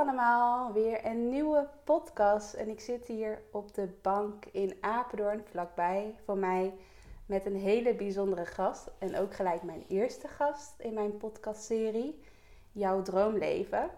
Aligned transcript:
allemaal. 0.00 0.72
Weer 0.72 1.06
een 1.06 1.28
nieuwe 1.28 1.68
podcast. 1.84 2.54
En 2.54 2.68
ik 2.68 2.80
zit 2.80 3.06
hier 3.06 3.42
op 3.52 3.74
de 3.74 3.88
bank 4.02 4.44
in 4.44 4.76
Apeldoorn, 4.80 5.42
vlakbij 5.44 6.14
voor 6.24 6.36
mij, 6.36 6.74
met 7.26 7.46
een 7.46 7.56
hele 7.56 7.94
bijzondere 7.94 8.46
gast. 8.46 8.90
En 8.98 9.16
ook 9.16 9.34
gelijk 9.34 9.62
mijn 9.62 9.84
eerste 9.88 10.28
gast 10.28 10.74
in 10.78 10.94
mijn 10.94 11.16
podcastserie, 11.16 12.22
Jouw 12.72 13.02
Droomleven. 13.02 13.90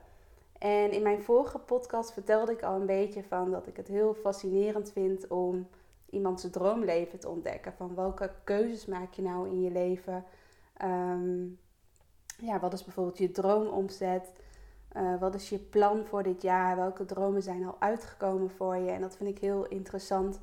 En 0.58 0.90
in 0.90 1.02
mijn 1.02 1.22
vorige 1.22 1.58
podcast 1.58 2.12
vertelde 2.12 2.52
ik 2.52 2.62
al 2.62 2.80
een 2.80 2.86
beetje 2.86 3.22
van 3.22 3.50
dat 3.50 3.66
ik 3.66 3.76
het 3.76 3.88
heel 3.88 4.14
fascinerend 4.14 4.92
vind 4.92 5.28
om 5.28 5.68
iemands 6.10 6.50
droomleven 6.50 7.18
te 7.18 7.28
ontdekken. 7.28 7.72
Van 7.72 7.94
welke 7.94 8.30
keuzes 8.44 8.86
maak 8.86 9.12
je 9.14 9.22
nou 9.22 9.48
in 9.48 9.62
je 9.62 9.70
leven? 9.70 10.24
Ehm, 10.76 11.44
ja, 12.38 12.60
wat 12.60 12.72
is 12.72 12.84
bijvoorbeeld 12.84 13.18
je 13.18 13.30
droomomzet? 13.30 14.32
Uh, 14.96 15.20
wat 15.20 15.34
is 15.34 15.48
je 15.48 15.58
plan 15.58 16.04
voor 16.04 16.22
dit 16.22 16.42
jaar? 16.42 16.76
Welke 16.76 17.04
dromen 17.04 17.42
zijn 17.42 17.66
al 17.66 17.76
uitgekomen 17.78 18.50
voor 18.50 18.76
je? 18.76 18.90
En 18.90 19.00
dat 19.00 19.16
vind 19.16 19.30
ik 19.30 19.38
heel 19.38 19.66
interessant 19.66 20.40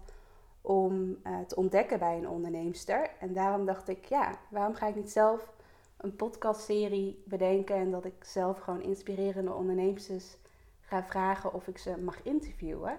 om 0.62 1.18
uh, 1.28 1.40
te 1.48 1.56
ontdekken 1.56 2.00
bij 2.00 2.18
een 2.18 2.30
onderneemster. 2.30 3.10
En 3.20 3.34
daarom 3.34 3.66
dacht 3.66 3.88
ik, 3.88 4.06
ja, 4.06 4.32
waarom 4.50 4.74
ga 4.76 4.88
ik 4.88 4.96
niet 4.96 5.12
zelf 5.12 5.54
een 5.98 6.16
podcastserie 6.16 7.24
bedenken 7.26 7.76
en 7.76 7.92
dat 7.92 8.06
ik 8.06 8.24
zelf 8.24 8.60
gewoon 8.60 8.82
inspirerende 8.82 9.54
onderneemsters 9.54 10.38
ga 10.82 11.04
vragen 11.04 11.54
of 11.54 11.68
ik 11.68 11.78
ze 11.78 11.98
mag 12.04 12.24
interviewen. 12.24 12.98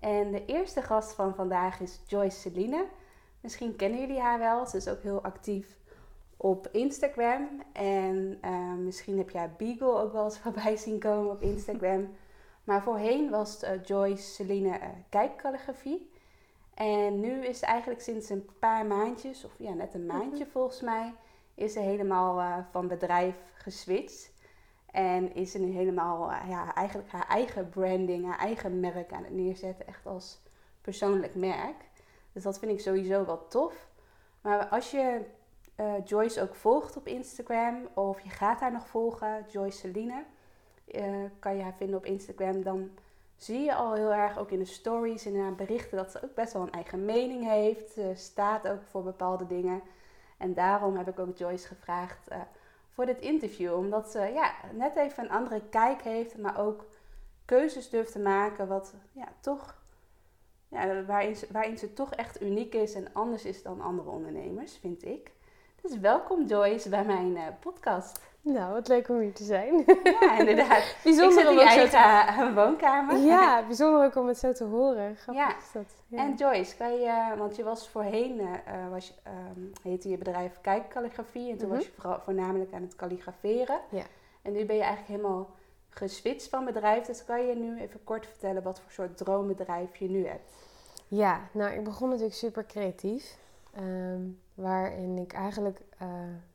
En 0.00 0.30
de 0.30 0.44
eerste 0.44 0.82
gast 0.82 1.12
van 1.12 1.34
vandaag 1.34 1.80
is 1.80 2.00
Joyce 2.06 2.38
Celine. 2.38 2.86
Misschien 3.40 3.76
kennen 3.76 4.00
jullie 4.00 4.20
haar 4.20 4.38
wel. 4.38 4.66
Ze 4.66 4.76
is 4.76 4.88
ook 4.88 5.02
heel 5.02 5.22
actief 5.22 5.76
op 6.36 6.68
Instagram. 6.72 7.62
En 7.72 8.38
uh, 8.44 8.74
misschien 8.74 9.18
heb 9.18 9.30
jij 9.30 9.50
Beagle 9.58 10.00
ook 10.00 10.12
wel 10.12 10.24
eens 10.24 10.38
voorbij 10.44 10.76
zien 10.76 10.98
komen 10.98 11.30
op 11.30 11.42
Instagram. 11.42 12.08
Maar 12.64 12.82
voorheen 12.82 13.30
was 13.30 13.62
uh, 13.62 13.70
Joyce 13.84 14.22
Celine 14.22 14.68
uh, 14.68 14.84
kijkkalligrafie. 15.08 16.10
En 16.74 17.20
nu 17.20 17.44
is 17.46 17.58
ze 17.58 17.66
eigenlijk 17.66 18.00
sinds 18.00 18.28
een 18.28 18.48
paar 18.58 18.86
maandjes, 18.86 19.44
of 19.44 19.52
ja, 19.58 19.72
net 19.72 19.94
een 19.94 20.06
maandje 20.06 20.30
mm 20.30 20.42
-hmm. 20.42 20.50
volgens 20.50 20.80
mij, 20.80 21.14
is 21.54 21.72
ze 21.72 21.80
helemaal 21.80 22.38
uh, 22.38 22.58
van 22.70 22.88
bedrijf 22.88 23.36
geswitcht. 23.54 24.34
En 24.90 25.34
is 25.34 25.50
ze 25.50 25.58
nu 25.58 25.72
helemaal, 25.72 26.30
uh, 26.30 26.42
ja, 26.48 26.74
eigenlijk 26.74 27.10
haar 27.10 27.28
eigen 27.28 27.68
branding, 27.68 28.24
haar 28.24 28.38
eigen 28.38 28.80
merk 28.80 29.12
aan 29.12 29.24
het 29.24 29.32
neerzetten. 29.32 29.86
Echt 29.86 30.06
als 30.06 30.40
persoonlijk 30.80 31.34
merk. 31.34 31.84
Dus 32.32 32.42
dat 32.42 32.58
vind 32.58 32.72
ik 32.72 32.80
sowieso 32.80 33.24
wel 33.24 33.48
tof. 33.48 33.88
Maar 34.40 34.66
als 34.66 34.90
je 34.90 35.20
uh, 35.76 35.92
Joyce 36.04 36.42
ook 36.42 36.54
volgt 36.54 36.96
op 36.96 37.06
Instagram, 37.06 37.88
of 37.94 38.20
je 38.20 38.30
gaat 38.30 38.60
haar 38.60 38.72
nog 38.72 38.88
volgen, 38.88 39.44
Joyce 39.48 39.78
Celine, 39.78 40.24
kan 41.38 41.56
je 41.56 41.62
haar 41.62 41.74
vinden 41.76 41.96
op 41.96 42.04
Instagram, 42.04 42.62
dan 42.62 42.90
zie 43.36 43.60
je 43.60 43.74
al 43.74 43.94
heel 43.94 44.12
erg 44.12 44.38
ook 44.38 44.50
in 44.50 44.58
de 44.58 44.64
stories 44.64 45.26
en 45.26 45.34
in 45.34 45.40
haar 45.40 45.54
berichten 45.54 45.96
dat 45.96 46.10
ze 46.10 46.24
ook 46.24 46.34
best 46.34 46.52
wel 46.52 46.62
een 46.62 46.72
eigen 46.72 47.04
mening 47.04 47.44
heeft. 47.44 47.90
Ze 47.90 48.12
staat 48.14 48.68
ook 48.68 48.82
voor 48.82 49.02
bepaalde 49.02 49.46
dingen. 49.46 49.82
En 50.36 50.54
daarom 50.54 50.96
heb 50.96 51.08
ik 51.08 51.18
ook 51.18 51.36
Joyce 51.36 51.66
gevraagd 51.66 52.30
uh, 52.32 52.40
voor 52.90 53.06
dit 53.06 53.20
interview. 53.20 53.74
Omdat 53.74 54.10
ze 54.10 54.20
ja, 54.20 54.52
net 54.72 54.96
even 54.96 55.24
een 55.24 55.30
andere 55.30 55.62
kijk 55.70 56.02
heeft, 56.02 56.38
maar 56.38 56.58
ook 56.58 56.84
keuzes 57.44 57.90
durft 57.90 58.12
te 58.12 58.18
maken. 58.18 58.68
Wat 58.68 58.94
ja, 59.12 59.28
toch, 59.40 59.82
ja, 60.68 61.04
waarin, 61.04 61.36
ze, 61.36 61.46
waarin 61.50 61.78
ze 61.78 61.92
toch 61.92 62.14
echt 62.14 62.42
uniek 62.42 62.74
is 62.74 62.94
en 62.94 63.12
anders 63.12 63.44
is 63.44 63.62
dan 63.62 63.80
andere 63.80 64.10
ondernemers, 64.10 64.76
vind 64.76 65.04
ik. 65.04 65.30
Dus 65.86 65.98
welkom 65.98 66.46
Joyce 66.46 66.88
bij 66.88 67.04
mijn 67.04 67.30
uh, 67.30 67.42
podcast. 67.60 68.20
Nou, 68.40 68.72
wat 68.72 68.88
leuk 68.88 69.08
om 69.08 69.18
hier 69.18 69.32
te 69.32 69.44
zijn. 69.44 69.84
Ja, 70.20 70.38
inderdaad. 70.38 70.96
bijzonder 71.02 71.38
ik 71.38 71.44
zit 71.44 71.50
in 71.50 71.58
je 71.58 71.64
eigen 71.64 72.46
te... 72.46 72.54
woonkamer. 72.54 73.16
Ja, 73.16 73.62
bijzonder 73.66 74.04
ook 74.04 74.16
om 74.16 74.28
het 74.28 74.38
zo 74.38 74.52
te 74.52 74.64
horen. 74.64 75.16
Grappig 75.16 75.44
ja. 75.44 75.56
is 75.56 75.72
dat. 75.72 75.94
Ja. 76.06 76.18
En 76.18 76.34
Joyce, 76.34 76.76
kan 76.76 76.92
je, 76.92 77.34
want 77.38 77.56
je 77.56 77.64
was 77.64 77.88
voorheen, 77.88 78.40
uh, 78.40 78.54
was, 78.90 79.14
um, 79.56 79.72
heette 79.82 80.08
je 80.08 80.18
bedrijf 80.18 80.60
Kijkkalligrafie. 80.60 81.50
En 81.50 81.58
toen 81.58 81.68
was 81.68 81.84
je 81.84 81.92
vooral, 81.96 82.20
voornamelijk 82.20 82.72
aan 82.72 82.82
het 82.82 82.96
kalligraferen. 82.96 83.80
Ja. 83.90 84.04
En 84.42 84.52
nu 84.52 84.64
ben 84.64 84.76
je 84.76 84.82
eigenlijk 84.82 85.20
helemaal 85.20 85.50
geswitcht 85.88 86.48
van 86.48 86.64
bedrijf. 86.64 87.06
Dus 87.06 87.24
kan 87.24 87.46
je 87.46 87.54
nu 87.54 87.80
even 87.80 88.04
kort 88.04 88.26
vertellen 88.26 88.62
wat 88.62 88.80
voor 88.80 88.92
soort 88.92 89.16
droombedrijf 89.16 89.96
je 89.96 90.08
nu 90.08 90.26
hebt? 90.26 90.50
Ja, 91.08 91.40
nou 91.52 91.72
ik 91.72 91.84
begon 91.84 92.08
natuurlijk 92.08 92.36
super 92.36 92.66
creatief. 92.66 93.36
Um, 93.78 94.40
waarin 94.54 95.18
ik 95.18 95.32
eigenlijk... 95.32 95.80
Uh, 96.02 96.08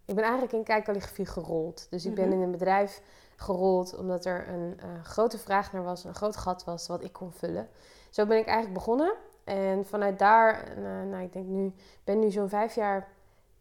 ik 0.06 0.16
ben 0.16 0.24
eigenlijk 0.24 0.54
in 0.54 0.64
kijkkalligrafie 0.64 1.26
gerold. 1.26 1.88
Dus 1.90 2.06
ik 2.06 2.14
ben 2.14 2.26
mm-hmm. 2.26 2.42
in 2.42 2.46
een 2.46 2.52
bedrijf 2.52 3.02
gerold 3.36 3.98
omdat 3.98 4.26
er 4.26 4.48
een 4.48 4.80
uh, 4.84 5.04
grote 5.04 5.38
vraag 5.38 5.72
naar 5.72 5.84
was, 5.84 6.04
een 6.04 6.16
groot 6.16 6.38
gat 6.38 6.64
was 6.64 6.88
wat 6.88 7.04
ik 7.04 7.14
kon 7.14 7.32
vullen. 7.32 7.68
Zo 8.10 8.26
ben 8.26 8.38
ik 8.38 8.46
eigenlijk 8.46 8.74
begonnen. 8.74 9.14
En 9.44 9.86
vanuit 9.86 10.20
daar, 10.20 10.78
uh, 10.78 10.84
nou 10.84 11.24
ik 11.24 11.34
denk 11.34 11.46
nu, 11.46 11.74
ben 12.04 12.20
nu 12.20 12.32
zo'n 12.32 12.50
vijf 12.50 12.76
jaar, 12.76 13.08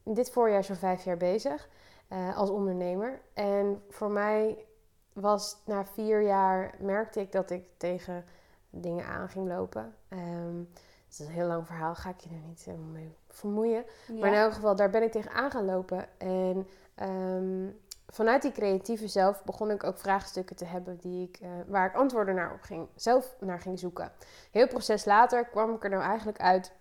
dit 0.03 0.31
voorjaar 0.31 0.65
zo'n 0.65 0.77
vijf 0.77 1.05
jaar 1.05 1.17
bezig 1.17 1.69
uh, 2.13 2.37
als 2.37 2.51
ondernemer. 2.51 3.21
En 3.35 3.83
voor 3.89 4.11
mij 4.11 4.65
was 5.13 5.57
na 5.65 5.85
vier 5.85 6.23
jaar, 6.23 6.75
merkte 6.79 7.21
ik 7.21 7.33
dat 7.33 7.51
ik 7.51 7.65
tegen 7.77 8.25
dingen 8.71 9.07
aan 9.07 9.29
ging 9.29 9.49
lopen. 9.49 9.95
Um, 10.09 10.69
dat 11.11 11.21
is 11.21 11.27
een 11.27 11.41
heel 11.41 11.47
lang 11.47 11.67
verhaal, 11.67 11.95
ga 11.95 12.11
ik 12.11 12.21
je 12.21 12.29
er 12.29 12.49
niet 12.49 12.65
helemaal 12.65 12.91
mee 12.91 13.15
vermoeien. 13.29 13.85
Ja. 14.07 14.15
Maar 14.15 14.29
in 14.29 14.39
elk 14.39 14.53
geval, 14.53 14.77
daar 14.77 14.91
ben 14.91 15.03
ik 15.03 15.13
tegen 15.13 15.31
aan 15.31 15.51
gaan 15.51 15.65
lopen. 15.65 16.07
En 16.19 16.67
um, 17.03 17.79
vanuit 18.07 18.43
die 18.43 18.53
creatieve 18.53 19.09
zelf 19.09 19.45
begon 19.45 19.71
ik 19.71 19.85
ook 19.85 19.99
vraagstukken 19.99 20.57
te 20.57 20.65
hebben 20.65 20.97
die 20.97 21.29
ik, 21.29 21.41
uh, 21.43 21.49
waar 21.67 21.87
ik 21.87 21.95
antwoorden 21.95 22.35
naar 22.35 22.53
op 22.53 22.63
ging, 22.63 22.89
zelf 22.95 23.37
naar 23.41 23.61
ging 23.61 23.79
zoeken. 23.79 24.13
Heel 24.51 24.67
proces 24.67 25.05
later 25.05 25.45
kwam 25.45 25.75
ik 25.75 25.85
er 25.85 25.91
nou 25.91 26.03
eigenlijk 26.03 26.41
uit 26.41 26.73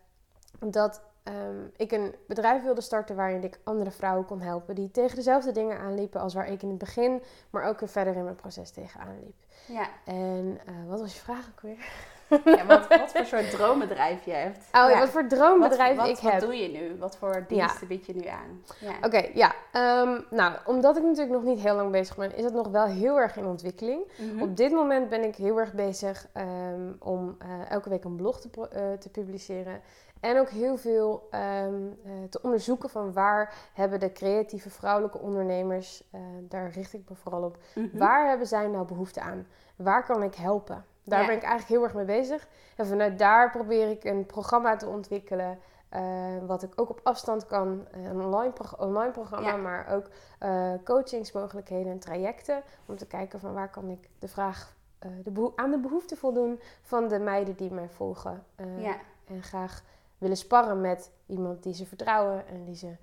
dat 0.60 1.02
um, 1.24 1.72
ik 1.76 1.92
een 1.92 2.16
bedrijf 2.28 2.64
wilde 2.64 2.82
starten 2.82 3.16
waarin 3.16 3.44
ik 3.44 3.60
andere 3.64 3.92
vrouwen 3.92 4.26
kon 4.26 4.42
helpen 4.42 4.76
die 4.76 4.92
tegen 4.92 5.16
dezelfde 5.16 5.52
dingen 5.52 5.80
aanliepen 5.80 6.22
als 6.22 6.34
waar 6.34 6.48
ik 6.48 6.62
in 6.62 6.70
het 6.70 6.78
begin, 6.78 7.24
maar 7.50 7.64
ook 7.64 7.80
weer 7.80 7.90
verder 7.90 8.16
in 8.16 8.24
mijn 8.24 8.36
proces 8.36 8.72
tegenaan 8.72 9.20
liep. 9.24 9.44
Ja. 9.68 9.90
En 10.06 10.60
uh, 10.70 10.90
wat 10.90 11.00
was 11.00 11.14
je 11.14 11.20
vraag 11.20 11.50
ook 11.52 11.62
weer? 11.62 11.92
Ja, 12.58 12.66
wat, 12.66 12.88
wat 12.88 13.12
voor 13.12 13.26
soort 13.26 13.52
droombedrijf 13.52 14.26
je 14.26 14.32
hebt. 14.32 14.58
Oh, 14.58 14.90
ja. 14.90 15.00
wat 15.00 15.10
voor 15.10 15.28
droombedrijf 15.28 15.96
wat, 15.96 16.08
wat, 16.08 16.18
ik 16.18 16.24
wat 16.24 16.32
heb. 16.32 16.42
Wat 16.42 16.50
doe 16.50 16.60
je 16.60 16.68
nu? 16.68 16.96
Wat 17.00 17.18
voor 17.18 17.46
diensten 17.48 17.82
ja. 17.82 17.88
bied 17.88 18.06
je 18.06 18.16
nu 18.16 18.26
aan? 18.28 18.64
Ja. 18.80 18.96
Oké, 18.98 19.06
okay, 19.06 19.32
ja. 19.34 19.54
Um, 20.02 20.26
nou, 20.30 20.54
omdat 20.66 20.98
ik 20.98 21.04
natuurlijk 21.04 21.32
nog 21.32 21.44
niet 21.44 21.60
heel 21.60 21.76
lang 21.76 21.92
bezig 21.92 22.16
ben, 22.16 22.36
is 22.36 22.44
het 22.44 22.54
nog 22.54 22.68
wel 22.68 22.86
heel 22.86 23.20
erg 23.20 23.38
in 23.38 23.46
ontwikkeling. 23.46 24.12
Mm-hmm. 24.18 24.42
Op 24.42 24.58
dit 24.58 24.72
moment 24.72 25.10
ben 25.10 25.24
ik 25.24 25.36
heel 25.36 25.60
erg 25.60 25.74
bezig 25.74 26.28
um, 26.38 26.96
om 27.00 27.38
uh, 27.46 27.72
elke 27.72 27.90
week 27.90 28.04
een 28.04 28.16
blog 28.16 28.40
te, 28.40 28.50
uh, 28.58 28.98
te 29.00 29.10
publiceren. 29.10 29.82
En 30.20 30.40
ook 30.40 30.50
heel 30.50 30.78
veel 30.78 31.30
um, 31.32 32.00
uh, 32.06 32.12
te 32.30 32.42
onderzoeken 32.42 32.90
van 32.90 33.14
waar 33.14 33.54
hebben 33.74 34.00
de 34.00 34.12
creatieve 34.12 34.70
vrouwelijke 34.70 35.18
ondernemers, 35.18 36.04
uh, 36.16 36.22
daar 36.42 36.70
richt 36.70 36.94
ik 36.94 37.02
me 37.10 37.16
vooral 37.16 37.44
op, 37.44 37.58
mm-hmm. 37.75 38.00
waar 38.00 38.28
hebben 38.28 38.48
zij 38.48 38.68
nou 38.68 38.86
behoefte 38.86 39.22
aan? 39.22 39.48
Waar 39.75 40.06
kan 40.06 40.24
ik 40.24 40.36
helpen? 40.36 40.86
Daar 41.04 41.22
ja. 41.22 41.28
ben 41.28 41.36
ik 41.36 41.42
eigenlijk 41.42 41.72
heel 41.72 41.84
erg 41.84 41.94
mee 41.94 42.19
bezig. 42.19 42.48
En 42.75 42.88
vanuit 42.88 43.19
daar 43.19 43.51
probeer 43.51 43.90
ik 43.90 44.04
een 44.04 44.25
programma 44.25 44.75
te 44.75 44.88
ontwikkelen. 44.88 45.60
Uh, 45.96 46.01
wat 46.46 46.63
ik 46.63 46.74
ook 46.75 46.90
op 46.90 47.00
afstand 47.04 47.46
kan. 47.46 47.88
Een 47.92 48.22
online, 48.22 48.51
pro 48.51 48.86
online 48.88 49.12
programma, 49.12 49.48
ja. 49.48 49.56
maar 49.57 49.88
ook 49.88 50.10
uh, 50.44 50.74
coachingsmogelijkheden 50.84 51.92
en 51.92 52.00
trajecten. 52.00 52.63
Om 52.86 52.98
te 52.98 53.07
kijken 53.07 53.40
van 53.40 53.54
waar 53.54 53.69
kan 53.69 53.90
ik 53.90 54.10
de 54.19 54.28
vraag 54.28 54.75
uh, 55.06 55.12
de 55.24 55.51
aan 55.56 55.72
de 55.72 55.80
behoefte 55.80 56.16
voldoen 56.16 56.60
van 56.81 57.07
de 57.07 57.19
meiden 57.19 57.56
die 57.56 57.72
mij 57.72 57.90
volgen. 57.90 58.44
ja. 58.78 58.96
En 59.28 59.44
graag 59.44 59.84
willen 60.18 60.38
sparren 60.38 60.81
met 60.81 61.12
iemand 61.25 61.63
die 61.63 61.74
ze 61.74 61.86
vertrouwen 61.86 62.48
en 62.48 62.66
die 62.66 62.75
ze 62.75 62.96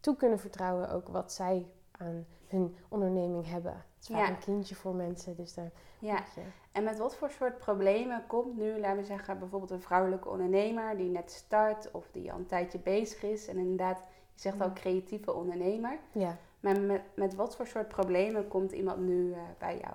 toe 0.00 0.16
kunnen 0.16 0.38
vertrouwen. 0.38 0.90
Ook 0.90 1.08
wat 1.08 1.32
zij 1.32 1.66
aan 1.90 2.26
hun 2.46 2.76
onderneming 2.88 3.48
hebben. 3.48 3.84
Is 4.08 4.14
vaak 4.16 4.26
Ja. 4.26 4.28
een 4.28 4.38
kindje 4.38 4.74
voor 4.74 4.94
mensen, 4.94 5.36
dus 5.36 5.54
daar 5.54 5.70
Ja, 5.98 6.24
je... 6.34 6.40
en 6.72 6.84
met 6.84 6.98
wat 6.98 7.14
voor 7.14 7.30
soort 7.30 7.58
problemen 7.58 8.24
komt 8.26 8.56
nu, 8.56 8.80
laten 8.80 8.96
we 8.96 9.04
zeggen, 9.04 9.38
bijvoorbeeld 9.38 9.70
een 9.70 9.82
vrouwelijke 9.82 10.28
ondernemer 10.28 10.96
die 10.96 11.10
net 11.10 11.30
start 11.30 11.90
of 11.90 12.04
die 12.12 12.32
al 12.32 12.38
een 12.38 12.46
tijdje 12.46 12.78
bezig 12.78 13.22
is 13.22 13.46
en 13.46 13.56
inderdaad, 13.56 13.98
je 14.34 14.40
zegt 14.40 14.60
al 14.60 14.72
creatieve 14.72 15.34
ondernemer. 15.34 15.98
Ja. 16.12 16.36
Maar 16.60 16.80
met, 16.80 17.02
met 17.14 17.34
wat 17.34 17.56
voor 17.56 17.66
soort 17.66 17.88
problemen 17.88 18.48
komt 18.48 18.72
iemand 18.72 18.98
nu 18.98 19.32
eh, 19.32 19.38
bij 19.58 19.78
jou? 19.78 19.94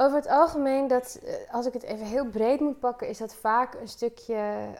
Over 0.00 0.16
het 0.16 0.28
algemeen, 0.28 0.88
dat, 0.88 1.20
eh, 1.24 1.54
als 1.54 1.66
ik 1.66 1.72
het 1.72 1.82
even 1.82 2.06
heel 2.06 2.26
breed 2.26 2.60
moet 2.60 2.78
pakken, 2.78 3.08
is 3.08 3.18
dat 3.18 3.34
vaak 3.34 3.74
een 3.74 3.88
stukje 3.88 4.34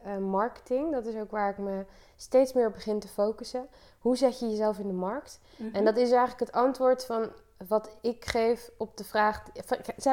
eh, 0.05 0.17
marketing. 0.17 0.93
Dat 0.93 1.07
is 1.07 1.17
ook 1.17 1.31
waar 1.31 1.51
ik 1.51 1.59
me 1.59 1.85
steeds 2.17 2.53
meer 2.53 2.67
op 2.67 2.73
begin 2.73 2.99
te 2.99 3.09
focussen. 3.09 3.69
Hoe 3.99 4.17
zet 4.17 4.39
je 4.39 4.49
jezelf 4.49 4.79
in 4.79 4.87
de 4.87 4.93
markt? 4.93 5.41
En 5.73 5.85
dat 5.85 5.97
is 5.97 6.11
eigenlijk 6.11 6.41
het 6.41 6.53
antwoord 6.53 7.05
van 7.05 7.31
wat 7.69 7.97
ik 8.01 8.25
geef 8.25 8.71
op 8.77 8.97
de 8.97 9.05
vraag. 9.05 9.43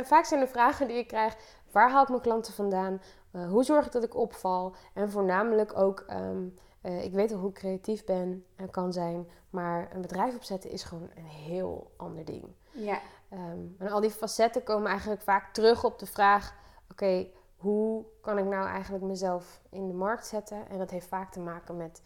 Vaak 0.03 0.25
zijn 0.25 0.41
de 0.41 0.47
vragen 0.47 0.87
die 0.87 0.97
ik 0.97 1.07
krijg: 1.07 1.35
waar 1.71 1.91
haal 1.91 2.03
ik 2.03 2.09
mijn 2.09 2.21
klanten 2.21 2.53
vandaan? 2.53 3.01
Eh, 3.31 3.49
hoe 3.49 3.63
zorg 3.63 3.85
ik 3.85 3.91
dat 3.91 4.03
ik 4.03 4.15
opval? 4.15 4.75
En 4.93 5.11
voornamelijk 5.11 5.77
ook, 5.77 6.03
ehm, 6.07 6.43
eh, 6.81 7.03
ik 7.03 7.13
weet 7.13 7.31
al 7.31 7.37
hoe 7.37 7.49
ik 7.49 7.55
creatief 7.55 8.05
ben 8.05 8.45
en 8.55 8.71
kan 8.71 8.93
zijn, 8.93 9.29
maar 9.49 9.89
een 9.93 10.01
bedrijf 10.01 10.35
opzetten 10.35 10.71
is 10.71 10.83
gewoon 10.83 11.09
een 11.15 11.25
heel 11.25 11.91
ander 11.97 12.25
ding. 12.25 12.45
Ja, 12.71 12.99
Ehm, 13.29 13.59
en 13.77 13.89
al 13.89 14.01
die 14.01 14.09
facetten 14.09 14.63
komen 14.63 14.89
eigenlijk 14.89 15.21
vaak 15.21 15.53
terug 15.53 15.83
op 15.83 15.99
de 15.99 16.05
vraag: 16.05 16.55
oké, 16.91 17.27
hoe 17.55 18.05
kan 18.21 18.37
ik 18.37 18.45
nou 18.45 18.67
eigenlijk 18.67 19.03
mezelf 19.03 19.61
in 19.69 19.87
de 19.87 19.93
markt 19.93 20.27
zetten? 20.27 20.69
En 20.69 20.77
dat 20.77 20.89
heeft 20.89 21.07
vaak 21.07 21.31
te 21.31 21.39
maken 21.39 21.77
met 21.77 22.01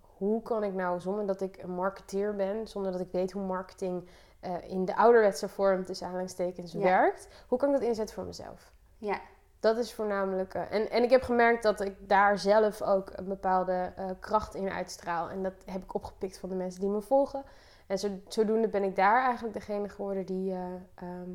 hoe 0.00 0.42
kan 0.42 0.64
ik 0.64 0.72
nou, 0.72 1.00
zonder 1.00 1.26
dat 1.26 1.40
ik 1.40 1.62
een 1.62 1.74
marketeer 1.74 2.34
ben, 2.36 2.68
zonder 2.68 2.92
dat 2.92 3.00
ik 3.00 3.12
weet 3.12 3.32
hoe 3.32 3.42
marketing 3.42 4.08
eh, 4.44 4.70
in 4.70 4.84
de 4.84 4.96
ouderwetse 4.96 5.48
vorm 5.48 5.84
tussen 5.84 6.06
aanhalingstekens 6.06 6.72
Ja. 6.72 6.78
werkt, 6.80 7.28
hoe 7.48 7.58
kan 7.58 7.68
ik 7.68 7.74
dat 7.74 7.84
inzetten 7.88 8.14
voor 8.14 8.24
mezelf? 8.24 8.72
ja, 8.98 9.20
Dat 9.60 9.76
is 9.76 9.92
voornamelijk. 9.94 10.54
eh, 10.54 10.62
en, 10.72 10.90
en 10.90 11.02
ik 11.02 11.10
heb 11.10 11.22
gemerkt 11.22 11.62
dat 11.62 11.80
ik 11.80 11.94
daar 12.08 12.38
zelf 12.38 12.82
ook 12.82 13.10
een 13.14 13.28
bepaalde 13.28 13.92
eh, 13.96 14.10
kracht 14.20 14.54
in 14.54 14.68
uitstraal. 14.70 15.30
En 15.30 15.42
dat 15.42 15.52
heb 15.66 15.82
ik 15.82 15.94
opgepikt 15.94 16.38
van 16.38 16.48
de 16.48 16.54
mensen 16.54 16.80
die 16.80 16.90
me 16.90 17.00
volgen. 17.02 17.42
En 17.86 17.98
zo, 17.98 18.08
zodoende 18.28 18.68
ben 18.68 18.82
ik 18.82 18.96
daar 18.96 19.22
eigenlijk 19.24 19.54
degene 19.54 19.88
geworden 19.88 20.26
die 20.26 20.52
ehm, 20.94 21.30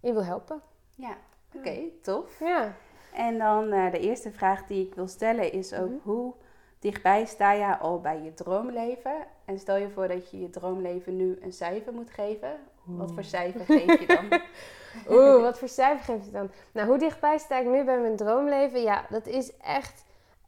in 0.00 0.12
wil 0.12 0.24
helpen. 0.24 0.60
ja. 0.94 1.16
Oké, 1.56 1.78
tof. 2.02 2.38
Ja. 2.40 2.72
En 3.14 3.38
dan 3.38 3.70
de 3.70 3.98
eerste 3.98 4.30
vraag 4.32 4.66
die 4.66 4.86
ik 4.86 4.94
wil 4.94 5.08
stellen 5.08 5.52
is 5.52 5.74
ook 5.74 5.88
Mhm. 5.88 5.98
hoe 6.02 6.34
dichtbij 6.82 7.24
sta 7.24 7.52
je 7.52 7.78
al 7.78 8.00
bij 8.00 8.22
je 8.22 8.34
droomleven? 8.34 9.14
En 9.44 9.58
stel 9.58 9.76
je 9.76 9.90
voor 9.90 10.08
dat 10.08 10.30
je 10.30 10.40
je 10.40 10.50
droomleven 10.50 11.16
nu 11.16 11.38
een 11.40 11.52
cijfer 11.52 11.92
moet 11.92 12.10
geven. 12.10 12.52
Wat 12.84 13.12
voor 13.12 13.24
cijfer 13.24 13.64
geef 13.64 14.00
je 14.00 14.06
dan? 14.06 14.40
Oeh, 15.16 15.42
wat 15.42 15.58
voor 15.58 15.68
cijfer 15.68 16.04
geef 16.04 16.24
je 16.24 16.30
dan? 16.30 16.50
Nou, 16.72 16.88
hoe 16.88 16.98
dichtbij 16.98 17.38
sta 17.38 17.58
ik 17.58 17.66
nu 17.66 17.84
bij 17.84 17.98
mijn 18.00 18.16
droomleven? 18.16 18.82
Ja, 18.82 19.04
dat 19.10 19.26
is 19.26 19.56
echt 19.56 20.04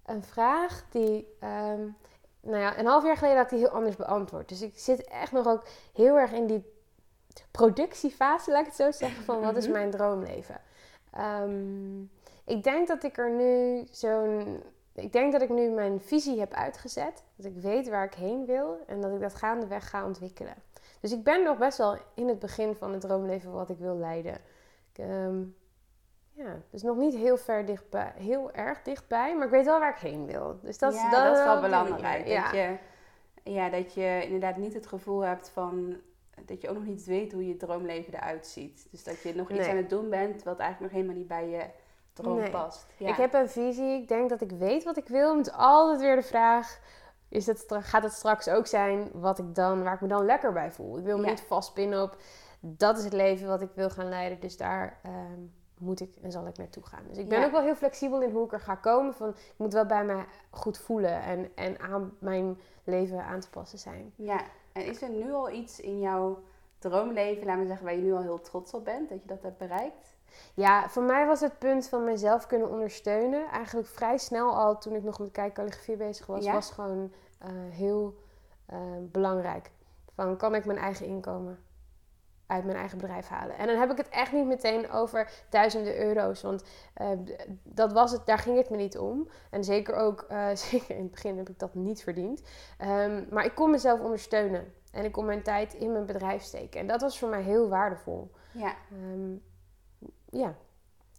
een 0.07 0.23
vraag 0.23 0.85
die... 0.91 1.29
ehm, 1.41 1.81
nou 2.41 2.59
ja, 2.59 2.79
een 2.79 2.87
half 2.87 3.05
jaar 3.05 3.17
geleden 3.17 3.37
had 3.37 3.45
ik 3.45 3.51
die 3.59 3.67
heel 3.67 3.77
anders 3.77 3.97
beantwoord. 3.97 4.49
Dus 4.49 4.63
ik 4.63 4.79
zit 4.79 5.05
echt 5.05 5.33
nog 5.33 5.47
ook 5.47 5.63
heel 5.95 6.17
erg 6.19 6.33
in 6.33 6.47
die 6.47 6.73
productiefase, 7.51 8.51
laat 8.51 8.61
ik 8.61 8.67
het 8.67 8.75
zo 8.77 8.91
zeggen, 8.91 9.25
van 9.25 9.41
wat 9.41 9.57
is 9.57 9.65
Mhm. 9.65 9.73
mijn 9.73 9.91
droomleven? 9.91 10.61
Ehm, 11.13 12.01
ik 12.45 12.63
denk 12.63 12.89
dat 12.89 13.03
ik 13.03 13.19
er 13.19 13.31
nu 13.31 13.83
zo'n... 13.91 14.63
Ik 14.95 15.13
denk 15.13 15.33
dat 15.33 15.43
ik 15.43 15.49
nu 15.49 15.71
mijn 15.71 16.01
visie 16.01 16.39
heb 16.39 16.53
uitgezet. 16.53 17.23
Dat 17.37 17.47
ik 17.47 17.57
weet 17.57 17.89
waar 17.89 18.05
ik 18.05 18.15
heen 18.15 18.47
wil 18.47 18.79
en 18.87 19.01
dat 19.01 19.13
ik 19.13 19.21
dat 19.21 19.35
gaandeweg 19.35 19.91
ga 19.91 20.05
ontwikkelen. 20.05 20.55
Dus 21.01 21.13
ik 21.13 21.25
ben 21.25 21.43
nog 21.45 21.59
best 21.59 21.79
wel 21.79 21.97
in 22.15 22.29
het 22.29 22.39
begin 22.39 22.75
van 22.75 22.93
het 22.93 23.01
droomleven 23.01 23.53
wat 23.53 23.71
ik 23.71 23.79
wil 23.79 23.97
leiden. 23.97 24.35
Ik, 24.93 24.99
ehm, 24.99 25.43
ja, 26.31 26.61
dus 26.71 26.83
nog 26.83 26.97
niet 26.97 27.15
heel 27.15 27.37
ver 27.37 27.65
dichtbij, 27.65 28.13
heel 28.17 28.53
erg 28.53 28.83
dichtbij, 28.83 29.37
maar 29.37 29.45
ik 29.45 29.53
weet 29.53 29.65
wel 29.65 29.79
waar 29.79 29.95
ik 29.95 30.01
heen 30.11 30.27
wil. 30.27 30.59
Dus 30.63 30.79
dat, 30.79 30.95
ja, 30.95 31.11
dat, 31.11 31.37
is 31.37 31.45
wel 31.45 31.61
belangrijk. 31.61 32.27
Ja. 32.27 32.43
Dat, 32.43 32.53
je, 32.53 32.77
ja, 33.43 33.69
dat 33.71 33.95
je 33.95 34.21
inderdaad 34.25 34.57
niet 34.57 34.75
het 34.75 34.87
gevoel 34.87 35.21
hebt 35.21 35.49
van... 35.49 35.97
Dat 36.45 36.61
je 36.61 36.69
ook 36.69 36.75
nog 36.75 36.85
niet 36.85 37.05
weet 37.05 37.33
hoe 37.33 37.49
je 37.49 37.57
droomleven 37.57 38.15
eruit 38.15 38.47
ziet. 38.47 38.87
Dus 38.91 39.05
dat 39.05 39.23
je 39.23 39.35
nog 39.35 39.51
iets 39.51 39.59
Nee. 39.59 39.71
aan 39.71 39.77
het 39.77 39.91
doen 39.91 40.11
bent 40.11 40.43
wat 40.43 40.59
eigenlijk 40.59 40.93
nog 40.93 41.01
helemaal 41.01 41.21
niet 41.21 41.29
bij 41.29 41.49
je 41.49 41.65
droom 42.15 42.37
Nee. 42.39 42.51
past. 42.51 42.87
Ja. 42.97 43.09
Ik 43.09 43.15
heb 43.17 43.35
een 43.35 43.49
visie, 43.49 44.01
ik 44.03 44.09
denk 44.09 44.29
dat 44.29 44.41
ik 44.41 44.51
weet 44.51 44.85
wat 44.85 44.97
ik 44.97 45.09
wil. 45.09 45.29
Maar 45.29 45.37
het 45.37 45.47
is 45.47 45.53
altijd 45.57 46.01
weer 46.01 46.17
de 46.17 46.23
vraag, 46.23 46.79
is 47.29 47.47
het, 47.47 47.59
stra- 47.59 47.81
gaat 47.81 48.03
het 48.03 48.13
straks 48.13 48.49
ook 48.49 48.67
zijn 48.67 49.09
wat 49.13 49.39
ik 49.39 49.55
dan, 49.55 49.83
waar 49.83 49.95
ik 49.95 50.01
me 50.01 50.09
dan 50.09 50.25
lekker 50.25 50.53
bij 50.53 50.73
voel? 50.73 50.99
Ik 50.99 51.05
wil 51.05 51.17
me 51.19 51.25
Ja. 51.25 51.31
niet 51.31 51.41
vastpinnen 51.41 52.03
op, 52.03 52.17
dat 52.61 52.99
is 52.99 53.05
het 53.05 53.13
leven 53.13 53.49
wat 53.49 53.61
ik 53.61 53.71
wil 53.75 53.91
gaan 53.91 54.09
leiden. 54.09 54.41
Dus 54.41 54.57
daar 54.57 54.99
ehm, 55.03 55.41
moet 55.79 56.01
ik 56.01 56.17
en 56.23 56.33
zal 56.33 56.47
ik 56.47 56.57
naartoe 56.57 56.83
gaan. 56.87 57.03
Dus 57.09 57.19
ik 57.19 57.29
ben 57.29 57.41
Ja. 57.41 57.45
ook 57.47 57.53
wel 57.53 57.63
heel 57.63 57.75
flexibel 57.75 58.23
in 58.23 58.31
hoe 58.31 58.45
ik 58.45 58.53
er 58.53 58.61
ga 58.61 58.75
komen. 58.75 59.15
Van, 59.15 59.29
ik 59.29 59.55
moet 59.57 59.73
wel 59.73 59.87
bij 59.87 60.05
mij 60.05 60.25
goed 60.51 60.79
voelen 60.79 61.23
en, 61.23 61.51
en 61.55 61.79
aan 61.81 62.17
mijn 62.19 62.59
leven 62.85 63.25
aan 63.25 63.41
te 63.41 63.51
passen 63.51 63.79
zijn. 63.79 64.13
Ja, 64.17 64.41
en 64.73 64.85
is 64.87 65.03
er 65.03 65.09
nu 65.11 65.33
al 65.33 65.51
iets 65.51 65.81
in 65.81 66.01
jouw 66.01 66.43
droomleven, 66.79 67.47
laten 67.47 67.61
we 67.61 67.67
zeggen, 67.67 67.85
waar 67.87 67.95
je 67.95 68.03
nu 68.03 68.13
al 68.15 68.23
heel 68.23 68.41
trots 68.41 68.73
op 68.75 68.85
bent, 68.85 69.09
dat 69.09 69.21
je 69.23 69.27
dat 69.29 69.43
hebt 69.43 69.59
bereikt? 69.59 70.14
Ja, 70.55 70.89
voor 70.89 71.03
mij 71.03 71.27
was 71.27 71.41
het 71.41 71.59
punt 71.59 71.89
van 71.89 72.05
mezelf 72.05 72.47
kunnen 72.47 72.71
ondersteunen. 72.71 73.47
Eigenlijk 73.51 73.89
vrij 73.89 74.19
snel 74.19 74.57
al, 74.57 74.79
toen 74.79 74.95
ik 74.95 75.03
nog 75.03 75.19
met 75.19 75.31
kijkkalligrafie 75.31 75.97
bezig 75.97 76.27
was, 76.27 76.45
Ja? 76.45 76.53
was 76.53 76.71
gewoon 76.71 77.13
eh, 77.39 77.49
heel 77.71 78.15
eh, 78.67 78.79
belangrijk. 79.01 79.71
Van, 80.15 80.37
kan 80.37 80.55
ik 80.55 80.65
mijn 80.65 80.79
eigen 80.79 81.07
inkomen 81.07 81.59
uit 82.47 82.65
mijn 82.65 82.77
eigen 82.77 82.99
bedrijf 82.99 83.29
halen? 83.29 83.57
En 83.57 83.67
dan 83.67 83.77
heb 83.77 83.91
ik 83.91 83.97
het 83.97 84.09
echt 84.09 84.33
niet 84.33 84.47
meteen 84.47 84.91
over 84.91 85.31
duizenden 85.51 85.99
euro's, 85.99 86.43
want 86.43 86.65
eh, 86.95 87.09
dat 87.63 87.93
was 87.93 88.13
het, 88.13 88.27
daar 88.27 88.39
ging 88.39 88.57
het 88.57 88.71
me 88.71 88.77
niet 88.77 88.99
om. 88.99 89.29
En 89.51 89.65
zeker 89.65 89.95
ook, 89.95 90.27
zeker 90.55 90.97
in 90.97 91.03
het 91.03 91.11
begin 91.11 91.37
heb 91.39 91.49
ik 91.49 91.59
dat 91.59 91.75
niet 91.75 92.03
verdiend. 92.03 92.43
Ehm, 92.79 93.25
maar 93.31 93.45
ik 93.45 93.55
kon 93.55 93.71
mezelf 93.71 94.01
ondersteunen. 94.01 94.73
En 94.93 95.05
ik 95.05 95.13
kon 95.13 95.25
mijn 95.25 95.43
tijd 95.43 95.75
in 95.75 95.93
mijn 95.93 96.07
bedrijf 96.07 96.43
steken. 96.43 96.81
En 96.81 96.87
dat 96.87 97.01
was 97.01 97.19
voor 97.19 97.29
mij 97.29 97.43
heel 97.43 97.69
waardevol. 97.69 98.31
Ja, 98.53 98.75
Ehm, 98.91 99.33
ja. 100.35 100.55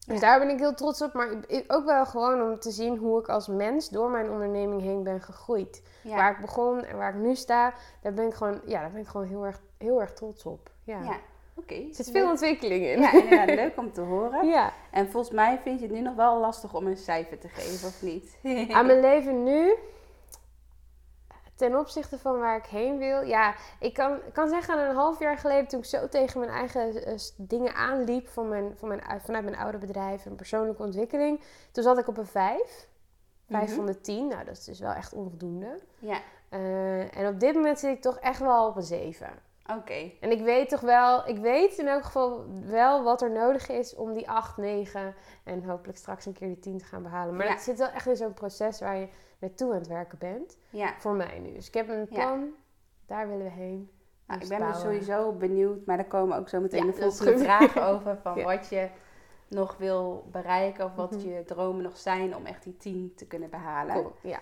Dus 0.08 0.20
daar 0.20 0.40
ben 0.40 0.50
ik 0.50 0.60
heel 0.60 0.74
trots 0.74 1.02
op. 1.02 1.14
Maar 1.14 1.30
ook 1.68 1.86
wel 1.86 2.06
gewoon 2.06 2.42
om 2.42 2.60
te 2.60 2.72
zien 2.72 2.98
hoe 2.98 3.20
ik 3.20 3.28
als 3.28 3.48
mens 3.48 3.90
door 3.90 4.10
mijn 4.10 4.30
onderneming 4.30 4.82
heen 4.82 5.04
ben 5.04 5.22
gegroeid. 5.22 5.82
ja. 6.02 6.16
Waar 6.16 6.32
ik 6.32 6.42
begon 6.42 6.84
en 6.84 6.98
waar 6.98 7.16
ik 7.16 7.22
nu 7.22 7.36
sta, 7.36 7.74
daar 8.02 8.14
ben 8.14 8.28
ik 8.28 8.34
gewoon, 8.34 8.62
ja, 8.66 8.82
daar 8.82 8.92
ben 8.92 9.02
ik 9.02 9.08
gewoon 9.08 9.28
heel 9.28 9.46
erg, 9.46 9.62
heel 9.78 10.02
erg 10.02 10.14
trots 10.14 10.46
op. 10.46 10.70
Ja. 10.84 11.04
ja. 11.04 11.18
oké. 11.56 11.74
Er 11.74 11.96
zit 11.96 12.12
veel 12.12 12.30
ontwikkeling 12.30 12.86
in. 12.86 13.02
Ja, 13.02 13.14
inderdaad, 13.14 13.56
leuk 13.64 13.78
om 13.78 13.92
te 13.92 14.02
horen. 14.02 14.48
Ja. 14.48 14.74
En 14.92 15.10
volgens 15.10 15.36
mij 15.36 15.60
vind 15.64 15.80
je 15.80 15.86
het 15.86 15.96
nu 15.96 16.02
nog 16.02 16.16
wel 16.16 16.40
lastig 16.40 16.74
om 16.74 16.88
een 16.88 16.98
cijfer 16.98 17.40
te 17.40 17.48
geven, 17.48 17.88
of 17.88 18.02
niet? 18.02 18.38
Aan 18.72 18.86
mijn 18.86 19.00
leven 19.00 19.44
nu, 19.44 19.74
ten 21.56 21.80
opzichte 21.80 22.18
van 22.20 22.40
waar 22.40 22.58
ik 22.58 22.66
heen 22.66 22.98
wil. 22.98 23.22
Ja, 23.22 23.54
ik 23.80 23.94
kan, 23.94 24.20
kan 24.34 24.50
zeggen, 24.50 24.80
een 24.90 24.96
half 24.96 25.20
jaar 25.20 25.38
geleden 25.38 25.68
toen 25.68 25.80
ik 25.80 25.86
zo 25.86 26.08
tegen 26.10 26.40
mijn 26.40 26.52
eigen 26.52 27.06
eh, 27.06 27.16
dingen 27.38 27.74
aanliep 27.76 28.28
van 28.28 28.50
mijn, 28.50 28.74
van 28.78 28.88
mijn, 28.88 29.06
uit- 29.06 29.22
vanuit 29.24 29.44
mijn 29.44 29.58
oude 29.58 29.78
bedrijf 29.78 30.26
en 30.26 30.36
persoonlijke 30.36 30.84
ontwikkeling. 30.84 31.42
Toen 31.72 31.84
zat 31.84 31.98
ik 31.98 32.08
op 32.08 32.18
een 32.18 32.26
5. 32.26 32.88
5 33.50 33.66
Mhm. 33.68 33.76
van 33.76 33.86
de 33.86 34.02
10. 34.02 34.28
Nou, 34.28 34.44
dat 34.46 34.58
is 34.58 34.64
dus 34.64 34.80
wel 34.80 34.92
echt 34.94 35.14
onvoldoende. 35.14 35.80
Ja, 36.00 36.18
Eh, 36.50 37.18
en 37.18 37.28
op 37.28 37.40
dit 37.40 37.54
moment 37.56 37.80
zit 37.80 37.96
ik 37.96 38.02
toch 38.02 38.18
echt 38.20 38.40
wel 38.40 38.68
op 38.68 38.76
een 38.76 38.82
7. 38.84 39.30
oké. 39.78 40.12
En 40.20 40.32
ik 40.32 40.42
weet 40.42 40.70
toch 40.70 40.80
wel, 40.82 41.28
ik 41.28 41.38
weet 41.38 41.78
in 41.78 41.88
elk 41.88 42.04
geval 42.04 42.46
wel 42.66 43.04
wat 43.04 43.22
er 43.22 43.32
nodig 43.32 43.70
is 43.70 43.96
om 43.96 44.14
die 44.14 44.30
8, 44.30 44.58
9 44.58 45.16
en 45.44 45.64
hopelijk 45.64 45.98
straks 45.98 46.26
een 46.26 46.34
keer 46.34 46.48
die 46.48 46.60
10 46.60 46.78
te 46.78 46.86
gaan 46.86 47.04
behalen. 47.04 47.36
Maar 47.36 47.46
Ja. 47.46 47.52
het 47.52 47.62
zit 47.62 47.78
wel 47.78 47.88
echt 47.88 48.08
in 48.08 48.16
zo'n 48.16 48.34
proces 48.34 48.80
waar 48.80 48.96
je 48.98 49.08
naartoe 49.40 49.72
aan 49.72 49.78
het 49.78 49.88
werken 49.88 50.18
bent. 50.18 50.58
Ja. 50.70 50.94
Voor 51.00 51.14
mij 51.16 51.40
nu. 51.40 51.54
Dus 51.54 51.68
ik 51.68 51.74
heb 51.74 51.90
een 51.90 52.00
Ja. 52.00 52.06
plan, 52.26 52.50
daar 53.06 53.28
willen 53.28 53.44
we 53.46 53.52
heen. 53.52 53.90
Nou, 54.28 54.40
ik 54.42 54.48
Dus 54.48 54.58
ben 54.58 54.68
dus 54.68 54.78
bouwen. 54.82 55.02
sowieso 55.04 55.32
benieuwd, 55.32 55.86
maar 55.86 55.98
daar 55.98 56.06
komen 56.08 56.38
ook 56.38 56.50
zo 56.50 56.60
meteen 56.62 56.86
de 56.86 56.94
volgende 56.94 57.38
vragen 57.38 57.86
over 57.94 58.18
van 58.22 58.44
wat 58.44 58.68
je 58.70 58.90
nog 59.48 59.78
wil 59.78 60.28
bereiken 60.32 60.86
of 60.86 60.96
wat 60.96 61.12
Mhm. 61.12 61.28
je 61.30 61.44
dromen 61.44 61.84
nog 61.84 61.98
zijn 61.98 62.36
om 62.36 62.46
echt 62.46 62.64
die 62.64 62.78
10 62.78 63.14
te 63.16 63.28
kunnen 63.28 63.50
behalen. 63.50 63.94
Cool. 63.96 64.12
Ja. 64.22 64.40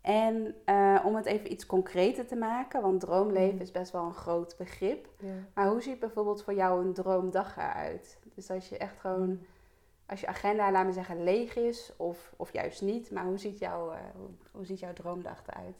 En 0.00 0.54
eh, 0.64 1.02
om 1.04 1.14
het 1.16 1.26
even 1.26 1.52
iets 1.52 1.66
concreter 1.66 2.26
te 2.26 2.36
maken, 2.36 2.82
want 2.82 3.00
droomleven 3.00 3.54
Mhm. 3.54 3.62
is 3.62 3.70
best 3.70 3.92
wel 3.92 4.04
een 4.04 4.14
groot 4.14 4.54
begrip. 4.58 5.08
ja. 5.18 5.28
Maar 5.54 5.68
hoe 5.68 5.80
ziet 5.82 5.98
bijvoorbeeld 6.00 6.42
voor 6.42 6.54
jou 6.54 6.84
een 6.84 6.92
droomdag 6.92 7.56
eruit? 7.56 8.18
Dus 8.34 8.50
als 8.50 8.68
je 8.68 8.76
echt 8.78 9.00
gewoon, 9.00 9.40
als 10.06 10.20
je 10.20 10.26
agenda, 10.26 10.70
laten 10.70 10.86
we 10.88 10.92
zeggen, 10.94 11.24
leeg 11.24 11.56
is 11.56 11.92
of, 11.96 12.32
of 12.36 12.52
juist 12.52 12.82
niet, 12.82 13.10
maar 13.10 13.24
hoe 13.24 13.38
ziet, 13.38 13.58
jouw, 13.58 13.90
eh, 13.90 13.98
hoe, 14.16 14.28
hoe 14.50 14.64
ziet 14.64 14.80
jouw 14.80 14.92
droomdag 14.92 15.42
eruit? 15.46 15.76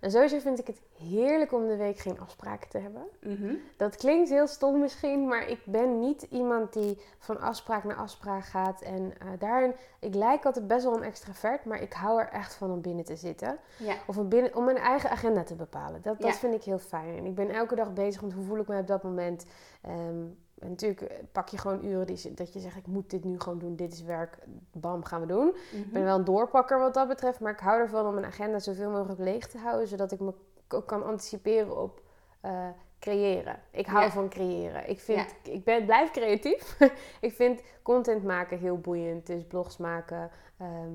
En 0.00 0.10
sowieso 0.10 0.38
vind 0.38 0.58
ik 0.58 0.66
het 0.66 0.80
heerlijk 0.98 1.52
om 1.52 1.66
de 1.68 1.76
week 1.76 1.98
geen 1.98 2.20
afspraken 2.20 2.68
te 2.68 2.78
hebben. 2.78 3.02
Mhm. 3.20 3.54
Dat 3.76 3.96
klinkt 3.96 4.28
heel 4.28 4.46
stom 4.46 4.78
misschien, 4.80 5.26
maar 5.28 5.48
ik 5.48 5.60
ben 5.64 6.00
niet 6.00 6.22
iemand 6.22 6.72
die 6.72 6.98
van 7.18 7.40
afspraak 7.40 7.84
naar 7.84 7.96
afspraak 7.96 8.44
gaat. 8.44 8.80
En 8.82 9.12
eh, 9.20 9.28
daarin, 9.38 9.74
ik 10.00 10.14
lijk 10.14 10.44
altijd 10.44 10.66
best 10.66 10.84
wel 10.84 10.96
een 10.96 11.02
extravert, 11.02 11.64
maar 11.64 11.82
ik 11.82 11.92
hou 11.92 12.20
er 12.20 12.28
echt 12.28 12.54
van 12.54 12.70
om 12.70 12.80
binnen 12.80 13.04
te 13.04 13.16
zitten. 13.16 13.58
Ja. 13.78 13.94
Of 14.06 14.18
om, 14.18 14.28
binnen, 14.28 14.54
om 14.56 14.64
mijn 14.64 14.76
eigen 14.76 15.10
agenda 15.10 15.42
te 15.42 15.54
bepalen. 15.54 16.02
Dat, 16.02 16.20
dat 16.20 16.30
Ja. 16.32 16.36
vind 16.38 16.54
ik 16.54 16.62
heel 16.62 16.78
fijn. 16.78 17.16
En 17.16 17.24
ik 17.24 17.34
ben 17.34 17.50
elke 17.50 17.74
dag 17.74 17.92
bezig 17.92 18.22
met 18.22 18.32
hoe 18.32 18.44
voel 18.44 18.58
ik 18.58 18.68
me 18.68 18.78
op 18.80 18.86
dat 18.86 19.02
moment. 19.02 19.46
Ehm, 19.82 20.24
en 20.58 20.68
natuurlijk 20.68 21.00
eh, 21.00 21.16
pak 21.32 21.48
je 21.48 21.58
gewoon 21.58 21.84
uren 21.84 22.06
die, 22.06 22.34
dat 22.34 22.52
je 22.52 22.60
zegt, 22.60 22.76
ik 22.76 22.86
moet 22.86 23.10
dit 23.10 23.24
nu 23.24 23.40
gewoon 23.40 23.58
doen. 23.58 23.76
Dit 23.76 23.92
is 23.92 24.02
werk. 24.02 24.38
Bam, 24.72 25.04
gaan 25.04 25.20
we 25.20 25.26
doen. 25.26 25.46
Mhm. 25.46 25.76
Ik 25.82 25.92
ben 25.92 26.04
wel 26.04 26.18
een 26.18 26.24
doorpakker 26.24 26.78
wat 26.78 26.94
dat 26.94 27.08
betreft, 27.08 27.40
maar 27.40 27.52
ik 27.52 27.58
hou 27.60 27.80
ervan 27.80 28.06
om 28.06 28.14
mijn 28.14 28.26
agenda 28.26 28.58
zoveel 28.58 28.90
mogelijk 28.90 29.20
leeg 29.20 29.46
te 29.48 29.58
houden, 29.58 29.88
zodat 29.88 30.12
ik 30.12 30.20
me 30.20 30.34
ook 30.68 30.86
kan 30.86 31.04
anticiperen 31.04 31.80
op 31.82 32.02
eh, 32.40 32.68
creëren. 32.98 33.58
Ik 33.70 33.86
hou 33.86 34.04
Ja. 34.04 34.10
van 34.10 34.28
creëren. 34.28 34.88
Ik, 34.88 35.00
vind, 35.00 35.34
ik 35.42 35.64
ben, 35.64 35.84
blijf 35.84 36.10
creatief. 36.10 36.78
ik 37.20 37.32
vind 37.32 37.62
content 37.82 38.24
maken 38.24 38.58
heel 38.58 38.78
boeiend, 38.78 39.26
dus 39.26 39.44
blogs 39.46 39.76
maken. 39.76 40.30
ehm, 40.58 40.92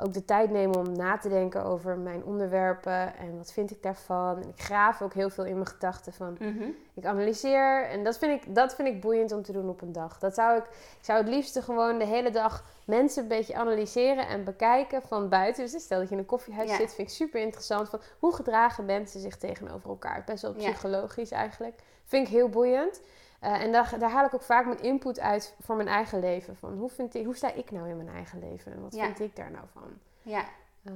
ook 0.00 0.12
de 0.12 0.24
tijd 0.24 0.50
nemen 0.50 0.76
om 0.78 0.92
na 0.92 1.18
te 1.18 1.28
denken 1.28 1.64
over 1.64 1.98
mijn 1.98 2.24
onderwerpen 2.24 3.16
en 3.16 3.36
wat 3.36 3.52
vind 3.52 3.70
ik 3.70 3.82
daarvan. 3.82 4.42
En 4.42 4.48
ik 4.48 4.60
graaf 4.60 5.02
ook 5.02 5.14
heel 5.14 5.30
veel 5.30 5.44
in 5.44 5.54
mijn 5.54 5.66
gedachten 5.66 6.12
van 6.12 6.36
Mhm. 6.40 6.64
ik 6.94 7.04
analyseer 7.04 7.86
en 7.88 8.04
dat 8.04 8.18
vind 8.18 8.42
ik, 8.44 8.54
dat 8.54 8.74
vind 8.74 8.88
ik 8.88 9.00
boeiend 9.00 9.32
om 9.32 9.42
te 9.42 9.52
doen 9.52 9.68
op 9.68 9.80
een 9.82 9.92
dag. 9.92 10.18
Dat 10.18 10.34
zou 10.34 10.58
ik, 10.58 10.64
ik 10.98 11.04
zou 11.04 11.18
het 11.18 11.28
liefste 11.28 11.62
gewoon 11.62 11.98
de 11.98 12.06
hele 12.06 12.30
dag 12.30 12.64
mensen 12.84 13.22
een 13.22 13.28
beetje 13.28 13.54
analyseren 13.54 14.28
en 14.28 14.44
bekijken 14.44 15.02
van 15.02 15.28
buiten. 15.28 15.64
Dus 15.70 15.82
stel 15.82 15.98
dat 15.98 16.08
je 16.08 16.14
in 16.14 16.20
een 16.20 16.26
koffiehuis 16.26 16.70
Ja. 16.70 16.76
zit, 16.76 16.94
vind 16.94 17.08
ik 17.08 17.14
super 17.14 17.40
interessant. 17.40 17.88
Van 17.88 18.00
hoe 18.18 18.34
gedragen 18.34 18.84
mensen 18.84 19.20
zich 19.20 19.36
tegenover 19.36 19.88
elkaar? 19.90 20.22
Best 20.26 20.42
wel 20.42 20.54
Ja. 20.56 20.70
psychologisch 20.70 21.30
eigenlijk. 21.30 21.74
Vind 22.04 22.26
ik 22.26 22.32
heel 22.32 22.48
boeiend. 22.48 23.00
Eh, 23.40 23.62
en 23.62 23.72
daar, 23.72 23.94
daar 23.98 24.10
haal 24.10 24.24
ik 24.24 24.34
ook 24.34 24.42
vaak 24.42 24.66
mijn 24.66 24.80
input 24.82 25.20
uit 25.20 25.54
voor 25.60 25.76
mijn 25.76 25.88
eigen 25.88 26.18
leven. 26.20 26.56
Van 26.56 26.72
hoe, 26.78 26.88
vind 26.90 27.14
ik, 27.14 27.24
hoe 27.24 27.36
sta 27.36 27.52
ik 27.52 27.70
nou 27.70 27.88
in 27.88 27.96
mijn 27.96 28.08
eigen 28.08 28.38
leven 28.38 28.72
en 28.72 28.82
wat 28.82 28.94
Ja. 28.94 29.04
vind 29.04 29.20
ik 29.20 29.36
daar 29.36 29.50
nou 29.50 29.64
van? 29.72 29.82
Ja. 30.22 30.44
Ehm, 30.84 30.94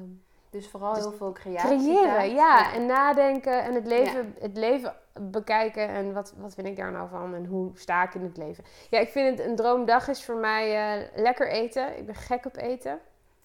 Dus 0.50 0.68
vooral 0.68 0.94
Dus 0.94 1.02
heel 1.02 1.12
veel 1.12 1.32
creatie. 1.32 1.78
creëren, 1.78 2.34
ja. 2.34 2.72
En 2.74 2.86
nadenken 2.86 3.62
en 3.62 3.74
het 3.74 3.86
leven, 3.86 4.34
het 4.38 4.56
leven 4.56 4.94
bekijken. 5.20 5.88
En 5.88 6.12
wat, 6.12 6.34
wat 6.36 6.54
vind 6.54 6.66
ik 6.66 6.76
daar 6.76 6.92
nou 6.92 7.08
van? 7.08 7.34
En 7.34 7.46
hoe 7.46 7.70
sta 7.74 8.02
ik 8.02 8.14
in 8.14 8.22
het 8.22 8.36
leven? 8.36 8.64
Ja, 8.90 8.98
ik 8.98 9.08
vind 9.08 9.38
het 9.38 9.46
een 9.48 9.56
droomdag 9.56 10.08
is 10.08 10.24
voor 10.24 10.36
mij 10.36 10.96
eh, 11.02 11.08
lekker 11.22 11.48
eten. 11.48 11.98
Ik 11.98 12.06
ben 12.06 12.14
gek 12.14 12.44
op 12.46 12.56
eten. 12.56 12.98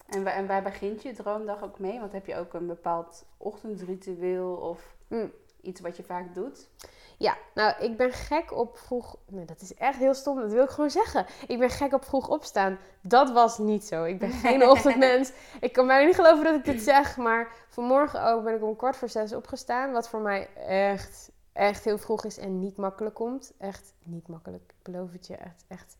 En, 0.08 0.24
waar, 0.24 0.32
en 0.34 0.46
waar 0.46 0.62
begint 0.62 1.02
je 1.02 1.12
droomdag 1.12 1.62
ook 1.62 1.78
mee? 1.78 2.00
Want 2.00 2.12
heb 2.12 2.26
je 2.26 2.36
ook 2.36 2.52
een 2.54 2.66
bepaald 2.66 3.24
ochtendritueel 3.36 4.52
of 4.54 4.94
Mm. 5.08 5.32
Iets 5.62 5.80
wat 5.80 5.96
je 5.96 6.02
vaak 6.02 6.34
doet? 6.34 6.68
Ja, 7.16 7.36
nou, 7.54 7.74
ik 7.84 7.96
ben 7.96 8.12
gek 8.12 8.52
op 8.52 8.78
vroeg... 8.78 9.16
Nee, 9.26 9.44
dat 9.44 9.60
is 9.60 9.74
echt 9.74 9.98
heel 9.98 10.14
stom. 10.14 10.40
Dat 10.40 10.52
wil 10.52 10.64
ik 10.64 10.70
gewoon 10.70 10.90
zeggen. 10.90 11.26
Ik 11.46 11.58
ben 11.58 11.70
gek 11.70 11.92
op 11.92 12.04
vroeg 12.04 12.28
opstaan. 12.28 12.78
Dat 13.00 13.30
was 13.32 13.58
niet 13.58 13.84
zo. 13.84 14.04
Ik 14.04 14.18
ben 14.18 14.30
geen 14.30 14.68
ochtendmens. 14.70 15.32
Ik 15.60 15.72
kan 15.72 15.86
bijna 15.86 16.06
niet 16.06 16.14
geloven 16.14 16.44
dat 16.44 16.54
ik 16.54 16.64
dit 16.64 16.80
zeg. 16.82 17.16
Maar 17.16 17.52
vanmorgen 17.68 18.24
ook 18.24 18.44
ben 18.44 18.54
ik 18.54 18.62
om 18.62 18.76
kwart 18.76 18.96
voor 18.96 19.08
zes 19.08 19.32
opgestaan. 19.34 19.92
Wat 19.92 20.08
voor 20.08 20.20
mij 20.20 20.48
echt, 20.66 21.30
echt 21.52 21.84
heel 21.84 21.98
vroeg 21.98 22.24
is 22.24 22.38
en 22.38 22.58
niet 22.60 22.76
makkelijk 22.76 23.14
komt. 23.14 23.52
Echt 23.58 23.92
niet 24.02 24.28
makkelijk. 24.28 24.62
Ik 24.78 24.92
beloof 24.92 25.12
het 25.12 25.26
je. 25.26 25.34
Echt, 25.36 25.64
echt 25.68 25.96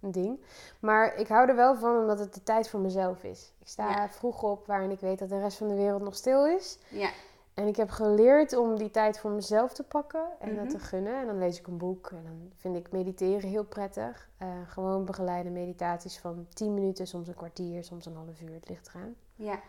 een 0.00 0.12
ding. 0.12 0.40
Maar 0.80 1.14
ik 1.14 1.28
hou 1.28 1.48
er 1.48 1.56
wel 1.56 1.76
van 1.76 1.96
omdat 2.00 2.18
het 2.18 2.34
de 2.34 2.42
tijd 2.42 2.68
voor 2.68 2.80
mezelf 2.80 3.22
is. 3.22 3.52
Ik 3.60 3.68
sta 3.68 3.90
Ja. 3.90 4.08
vroeg 4.08 4.42
op 4.42 4.66
waarin 4.66 4.90
ik 4.90 5.00
weet 5.00 5.18
dat 5.18 5.28
de 5.28 5.40
rest 5.40 5.56
van 5.56 5.68
de 5.68 5.74
wereld 5.74 6.02
nog 6.02 6.14
stil 6.14 6.46
is. 6.46 6.78
Ja. 6.88 7.10
En 7.54 7.66
ik 7.66 7.76
heb 7.76 7.90
geleerd 7.90 8.56
om 8.56 8.76
die 8.76 8.90
tijd 8.90 9.18
voor 9.18 9.30
mezelf 9.30 9.72
te 9.72 9.82
pakken 9.82 10.24
en 10.38 10.54
dat 10.54 10.64
Mhm. 10.64 10.72
te 10.72 10.78
gunnen. 10.78 11.20
En 11.20 11.26
dan 11.26 11.38
lees 11.38 11.58
ik 11.58 11.66
een 11.66 11.78
boek 11.78 12.10
en 12.10 12.22
dan 12.24 12.50
vind 12.54 12.76
ik 12.76 12.92
mediteren 12.92 13.48
heel 13.48 13.64
prettig. 13.64 14.28
Eh, 14.38 14.48
gewoon 14.66 15.04
begeleide 15.04 15.50
meditaties 15.50 16.18
van 16.18 16.46
10 16.54 16.74
minuten, 16.74 17.06
soms 17.06 17.28
een 17.28 17.34
kwartier, 17.34 17.84
soms 17.84 18.06
een 18.06 18.14
half 18.16 18.40
uur. 18.40 18.54
Het 18.54 18.68
ligt 18.68 18.88
eraan. 18.94 19.14
Ja. 19.34 19.60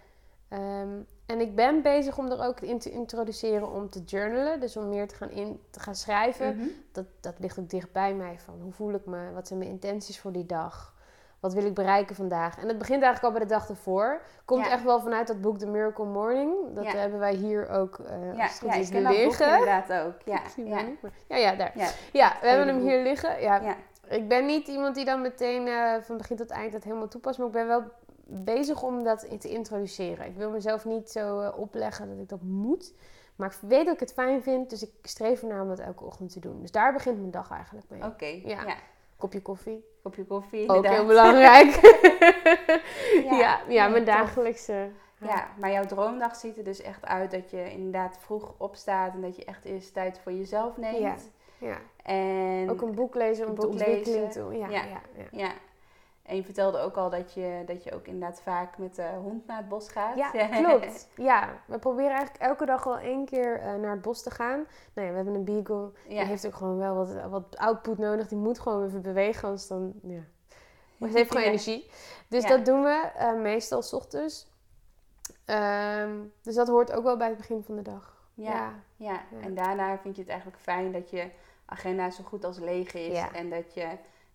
Ehm, 0.48 0.89
en 1.25 1.39
ik 1.39 1.56
ben 1.56 1.82
bezig 1.82 2.18
om 2.18 2.32
er 2.32 2.44
ook 2.44 2.60
in 2.60 2.80
te 2.80 2.92
introduceren 2.92 3.72
om 3.72 3.89
te 3.89 4.04
journalen. 4.04 4.60
Dus 4.60 4.77
om 4.77 4.89
meer 4.89 5.08
te 5.08 5.15
gaan, 5.15 5.30
in, 5.30 5.60
te 5.70 5.80
gaan 5.80 5.96
schrijven. 5.96 6.56
Mhm. 6.58 6.68
Dat, 6.92 7.06
dat 7.20 7.34
ligt 7.39 7.60
ook 7.60 7.70
dicht 7.70 7.92
bij 7.92 8.13
mij. 8.15 8.39
Van 8.39 8.62
hoe 8.62 8.72
voel 8.72 8.94
ik 8.94 9.06
me? 9.06 9.32
Wat 9.34 9.48
zijn 9.48 9.60
mijn 9.60 9.72
intenties 9.72 10.20
voor 10.20 10.32
die 10.32 10.46
dag? 10.46 10.94
Wat 11.46 11.54
wil 11.54 11.66
ik 11.66 11.74
bereiken 11.74 12.16
vandaag? 12.16 12.58
En 12.62 12.68
het 12.68 12.78
begint 12.78 13.04
eigenlijk 13.04 13.24
al 13.34 13.40
bij 13.40 13.48
de 13.48 13.54
dag 13.54 13.70
ervoor. 13.70 14.22
Komt 14.46 14.66
Ja. 14.66 14.72
echt 14.72 14.84
wel 14.84 15.00
vanuit 15.00 15.28
dat 15.28 15.42
boek 15.42 15.58
The 15.58 15.68
Miracle 15.68 16.06
Morning. 16.06 16.54
Dat 16.74 16.84
Ja. 16.84 16.92
hebben 16.96 17.20
wij 17.20 17.34
hier 17.34 17.70
ook 17.70 17.98
uh, 18.00 18.08
Ja, 18.38 18.50
ja 18.66 18.74
is 18.74 18.88
ik 18.88 18.94
ken 18.94 19.04
dat 19.04 19.12
boek 19.12 19.22
liggen. 19.22 19.52
inderdaad 19.52 19.92
ook. 20.06 20.14
Ja, 20.34 20.42
ja. 20.56 20.82
niet, 20.82 21.02
maar- 21.02 21.12
ja, 21.28 21.36
ja, 21.38 21.56
daar. 21.56 21.72
Ja. 21.75 21.88
Ja, 22.12 22.34
we 22.42 22.48
hebben 22.48 22.68
hem 22.68 22.80
boek. 22.80 22.88
hier 22.90 23.04
liggen. 23.04 23.42
Ja. 23.42 23.75
Ik 24.08 24.28
ben 24.28 24.46
niet 24.46 24.68
iemand 24.68 24.96
die 24.96 25.06
dan 25.06 25.22
meteen 25.22 25.68
eh, 25.68 25.94
van 26.02 26.18
begin 26.18 26.36
tot 26.38 26.50
eind 26.50 26.72
dat 26.72 26.84
helemaal 26.84 27.08
toepast. 27.08 27.38
Maar 27.38 27.48
ik 27.48 27.54
ben 27.54 27.68
wel 27.68 27.84
bezig 28.28 28.84
om 28.84 29.04
dat 29.04 29.42
te 29.42 29.50
introduceren. 29.50 30.25
Ik 30.25 30.36
wil 30.38 30.50
mezelf 30.50 30.86
niet 30.86 31.10
zo 31.12 31.40
eh, 31.40 31.58
opleggen 31.60 32.10
dat 32.10 32.18
ik 32.20 32.30
dat 32.30 32.42
moet. 32.42 32.94
Maar 33.36 33.48
ik 33.62 33.70
weet 33.70 33.86
dat 33.86 33.94
ik 33.94 34.00
het 34.00 34.14
fijn 34.14 34.44
vind. 34.44 34.70
Dus 34.70 34.84
ik 34.84 34.92
streef 35.02 35.42
ernaar 35.42 35.62
om 35.62 35.68
dat 35.68 35.80
elke 35.80 36.04
ochtend 36.04 36.32
te 36.32 36.40
doen. 36.40 36.62
Dus 36.62 36.72
daar 36.72 36.94
begint 36.94 37.18
mijn 37.20 37.32
dag 37.32 37.52
eigenlijk 37.52 37.86
mee. 37.90 38.04
Oké, 38.04 38.25
Ja. 38.25 38.62
ja. 38.66 38.75
Kopje 39.17 39.41
koffie. 39.41 39.86
Kopje 40.03 40.25
koffie, 40.25 40.69
Ook 40.69 40.75
inderdaad. 40.75 40.93
heel 40.93 41.05
belangrijk. 41.05 41.79
ja, 43.41 43.60
ja, 43.67 43.88
mijn 43.88 44.05
dagelijkse... 44.05 44.89
Ja, 45.19 45.48
maar 45.60 45.72
jouw 45.72 45.86
droomdag 45.86 46.36
ziet 46.36 46.57
er 46.57 46.63
dus 46.63 46.81
echt 46.81 47.05
uit 47.05 47.31
dat 47.31 47.50
je 47.50 47.72
inderdaad 47.72 48.17
vroeg 48.19 48.53
opstaat 48.57 49.13
en 49.13 49.22
dat 49.22 49.36
je 49.36 49.45
echt 49.45 49.65
eerst 49.65 49.93
tijd 49.93 50.19
voor 50.19 50.31
jezelf 50.31 50.77
neemt. 50.77 51.31
Ja. 51.60 51.67
ja. 51.67 51.77
En, 52.03 52.69
Ook 52.69 52.81
een 52.81 52.95
boek 52.95 53.15
lezen 53.15 53.48
om 53.48 53.55
te 53.55 53.74
lezen. 53.74 54.29
te... 54.29 54.57
Ja, 54.57 54.69
Ja. 54.69 55.01
ja. 55.31 55.51
En 56.25 56.36
je 56.36 56.44
vertelde 56.44 56.79
ook 56.79 56.96
al 56.96 57.10
dat 57.10 57.34
je, 57.34 57.63
dat 57.65 57.84
je 57.84 57.94
ook 57.94 58.08
inderdaad 58.08 58.41
vaak 58.41 58.77
met 58.77 58.96
de 58.96 59.10
hond 59.22 59.48
naar 59.48 59.58
het 59.58 59.70
bos 59.70 59.89
gaat. 59.89 60.15
Ja, 60.15 60.32
klopt. 60.63 61.10
Ja, 61.15 61.50
we 61.65 61.79
proberen 61.79 62.12
eigenlijk 62.12 62.44
elke 62.44 62.65
dag 62.65 62.84
wel 62.84 62.98
één 62.98 63.25
keer 63.25 63.60
eh, 63.60 63.74
naar 63.75 63.91
het 63.91 64.01
bos 64.01 64.24
te 64.24 64.32
gaan. 64.32 64.65
Nou 64.94 65.08
ja, 65.08 65.10
we 65.10 65.15
hebben 65.15 65.34
een 65.34 65.44
beagle. 65.44 65.91
Die 66.08 66.20
heeft 66.20 66.46
ook 66.48 66.55
gewoon 66.55 66.77
wel 66.77 66.96
wat, 66.96 67.29
wat 67.29 67.58
output 67.58 67.98
nodig. 67.98 68.27
Die 68.27 68.38
moet 68.38 68.60
gewoon 68.60 68.86
even 68.86 69.01
bewegen, 69.01 69.44
anders 69.44 69.67
dan... 69.67 69.94
Ja. 70.03 70.20
Maar 70.98 71.10
ze 71.10 71.17
heeft 71.17 71.29
gewoon 71.29 71.44
Ja. 71.44 71.50
energie. 71.51 71.89
Dus 72.27 72.44
Ja. 72.44 72.50
dat 72.50 72.65
doen 72.65 72.84
we 72.84 73.12
eh, 73.15 73.34
meestal 73.34 73.82
's 73.82 73.94
ochtends. 73.94 74.48
Ehm, 75.46 76.13
dus 76.41 76.55
dat 76.55 76.67
hoort 76.67 76.91
ook 76.91 77.03
wel 77.03 77.17
bij 77.17 77.27
het 77.27 77.38
begin 77.38 77.63
van 77.63 77.75
de 77.75 77.82
dag. 77.82 78.27
Ja. 78.34 78.74
Ja. 78.96 79.22
En 79.41 79.55
daarna 79.55 79.98
vind 79.98 80.15
je 80.15 80.22
het 80.22 80.29
eigenlijk 80.32 80.62
fijn 80.62 80.91
dat 80.91 81.10
je 81.10 81.29
agenda 81.65 82.10
zo 82.10 82.24
goed 82.24 82.44
als 82.46 82.60
leeg 82.60 82.94
is 82.94 83.24
en 83.34 83.50
dat 83.50 83.74
je 83.74 83.88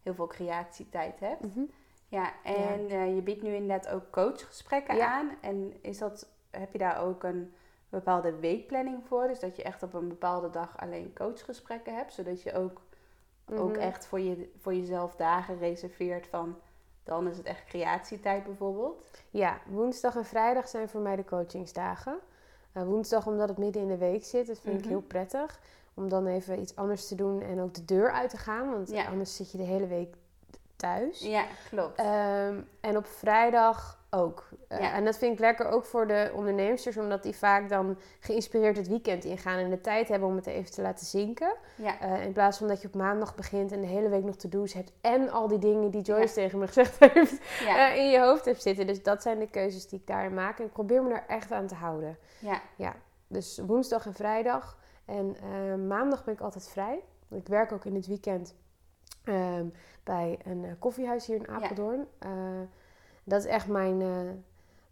heel 0.03 0.15
veel 0.15 0.27
creatietijd 0.27 1.21
hebt. 1.21 1.41
Mhm. 1.41 1.65
Ja, 2.11 2.33
en 2.45 2.89
eh, 2.89 3.15
je 3.15 3.23
biedt 3.23 3.43
nu 3.43 3.55
inderdaad 3.55 3.89
ook 3.93 4.11
coachgesprekken 4.11 4.97
Ja. 4.97 5.07
aan. 5.07 5.31
En 5.41 5.73
is 5.81 5.99
dat, 5.99 6.29
heb 6.51 6.73
je 6.73 6.79
daar 6.79 7.01
ook 7.03 7.23
een 7.23 7.53
bepaalde 7.89 8.35
weekplanning 8.39 9.03
voor? 9.07 9.27
Dus 9.29 9.41
dat 9.41 9.57
je 9.57 9.63
echt 9.63 9.83
op 9.83 9.95
een 9.95 10.09
bepaalde 10.09 10.51
dag 10.51 10.79
alleen 10.79 11.13
coachgesprekken 11.15 11.95
hebt, 11.95 12.13
zodat 12.13 12.43
je 12.43 12.53
ook, 12.55 12.81
ook 13.53 13.71
Mhm. 13.73 13.79
echt 13.81 14.07
voor, 14.07 14.21
je, 14.21 14.53
voor 14.61 14.75
jezelf 14.75 15.17
dagen 15.17 15.59
reserveert 15.59 16.27
van, 16.27 16.57
dan 17.05 17.29
is 17.29 17.37
het 17.37 17.47
echt 17.47 17.65
creatietijd 17.65 18.45
bijvoorbeeld. 18.45 19.05
Ja, 19.31 19.59
woensdag 19.67 20.17
en 20.17 20.25
vrijdag 20.25 20.69
zijn 20.69 20.89
voor 20.89 21.01
mij 21.01 21.17
de 21.17 21.25
coachingsdagen. 21.25 22.19
Eh, 22.73 22.83
woensdag 22.85 23.27
omdat 23.27 23.49
het 23.49 23.59
midden 23.59 23.83
in 23.83 23.89
de 23.89 23.97
week 23.97 24.25
zit, 24.25 24.47
dat 24.47 24.59
vind 24.61 24.75
ik 24.75 24.81
Mhm. 24.81 24.91
heel 24.91 25.03
prettig. 25.03 25.61
Om 25.95 26.09
dan 26.09 26.27
even 26.27 26.61
iets 26.61 26.77
anders 26.77 27.09
te 27.09 27.15
doen 27.15 27.43
en 27.43 27.61
ook 27.61 27.75
de 27.75 27.85
deur 27.85 28.13
uit 28.13 28.31
te 28.31 28.37
gaan. 28.37 28.71
Want 28.71 28.91
Ja. 28.91 29.05
anders 29.07 29.37
zit 29.37 29.51
je 29.53 29.59
de 29.59 29.65
hele 29.65 29.87
week 29.87 30.15
thuis. 30.81 31.21
Ja, 31.21 31.45
klopt. 31.71 31.99
Ehm, 31.99 32.61
en 32.81 32.97
op 32.97 33.07
vrijdag 33.07 33.99
ook. 34.11 34.49
Eh, 34.69 34.81
Ja. 34.81 34.93
En 34.93 35.05
dat 35.05 35.19
vind 35.19 35.33
ik 35.33 35.39
lekker 35.39 35.69
ook 35.69 35.85
voor 35.85 36.07
de 36.07 36.31
ondernemers, 36.35 36.97
omdat 36.97 37.23
die 37.23 37.37
vaak 37.37 37.69
dan 37.69 37.99
geïnspireerd 38.21 38.77
het 38.77 38.89
weekend 38.89 39.25
ingaan 39.25 39.59
en 39.59 39.71
de 39.71 39.81
tijd 39.81 40.09
hebben 40.09 40.29
om 40.29 40.37
het 40.37 40.47
even 40.47 40.71
te 40.73 40.83
laten 40.83 41.07
zinken. 41.07 41.55
ja. 41.75 42.01
Eh, 42.01 42.25
in 42.25 42.33
plaats 42.33 42.59
van 42.59 42.69
dat 42.69 42.83
je 42.83 42.89
op 42.89 42.95
maandag 42.95 43.35
begint 43.35 43.73
en 43.73 43.81
de 43.81 43.87
hele 43.87 44.09
week 44.09 44.25
nog 44.25 44.37
to-do's 44.37 44.73
hebt 44.73 44.93
en 45.01 45.31
al 45.31 45.49
die 45.49 45.59
dingen 45.59 45.91
die 45.91 46.03
Joyce 46.03 46.27
Ja. 46.41 46.47
tegen 46.47 46.59
me 46.59 46.67
gezegd 46.67 46.99
heeft 47.13 47.39
ja, 47.65 47.91
eh, 47.91 47.97
in 47.97 48.11
je 48.11 48.21
hoofd 48.21 48.45
hebt 48.45 48.63
zitten. 48.63 48.87
Dus 48.87 49.03
dat 49.03 49.23
zijn 49.23 49.39
de 49.39 49.51
keuzes 49.51 49.89
die 49.89 49.99
ik 49.99 50.07
daarin 50.07 50.35
maak 50.35 50.59
en 50.59 50.65
ik 50.65 50.73
probeer 50.73 51.03
me 51.03 51.09
daar 51.09 51.27
echt 51.27 51.53
aan 51.53 51.67
te 51.67 51.75
houden. 51.75 52.19
ja, 52.77 52.95
Dus 53.27 53.61
woensdag 53.67 54.07
en 54.07 54.15
vrijdag. 54.15 54.79
En 55.05 55.37
maandag 55.87 56.25
ben 56.25 56.35
ik 56.35 56.41
altijd 56.41 56.69
vrij. 56.69 57.01
Ik 57.31 57.49
werk 57.49 57.73
ook 57.73 57.85
in 57.85 57.95
het 57.95 58.07
weekend 58.07 58.55
ehm, 59.31 59.67
bij 60.05 60.39
een 60.45 60.65
eh, 60.65 60.71
koffiehuis 60.79 61.27
hier 61.27 61.37
in 61.37 61.49
Apeldoorn. 61.49 62.07
Eh, 62.19 62.31
dat 63.25 63.41
is 63.41 63.47
echt 63.47 63.67
mijn, 63.69 64.01
eh 64.01 64.09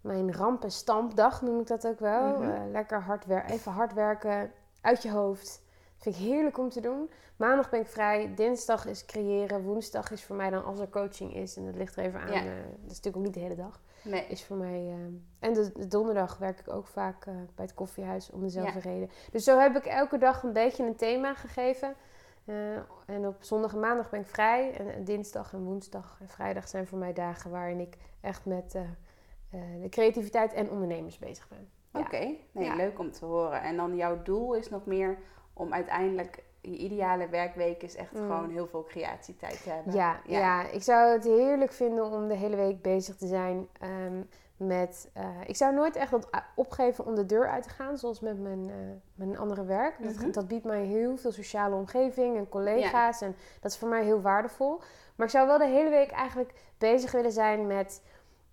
mijn 0.01 0.35
ramp- 0.35 0.63
en 0.63 0.71
stampdag, 0.71 1.43
noem 1.43 1.61
ik 1.61 1.67
dat 1.67 1.87
ook 1.87 2.01
wel. 2.01 2.39
Mhm. 2.39 2.71
Lekker 2.71 3.01
hard 3.03 3.27
wer 3.27 3.45
even 3.45 3.73
hard 3.73 3.93
werken, 3.93 4.51
uit 4.81 5.03
je 5.03 5.11
hoofd. 5.11 5.63
Dat 5.95 6.03
vind 6.03 6.17
ik 6.17 6.23
heerlijk 6.23 6.59
om 6.59 6.69
te 6.69 6.81
doen. 6.81 7.11
Maandag 7.37 7.71
ben 7.71 7.81
ik 7.81 7.87
vrij, 7.87 8.35
dinsdag 8.35 8.87
is 8.87 9.05
creëren, 9.05 9.63
woensdag 9.63 10.11
is 10.11 10.25
voor 10.25 10.37
mij 10.37 10.51
dan 10.51 10.65
als 10.65 10.79
er 10.79 10.89
coaching 10.89 11.35
is. 11.35 11.57
En 11.57 11.65
dat 11.65 11.75
ligt 11.75 11.97
er 11.97 12.05
even 12.05 12.21
aan, 12.21 12.33
Ja. 12.33 12.43
dat 12.45 12.91
is 12.91 12.97
natuurlijk 12.97 13.17
ook 13.17 13.23
niet 13.23 13.35
de 13.35 13.41
hele 13.41 13.55
dag. 13.55 13.81
Nee. 14.03 14.27
is 14.27 14.45
voor 14.45 14.57
mij. 14.57 14.95
en 15.39 15.53
de, 15.53 15.73
de 15.75 15.87
donderdag 15.89 16.39
werk 16.39 16.61
ik 16.61 16.69
ook 16.73 16.87
vaak 16.87 17.25
bij 17.25 17.65
het 17.65 17.75
koffiehuis 17.75 18.31
om 18.31 18.41
dezelfde 18.41 18.81
reden. 18.81 19.11
Dus 19.31 19.45
zo 19.45 19.59
heb 19.59 19.77
ik 19.77 19.85
elke 19.85 20.19
dag 20.19 20.43
een 20.43 20.53
beetje 20.53 20.87
een 20.87 20.97
thema 20.97 21.35
gegeven. 21.35 21.95
Eh, 22.49 22.77
en 23.07 23.27
op 23.27 23.37
zondag 23.41 23.73
en 23.73 23.81
maandag 23.81 24.11
ben 24.11 24.21
ik 24.21 24.27
vrij. 24.27 24.73
En, 24.77 24.95
en 24.95 25.05
dinsdag 25.05 25.53
en 25.53 25.65
woensdag 25.65 26.17
en 26.21 26.29
vrijdag 26.29 26.69
zijn 26.69 26.87
voor 26.87 26.99
mij 26.99 27.13
dagen 27.13 27.51
waarin 27.51 27.81
ik 27.81 27.97
echt 28.21 28.45
met 28.45 28.75
eh, 28.75 28.83
eh, 29.51 29.83
de 29.83 29.89
creativiteit 29.89 30.53
en 30.53 30.71
ondernemers 30.71 31.19
bezig 31.19 31.49
ben. 31.49 31.69
Ja. 31.93 32.01
Oké, 32.01 32.35
nee, 32.53 32.65
Ja. 32.65 32.75
leuk 32.75 32.99
om 32.99 33.13
te 33.13 33.25
horen. 33.25 33.63
En 33.63 33.77
dan 33.77 33.97
jouw 33.97 34.23
doel 34.23 34.55
is 34.55 34.71
nog 34.71 34.87
meer 34.87 35.19
om 35.53 35.73
uiteindelijk 35.73 36.45
je 36.61 36.77
ideale 36.77 37.29
werkweek 37.29 37.83
is 37.83 37.97
echt 37.97 38.13
Mm. 38.13 38.19
gewoon 38.21 38.51
heel 38.51 38.67
veel 38.67 38.85
creatietijd 38.85 39.63
te 39.63 39.71
hebben. 39.71 39.95
Ja, 39.95 40.21
ja. 40.27 40.69
ik 40.69 40.83
zou 40.83 41.13
het 41.13 41.25
heerlijk 41.25 41.73
vinden 41.73 42.05
om 42.05 42.29
de 42.29 42.35
hele 42.35 42.57
week 42.57 42.83
bezig 42.83 43.17
te 43.17 43.27
zijn 43.27 43.69
ehm, 43.81 44.23
met... 44.59 45.11
eh, 45.13 45.25
ik 45.47 45.57
zou 45.57 45.75
nooit 45.75 45.97
echt 45.97 46.13
opgeven 46.55 47.07
om 47.07 47.15
de 47.15 47.27
deur 47.27 47.49
uit 47.49 47.63
te 47.63 47.69
gaan, 47.69 47.99
zoals 47.99 48.21
met 48.21 48.41
mijn, 48.41 48.71
eh, 48.71 48.75
mijn 49.15 49.39
andere 49.39 49.65
werk. 49.65 50.03
Dat, 50.03 50.15
Mhm. 50.15 50.31
dat 50.31 50.49
biedt 50.49 50.65
mij 50.65 50.83
heel 50.85 51.17
veel 51.17 51.33
sociale 51.33 51.75
omgeving 51.75 52.37
en 52.37 52.49
collega's 52.49 53.21
en 53.21 53.37
dat 53.61 53.71
is 53.71 53.79
voor 53.79 53.89
mij 53.89 54.05
heel 54.05 54.21
waardevol. 54.21 54.81
Maar 55.17 55.27
ik 55.27 55.33
zou 55.33 55.47
wel 55.47 55.59
de 55.59 55.67
hele 55.67 55.91
week 55.91 56.11
eigenlijk 56.11 56.53
bezig 56.79 57.13
willen 57.13 57.33
zijn 57.33 57.67
met 57.67 58.03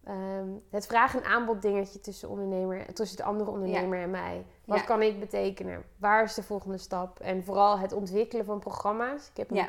ehm, 0.03 0.47
het 0.69 0.85
vraag- 0.87 1.15
en 1.15 1.23
aanbod 1.25 1.61
dingetje 1.61 1.99
tussen, 1.99 2.29
ondernemer, 2.29 2.93
tussen 2.93 3.17
de 3.17 3.23
andere 3.23 3.51
ondernemer 3.51 3.99
en 3.99 4.09
mij. 4.09 4.45
Wat 4.65 4.77
Ja. 4.79 4.83
kan 4.83 5.01
ik 5.01 5.19
betekenen? 5.19 5.83
Waar 5.97 6.23
is 6.23 6.33
de 6.33 6.43
volgende 6.43 6.77
stap? 6.77 7.19
En 7.19 7.43
vooral 7.43 7.79
het 7.79 7.93
ontwikkelen 7.93 8.45
van 8.45 8.59
programma's. 8.59 9.29
Ik 9.29 9.37
heb 9.37 9.51
een 9.51 9.67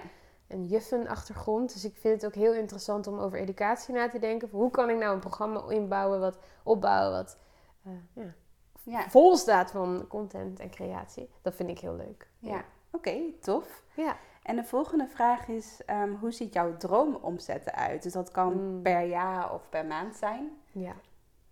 een 0.48 0.64
juffenachtergrond. 0.64 1.72
Dus 1.72 1.84
ik 1.84 1.96
vind 1.96 2.14
het 2.22 2.26
ook 2.26 2.34
heel 2.42 2.52
interessant 2.54 3.06
om 3.06 3.18
over 3.18 3.38
educatie 3.38 3.94
na 3.94 4.08
te 4.08 4.18
denken. 4.18 4.48
Hoe 4.50 4.70
kan 4.70 4.90
ik 4.90 4.96
nou 4.96 5.14
een 5.14 5.20
programma 5.20 5.62
inbouwen, 5.70 6.20
wat 6.20 6.38
opbouwen, 6.62 7.12
wat 7.18 7.38
eh, 7.84 7.92
ja, 8.14 8.34
ja, 8.82 9.08
vol 9.08 9.36
staat 9.36 9.70
van 9.70 10.04
content 10.08 10.60
en 10.60 10.70
creatie. 10.70 11.30
Dat 11.42 11.54
vind 11.54 11.68
ik 11.68 11.78
heel 11.78 11.94
leuk. 11.96 12.28
ja. 12.38 12.64
Oké, 12.90 13.20
tof. 13.40 13.82
Ja. 13.94 14.16
En 14.42 14.56
de 14.56 14.64
volgende 14.64 15.06
vraag 15.06 15.48
is, 15.48 15.80
ehm, 15.86 16.10
hoe 16.14 16.32
ziet 16.32 16.52
jouw 16.54 16.76
droomomzet 16.76 17.66
eruit? 17.66 18.02
Dus 18.02 18.12
dat 18.12 18.30
kan 18.30 18.52
Mm. 18.74 18.82
per 18.82 19.00
jaar 19.02 19.52
of 19.52 19.68
per 19.68 19.86
maand 19.86 20.16
zijn. 20.16 20.50
Ja. 20.72 20.92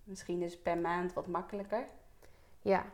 Misschien 0.04 0.42
is 0.42 0.58
per 0.62 0.78
maand 0.78 1.12
wat 1.12 1.26
makkelijker. 1.26 1.86
Ja. 2.60 2.84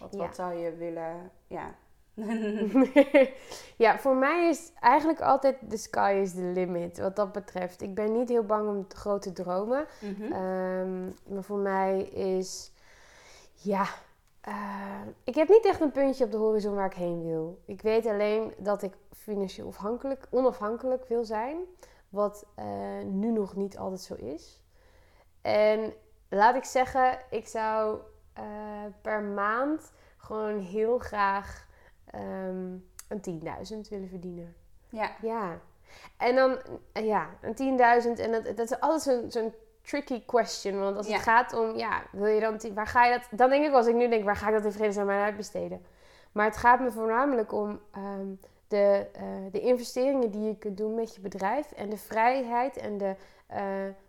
Wat, 0.00 0.12
Ja. 0.14 0.18
wat 0.18 0.34
zou 0.34 0.54
je 0.54 0.74
willen, 0.76 1.30
ja. 1.46 1.74
ja, 3.84 3.98
voor 3.98 4.16
mij 4.16 4.48
is 4.48 4.72
eigenlijk 4.80 5.20
altijd 5.20 5.56
the 5.68 5.76
sky 5.76 6.18
is 6.22 6.32
the 6.32 6.50
limit 6.54 6.98
wat 6.98 7.16
dat 7.16 7.32
betreft. 7.32 7.82
Ik 7.82 7.94
ben 7.94 8.12
niet 8.12 8.28
heel 8.28 8.44
bang 8.44 8.68
om 8.68 8.86
grote 8.88 9.32
dromen. 9.32 9.86
Mhm. 10.00 10.32
Ehm, 10.32 11.04
maar 11.04 11.42
voor 11.42 11.58
mij 11.58 12.02
is, 12.02 12.72
ja, 13.52 13.86
eh, 14.40 15.00
ik 15.24 15.34
heb 15.34 15.48
niet 15.48 15.64
echt 15.64 15.80
een 15.80 15.92
puntje 15.92 16.24
op 16.24 16.30
de 16.30 16.36
horizon 16.36 16.74
waar 16.74 16.86
ik 16.86 16.96
heen 16.96 17.22
wil. 17.22 17.58
Ik 17.64 17.82
weet 17.82 18.06
alleen 18.06 18.54
dat 18.58 18.82
ik 18.82 18.94
financieel 19.16 19.68
afhankelijk, 19.68 20.26
onafhankelijk 20.30 21.04
wil 21.08 21.24
zijn, 21.24 21.56
wat 22.08 22.46
eh, 22.54 22.66
nu 23.04 23.30
nog 23.30 23.56
niet 23.56 23.78
altijd 23.78 24.00
zo 24.00 24.14
is. 24.14 24.62
En 25.42 25.92
laat 26.28 26.54
ik 26.54 26.64
zeggen, 26.64 27.18
ik 27.30 27.46
zou 27.48 27.98
eh, 28.32 28.44
per 29.02 29.22
maand 29.22 29.92
gewoon 30.16 30.58
heel 30.58 30.98
graag 30.98 31.67
ehm, 32.10 32.72
een 33.08 33.20
10.000 33.20 33.88
willen 33.88 34.08
verdienen. 34.08 34.54
ja, 34.90 35.10
Ja. 35.22 35.58
En 36.16 36.34
dan, 36.34 36.58
ja, 36.92 37.28
een 37.40 37.54
10.000. 37.54 38.18
En 38.20 38.32
dat, 38.32 38.44
dat 38.44 38.70
is 38.70 38.80
altijd 38.80 39.02
zo'n 39.02 39.30
zo'n 39.30 39.54
tricky 39.82 40.24
question. 40.24 40.80
Want 40.80 40.96
als 40.96 41.06
Ja. 41.06 41.12
het 41.12 41.22
gaat 41.22 41.52
om, 41.52 41.76
ja, 41.76 42.02
wil 42.12 42.26
je 42.26 42.40
dan, 42.40 42.58
10 42.58 42.74
waar 42.74 42.86
ga 42.86 43.04
je 43.04 43.12
dat? 43.18 43.38
Dan 43.38 43.50
denk 43.50 43.64
ik, 43.66 43.72
als 43.72 43.86
ik 43.86 43.94
nu 43.94 44.08
denk, 44.08 44.24
waar 44.24 44.36
ga 44.36 44.46
ik 44.48 44.54
dat 44.54 44.64
in 44.64 44.72
vredesnaam 44.72 45.10
aan 45.10 45.22
uitbesteden? 45.24 45.82
Maar 46.32 46.44
het 46.46 46.56
gaat 46.56 46.80
me 46.80 46.90
voornamelijk 46.90 47.52
om 47.52 47.80
ehm, 47.92 48.26
de, 48.68 49.06
eh, 49.12 49.22
de 49.52 49.60
investeringen 49.60 50.30
die 50.30 50.42
je 50.42 50.56
kunt 50.56 50.76
doen 50.76 50.94
met 50.94 51.14
je 51.14 51.20
bedrijf. 51.20 51.72
En 51.72 51.88
de 51.88 51.96
vrijheid 51.96 52.76
en 52.76 52.98
de 52.98 53.14
eh, 53.46 53.62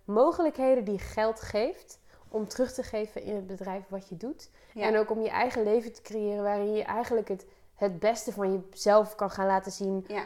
mogelijkheden 0.03 0.83
die 0.83 0.99
geld 0.99 1.41
geeft. 1.41 1.99
Om 2.31 2.47
terug 2.47 2.73
te 2.73 2.83
geven 2.83 3.23
in 3.23 3.35
het 3.35 3.47
bedrijf 3.47 3.83
wat 3.87 4.09
je 4.09 4.17
doet. 4.17 4.49
ja. 4.73 4.85
En 4.85 4.97
ook 4.97 5.09
om 5.11 5.21
je 5.21 5.29
eigen 5.29 5.63
leven 5.63 5.93
te 5.93 6.01
creëren 6.01 6.43
waarin 6.43 6.73
je 6.73 6.83
eigenlijk 6.83 7.27
het, 7.27 7.45
het 7.79 7.99
beste 7.99 8.31
van 8.31 8.63
jezelf 8.71 9.15
kan 9.15 9.29
gaan 9.29 9.45
laten 9.47 9.71
zien. 9.71 10.05
ja, 10.07 10.23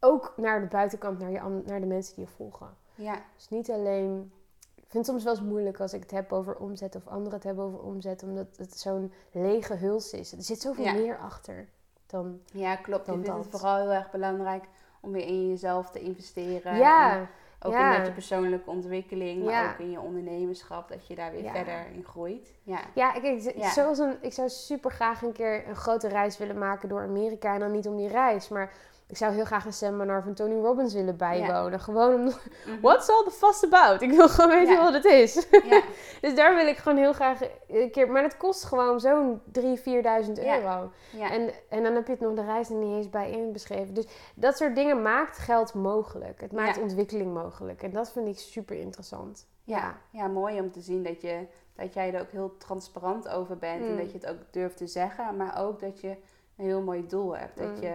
Ook 0.00 0.32
naar 0.36 0.60
de 0.60 0.66
buitenkant, 0.66 1.18
naar, 1.18 1.30
je, 1.30 1.62
naar 1.66 1.80
de 1.80 1.86
mensen 1.86 2.14
die 2.14 2.24
je 2.24 2.30
volgen. 2.30 2.76
ja, 2.94 3.22
Dus 3.36 3.48
niet 3.48 3.70
alleen. 3.70 4.32
Ik 4.74 4.84
vind 4.98 5.06
het 5.06 5.06
soms 5.06 5.24
wel 5.24 5.32
eens 5.32 5.52
moeilijk 5.52 5.80
als 5.80 5.92
ik 5.92 6.00
het 6.02 6.10
heb 6.10 6.32
over 6.32 6.56
omzet 6.56 6.94
of 6.96 7.06
anderen 7.08 7.32
het 7.34 7.44
hebben 7.44 7.64
over 7.64 7.78
omzet, 7.80 8.22
omdat 8.22 8.46
het 8.56 8.78
zo'n 8.78 9.12
lege 9.30 9.74
huls 9.74 10.12
is. 10.12 10.32
Er 10.32 10.42
zit 10.42 10.60
zoveel 10.60 10.84
Ja. 10.84 10.92
meer 10.92 11.18
achter 11.18 11.68
dan. 12.06 12.40
ja, 12.52 12.76
klopt. 12.76 13.06
Je 13.06 13.12
Dan 13.12 13.20
het 13.20 13.50
dat. 13.50 13.60
vooral 13.60 13.76
heel 13.80 13.92
erg 13.92 14.10
belangrijk 14.10 14.64
om 15.00 15.12
weer 15.12 15.26
in 15.26 15.48
jezelf 15.48 15.90
te 15.90 16.00
investeren. 16.00 16.72
En 16.72 16.78
ja, 16.78 17.28
ook 17.64 17.72
ja. 17.72 17.92
in 17.92 17.98
met 17.98 18.06
je 18.06 18.12
persoonlijke 18.12 18.70
ontwikkeling, 18.70 19.44
maar 19.44 19.52
Ja. 19.52 19.70
ook 19.70 19.78
in 19.78 19.90
je 19.90 20.00
ondernemerschap, 20.00 20.88
dat 20.88 21.06
je 21.06 21.14
daar 21.14 21.32
weer 21.32 21.42
Ja. 21.42 21.52
verder 21.52 21.86
in 21.94 22.04
groeit. 22.04 22.52
Ja, 22.62 22.80
ja, 22.94 23.14
ik. 23.14 23.52
Zoals 23.74 23.98
een, 23.98 24.16
ik 24.20 24.32
zou 24.32 24.48
super 24.48 24.90
graag 24.90 25.22
een 25.22 25.32
keer 25.32 25.68
een 25.68 25.76
grote 25.76 26.08
reis 26.08 26.38
willen 26.38 26.58
maken 26.58 26.88
door 26.88 27.02
Amerika. 27.02 27.54
En 27.54 27.60
dan 27.60 27.70
niet 27.72 27.86
om 27.88 27.96
die 27.96 28.08
reis, 28.08 28.48
maar 28.48 28.72
ik 29.12 29.18
zou 29.18 29.34
heel 29.34 29.44
graag 29.44 29.64
een 29.64 29.72
seminar 29.72 30.22
van 30.22 30.34
Tony 30.34 30.54
Robbins 30.60 30.94
willen 30.94 31.16
bijwonen. 31.16 31.80
Gewoon 31.80 32.14
om. 32.14 32.20
Mhm. 32.24 32.80
What's 32.80 33.08
all 33.08 33.24
the 33.24 33.30
fuss 33.30 33.64
about? 33.64 34.00
Ik 34.02 34.10
wil 34.10 34.28
gewoon 34.28 34.50
weten 34.50 34.74
Ja. 34.74 34.82
wat 34.82 34.92
het 34.92 35.04
is. 35.04 35.46
Ja, 35.64 35.82
Dus 36.20 36.34
daar 36.34 36.54
wil 36.54 36.66
ik 36.66 36.76
gewoon 36.76 36.98
heel 36.98 37.12
graag 37.12 37.38
een 37.68 37.90
keer. 37.90 38.10
Maar 38.10 38.22
dat 38.22 38.36
kost 38.36 38.64
gewoon 38.64 39.00
zo'n 39.00 39.40
3.000, 39.52 39.82
4.000 39.82 40.32
Ja. 40.42 40.56
euro. 40.58 40.90
En, 41.20 41.50
en 41.68 41.82
dan 41.82 41.94
heb 41.94 42.06
je 42.06 42.12
het 42.12 42.20
nog 42.20 42.34
de 42.34 42.44
reis 42.44 42.68
er 42.68 42.74
niet 42.76 42.96
eens 42.96 43.10
bij 43.10 43.30
inbeschreven. 43.30 43.94
Dus 43.94 44.04
dat 44.34 44.56
soort 44.56 44.74
dingen 44.76 45.02
maakt 45.02 45.38
geld 45.38 45.74
mogelijk. 45.74 46.40
Het 46.40 46.52
maakt 46.52 46.80
ontwikkeling 46.80 47.34
mogelijk. 47.34 47.82
En 47.82 47.90
dat 47.92 48.12
vind 48.12 48.28
ik 48.28 48.38
super 48.38 48.76
interessant. 48.76 49.46
ja, 49.64 49.94
ja, 50.10 50.26
mooi 50.26 50.60
om 50.60 50.70
te 50.72 50.80
zien 50.80 51.02
dat, 51.02 51.20
je, 51.20 51.46
dat 51.76 51.94
jij 51.94 52.14
er 52.14 52.20
ook 52.20 52.30
heel 52.30 52.56
transparant 52.58 53.28
over 53.28 53.58
bent. 53.58 53.80
En 53.84 53.90
Mm. 53.90 53.96
dat 53.96 54.12
je 54.12 54.18
het 54.18 54.26
ook 54.26 54.38
durft 54.50 54.76
te 54.76 54.86
zeggen, 54.86 55.36
maar 55.36 55.60
ook 55.60 55.80
dat 55.80 56.00
je 56.00 56.08
een 56.56 56.64
heel 56.64 56.80
mooi 56.82 57.06
doel 57.06 57.36
hebt. 57.36 57.58
Dat 57.58 57.66
Mm. 57.76 57.82
je 57.82 57.92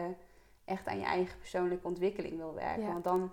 echt 0.67 0.88
aan 0.88 0.99
je 0.99 1.06
eigen 1.06 1.38
persoonlijke 1.38 1.88
ontwikkeling 1.88 2.38
wil 2.38 2.53
werken. 2.53 2.82
Ja. 2.84 2.91
Want 2.91 3.03
dan 3.03 3.32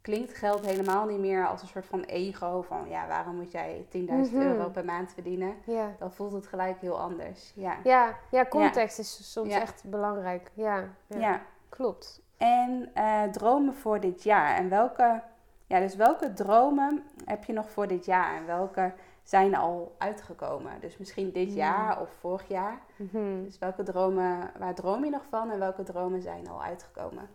klinkt 0.00 0.34
geld 0.34 0.66
helemaal 0.66 1.06
niet 1.06 1.18
meer 1.18 1.46
als 1.46 1.62
een 1.62 1.68
soort 1.68 1.86
van 1.86 2.02
ego. 2.02 2.62
Van 2.62 2.88
ja, 2.88 3.06
waarom 3.06 3.36
moet 3.36 3.50
jij 3.50 3.86
10.000 3.88 4.32
Mhm. 4.36 4.46
euro 4.46 4.68
per 4.68 4.84
maand 4.84 5.12
verdienen? 5.12 5.54
Ja. 5.66 5.94
Dan 5.98 6.12
voelt 6.12 6.32
het 6.32 6.46
gelijk 6.46 6.80
heel 6.80 7.00
anders. 7.00 7.52
Ja. 7.54 7.76
Ja, 7.84 8.16
ja 8.30 8.46
context 8.46 8.98
is 8.98 9.32
soms 9.32 9.52
echt 9.54 9.84
belangrijk. 9.86 10.50
Ja, 10.54 10.88
ja. 11.06 11.18
ja. 11.18 11.42
klopt. 11.68 12.22
En 12.36 12.90
eh, 12.94 13.22
dromen 13.22 13.74
voor 13.74 14.00
dit 14.00 14.22
jaar. 14.22 14.56
En 14.56 14.68
welke, 14.68 15.22
ja, 15.66 15.78
dus 15.80 15.96
welke 15.96 16.32
dromen 16.32 17.02
heb 17.24 17.44
je 17.44 17.52
nog 17.52 17.70
voor 17.70 17.86
dit 17.86 18.04
jaar? 18.04 18.36
En 18.36 18.46
welke 18.46 18.92
zijn 19.24 19.54
al 19.56 19.94
uitgekomen? 19.98 20.80
Dus 20.80 20.98
misschien 20.98 21.32
dit 21.32 21.46
Hmm. 21.46 21.56
jaar 21.56 22.00
of 22.00 22.08
vorig 22.20 22.48
jaar. 22.48 22.80
Mhm. 22.96 23.42
Dus 23.44 23.58
welke 23.58 23.82
dromen, 23.82 24.50
waar 24.58 24.74
droom 24.74 25.04
je 25.04 25.10
nog 25.10 25.22
van? 25.30 25.50
En 25.50 25.58
welke 25.58 25.82
dromen 25.82 26.22
zijn 26.22 26.48
al 26.48 26.62
uitgekomen? 26.62 27.28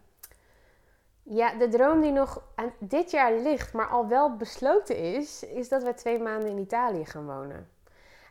Ja, 1.23 1.54
de 1.54 1.67
droom 1.67 2.02
die 2.02 2.12
nog 2.12 2.41
aan 2.56 2.71
dit 2.80 3.12
jaar 3.12 3.34
ligt, 3.34 3.73
maar 3.73 3.88
al 3.88 4.08
wel 4.08 4.36
besloten 4.36 4.97
is, 4.97 5.43
is 5.43 5.69
dat 5.69 5.84
wij 5.84 5.93
twee 5.93 6.19
maanden 6.19 6.49
in 6.49 6.58
Italië 6.58 7.06
gaan 7.06 7.25
wonen. 7.25 7.69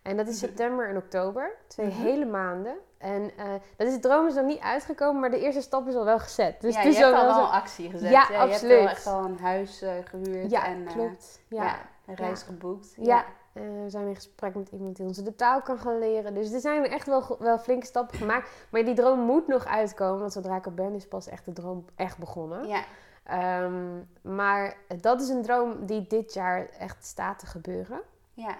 En 0.03 0.16
dat 0.16 0.29
is 0.29 0.38
september 0.38 0.88
en 0.88 0.97
oktober, 0.97 1.57
twee 1.66 1.87
Mhm. 1.87 2.01
hele 2.03 2.25
maanden. 2.25 2.77
En 2.99 3.31
eh, 3.37 3.44
dat 3.77 3.87
is, 3.87 3.92
de 3.94 4.01
droom 4.01 4.27
is 4.27 4.35
nog 4.35 4.44
niet 4.44 4.61
uitgekomen, 4.61 5.21
maar 5.21 5.31
de 5.31 5.40
eerste 5.40 5.61
stap 5.61 5.88
is 5.88 5.94
al 5.94 6.05
wel 6.05 6.18
gezet. 6.18 6.61
Dus 6.61 6.75
ja, 6.75 6.83
je 6.83 6.94
hebt 6.94 7.12
al 7.14 7.14
al 7.21 7.25
wel 7.25 7.35
zo- 7.35 7.51
actie 7.51 7.90
gezet. 7.90 8.11
Ja, 8.11 8.27
Je 8.29 8.35
hebt 8.35 8.53
absoluut. 8.53 8.79
wel 8.79 8.88
echt 8.88 9.07
al 9.07 9.25
een 9.25 9.38
huis 9.38 9.83
eh, 9.83 9.90
gehuurd 10.05 10.51
Ja, 10.51 10.66
en 10.66 10.87
eh, 10.87 10.92
klopt. 10.92 11.40
ja. 11.49 11.62
Ja. 11.64 11.79
een 12.07 12.14
reis 12.14 12.42
geboekt. 12.42 12.94
Ja. 12.97 13.25
Eh, 13.59 13.83
we 13.83 13.90
zijn 13.90 14.07
in 14.07 14.14
gesprek 14.14 14.55
met 14.55 14.68
iemand 14.71 14.97
die 14.97 15.07
ons 15.07 15.16
de 15.16 15.35
taal 15.35 15.62
kan 15.62 15.79
gaan 15.79 15.99
leren. 15.99 16.35
Dus 16.35 16.53
er 16.53 16.61
zijn 16.61 16.85
echt 16.87 17.07
wel, 17.07 17.37
wel 17.38 17.59
flinke 17.59 17.87
stappen 17.87 18.18
gemaakt. 18.23 18.51
Maar 18.71 18.85
die 18.85 18.94
droom 18.94 19.21
moet 19.21 19.47
nog 19.47 19.66
uitkomen, 19.66 20.21
want 20.21 20.33
zodra 20.33 20.57
ik 20.57 20.66
er 20.66 20.75
ben, 20.75 20.94
is 20.94 21.09
pas 21.09 21.27
echt 21.29 21.44
de 21.44 21.53
droom 21.53 21.85
echt 21.94 22.18
begonnen. 22.18 22.66
ja. 22.68 22.85
Ehm, 23.25 23.99
maar 24.21 24.77
dat 25.01 25.21
is 25.21 25.29
een 25.29 25.42
droom 25.42 25.87
die 25.87 26.07
dit 26.07 26.33
jaar 26.35 26.68
echt 26.68 27.05
staat 27.05 27.38
te 27.38 27.47
gebeuren. 27.47 28.01
ja. 28.35 28.57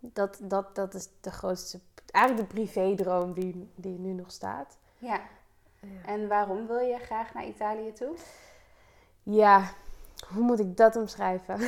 Dat, 0.00 0.38
dat, 0.42 0.74
dat 0.74 0.94
is 0.94 1.08
de 1.20 1.30
grootste, 1.30 1.80
eigenlijk 2.10 2.48
de 2.48 2.54
privédroom 2.54 3.32
die, 3.32 3.70
die 3.74 3.98
nu 3.98 4.12
nog 4.12 4.30
staat. 4.30 4.78
ja. 4.98 5.20
Ja. 5.80 6.08
En 6.08 6.28
waarom 6.28 6.66
wil 6.66 6.78
je 6.78 6.98
graag 6.98 7.34
naar 7.34 7.46
Italië 7.46 7.92
toe? 7.92 8.14
Ja, 9.22 9.62
hoe 10.34 10.42
moet 10.42 10.58
ik 10.60 10.76
dat 10.76 10.96
omschrijven? 10.96 11.58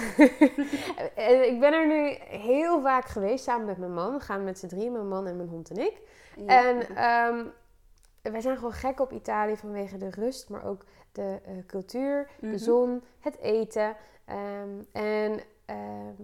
Eh, 1.15 1.45
ik 1.53 1.61
ben 1.61 1.73
er 1.73 1.87
nu 1.87 2.17
heel 2.39 2.81
vaak 2.83 3.05
geweest 3.05 3.45
samen 3.45 3.67
met 3.67 3.79
mijn 3.79 3.93
man. 3.95 4.13
We 4.13 4.21
gaan 4.21 4.45
met 4.45 4.59
z'n 4.59 4.67
drieën, 4.67 4.93
mijn 4.93 5.09
man 5.09 5.27
en 5.27 5.37
mijn 5.37 5.49
hond 5.49 5.71
en 5.71 5.77
ik. 5.77 6.01
Ja. 6.37 6.65
En 6.65 6.97
ehm, 6.97 7.45
wij 8.33 8.41
zijn 8.41 8.57
gewoon 8.57 8.73
gek 8.73 9.01
op 9.01 9.13
Italië 9.13 9.57
vanwege 9.57 9.97
de 9.97 10.11
rust, 10.11 10.49
maar 10.49 10.65
ook 10.65 10.85
de 11.13 11.39
eh, 11.45 11.53
cultuur, 11.67 12.29
Mhm. 12.41 12.53
de 12.53 12.59
zon, 12.59 13.03
het 13.21 13.39
eten. 13.39 13.97
Ehm, 14.25 14.83
en 14.93 15.41
ehm, 15.65 16.15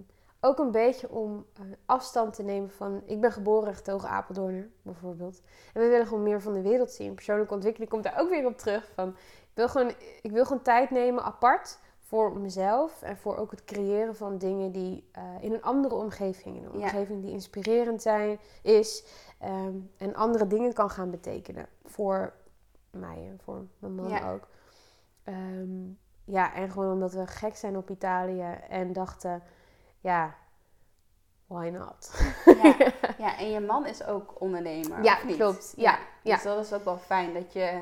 ook 0.41 0.59
een 0.59 0.71
beetje 0.71 1.09
om 1.09 1.45
eh, 1.53 1.61
afstand 1.85 2.33
te 2.33 2.43
nemen 2.43 2.71
van... 2.71 3.01
Ik 3.05 3.21
ben 3.21 3.31
geboren 3.31 3.75
getogen 3.75 4.09
Apeldoorner, 4.09 4.69
bijvoorbeeld. 4.81 5.41
En 5.73 5.81
we 5.81 5.87
willen 5.87 6.07
gewoon 6.07 6.23
meer 6.23 6.41
van 6.41 6.53
de 6.53 6.61
wereld 6.61 6.91
zien. 6.91 7.13
Persoonlijke 7.13 7.53
ontwikkeling 7.53 7.91
komt 7.91 8.03
daar 8.03 8.19
ook 8.19 8.29
weer 8.29 8.45
op 8.45 8.57
terug. 8.57 8.91
Van, 8.95 9.09
ik, 9.09 9.51
wil 9.53 9.67
gewoon, 9.69 9.91
ik 10.21 10.31
wil 10.31 10.45
gewoon 10.45 10.61
tijd 10.61 10.89
nemen 10.89 11.23
apart 11.23 11.79
voor 12.07 12.37
mezelf. 12.37 13.01
En 13.01 13.17
voor 13.17 13.37
ook 13.37 13.51
het 13.51 13.63
creëren 13.63 14.15
van 14.15 14.37
dingen 14.37 14.71
die 14.71 15.09
eh, 15.11 15.23
in 15.39 15.53
een 15.53 15.61
andere 15.63 15.95
omgeving... 15.95 16.55
In 16.57 16.63
een 16.65 16.79
Ja. 16.79 16.83
omgeving 16.85 17.21
die 17.21 17.31
inspirerend 17.31 18.01
zijn, 18.01 18.39
is... 18.61 19.03
ehm, 19.39 19.73
en 19.97 20.15
andere 20.15 20.47
dingen 20.47 20.73
kan 20.73 20.89
gaan 20.89 21.11
betekenen. 21.11 21.67
Voor 21.85 22.33
mij 22.91 23.27
en 23.29 23.39
voor 23.43 23.65
mijn 23.79 23.95
man 23.95 24.09
Ja. 24.09 24.31
ook. 24.33 24.47
Ehm, 25.23 25.83
ja, 26.25 26.53
en 26.53 26.69
gewoon 26.71 26.91
omdat 26.91 27.13
we 27.13 27.27
gek 27.27 27.55
zijn 27.55 27.77
op 27.77 27.89
Italië 27.89 28.57
en 28.69 28.93
dachten, 28.93 29.43
ja, 29.99 30.35
why 31.47 31.69
not? 31.69 32.11
Ja, 32.45 32.75
ja, 33.25 33.37
en 33.37 33.49
je 33.51 33.59
man 33.59 33.85
is 33.85 34.03
ook 34.03 34.41
ondernemer. 34.41 35.03
Ja, 35.03 35.15
klopt. 35.15 35.73
Ja, 35.77 35.97
ja. 36.23 36.33
Dus 36.35 36.43
dat 36.43 36.65
is 36.65 36.73
ook 36.73 36.83
wel 36.83 36.97
fijn 36.97 37.33
dat 37.33 37.53
je 37.53 37.81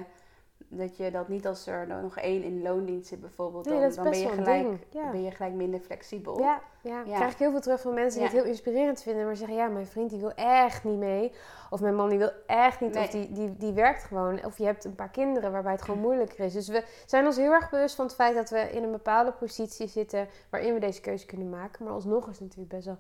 dat, 0.78 0.98
je 0.98 1.12
dat 1.12 1.28
niet 1.28 1.48
als 1.48 1.68
er 1.68 1.88
nog 1.88 2.18
één 2.18 2.44
in 2.44 2.62
loondienst 2.62 3.08
zit 3.08 3.22
bijvoorbeeld, 3.22 3.66
dan, 3.66 3.80
dan 3.92 4.04
ben, 4.04 4.20
je 4.20 4.28
gelijk. 4.30 4.86
Ja. 4.90 5.12
ben 5.12 5.24
je 5.24 5.32
gelijk 5.32 5.54
minder 5.54 5.80
flexibel. 5.80 6.40
Ja, 6.40 6.62
ja. 6.82 7.02
Ja. 7.06 7.16
krijg 7.16 7.32
ik 7.32 7.38
heel 7.38 7.52
veel 7.52 7.62
terug 7.62 7.82
van 7.82 7.94
mensen 7.94 8.20
die 8.20 8.30
het 8.30 8.38
heel 8.38 8.48
inspirerend 8.50 9.02
vinden, 9.02 9.26
maar 9.26 9.36
zeggen, 9.36 9.58
ja, 9.58 9.68
mijn 9.68 9.86
vriend 9.88 10.10
die 10.10 10.20
wil 10.20 10.34
echt 10.34 10.84
niet 10.84 10.98
mee. 10.98 11.32
Of 11.70 11.82
mijn 11.82 11.96
man 11.96 12.10
die 12.10 12.18
wil 12.18 12.32
echt 12.46 12.80
niet, 12.82 12.94
Nee. 12.94 13.04
of 13.04 13.10
die, 13.10 13.32
die, 13.32 13.58
die 13.58 13.74
werkt 13.74 14.04
gewoon. 14.04 14.46
Of 14.46 14.58
je 14.58 14.66
hebt 14.66 14.84
een 14.86 14.96
paar 14.96 15.10
kinderen 15.10 15.52
waarbij 15.52 15.72
het 15.72 15.82
gewoon 15.82 16.00
moeilijker 16.02 16.40
is. 16.46 16.54
Dus 16.54 16.68
we 16.68 16.86
zijn 17.06 17.26
ons 17.26 17.38
heel 17.38 17.52
erg 17.52 17.70
bewust 17.70 17.96
van 17.96 18.06
het 18.06 18.16
feit 18.16 18.36
dat 18.36 18.50
we 18.50 18.60
in 18.60 18.84
een 18.84 18.92
bepaalde 18.92 19.32
positie 19.32 19.88
zitten 19.88 20.28
waarin 20.50 20.74
we 20.74 20.80
deze 20.80 21.02
keuze 21.02 21.26
kunnen 21.26 21.50
maken. 21.50 21.84
Maar 21.86 21.94
alsnog 21.94 22.24
is 22.30 22.40
het 22.40 22.42
natuurlijk 22.42 22.70
best 22.76 22.86
wel 22.86 22.98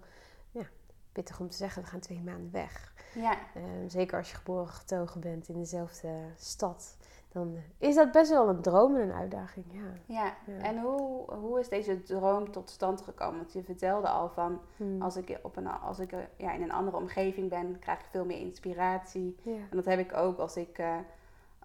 ja, 0.52 0.64
pittig 1.12 1.40
om 1.40 1.50
te 1.50 1.58
zeggen, 1.58 1.82
we 1.82 1.88
gaan 1.88 2.00
twee 2.00 2.22
maanden 2.26 2.50
weg. 2.52 2.92
Ja, 3.14 3.32
Eh, 3.54 3.62
zeker 3.88 4.18
als 4.18 4.30
je 4.30 4.36
geboren 4.36 4.68
getogen 4.68 5.22
bent 5.22 5.50
in 5.50 5.60
dezelfde 5.60 6.10
stad. 6.38 6.98
Dan 7.34 7.56
eh, 7.56 7.88
is 7.90 7.96
dat 7.96 8.12
best 8.12 8.30
wel 8.30 8.50
een 8.50 8.62
droom 8.62 8.96
en 8.96 9.02
een 9.02 9.12
uitdaging, 9.14 9.66
ja. 9.72 9.82
ja. 10.06 10.34
Ja. 10.46 10.64
En 10.64 10.80
hoe, 10.82 11.32
hoe 11.34 11.60
is 11.60 11.70
deze 11.70 12.04
droom 12.04 12.52
tot 12.52 12.70
stand 12.70 13.02
gekomen? 13.02 13.38
Want 13.38 13.54
je 13.54 13.64
vertelde 13.64 14.08
al 14.08 14.30
van, 14.30 14.60
Hmm. 14.78 15.02
als 15.02 15.16
ik, 15.16 15.40
op 15.44 15.56
een, 15.58 15.68
als 15.68 16.00
ik 16.00 16.12
eh, 16.12 16.20
ja, 16.38 16.52
in 16.54 16.62
een 16.62 16.72
andere 16.72 16.98
omgeving 16.98 17.50
ben, 17.50 17.80
krijg 17.80 18.00
ik 18.00 18.06
veel 18.10 18.26
meer 18.26 18.40
inspiratie. 18.40 19.36
ja. 19.44 19.52
En 19.52 19.76
dat 19.78 19.86
heb 19.86 20.00
ik 20.00 20.14
ook 20.18 20.38
als 20.38 20.58
ik, 20.58 20.78
eh, 20.78 20.96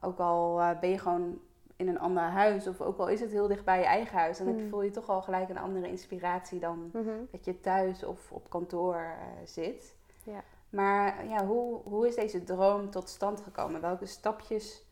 ook 0.01 0.19
al 0.19 0.61
ben 0.81 0.91
je 0.91 0.99
gewoon 0.99 1.39
in 1.77 1.89
een 1.89 1.99
ander 2.01 2.23
huis, 2.23 2.67
of 2.67 2.81
ook 2.81 2.99
al 2.99 3.09
is 3.09 3.21
het 3.21 3.31
heel 3.31 3.47
dicht 3.49 3.65
bij 3.65 3.79
je 3.79 3.85
eigen 3.85 4.19
huis, 4.19 4.39
dan 4.39 4.47
heb 4.47 4.57
je- 4.57 4.63
Mm. 4.63 4.69
voel 4.71 4.83
je 4.83 4.91
toch 4.91 5.09
al 5.09 5.23
gelijk 5.23 5.49
een 5.49 5.59
andere 5.59 5.89
inspiratie 5.89 6.59
dan 6.61 6.91
Mhm. 6.93 7.11
dat 7.31 7.45
je 7.45 7.61
thuis 7.61 8.05
of 8.05 8.33
op 8.33 8.51
kantoor 8.51 9.07
zit. 9.45 9.97
Ja. 10.25 10.43
Maar 10.71 11.27
ja, 11.27 11.47
hoe, 11.47 11.81
hoe 11.85 12.07
is 12.07 12.15
deze 12.15 12.45
droom 12.45 12.91
tot 12.91 13.09
stand 13.09 13.41
gekomen? 13.41 13.81
Welke 13.81 14.07
stapjes 14.07 14.87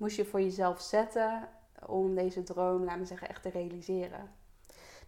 moest 0.00 0.16
je 0.16 0.24
voor 0.24 0.40
jezelf 0.40 0.80
zetten 0.80 1.48
om 1.86 2.14
deze 2.14 2.42
droom, 2.42 2.84
laten 2.84 3.00
we 3.00 3.06
zeggen, 3.06 3.28
echt 3.28 3.42
te 3.42 3.48
realiseren? 3.48 4.30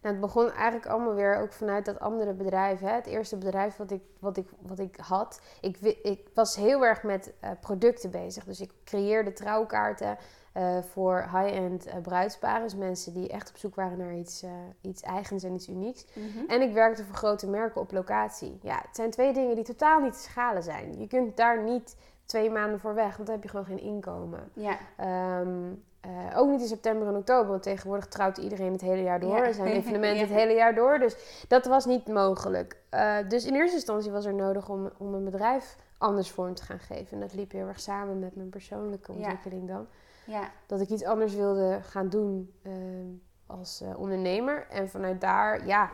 Nou, 0.02 0.14
het 0.14 0.20
begon 0.20 0.50
eigenlijk 0.50 0.86
allemaal 0.86 1.14
weer 1.14 1.36
ook 1.36 1.52
vanuit 1.52 1.84
dat 1.84 2.00
andere 2.00 2.32
bedrijf. 2.32 2.80
Hè? 2.80 2.90
Het 2.90 3.06
eerste 3.06 3.36
bedrijf 3.36 3.76
wat 3.76 3.90
ik, 3.90 4.02
wat 4.18 4.36
ik, 4.36 4.48
wat 4.58 4.78
ik 4.78 4.96
had. 4.96 5.40
Ik, 5.60 5.80
ik 6.02 6.28
was 6.34 6.56
heel 6.56 6.84
erg 6.84 7.02
met 7.02 7.32
eh, 7.40 7.50
producten 7.60 8.10
bezig. 8.10 8.44
Dus 8.44 8.60
ik 8.60 8.70
creëerde 8.84 9.32
trouwkaarten 9.32 10.16
eh, 10.52 10.78
voor 10.82 11.28
high-end 11.32 11.86
eh, 11.86 11.96
bruidsparen. 12.02 12.62
Dus 12.62 12.74
mensen 12.74 13.12
die 13.12 13.28
echt 13.28 13.50
op 13.50 13.56
zoek 13.56 13.74
waren 13.74 13.98
naar 13.98 14.14
iets, 14.14 14.44
iets 14.80 15.02
eigens 15.02 15.42
en 15.42 15.54
iets 15.54 15.68
unieks. 15.68 16.06
En 16.48 16.60
ik 16.60 16.72
werkte 16.72 17.04
voor 17.04 17.16
grote 17.16 17.48
merken 17.48 17.80
op 17.80 17.92
locatie. 17.92 18.58
Ja, 18.62 18.82
het 18.86 18.96
zijn 18.96 19.10
twee 19.10 19.32
dingen 19.32 19.54
die 19.54 19.64
totaal 19.64 20.00
niet 20.00 20.12
te 20.12 20.18
schalen 20.18 20.62
zijn. 20.62 20.98
Je 20.98 21.06
kunt 21.06 21.36
daar 21.36 21.62
niet 21.62 21.96
twee 22.32 22.50
maanden 22.50 22.80
voor 22.80 22.94
weg, 22.94 23.16
want 23.16 23.26
dan 23.26 23.34
heb 23.34 23.42
je 23.44 23.48
gewoon 23.50 23.64
geen 23.64 23.80
inkomen. 23.80 24.50
Ja, 24.52 24.78
Ehm, 24.96 25.72
eh, 26.00 26.10
ook 26.38 26.48
niet 26.50 26.60
in 26.60 26.66
september 26.66 27.08
en 27.08 27.16
oktober, 27.16 27.50
want 27.50 27.62
tegenwoordig 27.62 28.06
trouwt 28.06 28.36
iedereen 28.38 28.72
het 28.72 28.80
hele 28.80 29.02
jaar 29.02 29.20
door. 29.20 29.36
Ja. 29.36 29.44
Er 29.46 29.54
zijn 29.54 29.68
evenementen 29.80 30.18
Ja. 30.18 30.32
het 30.32 30.34
hele 30.42 30.52
jaar 30.54 30.74
door, 30.74 30.98
dus 30.98 31.44
dat 31.48 31.66
was 31.66 31.84
niet 31.84 32.06
mogelijk. 32.08 32.76
Eh, 32.88 33.16
dus 33.28 33.44
in 33.46 33.54
eerste 33.54 33.76
instantie 33.76 34.10
was 34.10 34.24
er 34.24 34.34
nodig 34.34 34.68
om, 34.68 34.90
om 34.98 35.14
een 35.14 35.24
bedrijf 35.24 35.76
anders 35.98 36.30
vorm 36.30 36.54
te 36.54 36.62
gaan 36.62 36.78
geven. 36.78 37.12
En 37.12 37.20
dat 37.20 37.34
liep 37.34 37.52
heel 37.52 37.66
erg 37.66 37.80
samen 37.80 38.18
met 38.18 38.36
mijn 38.36 38.48
persoonlijke 38.50 39.12
Ja. 39.12 39.18
ontwikkeling 39.18 39.68
dan. 39.68 39.86
ja, 40.26 40.50
Dat 40.66 40.80
ik 40.80 40.88
iets 40.88 41.04
anders 41.04 41.34
wilde 41.34 41.78
gaan 41.82 42.08
doen 42.08 42.52
ehm, 42.62 43.06
als 43.46 43.80
eh, 43.80 43.98
ondernemer. 43.98 44.66
En 44.70 44.88
vanuit 44.88 45.20
daar, 45.20 45.66
ja, 45.66 45.90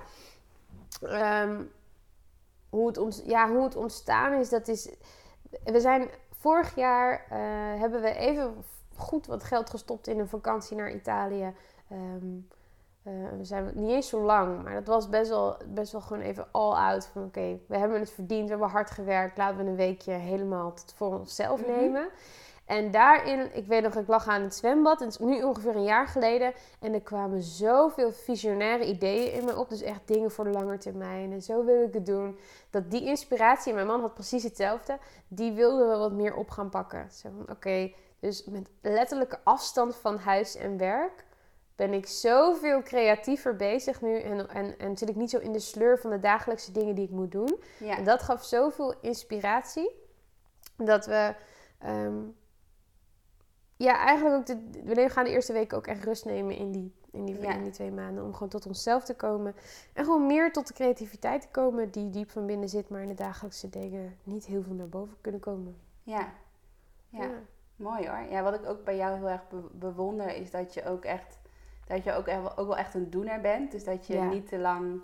ehm, 1.03 1.63
hoe, 2.71 2.87
het 2.87 3.23
ja, 3.27 3.49
hoe 3.51 3.63
het 3.65 3.77
ontstaan 3.77 4.33
is, 4.33 4.49
dat 4.49 4.69
is... 4.69 4.91
We 5.65 5.81
zijn 5.81 6.09
vorig 6.39 6.75
jaar, 6.75 7.25
eh, 7.31 7.39
hebben 7.81 8.01
we 8.01 8.15
even 8.15 8.55
goed 8.97 9.27
wat 9.27 9.45
geld 9.45 9.71
gestopt 9.71 10.07
in 10.07 10.19
een 10.19 10.29
vakantie 10.29 10.77
naar 10.77 10.91
Italië. 10.93 11.55
Ehm, 11.91 12.27
eh, 13.03 13.13
we 13.39 13.45
zijn 13.45 13.71
niet 13.75 13.91
eens 13.91 14.09
zo 14.09 14.21
lang, 14.21 14.63
maar 14.63 14.75
dat 14.75 14.87
was 14.87 15.09
best 15.09 15.29
wel, 15.31 15.57
best 15.67 15.93
wel 15.93 16.01
gewoon 16.01 16.23
even 16.23 16.47
all 16.51 16.73
out. 16.73 17.07
Van 17.07 17.25
oké, 17.25 17.59
we 17.67 17.77
hebben 17.79 17.99
het 18.01 18.11
verdiend, 18.11 18.43
we 18.45 18.51
hebben 18.51 18.69
hard 18.69 18.91
gewerkt. 18.91 19.39
Laten 19.39 19.57
we 19.57 19.65
een 19.71 19.77
weekje 19.77 20.13
helemaal 20.13 20.75
voor 20.95 21.19
onszelf 21.19 21.61
Mhm. 21.61 21.71
nemen. 21.71 22.09
En 22.69 22.91
daarin, 22.91 23.57
ik 23.57 23.67
weet 23.67 23.83
nog, 23.83 23.95
ik 23.97 24.07
lag 24.09 24.27
aan 24.29 24.43
het 24.43 24.55
zwembad. 24.55 25.01
Het 25.01 25.09
is 25.09 25.19
nu 25.19 25.43
ongeveer 25.43 25.77
een 25.77 25.85
jaar 25.85 26.07
geleden. 26.07 26.53
En 26.81 26.95
er 26.95 27.01
kwamen 27.01 27.43
zoveel 27.43 28.13
visionaire 28.13 28.85
ideeën 28.85 29.33
in 29.33 29.45
me 29.45 29.59
op. 29.59 29.69
Dus 29.69 29.83
echt 29.83 30.01
dingen 30.05 30.31
voor 30.31 30.45
de 30.45 30.51
lange 30.51 30.79
termijn. 30.79 31.33
En 31.33 31.43
zo 31.43 31.65
wil 31.65 31.83
ik 31.83 31.95
het 31.95 32.07
doen. 32.07 32.39
Dat 32.71 32.91
die 32.91 33.05
inspiratie, 33.05 33.69
en 33.69 33.75
mijn 33.75 33.87
man 33.87 34.01
had 34.01 34.15
precies 34.15 34.43
hetzelfde. 34.43 34.99
Die 35.29 35.53
wilden 35.53 35.89
we 35.91 35.97
wat 35.97 36.13
meer 36.13 36.35
op 36.35 36.51
gaan 36.51 36.69
pakken. 36.71 37.09
Zo 37.13 37.29
van, 37.37 37.57
oké, 37.57 37.93
dus 38.21 38.45
met 38.45 38.71
letterlijke 38.81 39.39
afstand 39.45 39.97
van 39.97 40.19
huis 40.19 40.57
en 40.57 40.79
werk 40.79 41.25
ben 41.77 41.93
ik 41.93 42.07
zoveel 42.07 42.83
creatiever 42.83 43.57
bezig 43.57 44.01
nu. 44.01 44.21
En, 44.21 44.49
en, 44.49 44.79
en 44.79 44.97
zit 44.97 45.09
ik 45.09 45.17
niet 45.17 45.31
zo 45.31 45.39
in 45.39 45.53
de 45.53 45.59
sleur 45.59 45.99
van 45.99 46.11
de 46.11 46.19
dagelijkse 46.21 46.73
dingen 46.73 46.95
die 46.95 47.05
ik 47.05 47.11
moet 47.11 47.33
doen. 47.33 47.61
ja, 47.79 47.97
En 47.97 48.05
dat 48.05 48.23
gaf 48.23 48.45
zoveel 48.45 48.95
inspiratie. 49.01 49.91
Dat 50.77 51.07
we. 51.07 51.35
ehm, 51.79 52.15
ja, 53.79 53.99
eigenlijk 54.07 54.37
ook. 54.37 54.47
De, 54.47 54.83
we 54.95 55.09
gaan 55.09 55.25
de 55.25 55.31
eerste 55.31 55.53
week 55.53 55.73
ook 55.73 55.87
echt 55.87 56.05
rust 56.05 56.25
nemen 56.25 56.57
in 56.57 56.73
die, 56.73 56.93
in, 57.11 57.25
die, 57.25 57.41
Ja. 57.41 57.53
in 57.55 57.63
die 57.63 57.73
twee 57.73 57.91
maanden. 57.91 58.25
Om 58.25 58.33
gewoon 58.33 58.49
tot 58.49 58.67
onszelf 58.67 59.05
te 59.05 59.15
komen. 59.17 59.55
En 59.93 60.05
gewoon 60.05 60.27
meer 60.27 60.53
tot 60.53 60.67
de 60.67 60.75
creativiteit 60.75 61.41
te 61.43 61.49
komen 61.51 61.91
die 61.91 62.11
diep 62.11 62.31
van 62.31 62.47
binnen 62.47 62.69
zit. 62.69 62.89
Maar 62.89 63.03
in 63.03 63.09
de 63.09 63.15
dagelijkse 63.15 63.69
dingen 63.69 64.17
niet 64.23 64.47
heel 64.47 64.63
veel 64.63 64.75
naar 64.75 64.89
boven 64.89 65.17
kunnen 65.21 65.41
komen. 65.41 65.77
ja. 66.03 66.29
Ja. 67.11 67.31
Mooi 67.77 68.09
hoor. 68.09 68.27
Ja, 68.31 68.43
wat 68.43 68.55
ik 68.55 68.67
ook 68.69 68.85
bij 68.85 68.97
jou 68.97 69.17
heel 69.17 69.29
erg 69.29 69.49
be- 69.49 69.69
bewonder 69.73 70.35
is 70.37 70.51
dat 70.51 70.75
je 70.75 70.85
ook 70.85 71.05
echt, 71.05 71.39
dat 71.87 72.05
je 72.05 72.13
ook, 72.13 72.27
echt- 72.27 72.59
ook 72.59 72.67
wel 72.67 72.77
echt 72.77 72.95
een 72.95 73.11
doener 73.11 73.41
bent. 73.41 73.71
Dus 73.71 73.85
dat 73.85 74.07
je 74.07 74.15
Ja. 74.15 74.29
niet 74.29 74.49
te 74.49 74.59
lang 74.59 75.01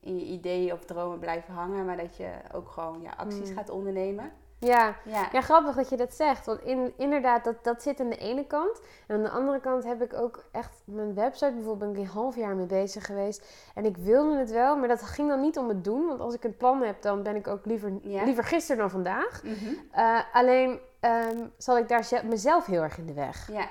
in 0.00 0.18
je 0.18 0.24
ideeën 0.24 0.72
of 0.72 0.84
dromen 0.84 1.18
blijft 1.18 1.46
hangen, 1.48 1.84
maar 1.84 1.96
dat 1.96 2.16
je 2.16 2.30
ook 2.52 2.68
gewoon 2.68 3.00
ja, 3.02 3.10
acties 3.16 3.48
Mm. 3.50 3.56
gaat 3.56 3.70
ondernemen. 3.70 4.32
Ja, 4.60 4.96
Ja, 5.04 5.28
Ja, 5.32 5.40
grappig 5.40 5.74
dat 5.74 5.88
je 5.88 5.96
dat 5.96 6.14
zegt. 6.14 6.46
Want 6.46 6.60
in, 6.62 6.92
inderdaad, 6.96 7.44
dat, 7.44 7.64
dat 7.64 7.82
zit 7.82 8.00
aan 8.00 8.08
de 8.08 8.16
ene 8.16 8.46
kant. 8.46 8.80
En 9.06 9.16
aan 9.16 9.22
de 9.22 9.30
andere 9.30 9.60
kant 9.60 9.84
heb 9.84 10.02
ik 10.02 10.14
ook 10.14 10.44
echt 10.52 10.82
mijn 10.84 11.14
website 11.14 11.52
bijvoorbeeld 11.52 11.92
ben 11.92 12.02
ik 12.02 12.08
een 12.08 12.12
half 12.14 12.36
jaar 12.36 12.56
mee 12.56 12.66
bezig 12.66 13.06
geweest. 13.06 13.46
En 13.74 13.84
ik 13.84 13.96
wilde 13.96 14.36
het 14.38 14.50
wel, 14.50 14.76
maar 14.76 14.88
dat 14.88 15.02
ging 15.02 15.28
dan 15.28 15.40
niet 15.40 15.58
om 15.58 15.68
het 15.68 15.84
doen. 15.84 16.06
Want 16.06 16.20
als 16.20 16.34
ik 16.34 16.44
een 16.44 16.56
plan 16.56 16.82
heb, 16.82 17.02
dan 17.02 17.22
ben 17.22 17.36
ik 17.36 17.46
ook 17.48 17.64
liever, 17.66 17.92
Ja. 18.02 18.24
liever 18.24 18.44
gisteren 18.44 18.80
dan 18.80 18.90
vandaag. 18.90 19.42
Mhm. 19.44 19.54
Eh, 19.90 20.18
alleen 20.32 20.78
ehm, 21.00 21.36
zal 21.56 21.78
ik 21.78 21.88
daar 21.88 22.04
ze- 22.04 22.20
mezelf 22.24 22.66
heel 22.66 22.82
erg 22.82 22.98
in 22.98 23.06
de 23.06 23.12
weg. 23.14 23.48
ja, 23.52 23.66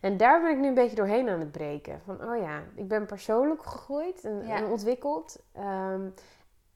En 0.00 0.16
daar 0.16 0.40
ben 0.42 0.50
ik 0.50 0.58
nu 0.58 0.66
een 0.68 0.74
beetje 0.74 0.96
doorheen 0.96 1.28
aan 1.28 1.38
het 1.40 1.52
breken. 1.52 2.00
Van, 2.04 2.30
oh 2.30 2.36
ja, 2.36 2.62
ik 2.74 2.88
ben 2.88 3.06
persoonlijk 3.06 3.62
gegroeid 3.62 4.20
en, 4.24 4.46
Ja. 4.46 4.56
en 4.56 4.64
ontwikkeld. 4.66 5.38
Ehm, 5.52 6.00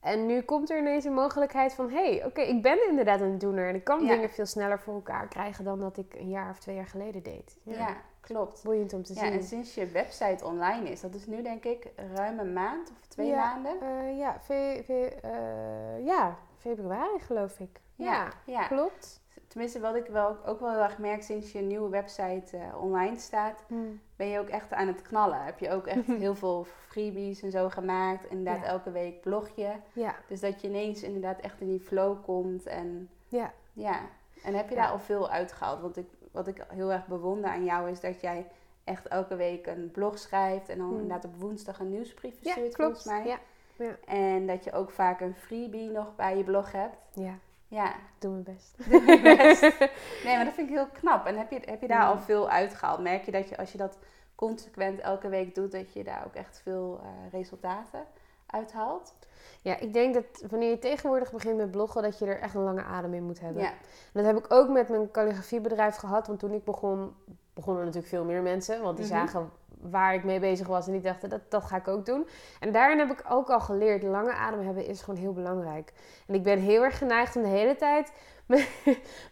en 0.02 0.26
nu 0.26 0.40
komt 0.42 0.70
er 0.70 0.78
ineens 0.78 1.04
een 1.04 1.12
mogelijkheid 1.14 1.74
van... 1.74 1.90
hé, 1.90 2.08
hey, 2.16 2.24
oké, 2.24 2.40
ik 2.40 2.62
ben 2.62 2.88
inderdaad 2.88 3.20
een 3.20 3.38
doener... 3.38 3.68
en 3.68 3.74
ik 3.74 3.84
kan 3.84 4.04
Ja. 4.04 4.08
dingen 4.14 4.30
veel 4.30 4.46
sneller 4.46 4.80
voor 4.80 4.94
elkaar 4.94 5.28
krijgen... 5.28 5.64
dan 5.64 5.80
dat 5.80 5.96
ik 5.96 6.14
een 6.14 6.28
jaar 6.28 6.50
of 6.50 6.58
twee 6.58 6.74
jaar 6.76 6.86
geleden 6.86 7.22
deed. 7.22 7.56
ja, 7.62 7.96
klopt. 8.20 8.62
Boeiend 8.64 8.92
om 8.92 9.02
te 9.02 9.14
Ja, 9.14 9.20
zien. 9.20 9.32
en 9.32 9.42
sinds 9.42 9.74
je 9.74 9.86
website 9.86 10.44
online 10.44 10.90
is, 10.90 11.00
dat 11.00 11.14
is 11.14 11.26
nu 11.26 11.42
denk 11.42 11.64
ik 11.64 11.86
ruim 12.14 12.38
een 12.38 12.52
maand 12.52 12.90
of 12.90 13.06
twee 13.08 13.26
Ja. 13.26 13.36
maanden. 13.44 13.80
Eh, 13.80 14.18
ja, 14.18 14.40
fe- 14.40 14.84
eh, 15.22 16.04
ja, 16.06 16.36
februari 16.58 17.18
geloof 17.20 17.58
ik. 17.60 17.80
Ja, 17.94 18.28
ja. 18.46 18.66
klopt. 18.66 19.20
Tenminste, 19.52 19.80
wat 19.80 19.94
ik 19.94 20.06
wel, 20.06 20.36
ook 20.46 20.60
wel 20.60 20.70
heel 20.70 20.82
erg 20.82 20.98
merk 20.98 21.22
sinds 21.22 21.52
je 21.52 21.60
nieuwe 21.60 21.88
website 21.88 22.56
eh, 22.56 22.82
online 22.82 23.18
staat, 23.18 23.64
Hm. 23.66 23.74
ben 24.16 24.26
je 24.26 24.38
ook 24.38 24.48
echt 24.48 24.72
aan 24.72 24.86
het 24.86 25.02
knallen. 25.02 25.44
Heb 25.44 25.58
je 25.58 25.70
ook 25.70 25.86
echt 25.86 26.06
heel 26.24 26.34
veel 26.34 26.64
freebies 26.88 27.42
en 27.42 27.50
zo 27.50 27.68
gemaakt. 27.68 28.24
Inderdaad, 28.30 28.62
Ja. 28.64 28.70
elke 28.70 28.90
week 28.90 29.20
blog 29.20 29.48
je. 29.56 29.72
Ja, 29.92 30.14
Dus 30.28 30.40
dat 30.40 30.60
je 30.60 30.68
ineens 30.68 31.02
inderdaad 31.02 31.40
echt 31.40 31.60
in 31.60 31.68
die 31.68 31.80
flow 31.80 32.24
komt. 32.24 32.66
En 32.66 33.08
ja. 33.28 33.52
ja, 33.72 34.00
en 34.44 34.54
heb 34.54 34.68
je 34.68 34.74
daar 34.74 34.90
al 34.90 34.98
veel 34.98 35.30
uitgehaald? 35.30 35.80
Want 35.80 35.96
ik, 35.96 36.06
wat 36.30 36.46
ik 36.46 36.64
heel 36.68 36.92
erg 36.92 37.06
bewonder 37.06 37.50
aan 37.50 37.64
jou 37.64 37.90
is 37.90 38.00
dat 38.00 38.20
jij 38.20 38.46
echt 38.84 39.08
elke 39.08 39.36
week 39.36 39.66
een 39.66 39.90
blog 39.90 40.18
schrijft. 40.18 40.68
En 40.68 40.78
dan 40.78 40.86
Hmm. 40.88 41.00
inderdaad 41.00 41.24
op 41.24 41.36
woensdag 41.40 41.78
een 41.78 41.90
nieuwsbrief 41.90 42.34
verstuurt, 42.42 42.74
volgens 42.74 43.04
mij. 43.04 43.26
Ja. 43.26 43.38
Ja. 43.76 43.96
En 44.06 44.46
dat 44.46 44.64
je 44.64 44.72
ook 44.72 44.90
vaak 44.90 45.20
een 45.20 45.34
freebie 45.34 45.90
nog 45.90 46.16
bij 46.16 46.36
je 46.36 46.44
blog 46.44 46.72
hebt. 46.72 46.96
Ja, 47.12 47.34
Ja, 47.72 47.92
doe 48.18 48.30
mijn 48.30 48.42
best. 48.42 48.76
nee, 50.24 50.36
maar 50.36 50.44
dat 50.44 50.54
vind 50.54 50.68
ik 50.68 50.74
heel 50.74 50.86
knap. 50.92 51.26
En 51.26 51.36
heb 51.36 51.50
je, 51.50 51.60
heb 51.64 51.80
je 51.80 51.88
daar 51.88 52.00
Ja. 52.00 52.08
al 52.08 52.18
veel 52.18 52.50
uitgehaald? 52.50 53.00
Merk 53.00 53.24
je 53.24 53.30
dat 53.30 53.48
je 53.48 53.56
als 53.56 53.72
je 53.72 53.78
dat 53.78 53.98
consequent 54.34 55.00
elke 55.00 55.28
week 55.28 55.54
doet, 55.54 55.72
dat 55.72 55.92
je 55.92 56.04
daar 56.04 56.22
ook 56.26 56.34
echt 56.34 56.60
veel 56.62 57.00
eh, 57.02 57.08
resultaten 57.32 58.04
uithaalt? 58.46 59.14
Ja, 59.62 59.78
ik 59.78 59.92
denk 59.92 60.14
dat 60.14 60.44
wanneer 60.50 60.70
je 60.70 60.78
tegenwoordig 60.78 61.32
begint 61.32 61.56
met 61.56 61.70
bloggen, 61.70 62.02
dat 62.02 62.18
je 62.18 62.26
er 62.26 62.40
echt 62.40 62.54
een 62.54 62.62
lange 62.62 62.82
adem 62.82 63.14
in 63.14 63.22
moet 63.24 63.40
hebben. 63.40 63.62
Ja, 63.62 63.68
En 63.70 63.74
dat 64.12 64.24
heb 64.24 64.36
ik 64.36 64.52
ook 64.52 64.68
met 64.68 64.88
mijn 64.88 65.10
calligrafiebedrijf 65.10 65.96
gehad. 65.96 66.26
Want 66.26 66.38
toen 66.38 66.52
ik 66.52 66.64
begon, 66.64 67.14
begonnen 67.54 67.82
natuurlijk 67.84 68.12
veel 68.12 68.24
meer 68.24 68.42
mensen. 68.42 68.82
Want 68.82 68.96
die 68.96 69.06
Mhm. 69.06 69.14
zagen 69.14 69.50
waar 69.82 70.14
ik 70.14 70.24
mee 70.24 70.40
bezig 70.40 70.66
was 70.66 70.86
en 70.86 70.92
die 70.92 71.00
dachten, 71.00 71.28
dat, 71.28 71.40
dat 71.50 71.64
ga 71.64 71.76
ik 71.76 71.88
ook 71.88 72.06
doen. 72.06 72.28
En 72.60 72.72
daarin 72.72 72.98
heb 72.98 73.10
ik 73.10 73.24
ook 73.28 73.50
al 73.50 73.60
geleerd, 73.60 74.02
lange 74.02 74.32
adem 74.32 74.60
hebben 74.60 74.86
is 74.86 75.02
gewoon 75.02 75.20
heel 75.20 75.32
belangrijk. 75.32 75.92
En 76.26 76.34
ik 76.34 76.42
ben 76.42 76.58
heel 76.58 76.82
erg 76.82 76.98
geneigd 76.98 77.36
om 77.36 77.42
de 77.42 77.48
hele 77.48 77.76
tijd 77.76 78.12
mijn, 78.46 78.66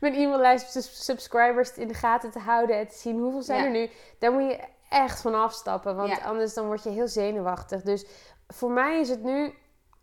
mijn 0.00 0.14
e-maillijst 0.14 0.82
subscribers 1.04 1.72
in 1.74 1.88
de 1.88 1.94
gaten 1.94 2.30
te 2.30 2.38
houden. 2.38 2.78
En 2.78 2.88
te 2.88 2.94
zien 2.98 3.18
hoeveel 3.18 3.42
zijn 3.42 3.58
Ja. 3.58 3.64
er 3.64 3.70
nu. 3.70 3.90
Daar 4.18 4.32
moet 4.32 4.50
je 4.50 4.58
echt 4.88 5.20
van 5.20 5.34
afstappen, 5.34 5.96
want 5.96 6.08
Ja. 6.10 6.24
anders 6.24 6.54
dan 6.54 6.66
word 6.66 6.82
je 6.82 6.90
heel 6.90 7.08
zenuwachtig. 7.08 7.82
Dus 7.82 8.06
voor 8.48 8.70
mij 8.70 9.00
is 9.00 9.08
het 9.08 9.22
nu 9.22 9.54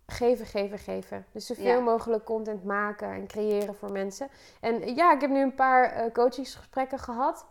geven, 0.08 0.46
geven, 0.46 0.78
geven. 0.78 1.26
Dus 1.32 1.46
zoveel 1.46 1.66
Ja. 1.66 1.80
mogelijk 1.80 2.24
content 2.26 2.64
maken 2.64 3.12
en 3.12 3.28
creëren 3.28 3.76
voor 3.76 3.92
mensen. 3.92 4.28
En 4.62 4.96
ja, 4.96 5.14
ik 5.14 5.22
heb 5.22 5.30
nu 5.30 5.42
een 5.42 5.56
paar 5.56 5.84
eh, 5.92 6.12
coachingsgesprekken 6.14 7.00
gehad. 7.00 7.46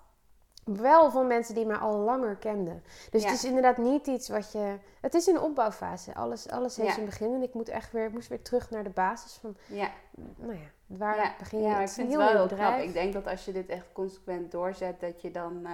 Wel 0.74 1.10
van 1.10 1.26
mensen 1.26 1.54
die 1.54 1.66
mij 1.66 1.76
al 1.76 1.96
langer 1.96 2.36
kenden. 2.36 2.82
Dus 3.10 3.22
Ja. 3.22 3.28
het 3.28 3.36
is 3.36 3.44
inderdaad 3.44 3.76
niet 3.76 4.06
iets 4.06 4.28
wat 4.28 4.52
je... 4.52 4.74
Het 5.00 5.14
is 5.14 5.26
een 5.26 5.40
opbouwfase. 5.40 6.14
Alles, 6.14 6.48
alles 6.50 6.76
heeft 6.76 6.88
Ja. 6.88 6.94
zijn 6.94 7.06
begin. 7.06 7.34
En 7.34 7.42
ik 7.42 7.54
moet 7.54 7.68
echt 7.68 7.92
weer, 7.92 8.04
ik 8.06 8.12
moest 8.12 8.28
weer 8.28 8.42
terug 8.42 8.70
naar 8.70 8.84
de 8.84 8.90
basis 8.90 9.32
van... 9.32 9.56
ja. 9.66 9.88
Nou 10.36 10.52
ja, 10.52 10.58
waar 10.86 11.16
ja. 11.16 11.34
begin 11.38 11.58
je? 11.60 11.64
ja 11.66 11.74
ik 11.74 11.80
een 11.80 11.88
vind 11.88 12.08
het 12.08 12.16
wel 12.16 12.28
heel 12.28 12.46
knap. 12.46 12.78
Ik 12.78 12.92
denk 12.92 13.12
dat 13.12 13.26
als 13.26 13.44
je 13.44 13.52
dit 13.52 13.68
echt 13.68 13.86
consequent 13.92 14.50
doorzet, 14.52 15.00
dat 15.00 15.22
je 15.22 15.30
dan... 15.30 15.60
eh, 15.64 15.72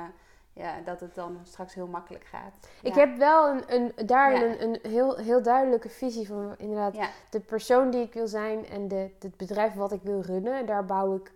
ja, 0.55 0.81
dat 0.85 1.01
het 1.01 1.15
dan 1.15 1.39
straks 1.43 1.75
heel 1.75 1.87
makkelijk 1.87 2.25
gaat. 2.25 2.53
Ik 2.83 2.95
heb 2.95 3.17
wel 3.17 3.49
een, 3.49 3.63
een, 3.67 4.07
daarin 4.07 4.43
een, 4.43 4.63
een 4.63 4.91
heel, 4.91 5.17
heel 5.17 5.43
duidelijke 5.43 5.89
visie 5.89 6.27
van 6.27 6.55
inderdaad 6.59 6.97
de 7.31 7.41
persoon 7.41 7.91
die 7.91 8.03
ik 8.03 8.13
wil 8.15 8.27
zijn 8.29 8.67
en 8.67 8.89
de, 8.89 9.11
het 9.19 9.37
bedrijf 9.37 9.75
wat 9.75 9.93
ik 9.93 10.03
wil 10.03 10.21
runnen. 10.21 10.59
En 10.59 10.67
daar 10.67 10.85
bouw 10.85 11.15
ik 11.17 11.33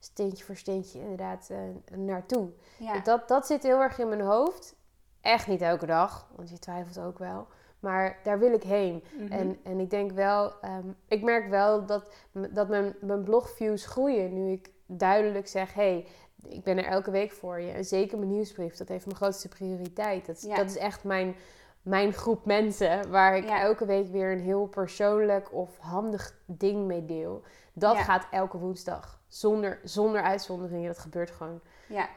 steentje 0.00 0.44
voor 0.44 0.56
steentje 0.56 1.00
inderdaad 1.00 1.50
eh, 1.50 1.96
naartoe. 1.98 2.48
ja. 2.78 3.00
Dat, 3.00 3.28
dat 3.28 3.46
zit 3.46 3.62
heel 3.62 3.80
erg 3.80 3.98
in 3.98 4.08
mijn 4.08 4.20
hoofd. 4.20 4.74
Echt 5.20 5.46
niet 5.46 5.60
elke 5.62 5.86
dag, 5.86 6.28
want 6.36 6.50
je 6.50 6.58
twijfelt 6.58 6.98
ook 7.06 7.18
wel. 7.18 7.46
Maar 7.80 8.18
daar 8.22 8.38
wil 8.38 8.52
ik 8.52 8.62
heen. 8.62 9.04
Mhm. 9.18 9.32
En, 9.32 9.58
en 9.62 9.78
ik 9.80 9.90
denk 9.90 10.12
wel, 10.12 10.60
ehm, 10.60 10.88
ik 11.08 11.22
merk 11.22 11.48
wel 11.48 11.86
dat, 11.86 12.10
dat 12.50 12.68
mijn, 12.68 12.94
mijn 13.00 13.22
blogviews 13.22 13.86
groeien. 13.86 14.32
Nu 14.34 14.52
ik 14.52 14.70
duidelijk 14.86 15.48
zeg, 15.48 15.74
hey, 15.74 16.06
ik 16.48 16.62
ben 16.62 16.78
er 16.78 16.84
elke 16.84 17.10
week 17.10 17.32
voor 17.32 17.60
je. 17.60 17.70
En 17.70 17.84
zeker 17.84 18.18
mijn 18.18 18.30
nieuwsbrief, 18.30 18.76
dat 18.76 18.88
heeft 18.88 19.04
mijn 19.06 19.16
grootste 19.16 19.48
prioriteit. 19.48 20.26
Dat, 20.26 20.42
Ja. 20.42 20.56
dat 20.56 20.66
is 20.70 20.76
echt 20.76 21.04
mijn, 21.04 21.34
mijn 21.82 22.12
groep 22.12 22.44
mensen 22.44 23.10
waar 23.10 23.36
ik 23.36 23.44
Ja. 23.44 23.60
elke 23.60 23.86
week 23.86 24.06
weer 24.06 24.32
een 24.32 24.40
heel 24.40 24.66
persoonlijk 24.66 25.52
of 25.54 25.78
handig 25.78 26.38
ding 26.44 26.86
mee 26.86 27.04
deel. 27.04 27.42
Dat 27.72 27.96
Ja. 27.96 28.02
gaat 28.02 28.26
elke 28.30 28.58
woensdag. 28.58 29.20
Zonder, 29.38 29.78
zonder 29.84 30.22
uitzonderingen. 30.22 30.86
Dat 30.86 30.98
gebeurt 30.98 31.30
gewoon. 31.30 31.60
Ja. 31.88 32.08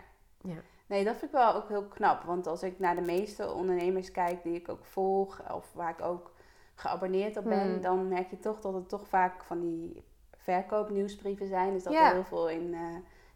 Ja. 0.41 0.55
Nee, 0.85 1.03
dat 1.03 1.15
vind 1.17 1.31
ik 1.31 1.37
wel 1.37 1.53
ook 1.55 1.67
heel 1.69 1.83
knap. 1.87 2.23
Want 2.23 2.47
als 2.47 2.63
ik 2.63 2.79
naar 2.79 2.95
de 2.95 3.01
meeste 3.01 3.51
ondernemers 3.53 4.11
kijk 4.11 4.43
die 4.43 4.53
ik 4.55 4.69
ook 4.69 4.85
volg, 4.85 5.53
of 5.53 5.73
waar 5.73 5.89
ik 5.89 6.01
ook 6.01 6.31
geabonneerd 6.75 7.37
op 7.37 7.43
ben, 7.43 7.71
Hmm. 7.71 7.81
dan 7.81 8.07
merk 8.07 8.29
je 8.29 8.39
toch 8.39 8.59
dat 8.61 8.73
het 8.73 8.89
toch 8.89 9.07
vaak 9.07 9.43
van 9.43 9.59
die 9.59 10.03
verkoopnieuwsbrieven 10.37 11.47
zijn. 11.47 11.73
Dus 11.73 11.83
dat 11.83 11.93
Ja. 11.93 12.07
er 12.07 12.13
heel 12.13 12.23
veel 12.23 12.49
in 12.49 12.73
eh, 12.73 12.79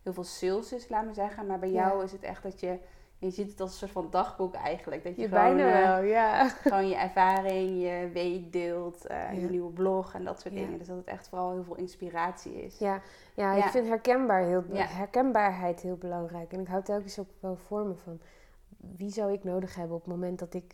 heel 0.04 0.13
veel 0.13 0.24
sales 0.24 0.74
is, 0.74 0.89
laat 0.89 1.06
maar 1.06 1.13
zeggen. 1.13 1.46
Maar 1.48 1.60
bij 1.60 1.72
Ja. 1.72 1.88
jou 1.88 2.04
is 2.04 2.12
het 2.12 2.24
echt 2.24 2.43
dat 2.43 2.60
je, 2.60 2.80
je 3.24 3.32
ziet 3.32 3.52
het 3.52 3.60
als 3.62 3.72
een 3.72 3.78
soort 3.78 3.92
van 3.92 4.08
dagboek 4.10 4.54
eigenlijk. 4.54 5.04
Dat 5.04 5.16
je, 5.16 5.22
Je 5.22 5.28
gewoon, 5.28 5.56
bijna 5.56 6.00
eh, 6.02 6.10
ja. 6.10 6.48
gewoon 6.50 6.88
je 6.88 6.96
ervaring, 6.96 7.82
je 7.82 8.10
week 8.14 8.52
deelt, 8.52 9.06
eh, 9.06 9.18
Ja. 9.18 9.30
je 9.30 9.50
nieuwe 9.50 9.72
blog 9.72 10.14
en 10.14 10.24
dat 10.24 10.40
soort 10.42 10.54
Ja. 10.54 10.60
dingen. 10.60 10.78
Dus 10.78 10.88
dat 10.88 10.98
het 10.98 11.06
echt 11.06 11.28
vooral 11.28 11.52
heel 11.52 11.64
veel 11.64 11.76
inspiratie 11.76 12.64
is. 12.64 12.78
Ja, 12.78 13.02
ja, 13.36 13.54
ik 13.54 13.64
vind 13.64 13.88
herkenbaar 13.88 14.44
heel, 14.44 14.64
herkenbaarheid 14.72 15.82
heel 15.82 15.98
belangrijk. 15.98 16.54
En 16.54 16.60
ik 16.60 16.68
houd 16.68 16.86
telkens 16.86 17.20
ook 17.20 17.30
wel 17.40 17.56
voor 17.56 17.86
me 17.86 17.94
van... 18.04 18.20
wie 18.78 19.10
zou 19.12 19.32
ik 19.34 19.44
nodig 19.44 19.76
hebben 19.76 19.96
op 19.96 20.04
het 20.04 20.14
moment 20.14 20.40
dat 20.40 20.54
ik 20.54 20.74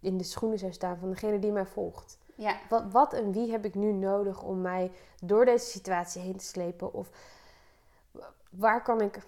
in 0.00 0.16
de 0.18 0.24
schoenen 0.24 0.58
zou 0.58 0.72
staan 0.72 0.96
van 0.98 1.10
degene 1.10 1.38
die 1.38 1.52
mij 1.52 1.66
volgt? 1.66 2.18
Ja, 2.34 2.56
Wat, 2.68 2.84
wat 2.92 3.12
en 3.12 3.32
wie 3.32 3.50
heb 3.50 3.64
ik 3.64 3.74
nu 3.74 3.92
nodig 3.92 4.42
om 4.42 4.60
mij 4.60 4.90
door 5.22 5.44
deze 5.44 5.66
situatie 5.66 6.22
heen 6.22 6.36
te 6.36 6.44
slepen? 6.44 6.94
Of 6.94 7.10
waar 8.50 8.82
kan 8.82 9.00
ik, 9.00 9.18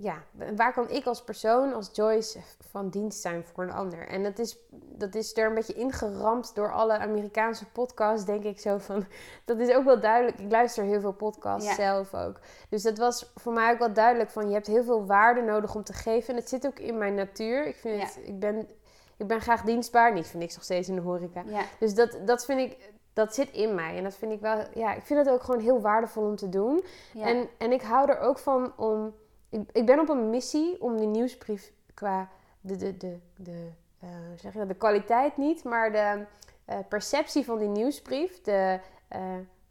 ja, 0.00 0.22
waar 0.56 0.72
kan 0.72 0.90
ik 0.90 1.06
als 1.06 1.22
persoon, 1.24 1.72
als 1.74 1.90
Joyce, 1.92 2.38
van 2.70 2.88
dienst 2.88 3.20
zijn 3.20 3.44
voor 3.44 3.64
een 3.64 3.72
ander? 3.72 4.08
En 4.08 4.22
dat 4.22 4.38
is, 4.38 4.58
dat 4.70 5.14
is 5.14 5.36
er 5.36 5.46
een 5.46 5.54
beetje 5.54 5.74
ingeramd 5.74 6.54
door 6.54 6.72
alle 6.72 6.98
Amerikaanse 6.98 7.64
podcasts, 7.70 8.24
denk 8.26 8.44
ik 8.44 8.60
zo 8.60 8.78
van. 8.78 9.04
Dat 9.44 9.58
is 9.58 9.74
ook 9.74 9.84
wel 9.84 10.00
duidelijk. 10.00 10.38
Ik 10.40 10.50
luister 10.50 10.84
heel 10.84 11.00
veel 11.00 11.12
podcasts 11.12 11.68
Ja. 11.68 11.74
zelf 11.74 12.14
ook. 12.14 12.40
Dus 12.68 12.82
dat 12.82 12.98
was 12.98 13.32
voor 13.34 13.52
mij 13.52 13.72
ook 13.72 13.78
wel 13.78 13.92
duidelijk 13.92 14.30
van 14.30 14.46
je 14.48 14.54
hebt 14.54 14.66
heel 14.66 14.84
veel 14.84 15.06
waarde 15.06 15.40
nodig 15.40 15.74
om 15.74 15.84
te 15.84 15.92
geven. 15.92 16.28
En 16.28 16.40
het 16.40 16.48
zit 16.48 16.66
ook 16.66 16.78
in 16.78 16.98
mijn 16.98 17.14
natuur. 17.14 17.66
Ik, 17.66 17.76
vind 17.76 17.96
Ja. 18.00 18.04
het, 18.04 18.18
ik, 18.24 18.38
ben, 18.38 18.68
ik 19.16 19.26
ben 19.26 19.40
graag 19.40 19.62
dienstbaar. 19.62 20.12
Niet 20.12 20.26
vind 20.26 20.42
ik 20.42 20.54
nog 20.54 20.64
steeds 20.64 20.88
in 20.88 20.94
de 20.94 21.00
horeca. 21.00 21.42
ja, 21.46 21.62
Dus 21.78 21.94
dat, 21.94 22.18
dat 22.24 22.44
vind 22.44 22.60
ik, 22.60 22.92
dat 23.12 23.34
zit 23.34 23.50
in 23.50 23.74
mij. 23.74 23.96
En 23.96 24.02
dat 24.02 24.14
vind 24.14 24.32
ik 24.32 24.40
wel, 24.40 24.58
ja, 24.74 24.94
ik 24.94 25.02
vind 25.02 25.18
het 25.18 25.28
ook 25.34 25.42
gewoon 25.42 25.60
heel 25.60 25.80
waardevol 25.80 26.22
om 26.24 26.36
te 26.36 26.48
doen. 26.48 26.84
En, 27.14 27.48
en 27.58 27.72
ik 27.72 27.82
hou 27.82 28.10
er 28.10 28.18
ook 28.18 28.38
van 28.38 28.72
om, 28.76 29.14
ik, 29.48 29.60
ik 29.72 29.86
ben 29.86 30.00
op 30.00 30.08
een 30.08 30.30
missie 30.30 30.80
om 30.82 30.96
die 30.96 31.06
nieuwsbrief 31.06 31.72
qua 31.94 32.28
de, 32.60 32.76
de, 32.76 32.96
de, 32.96 33.18
de, 33.36 33.68
hoe 33.98 34.36
zeg 34.36 34.52
je 34.52 34.58
dat, 34.58 34.68
de 34.68 34.74
kwaliteit 34.74 35.36
niet, 35.36 35.64
maar 35.64 35.92
de 35.92 36.24
eh, 36.64 36.78
perceptie 36.88 37.44
van 37.44 37.58
die 37.58 37.68
nieuwsbrief, 37.68 38.40
de, 38.42 38.80
eh, 39.08 39.20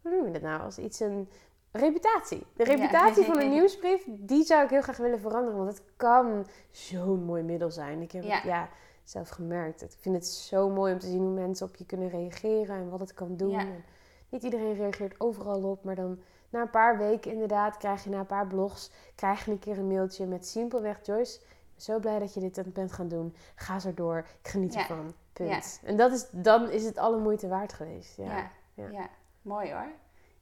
hoe 0.02 0.10
noem 0.10 0.26
je 0.26 0.32
dat 0.32 0.42
nou, 0.42 0.62
als 0.62 0.78
iets 0.78 1.00
een 1.00 1.28
reputatie. 1.72 2.46
De 2.56 2.64
Ja. 2.64 2.74
reputatie 2.74 3.24
van 3.24 3.40
een 3.40 3.50
nieuwsbrief, 3.50 4.04
die 4.08 4.44
zou 4.44 4.64
ik 4.64 4.70
heel 4.70 4.82
graag 4.82 4.96
willen 4.96 5.20
veranderen, 5.20 5.58
want 5.58 5.70
het 5.78 5.82
kan 5.96 6.46
zo'n 6.70 7.24
mooi 7.24 7.42
middel 7.42 7.70
zijn. 7.70 8.02
Ik 8.02 8.12
heb 8.12 8.24
Ja. 8.24 8.34
het 8.34 8.42
ja, 8.44 8.68
zelf 9.04 9.28
gemerkt. 9.28 9.82
Ik 9.82 9.92
vind 10.00 10.14
het 10.14 10.26
zo 10.26 10.68
mooi 10.68 10.92
om 10.92 10.98
te 10.98 11.06
zien 11.06 11.20
hoe 11.20 11.30
mensen 11.30 11.66
op 11.66 11.76
je 11.76 11.86
kunnen 11.86 12.08
reageren 12.08 12.76
en 12.76 12.88
wat 12.90 13.00
het 13.00 13.14
kan 13.14 13.36
doen. 13.36 13.50
Ja. 13.50 13.58
En 13.60 13.84
niet 14.28 14.42
iedereen 14.42 14.74
reageert 14.74 15.20
overal 15.20 15.62
op, 15.62 15.84
maar 15.84 15.94
dan 15.94 16.18
na 16.50 16.60
een 16.60 16.70
paar 16.70 16.98
weken 16.98 17.32
inderdaad 17.32 17.76
krijg 17.76 18.04
je 18.04 18.10
na 18.10 18.18
een 18.18 18.26
paar 18.26 18.46
blogs, 18.46 18.90
krijg 19.14 19.44
je 19.44 19.50
een 19.50 19.58
keer 19.58 19.78
een 19.78 19.88
mailtje 19.88 20.26
met 20.26 20.46
simpelweg 20.46 20.98
Joyce. 21.06 21.40
Zo 21.76 21.98
blij 21.98 22.18
dat 22.18 22.34
je 22.34 22.40
dit 22.40 22.72
bent 22.72 22.92
gaan 22.92 23.08
doen. 23.08 23.34
Ga 23.54 23.78
zo 23.78 23.94
door. 23.94 24.18
Ik 24.18 24.48
geniet 24.48 24.74
Ja. 24.74 24.80
ervan. 24.80 25.14
Punt. 25.32 25.80
En 25.84 25.96
dat 25.96 26.12
is, 26.12 26.26
dan 26.30 26.70
is 26.70 26.84
het 26.84 26.98
alle 26.98 27.18
moeite 27.18 27.48
waard 27.48 27.72
geweest. 27.72 28.16
Ja. 28.16 28.24
Ja, 28.24 28.50
ja. 28.74 28.88
ja. 28.90 29.08
mooi 29.42 29.72
hoor. 29.72 29.88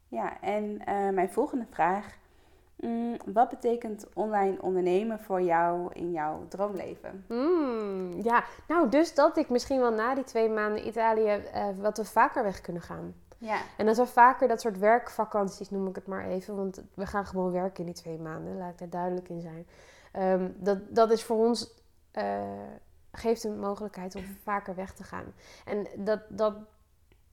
Ja, 0.09 0.41
en 0.41 0.85
eh, 0.85 1.09
mijn 1.09 1.31
volgende 1.31 1.67
vraag. 1.71 2.17
Mm, 2.77 3.17
wat 3.27 3.49
betekent 3.49 4.07
online 4.15 4.63
ondernemen 4.63 5.21
voor 5.21 5.43
jou 5.43 5.93
in 5.93 6.13
jouw 6.13 6.47
droomleven? 6.49 7.25
Mm, 7.29 8.21
ja, 8.23 8.45
nou 8.69 8.89
dus 8.89 9.15
dat 9.15 9.37
ik 9.37 9.49
misschien 9.49 9.81
wel 9.81 9.93
na 9.93 10.15
die 10.15 10.25
twee 10.25 10.49
maanden 10.49 10.87
Italië 10.87 11.29
eh, 11.29 11.69
wat 11.79 11.97
we 11.97 12.05
vaker 12.05 12.43
weg 12.43 12.61
kunnen 12.61 12.83
gaan. 12.83 13.15
Ja, 13.39 13.61
En 13.77 13.87
dat 13.87 13.97
we 13.97 14.07
vaker 14.07 14.49
dat 14.49 14.61
soort 14.61 14.79
werkvakanties, 14.79 15.71
noem 15.71 15.87
ik 15.87 15.95
het 15.95 16.07
maar 16.07 16.25
even. 16.27 16.57
Want 16.57 16.83
we 16.95 17.07
gaan 17.07 17.27
gewoon 17.27 17.53
werken 17.53 17.79
in 17.79 17.85
die 17.85 17.95
twee 17.95 18.19
maanden. 18.19 18.57
Laat 18.57 18.73
ik 18.73 18.79
daar 18.79 18.89
duidelijk 18.91 19.29
in 19.29 19.41
zijn. 19.41 19.67
Ehm, 20.13 20.51
dat, 20.57 20.79
dat 20.89 21.11
is 21.11 21.25
voor 21.25 21.37
ons... 21.47 21.75
eh, 22.11 22.43
geeft 23.13 23.45
een 23.45 23.59
mogelijkheid 23.59 24.15
om 24.15 24.25
vaker 24.43 24.75
weg 24.75 24.93
te 24.95 25.03
gaan. 25.05 25.35
En 25.65 25.87
dat, 25.97 26.21
dat 26.29 26.55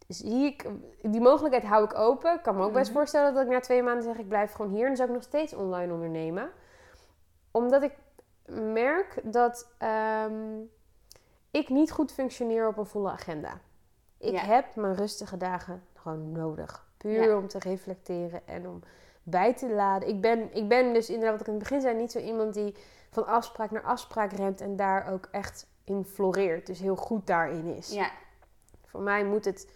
zie 0.08 0.46
ik... 0.46 0.70
Die 1.02 1.22
mogelijkheid 1.22 1.66
hou 1.66 1.84
ik 1.84 1.94
open. 1.98 2.34
Ik 2.34 2.42
kan 2.42 2.56
me 2.56 2.64
ook 2.64 2.74
best 2.74 2.90
Mhm. 2.90 2.98
voorstellen 2.98 3.34
dat 3.34 3.44
ik 3.44 3.50
na 3.52 3.60
twee 3.60 3.84
maanden 3.84 4.04
zeg... 4.04 4.18
ik 4.18 4.28
blijf 4.28 4.52
gewoon 4.52 4.72
hier. 4.72 4.82
En 4.82 4.88
dan 4.88 4.96
zou 4.96 5.10
ik 5.10 5.16
nog 5.16 5.24
steeds 5.24 5.54
online 5.54 5.94
ondernemen. 5.94 6.50
Omdat 7.52 7.84
ik 7.84 7.94
merk 8.74 9.20
dat 9.24 9.72
ehm, 9.78 10.60
ik 11.52 11.70
niet 11.70 11.92
goed 11.92 12.12
functioneer 12.12 12.68
op 12.68 12.78
een 12.78 12.86
volle 12.86 13.12
agenda. 13.12 13.60
Ik 14.18 14.32
Ja. 14.34 14.42
heb 14.42 14.76
mijn 14.76 14.96
rustige 14.96 15.38
dagen 15.38 15.84
gewoon 16.04 16.32
nodig. 16.32 16.86
Puur 16.98 17.24
Ja. 17.30 17.38
om 17.38 17.48
te 17.48 17.60
reflecteren 17.60 18.48
en 18.48 18.68
om 18.68 18.80
bij 19.24 19.54
te 19.54 19.70
laden. 19.74 20.08
Ik 20.10 20.22
ben, 20.22 20.56
ik 20.56 20.68
ben 20.68 20.94
dus 20.94 21.10
inderdaad, 21.10 21.32
wat 21.32 21.42
ik 21.42 21.48
in 21.48 21.54
het 21.54 21.64
begin 21.64 21.82
zei, 21.82 21.96
niet 21.98 22.12
zo 22.12 22.20
iemand 22.20 22.54
die 22.54 22.76
van 23.10 23.26
afspraak 23.28 23.72
naar 23.72 23.82
afspraak 23.84 24.32
rent 24.32 24.62
en 24.62 24.76
daar 24.76 25.12
ook 25.12 25.28
echt 25.32 25.68
in 25.84 26.06
floreert. 26.06 26.66
Dus 26.66 26.80
heel 26.80 26.96
goed 26.96 27.28
daarin 27.28 27.66
is. 27.76 27.94
ja, 27.94 28.12
Voor 28.86 29.02
mij 29.02 29.26
moet 29.26 29.46
het 29.46 29.68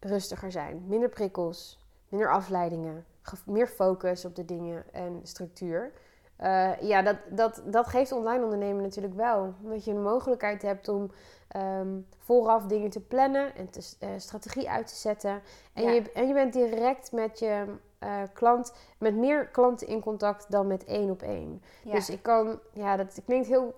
rustiger 0.00 0.52
zijn. 0.52 0.84
Minder 0.86 1.08
prikkels, 1.08 1.78
minder 2.08 2.30
afleidingen, 2.32 3.04
ge- 3.22 3.36
meer 3.46 3.66
focus 3.66 4.24
op 4.24 4.36
de 4.36 4.44
dingen 4.44 4.84
en 4.92 5.20
structuur. 5.22 5.92
eh, 6.36 6.80
ja, 6.80 7.02
dat, 7.02 7.16
dat, 7.28 7.62
dat 7.66 7.86
geeft 7.86 8.12
online 8.12 8.42
ondernemen 8.44 8.82
natuurlijk 8.82 9.14
wel. 9.14 9.54
Omdat 9.62 9.84
je 9.84 9.90
een 9.90 10.02
mogelijkheid 10.02 10.62
hebt 10.62 10.88
om 10.88 11.10
ehm, 11.50 11.98
vooraf 12.18 12.64
dingen 12.66 12.90
te 12.90 13.00
plannen 13.00 13.54
en 13.56 13.70
te, 13.70 13.94
eh, 13.98 14.08
strategie 14.16 14.70
uit 14.70 14.86
te 14.86 14.94
zetten. 14.94 15.42
En, 15.72 15.82
Ja. 15.82 15.90
je, 15.90 16.12
en 16.12 16.26
je 16.28 16.34
bent 16.34 16.52
direct 16.52 17.12
met 17.12 17.38
je 17.38 17.64
eh, 17.98 18.22
klant, 18.32 18.72
met 18.98 19.14
meer 19.14 19.46
klanten 19.46 19.86
in 19.86 20.00
contact 20.00 20.50
dan 20.50 20.66
met 20.66 20.84
één 20.84 21.10
op 21.10 21.22
één. 21.22 21.62
Ja. 21.84 21.92
Dus 21.92 22.10
ik 22.10 22.22
kan, 22.22 22.58
ja, 22.72 22.96
dat 22.96 23.20
klinkt 23.24 23.46
heel 23.48 23.74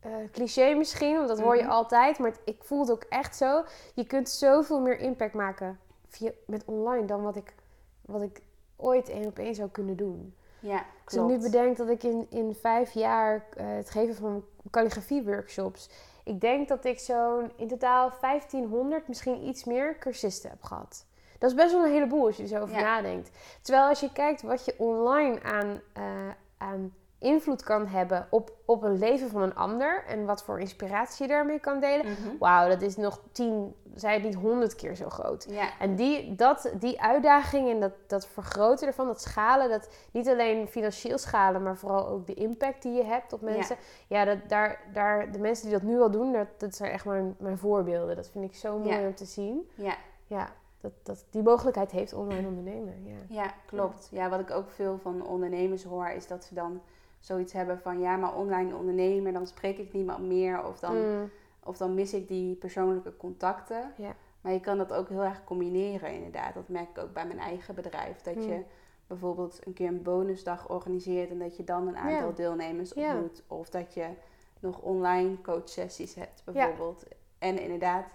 eh, 0.00 0.10
cliché 0.32 0.74
misschien, 0.74 1.16
want 1.16 1.28
dat 1.28 1.40
hoor 1.40 1.56
je 1.56 1.62
Mhm. 1.62 1.70
altijd. 1.70 2.18
Maar 2.18 2.30
het- 2.30 2.40
ik 2.44 2.64
voel 2.64 2.80
het 2.80 2.90
ook 2.90 3.02
echt 3.08 3.36
zo. 3.36 3.64
Je 3.94 4.04
kunt 4.06 4.28
zoveel 4.28 4.80
meer 4.80 4.98
impact 4.98 5.34
maken 5.34 5.78
via, 6.08 6.30
met 6.46 6.64
online 6.64 7.04
dan 7.06 7.22
wat 7.22 7.36
ik, 7.36 7.54
wat 8.00 8.22
ik 8.22 8.42
ooit 8.76 9.08
één 9.08 9.26
op 9.26 9.38
één 9.38 9.54
zou 9.54 9.68
kunnen 9.68 9.96
doen. 9.96 10.34
ja, 10.60 10.84
Als 11.04 11.14
ik 11.14 11.20
nu 11.20 11.26
klopt. 11.26 11.42
bedenk 11.42 11.76
dat 11.76 11.88
ik 11.88 12.02
in, 12.02 12.26
in 12.30 12.54
vijf 12.54 12.92
jaar 12.92 13.46
het 13.56 13.90
geven 13.90 14.14
van 14.14 14.44
calligrafie-workshops... 14.70 15.88
Ik 16.24 16.40
denk 16.40 16.68
dat 16.68 16.84
ik 16.84 16.98
zo'n 16.98 17.52
in 17.56 17.68
totaal 17.68 18.12
1500, 18.20 19.08
misschien 19.08 19.46
iets 19.46 19.64
meer, 19.64 19.98
cursisten 19.98 20.50
heb 20.50 20.62
gehad. 20.62 21.06
Dat 21.38 21.50
is 21.50 21.56
best 21.56 21.72
wel 21.72 21.84
een 21.84 21.92
heleboel 21.92 22.26
als 22.26 22.36
je 22.36 22.42
er 22.42 22.48
zo 22.48 22.60
over 22.60 22.74
Ja. 22.76 22.80
nadenkt. 22.82 23.30
Terwijl 23.62 23.88
als 23.88 24.00
je 24.00 24.12
kijkt 24.12 24.42
wat 24.42 24.64
je 24.64 24.74
online 24.78 25.42
aan, 25.42 25.80
eh, 25.92 26.02
aan 26.58 26.94
invloed 27.24 27.62
kan 27.62 27.86
hebben 27.86 28.26
op, 28.30 28.52
op 28.64 28.82
een 28.82 28.98
leven 28.98 29.30
van 29.30 29.42
een 29.42 29.54
ander... 29.54 30.04
en 30.06 30.24
wat 30.24 30.44
voor 30.44 30.60
inspiratie 30.60 31.26
je 31.26 31.32
daarmee 31.32 31.58
kan 31.58 31.80
delen... 31.80 32.06
Mhm. 32.06 32.38
Wauw, 32.38 32.68
dat 32.68 32.82
is 32.82 32.96
nog 32.96 33.20
tien, 33.32 33.74
zij 33.94 34.14
het 34.14 34.22
niet 34.22 34.34
honderd 34.34 34.74
keer 34.74 34.96
zo 34.96 35.08
groot. 35.08 35.46
En 35.78 35.96
die, 35.96 36.34
dat, 36.34 36.72
die 36.78 37.00
uitdaging 37.00 37.70
en 37.70 37.80
dat, 37.80 37.92
dat 38.06 38.26
vergroten 38.26 38.86
ervan, 38.86 39.06
dat 39.06 39.20
schalen, 39.20 39.68
dat 39.68 39.88
niet 40.10 40.28
alleen 40.28 40.68
financieel 40.68 41.18
schalen, 41.18 41.62
maar 41.62 41.76
vooral 41.76 42.08
ook 42.08 42.26
de 42.26 42.34
impact 42.34 42.82
die 42.82 42.92
je 42.92 43.04
hebt 43.04 43.32
op 43.32 43.40
mensen. 43.40 43.76
Ja, 44.06 44.24
dat, 44.24 44.38
daar, 44.48 44.80
daar, 44.92 45.32
de 45.32 45.38
mensen 45.38 45.68
die 45.68 45.78
dat 45.78 45.88
nu 45.88 46.00
al 46.00 46.10
doen, 46.10 46.32
dat, 46.32 46.48
dat 46.58 46.74
zijn 46.74 46.90
echt 46.90 47.04
mijn, 47.04 47.34
mijn 47.38 47.58
voorbeelden. 47.58 48.16
Dat 48.16 48.28
vind 48.28 48.44
ik 48.44 48.54
zo 48.54 48.78
mooi 48.78 49.06
om 49.06 49.14
te 49.14 49.24
zien. 49.24 49.70
ja, 49.74 49.96
Ja, 50.26 50.52
dat, 50.80 50.92
dat 51.02 51.24
die 51.30 51.42
mogelijkheid 51.42 51.90
heeft 51.90 52.12
online 52.12 52.48
ondernemen. 52.48 53.04
Ja. 53.04 53.16
ja, 53.28 53.54
klopt. 53.66 54.08
Ja, 54.10 54.28
wat 54.28 54.40
ik 54.40 54.50
ook 54.50 54.70
veel 54.70 54.98
van 54.98 55.26
ondernemers 55.26 55.84
hoor, 55.84 56.08
is 56.08 56.26
dat 56.26 56.44
ze 56.44 56.54
dan 56.54 56.82
zoiets 57.24 57.52
hebben 57.52 57.78
van... 57.78 58.00
Ja, 58.00 58.16
maar 58.16 58.34
online 58.34 58.76
ondernemen, 58.76 59.32
dan 59.32 59.46
spreek 59.46 59.78
ik 59.78 59.92
niemand 59.92 60.26
meer. 60.26 60.64
Of 60.64 60.78
dan, 60.80 60.96
Mm, 60.96 61.30
of 61.62 61.76
dan 61.76 61.94
mis 61.94 62.14
ik 62.14 62.28
die 62.28 62.54
persoonlijke 62.54 63.16
contacten. 63.16 63.92
Ja. 63.96 64.14
Maar 64.40 64.52
je 64.52 64.60
kan 64.60 64.78
dat 64.78 64.92
ook 64.92 65.08
heel 65.08 65.22
erg 65.22 65.44
combineren 65.44 66.12
inderdaad. 66.12 66.54
Dat 66.54 66.68
merk 66.68 66.88
ik 66.88 66.98
ook 66.98 67.12
bij 67.12 67.26
mijn 67.26 67.38
eigen 67.38 67.74
bedrijf. 67.74 68.22
Dat 68.22 68.34
je 68.44 68.54
Mm. 68.54 68.64
bijvoorbeeld 69.06 69.60
een 69.66 69.72
keer 69.72 69.88
een 69.88 70.02
bonusdag 70.02 70.68
organiseert... 70.68 71.30
en 71.30 71.38
dat 71.38 71.56
je 71.56 71.64
dan 71.64 71.88
een 71.88 71.96
aantal 71.96 72.34
deelnemers 72.34 72.94
ontmoet. 72.94 73.42
Of 73.46 73.70
dat 73.70 73.94
je 73.94 74.06
nog 74.60 74.78
online 74.80 75.40
coachsessies 75.40 76.14
hebt 76.14 76.42
bijvoorbeeld. 76.44 77.04
En 77.38 77.58
inderdaad, 77.60 78.06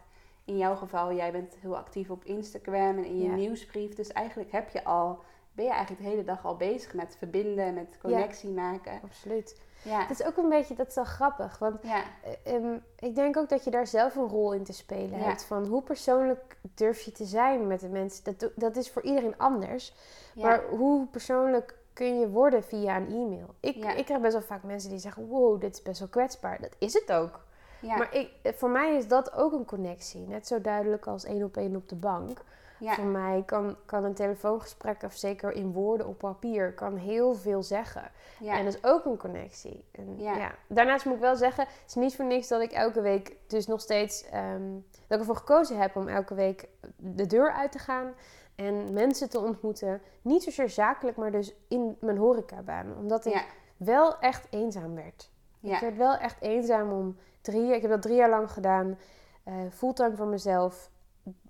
in 0.45 0.57
jouw 0.57 0.75
geval, 0.75 1.13
jij 1.13 1.31
bent 1.31 1.55
heel 1.59 1.77
actief 1.77 2.09
op 2.09 2.23
Instagram 2.23 2.97
en 2.97 3.05
in 3.05 3.17
je 3.21 3.29
nieuwsbrief. 3.29 3.93
Dus 3.95 4.11
eigenlijk 4.11 4.51
heb 4.51 4.69
je 4.69 4.83
al, 4.83 5.19
ben 5.59 5.67
je 5.67 5.73
eigenlijk 5.73 6.03
de 6.03 6.09
hele 6.09 6.23
dag 6.23 6.45
al 6.45 6.55
bezig 6.55 6.93
met 6.93 7.15
verbinden, 7.17 7.73
met 7.73 7.97
connectie 8.01 8.49
maken. 8.49 8.99
absoluut. 9.03 9.61
Ja, 9.83 10.01
Het 10.01 10.19
is 10.19 10.25
ook 10.25 10.37
een 10.37 10.49
beetje, 10.49 10.75
dat 10.75 10.87
is 10.87 10.95
wel 10.95 11.03
grappig, 11.03 11.57
want 11.59 11.79
ja, 11.83 12.03
Eh, 12.23 12.55
ehm, 12.55 12.77
ik 12.99 13.15
denk 13.15 13.37
ook 13.37 13.49
dat 13.49 13.63
je 13.63 13.71
daar 13.71 13.87
zelf 13.87 14.15
een 14.15 14.27
rol 14.27 14.53
in 14.53 14.63
te 14.63 14.73
spelen 14.73 15.19
Ja. 15.19 15.25
hebt. 15.25 15.43
Van 15.43 15.65
hoe 15.65 15.81
persoonlijk 15.81 16.57
durf 16.61 17.01
je 17.01 17.11
te 17.11 17.25
zijn 17.25 17.67
met 17.67 17.79
de 17.79 17.87
mensen. 17.89 18.23
Dat, 18.23 18.51
dat 18.55 18.75
is 18.75 18.89
voor 18.91 19.01
iedereen 19.01 19.37
anders. 19.37 19.93
Maar 20.35 20.63
hoe 20.69 21.05
persoonlijk 21.05 21.77
kun 21.93 22.19
je 22.19 22.29
worden 22.29 22.63
via 22.63 22.95
een 22.97 23.07
e-mail? 23.07 23.53
Ik, 23.59 23.75
ik 23.75 24.05
krijg 24.05 24.21
best 24.21 24.33
wel 24.33 24.41
vaak 24.41 24.63
mensen 24.63 24.89
die 24.89 24.99
zeggen: 24.99 25.27
Wow, 25.27 25.61
dit 25.61 25.73
is 25.75 25.81
best 25.81 25.99
wel 25.99 26.07
kwetsbaar. 26.09 26.61
Dat 26.61 26.75
is 26.77 26.93
het 26.93 27.11
ook. 27.11 27.39
Maar 27.81 28.15
ik, 28.15 28.29
eh, 28.41 28.53
voor 28.53 28.69
mij 28.69 28.95
is 28.95 29.07
dat 29.07 29.33
ook 29.33 29.51
een 29.53 29.65
connectie. 29.65 30.27
Net 30.27 30.47
zo 30.47 30.61
duidelijk 30.61 31.07
als 31.07 31.23
één 31.23 31.43
op 31.43 31.57
één 31.57 31.75
op 31.75 31.89
de 31.89 31.95
bank. 31.95 32.41
Ja, 32.79 32.93
Voor 32.93 33.03
mij 33.05 33.43
kan, 33.45 33.75
kan 33.85 34.03
een 34.03 34.13
telefoongesprek, 34.13 35.03
of 35.03 35.13
zeker 35.13 35.51
in 35.51 35.71
woorden 35.71 36.07
op 36.07 36.17
papier, 36.17 36.73
kan 36.73 36.95
heel 36.95 37.33
veel 37.35 37.63
zeggen. 37.63 38.11
ja, 38.39 38.57
En 38.57 38.65
dat 38.65 38.73
is 38.73 38.83
ook 38.83 39.05
een 39.05 39.17
connectie. 39.17 39.85
En 39.91 40.19
Ja. 40.19 40.35
ja. 40.37 40.51
Daarnaast 40.67 41.05
moet 41.05 41.13
ik 41.15 41.19
wel 41.21 41.35
zeggen, 41.35 41.63
het 41.63 41.83
is 41.87 41.95
niet 41.95 42.15
voor 42.15 42.25
niks 42.25 42.47
dat 42.47 42.61
ik 42.61 42.71
elke 42.71 43.01
week 43.01 43.35
dus 43.47 43.67
nog 43.67 43.81
steeds... 43.81 44.23
ehm, 44.29 44.73
dat 44.91 45.17
ik 45.17 45.19
ervoor 45.19 45.35
gekozen 45.35 45.77
heb 45.79 45.95
om 45.95 46.07
elke 46.07 46.33
week 46.33 46.67
de 46.97 47.25
deur 47.27 47.51
uit 47.51 47.71
te 47.71 47.79
gaan 47.79 48.13
en 48.55 48.93
mensen 48.93 49.29
te 49.29 49.39
ontmoeten. 49.39 50.01
Niet 50.21 50.43
zozeer 50.43 50.69
zakelijk, 50.69 51.17
maar 51.17 51.31
dus 51.31 51.55
in 51.67 51.97
mijn 51.99 52.17
horecabaan. 52.17 52.97
Omdat 52.97 53.25
ik 53.25 53.45
wel 53.77 54.19
echt 54.19 54.47
eenzaam 54.49 54.95
werd. 54.95 55.31
Ik 55.75 55.79
werd 55.79 55.97
wel 55.97 56.15
echt 56.17 56.41
eenzaam 56.41 56.91
om 56.91 57.17
drie 57.41 57.65
jaar... 57.65 57.75
Ik 57.75 57.81
heb 57.81 57.91
dat 57.91 58.01
drie 58.01 58.15
jaar 58.15 58.29
lang 58.29 58.51
gedaan. 58.51 58.97
eh, 59.43 59.53
fulltime 59.71 60.15
voor 60.15 60.27
mezelf. 60.27 60.89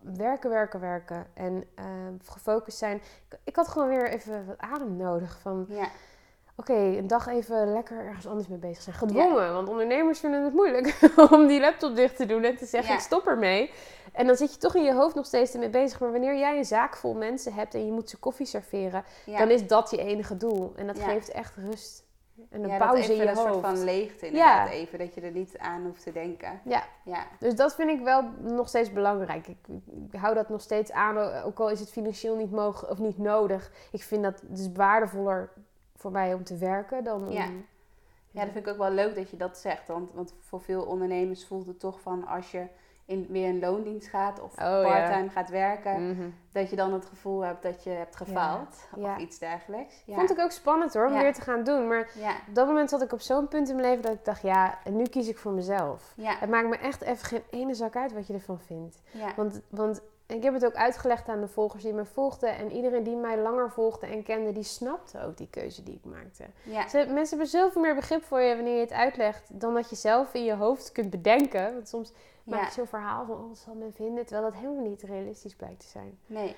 Werken, 0.01 0.49
werken, 0.49 0.79
werken. 0.79 1.27
En 1.34 1.63
ehm, 1.75 2.13
gefocust 2.25 2.77
zijn. 2.77 2.95
Ik, 2.95 3.39
ik 3.43 3.55
had 3.55 3.67
gewoon 3.67 3.88
weer 3.88 4.10
even 4.10 4.45
wat 4.45 4.58
adem 4.58 4.95
nodig. 4.95 5.39
Van, 5.41 5.65
ja, 5.69 5.88
Oké, 6.60 6.73
een 6.73 7.08
dag 7.08 7.27
even 7.27 7.73
lekker 7.73 8.05
ergens 8.05 8.27
anders 8.27 8.47
mee 8.47 8.58
bezig 8.58 8.84
zijn. 8.84 8.95
Gedwongen, 8.95 9.53
want 9.53 9.69
ondernemers 9.69 10.19
vinden 10.19 10.43
het 10.43 10.53
moeilijk 10.53 10.99
om 11.32 11.47
die 11.47 11.60
laptop 11.60 11.95
dicht 11.95 12.15
te 12.15 12.25
doen 12.25 12.43
en 12.43 12.58
te 12.58 12.65
zeggen 12.65 12.89
Ja. 12.91 12.97
ik 12.97 13.03
stop 13.03 13.27
ermee. 13.27 13.71
En 14.13 14.27
dan 14.27 14.36
zit 14.36 14.53
je 14.53 14.60
toch 14.60 14.75
in 14.75 14.84
je 14.84 14.93
hoofd 14.93 15.15
nog 15.15 15.25
steeds 15.25 15.53
ermee 15.53 15.69
bezig. 15.69 15.99
Maar 15.99 16.12
wanneer 16.12 16.38
jij 16.38 16.58
een 16.58 16.65
zaak 16.65 16.95
vol 16.95 17.13
mensen 17.13 17.53
hebt 17.53 17.73
en 17.73 17.86
je 17.86 17.91
moet 17.91 18.10
ze 18.10 18.17
koffie 18.17 18.45
serveren, 18.45 19.03
dan 19.25 19.49
is 19.49 19.67
dat 19.67 19.91
je 19.91 19.97
enige 19.97 20.38
doel. 20.38 20.73
En 20.75 20.88
dat 20.88 20.99
geeft 20.99 21.32
echt 21.32 21.55
rust. 21.55 22.03
En 22.49 22.63
een 22.63 22.69
ja, 22.69 22.78
dat 22.78 22.95
in 22.95 23.02
even 23.02 23.15
je 23.15 23.21
een 23.21 23.36
hoofd. 23.36 23.52
soort 23.54 23.65
van 23.65 23.84
leegte 23.84 24.25
inderdaad 24.25 24.67
Ja. 24.67 24.73
even, 24.73 24.99
dat 24.99 25.13
je 25.15 25.21
er 25.21 25.32
niet 25.32 25.58
aan 25.58 25.84
hoeft 25.86 26.04
te 26.04 26.12
denken. 26.12 26.62
Ja, 26.65 26.84
Ja, 27.04 27.25
dus 27.39 27.56
dat 27.56 27.75
vind 27.75 27.89
ik 27.89 27.99
wel 28.04 28.23
nog 28.39 28.67
steeds 28.67 28.93
belangrijk. 28.93 29.47
Ik, 29.47 29.58
ik 30.12 30.19
hou 30.19 30.34
dat 30.36 30.49
nog 30.49 30.62
steeds 30.62 30.91
aan, 30.91 31.17
ook 31.43 31.60
al 31.60 31.69
is 31.69 31.80
het 31.80 31.91
financieel 31.91 32.36
niet 32.36 32.52
mogelijk 32.52 32.91
of 32.91 32.97
niet 32.99 33.17
nodig. 33.17 33.71
Ik 33.91 34.04
vind 34.04 34.23
dat 34.23 34.41
dus 34.47 34.71
waardevoller 34.73 35.49
voor 35.95 36.12
mij 36.12 36.34
om 36.34 36.43
te 36.43 36.58
werken 36.58 37.04
dan 37.04 37.25
om... 37.25 37.32
Ja. 37.32 37.47
Ja, 38.32 38.43
dat 38.43 38.54
vind 38.54 38.65
ik 38.67 38.71
ook 38.71 38.78
wel 38.80 38.91
leuk 38.91 39.15
dat 39.15 39.30
je 39.30 39.38
dat 39.38 39.58
zegt. 39.58 39.88
Want, 39.88 40.12
want 40.13 40.34
voor 40.39 40.62
veel 40.62 40.84
ondernemers 40.84 41.45
voelt 41.45 41.67
het 41.67 41.80
toch 41.80 42.02
van 42.02 42.28
als 42.28 42.52
je 42.52 42.65
in, 43.10 43.28
weer 43.30 43.48
in 43.48 43.60
loondienst 43.60 44.08
gaat 44.08 44.41
of 44.41 44.52
Oh, 44.52 44.58
ja. 44.58 44.82
parttime 44.84 45.30
gaat 45.30 45.50
werken, 45.50 46.10
Mhm. 46.10 46.30
dat 46.52 46.69
je 46.69 46.76
dan 46.76 46.93
het 46.93 47.06
gevoel 47.06 47.41
hebt 47.41 47.63
dat 47.63 47.84
je 47.84 47.89
hebt 47.89 48.15
gefaald 48.15 48.88
Ja. 48.95 49.13
of 49.13 49.17
iets 49.17 49.39
dergelijks. 49.39 50.04
Ja. 50.06 50.15
Vond 50.15 50.32
ik 50.32 50.39
ook 50.39 50.52
spannend 50.52 50.93
hoor, 50.93 51.06
om 51.08 51.13
weer 51.13 51.34
te 51.34 51.41
gaan 51.41 51.63
doen. 51.63 51.88
Maar 51.88 52.10
op 52.48 52.56
dat 52.56 52.67
moment 52.67 52.89
zat 52.89 53.02
ik 53.02 53.12
op 53.13 53.22
zo'n 53.22 53.48
punt 53.48 53.69
in 53.69 53.76
mijn 53.76 53.88
leven 53.88 54.04
dat 54.04 54.13
ik 54.13 54.26
dacht, 54.26 54.41
ja, 54.41 54.78
nu 54.89 55.04
kies 55.04 55.28
ik 55.28 55.38
voor 55.38 55.52
mezelf. 55.52 56.13
Het 56.22 56.50
maakt 56.50 56.67
me 56.69 56.78
echt 56.78 57.02
even 57.02 57.26
geen 57.26 57.43
ene 57.50 57.74
zak 57.74 57.95
uit 57.95 58.13
wat 58.13 58.28
je 58.28 58.34
ervan 58.34 58.60
vindt. 58.60 59.02
Want, 59.36 59.62
want 59.69 60.02
ik 60.36 60.44
heb 60.44 60.54
het 60.54 60.65
ook 60.65 60.76
uitgelegd 60.76 61.28
aan 61.28 61.42
de 61.42 61.48
volgers 61.48 61.84
die 61.84 61.94
me 61.94 62.06
volgden. 62.06 62.56
En 62.58 62.72
iedereen 62.72 63.04
die 63.04 63.15
mij 63.15 63.38
langer 63.38 63.72
volgde 63.72 64.08
en 64.08 64.24
kende, 64.24 64.52
die 64.52 64.63
snapte 64.63 65.24
ook 65.26 65.38
die 65.38 65.50
keuze 65.50 65.84
die 65.84 65.96
ik 65.96 66.06
maakte. 66.06 66.46
Ja. 66.63 66.88
Ze, 66.88 66.98
mensen 66.98 67.38
hebben 67.38 67.48
zoveel 67.48 67.82
meer 67.82 67.96
begrip 67.96 68.24
voor 68.24 68.42
je 68.42 68.56
wanneer 68.56 68.74
je 68.76 68.80
het 68.82 68.92
uitlegt... 68.92 69.60
dan 69.60 69.74
dat 69.74 69.89
je 69.89 69.96
zelf 69.96 70.34
in 70.34 70.44
je 70.44 70.54
hoofd 70.56 70.92
kunt 70.92 71.10
bedenken. 71.10 71.74
Want 71.74 71.88
soms 71.88 72.13
maak 72.44 72.65
je 72.65 72.72
zo'n 72.72 72.88
verhaal 72.88 73.26
van, 73.26 73.36
oh, 73.36 73.48
wat 73.48 73.58
zal 73.58 73.74
men 73.74 73.94
vinden? 73.94 74.26
Terwijl 74.26 74.52
dat 74.52 74.60
helemaal 74.60 74.84
niet 74.88 75.02
realistisch 75.02 75.56
blijkt 75.56 75.80
te 75.80 75.88
zijn. 75.88 76.18
Nee. 76.26 76.56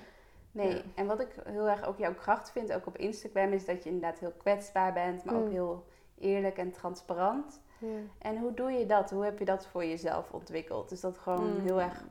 Nee. 0.51 0.73
Ja. 0.75 0.81
En 0.95 1.05
wat 1.05 1.19
ik 1.19 1.35
heel 1.43 1.67
erg 1.69 1.85
ook 1.85 1.97
jouw 1.97 2.13
kracht 2.13 2.51
vind, 2.51 2.73
ook 2.73 2.85
op 2.87 2.97
Instagram, 2.97 3.53
is 3.53 3.65
dat 3.65 3.83
je 3.83 3.89
inderdaad 3.89 4.19
heel 4.19 4.33
kwetsbaar 4.37 4.93
bent, 4.93 5.23
maar 5.23 5.35
ook 5.35 5.45
Mm. 5.45 5.51
heel 5.51 5.85
eerlijk 6.19 6.57
en 6.57 6.71
transparant. 6.71 7.61
Ja. 7.77 7.87
En 8.19 8.37
hoe 8.37 8.53
doe 8.53 8.71
je 8.71 8.85
dat? 8.85 9.09
Hoe 9.11 9.23
heb 9.23 9.39
je 9.39 9.45
dat 9.45 9.67
voor 9.67 9.85
jezelf 9.85 10.31
ontwikkeld? 10.31 10.91
Is 10.91 10.99
dat 10.99 11.17
gewoon 11.17 11.53
Mm. 11.53 11.59
heel 11.59 11.81
erg 11.81 12.03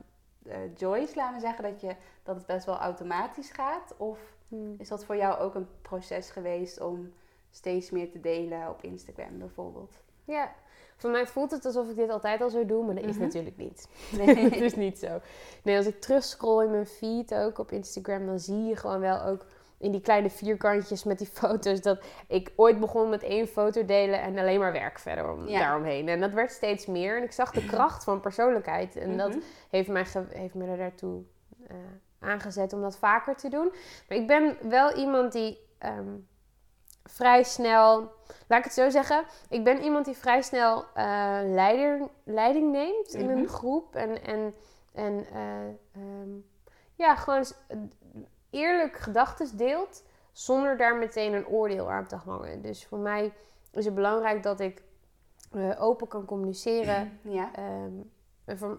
joyce, 0.76 1.14
laten 1.16 1.34
we 1.34 1.40
zeggen, 1.40 1.64
dat, 1.64 1.80
je, 1.80 1.94
dat 2.22 2.36
het 2.36 2.46
best 2.46 2.66
wel 2.66 2.76
automatisch 2.78 3.50
gaat? 3.50 3.94
Of 3.96 4.18
Hmm. 4.48 4.74
is 4.78 4.88
dat 4.88 5.04
voor 5.04 5.16
jou 5.16 5.38
ook 5.40 5.54
een 5.54 5.68
proces 5.82 6.30
geweest 6.30 6.80
om 6.80 7.12
steeds 7.50 7.90
meer 7.90 8.10
te 8.10 8.20
delen 8.20 8.68
op 8.68 8.82
Instagram 8.82 9.38
bijvoorbeeld? 9.38 10.02
Ja, 10.24 10.52
voor 10.96 11.10
mij 11.10 11.26
voelt 11.26 11.50
het 11.50 11.64
alsof 11.64 11.88
ik 11.88 11.96
dit 11.96 12.10
altijd 12.10 12.40
al 12.40 12.50
zo 12.50 12.66
doe, 12.66 12.84
maar 12.84 12.94
dat 12.94 13.04
is 13.04 13.14
Mhm. 13.14 13.22
natuurlijk 13.24 13.56
niet. 13.56 13.88
Nee. 14.16 14.26
Het 14.50 14.60
is 14.60 14.74
niet 14.74 14.98
zo. 14.98 15.20
Nee, 15.62 15.76
als 15.76 15.86
ik 15.86 16.00
terugscroll 16.00 16.64
in 16.64 16.70
mijn 16.70 16.86
feed 16.86 17.34
ook 17.34 17.58
op 17.58 17.70
Instagram, 17.72 18.26
dan 18.26 18.38
zie 18.38 18.64
je 18.64 18.76
gewoon 18.76 19.00
wel 19.00 19.22
ook 19.22 19.46
in 19.81 19.90
die 19.93 20.01
kleine 20.01 20.31
vierkantjes 20.31 21.05
met 21.05 21.19
die 21.19 21.27
foto's 21.40 21.81
dat 21.81 22.03
ik 22.27 22.53
ooit 22.57 22.81
begon 22.81 23.09
met 23.09 23.23
één 23.23 23.47
foto 23.49 23.85
delen 23.85 24.21
en 24.21 24.38
alleen 24.38 24.59
maar 24.61 24.73
werk 24.73 24.99
verder 24.99 25.33
om, 25.33 25.49
Ja. 25.49 25.59
daaromheen. 25.59 26.09
En 26.09 26.21
dat 26.21 26.33
werd 26.33 26.51
steeds 26.53 26.87
meer 26.87 27.16
en 27.16 27.23
ik 27.23 27.33
zag 27.33 27.53
de 27.53 27.64
kracht 27.66 28.05
van 28.05 28.21
persoonlijkheid 28.21 28.97
en 28.97 29.16
dat 29.16 29.29
Mhm. 29.35 29.40
heeft 29.71 29.88
mij, 29.88 30.07
heeft 30.29 30.55
me 30.55 30.66
er 30.66 30.77
daartoe 30.77 31.23
eh, 31.66 31.77
aangezet 32.19 32.73
om 32.73 32.81
dat 32.81 32.99
vaker 32.99 33.37
te 33.37 33.49
doen. 33.49 33.73
Maar 34.09 34.19
ik 34.19 34.27
ben 34.27 34.57
wel 34.69 34.93
iemand 34.97 35.33
die 35.33 35.59
ehm, 35.79 36.16
vrij 37.05 37.43
snel, 37.43 38.01
laat 38.49 38.59
ik 38.59 38.64
het 38.64 38.73
zo 38.73 38.90
zeggen, 38.90 39.25
ik 39.49 39.64
ben 39.64 39.83
iemand 39.83 40.05
die 40.05 40.16
vrij 40.16 40.43
snel 40.43 40.85
eh, 40.95 41.38
leider, 41.45 42.09
leiding 42.25 42.73
neemt 42.73 43.14
in 43.14 43.31
een 43.31 43.38
Mhm. 43.38 43.47
groep 43.49 43.95
en, 43.97 44.23
en, 44.25 44.55
en 44.93 45.26
eh, 45.33 45.66
ehm, 46.03 46.31
ja, 46.95 47.16
gewoon 47.16 47.45
eerlijk 48.51 48.96
gedachten 48.96 49.57
deelt 49.57 50.03
zonder 50.32 50.76
daar 50.76 50.96
meteen 50.96 51.32
een 51.32 51.46
oordeel 51.46 51.90
aan 51.90 52.07
te 52.07 52.16
hangen. 52.16 52.62
Dus 52.62 52.86
voor 52.86 52.98
mij 52.98 53.32
is 53.72 53.84
het 53.84 53.94
belangrijk 53.94 54.42
dat 54.42 54.61
ik 54.61 54.82
eh, 55.53 55.82
open 55.82 56.09
kan 56.09 56.24
communiceren. 56.24 57.18
Ja. 57.22 57.51
Ehm, 57.55 57.92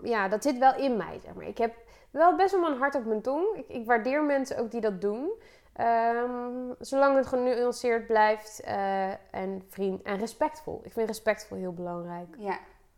ja, 0.04 0.28
dat 0.28 0.44
zit 0.44 0.58
wel 0.58 0.76
in 0.76 0.98
mij, 0.98 1.20
zeg 1.24 1.34
maar. 1.34 1.46
Ik 1.48 1.58
heb 1.58 1.76
wel 2.12 2.36
best 2.36 2.52
wel 2.52 2.70
een 2.72 2.78
hart 2.78 2.96
op 2.96 3.06
mijn 3.06 3.22
tong. 3.22 3.56
Ik, 3.56 3.68
ik 3.68 3.86
waardeer 3.86 4.24
mensen 4.24 4.58
ook 4.58 4.72
die 4.72 4.82
dat 4.82 5.02
doen. 5.02 5.32
Ehm, 5.74 6.74
zolang 6.80 7.16
het 7.16 7.28
genuanceerd 7.28 8.08
blijft 8.08 8.60
eh, 8.62 9.10
en, 9.32 9.64
vriend, 9.70 10.02
en 10.02 10.18
respectvol. 10.18 10.82
Ik 10.84 10.92
vind 10.92 11.08
respectvol 11.08 11.58
heel 11.58 11.74
belangrijk. 11.74 12.36
Ja. 12.38 12.58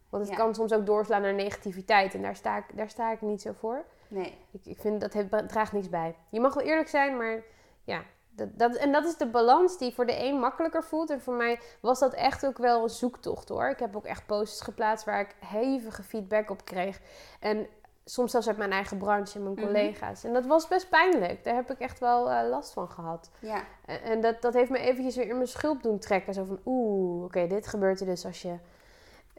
Want 0.09 0.23
het 0.23 0.31
Ja. 0.31 0.43
kan 0.43 0.55
soms 0.55 0.73
ook 0.73 0.85
doorslaan 0.85 1.21
naar 1.21 1.33
negativiteit. 1.33 2.13
En 2.13 2.21
daar 2.21 2.35
sta 2.35 2.57
ik, 2.57 2.65
daar 2.73 2.89
sta 2.89 3.11
ik 3.11 3.21
niet 3.21 3.41
zo 3.41 3.51
voor. 3.51 3.85
Nee. 4.13 4.37
Ik, 4.51 4.65
ik 4.65 4.77
vind 4.79 5.01
dat 5.01 5.13
het 5.13 5.49
draagt 5.49 5.71
niks 5.71 5.89
bij. 5.89 6.15
Je 6.29 6.39
mag 6.39 6.53
wel 6.53 6.63
eerlijk 6.63 6.89
zijn, 6.89 7.17
maar 7.17 7.43
ja. 7.83 8.01
Dat, 8.35 8.49
dat, 8.57 8.75
en 8.75 8.91
dat 8.91 9.05
is 9.05 9.17
de 9.17 9.27
balans 9.27 9.77
die 9.77 9.93
voor 9.93 10.05
de 10.05 10.23
een 10.23 10.39
makkelijker 10.39 10.83
voelt. 10.83 11.09
En 11.09 11.21
voor 11.21 11.33
mij 11.33 11.59
was 11.79 11.99
dat 11.99 12.13
echt 12.13 12.45
ook 12.45 12.57
wel 12.57 12.83
een 12.83 12.89
zoektocht 12.89 13.49
hoor. 13.49 13.69
Ik 13.69 13.79
heb 13.79 13.95
ook 13.95 14.05
echt 14.05 14.25
posts 14.25 14.61
geplaatst 14.61 15.05
waar 15.05 15.19
ik 15.19 15.35
hevige 15.45 16.03
feedback 16.03 16.49
op 16.49 16.65
kreeg. 16.65 16.99
En 17.39 17.67
soms 18.05 18.31
zelfs 18.31 18.47
uit 18.47 18.57
mijn 18.57 18.71
eigen 18.71 18.97
branche 18.97 19.35
en 19.37 19.43
mijn 19.43 19.55
Mhm. 19.55 19.65
collega's. 19.65 20.23
En 20.23 20.33
dat 20.33 20.45
was 20.45 20.67
best 20.67 20.89
pijnlijk. 20.89 21.43
Daar 21.43 21.55
heb 21.55 21.71
ik 21.71 21.79
echt 21.79 21.99
wel 21.99 22.29
eh, 22.31 22.49
last 22.49 22.73
van 22.73 22.89
gehad. 22.89 23.29
Ja. 23.39 23.63
En, 23.85 24.01
en 24.01 24.21
dat, 24.21 24.41
dat 24.41 24.53
heeft 24.53 24.69
me 24.69 24.79
eventjes 24.79 25.15
weer 25.15 25.27
in 25.27 25.35
mijn 25.35 25.47
schulp 25.47 25.83
doen 25.83 25.99
trekken. 25.99 26.33
Zo 26.33 26.43
van, 26.43 26.59
oeh, 26.65 27.23
oké, 27.23 27.47
dit 27.47 27.67
gebeurt 27.67 27.99
er 27.99 28.05
dus 28.05 28.25
als 28.25 28.41
je 28.41 28.55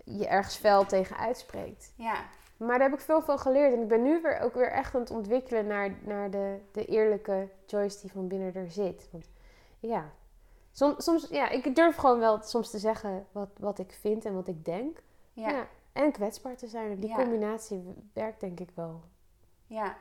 je 0.05 0.27
ergens 0.27 0.57
fel 0.57 0.85
tegen 0.85 1.17
uitspreekt. 1.17 1.93
Ja. 1.97 2.15
Maar 2.57 2.79
daar 2.79 2.89
heb 2.91 2.99
ik 2.99 3.05
veel 3.05 3.23
van 3.23 3.39
geleerd. 3.39 3.73
En 3.75 3.81
ik 3.83 3.89
ben 3.89 4.03
nu 4.03 4.21
weer 4.23 4.41
ook 4.41 4.55
weer 4.55 4.71
echt 4.71 4.95
aan 4.95 5.01
het 5.01 5.11
ontwikkelen 5.11 5.67
naar, 5.67 5.95
naar 6.03 6.31
de, 6.31 6.59
de 6.73 6.85
eerlijke 6.85 7.49
Joyce 7.67 8.01
die 8.01 8.11
van 8.11 8.29
binnen 8.29 8.55
er 8.55 8.71
zit. 8.71 9.09
Want 9.13 9.31
ja, 9.81 10.11
soms, 10.73 11.05
soms 11.05 11.29
ja, 11.31 11.49
ik 11.49 11.75
durf 11.75 11.97
gewoon 11.97 12.19
wel 12.19 12.43
soms 12.43 12.71
te 12.71 12.79
zeggen 12.79 13.27
wat, 13.33 13.49
wat 13.59 13.79
ik 13.79 13.93
vind 14.01 14.25
en 14.25 14.35
wat 14.35 14.49
ik 14.49 14.65
denk. 14.65 15.03
Ja. 15.33 15.49
ja. 15.49 15.67
En 15.93 16.13
kwetsbaar 16.13 16.57
te 16.57 16.67
zijn. 16.67 17.01
Die 17.01 17.09
Ja. 17.09 17.17
combinatie 17.17 17.85
werkt 18.13 18.41
denk 18.41 18.61
ik 18.61 18.71
wel. 18.75 19.01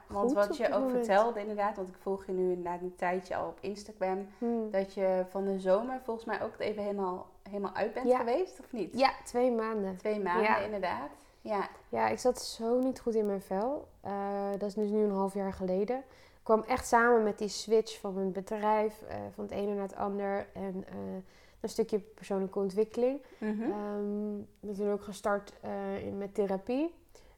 Want 0.07 0.31
Goed 0.31 0.47
wat 0.47 0.57
je 0.57 0.65
ook 0.73 0.83
moment. 0.83 0.91
vertelde 1.05 1.39
inderdaad, 1.39 1.75
want 1.75 1.87
ik 1.89 1.95
volg 1.99 2.25
je 2.25 2.31
nu 2.31 2.49
inderdaad 2.51 2.81
een 2.81 2.95
tijdje 2.95 3.35
al 3.35 3.47
op 3.47 3.57
Instagram, 3.61 4.27
Hmm. 4.37 4.71
dat 4.71 4.93
je 4.93 5.25
van 5.29 5.43
de 5.45 5.59
zomer 5.59 5.99
volgens 6.03 6.25
mij 6.25 6.41
ook 6.41 6.53
even 6.57 6.83
helemaal, 6.83 7.27
helemaal 7.49 7.73
uit 7.73 7.93
bent 7.93 8.07
Ja. 8.07 8.17
geweest, 8.17 8.59
of 8.59 8.71
niet? 8.71 8.99
Ja, 8.99 9.11
twee 9.25 9.51
maanden. 9.51 9.97
Twee 9.97 10.19
maanden 10.19 10.43
Ja. 10.43 10.57
inderdaad. 10.57 11.09
Ja. 11.43 11.69
Ja, 11.89 12.07
ik 12.07 12.19
zat 12.19 12.41
zo 12.41 12.79
niet 12.79 12.99
goed 12.99 13.15
in 13.15 13.25
mijn 13.25 13.41
vel. 13.41 13.87
Eh, 14.01 14.51
dat 14.51 14.69
is 14.69 14.73
dus 14.73 14.89
nu 14.89 15.03
een 15.03 15.11
half 15.11 15.33
jaar 15.33 15.53
geleden. 15.53 15.97
Ik 15.97 16.43
kwam 16.43 16.63
echt 16.67 16.87
samen 16.87 17.23
met 17.23 17.37
die 17.37 17.47
switch 17.47 17.99
van 17.99 18.13
mijn 18.13 18.31
bedrijf, 18.31 19.01
eh, 19.01 19.15
van 19.33 19.43
het 19.43 19.53
ene 19.53 19.73
naar 19.73 19.83
het 19.83 19.95
ander. 19.95 20.47
En 20.53 20.83
eh, 20.87 20.95
een 21.59 21.69
stukje 21.69 21.99
persoonlijke 21.99 22.59
ontwikkeling. 22.59 23.19
Ik 23.39 23.69
ben 24.59 24.73
toen 24.75 24.91
ook 24.91 25.03
gestart 25.03 25.53
in, 26.03 26.17
met 26.17 26.33
therapie. 26.33 26.93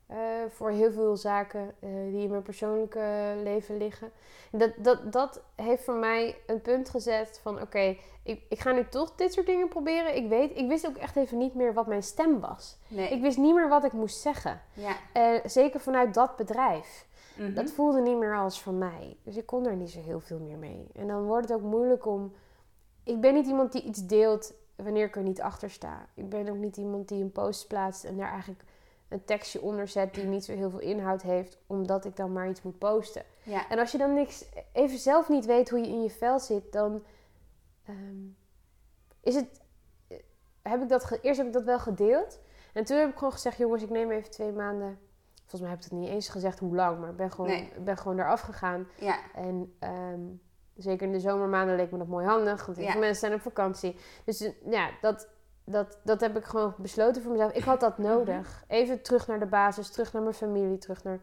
Eh, 0.07 0.17
voor 0.49 0.69
heel 0.69 0.91
veel 0.91 1.15
zaken 1.15 1.75
eh, 1.79 1.89
die 1.89 2.23
in 2.23 2.29
mijn 2.29 2.41
persoonlijke 2.41 3.33
leven 3.43 3.77
liggen. 3.77 4.11
En 4.51 4.59
Dat, 4.59 4.71
dat, 4.77 5.11
dat 5.11 5.41
heeft 5.55 5.83
voor 5.83 5.95
mij 5.95 6.35
een 6.47 6.61
punt 6.61 6.89
gezet 6.89 7.39
van... 7.43 7.61
oké, 7.61 7.97
ik, 8.23 8.41
ik 8.49 8.59
ga 8.59 8.71
nu 8.71 8.87
toch 8.89 9.15
dit 9.15 9.33
soort 9.33 9.45
dingen 9.45 9.67
proberen. 9.67 10.15
Ik, 10.15 10.29
weet, 10.29 10.57
ik 10.57 10.67
wist 10.67 10.87
ook 10.87 10.95
echt 10.95 11.15
even 11.15 11.37
niet 11.37 11.53
meer 11.53 11.73
wat 11.73 11.87
mijn 11.87 12.03
stem 12.03 12.39
was. 12.39 12.77
Nee. 12.87 13.09
Ik 13.09 13.21
wist 13.21 13.37
niet 13.37 13.53
meer 13.53 13.69
wat 13.69 13.83
ik 13.83 13.91
moest 13.91 14.21
zeggen. 14.21 14.61
Ja. 14.73 14.95
Eh, 15.13 15.39
zeker 15.45 15.79
vanuit 15.79 16.13
dat 16.13 16.35
bedrijf. 16.35 17.07
Mhm. 17.37 17.53
Dat 17.53 17.71
voelde 17.71 18.01
niet 18.01 18.17
meer 18.17 18.37
als 18.37 18.61
van 18.61 18.77
mij. 18.77 19.17
Dus 19.23 19.37
ik 19.37 19.45
kon 19.45 19.63
daar 19.63 19.75
niet 19.75 19.89
zo 19.89 20.01
heel 20.01 20.19
veel 20.19 20.39
meer 20.39 20.57
mee. 20.57 20.87
En 20.95 21.07
dan 21.07 21.23
wordt 21.23 21.49
het 21.49 21.57
ook 21.57 21.63
moeilijk 21.63 22.05
om. 22.05 22.33
Ik 23.03 23.21
ben 23.21 23.33
niet 23.33 23.47
iemand 23.47 23.71
die 23.71 23.81
iets 23.81 24.05
deelt 24.05 24.53
wanneer 24.75 25.05
ik 25.05 25.15
er 25.15 25.23
niet 25.23 25.41
achter 25.41 25.69
sta. 25.69 26.07
Ik 26.13 26.29
ben 26.29 26.49
ook 26.49 26.57
niet 26.57 26.77
iemand 26.77 27.07
die 27.07 27.23
een 27.23 27.31
post 27.31 27.67
plaatst 27.67 28.03
en 28.03 28.17
daar 28.17 28.31
eigenlijk 28.31 28.63
een 29.09 29.25
tekstje 29.25 29.61
onder 29.61 29.87
zet 29.87 30.13
die 30.13 30.23
niet 30.23 30.45
zo 30.45 30.53
heel 30.53 30.69
veel 30.69 30.79
inhoud 30.79 31.21
heeft, 31.21 31.57
omdat 31.67 32.05
ik 32.05 32.15
dan 32.15 32.33
maar 32.33 32.49
iets 32.49 32.61
moet 32.61 32.77
posten. 32.77 33.23
Ja. 33.43 33.69
En 33.69 33.79
als 33.79 33.91
je 33.91 33.97
dan 33.97 34.13
niks, 34.13 34.45
even 34.73 34.97
zelf 34.97 35.29
niet 35.29 35.45
weet 35.45 35.69
hoe 35.69 35.79
je 35.79 35.87
in 35.87 36.03
je 36.03 36.09
vel 36.09 36.39
zit, 36.39 36.71
dan 36.71 37.03
ehm, 37.85 38.23
is 39.21 39.35
het. 39.35 39.61
eh, 40.07 40.17
Heb 40.61 40.81
ik 40.81 40.89
dat 40.89 41.03
ge- 41.05 41.19
eerst 41.21 41.37
heb 41.37 41.47
ik 41.47 41.53
dat 41.53 41.63
wel 41.63 41.79
gedeeld. 41.79 42.39
En 42.73 42.83
toen 42.85 42.97
heb 42.97 43.09
ik 43.09 43.17
gewoon 43.17 43.33
gezegd: 43.33 43.57
jongens, 43.57 43.83
ik 43.83 43.89
neem 43.89 44.11
even 44.11 44.31
twee 44.31 44.51
maanden. 44.51 44.99
Volgens 45.39 45.61
mij 45.61 45.69
heb 45.69 45.79
ik 45.79 45.83
het 45.89 45.99
niet 45.99 46.09
eens 46.09 46.29
gezegd 46.29 46.59
hoe 46.59 46.75
lang, 46.75 46.99
maar 46.99 47.09
ik 47.09 47.15
ben 47.15 47.31
gewoon, 47.31 47.49
Nee. 47.49 47.71
ben 47.79 47.97
gewoon 47.97 48.19
eraf 48.19 48.41
gegaan. 48.41 48.87
Ja. 48.99 49.17
En 49.35 49.75
ehm, 49.79 50.21
zeker 50.75 51.05
in 51.07 51.11
de 51.13 51.19
zomermaanden 51.19 51.75
leek 51.75 51.91
me 51.91 51.97
dat 51.97 52.07
mooi 52.07 52.25
handig, 52.25 52.65
want 52.65 52.77
heel 52.77 52.85
Ja. 52.85 52.91
veel 52.91 53.01
mensen 53.01 53.19
zijn 53.19 53.33
op 53.33 53.41
vakantie. 53.41 53.95
Dus 54.25 54.41
eh, 54.41 54.51
ja, 54.69 54.89
dat, 55.01 55.27
dat, 55.65 55.97
dat 56.03 56.21
heb 56.21 56.37
ik 56.37 56.43
gewoon 56.43 56.73
besloten 56.77 57.21
voor 57.21 57.31
mezelf. 57.31 57.51
Ik 57.51 57.63
had 57.63 57.79
dat 57.79 57.97
Mhm. 57.97 58.07
nodig. 58.07 58.63
Even 58.67 59.01
terug 59.01 59.27
naar 59.27 59.39
de 59.39 59.45
basis, 59.45 59.89
terug 59.91 60.13
naar 60.13 60.21
mijn 60.21 60.33
familie, 60.33 60.77
terug 60.77 61.03
naar 61.03 61.19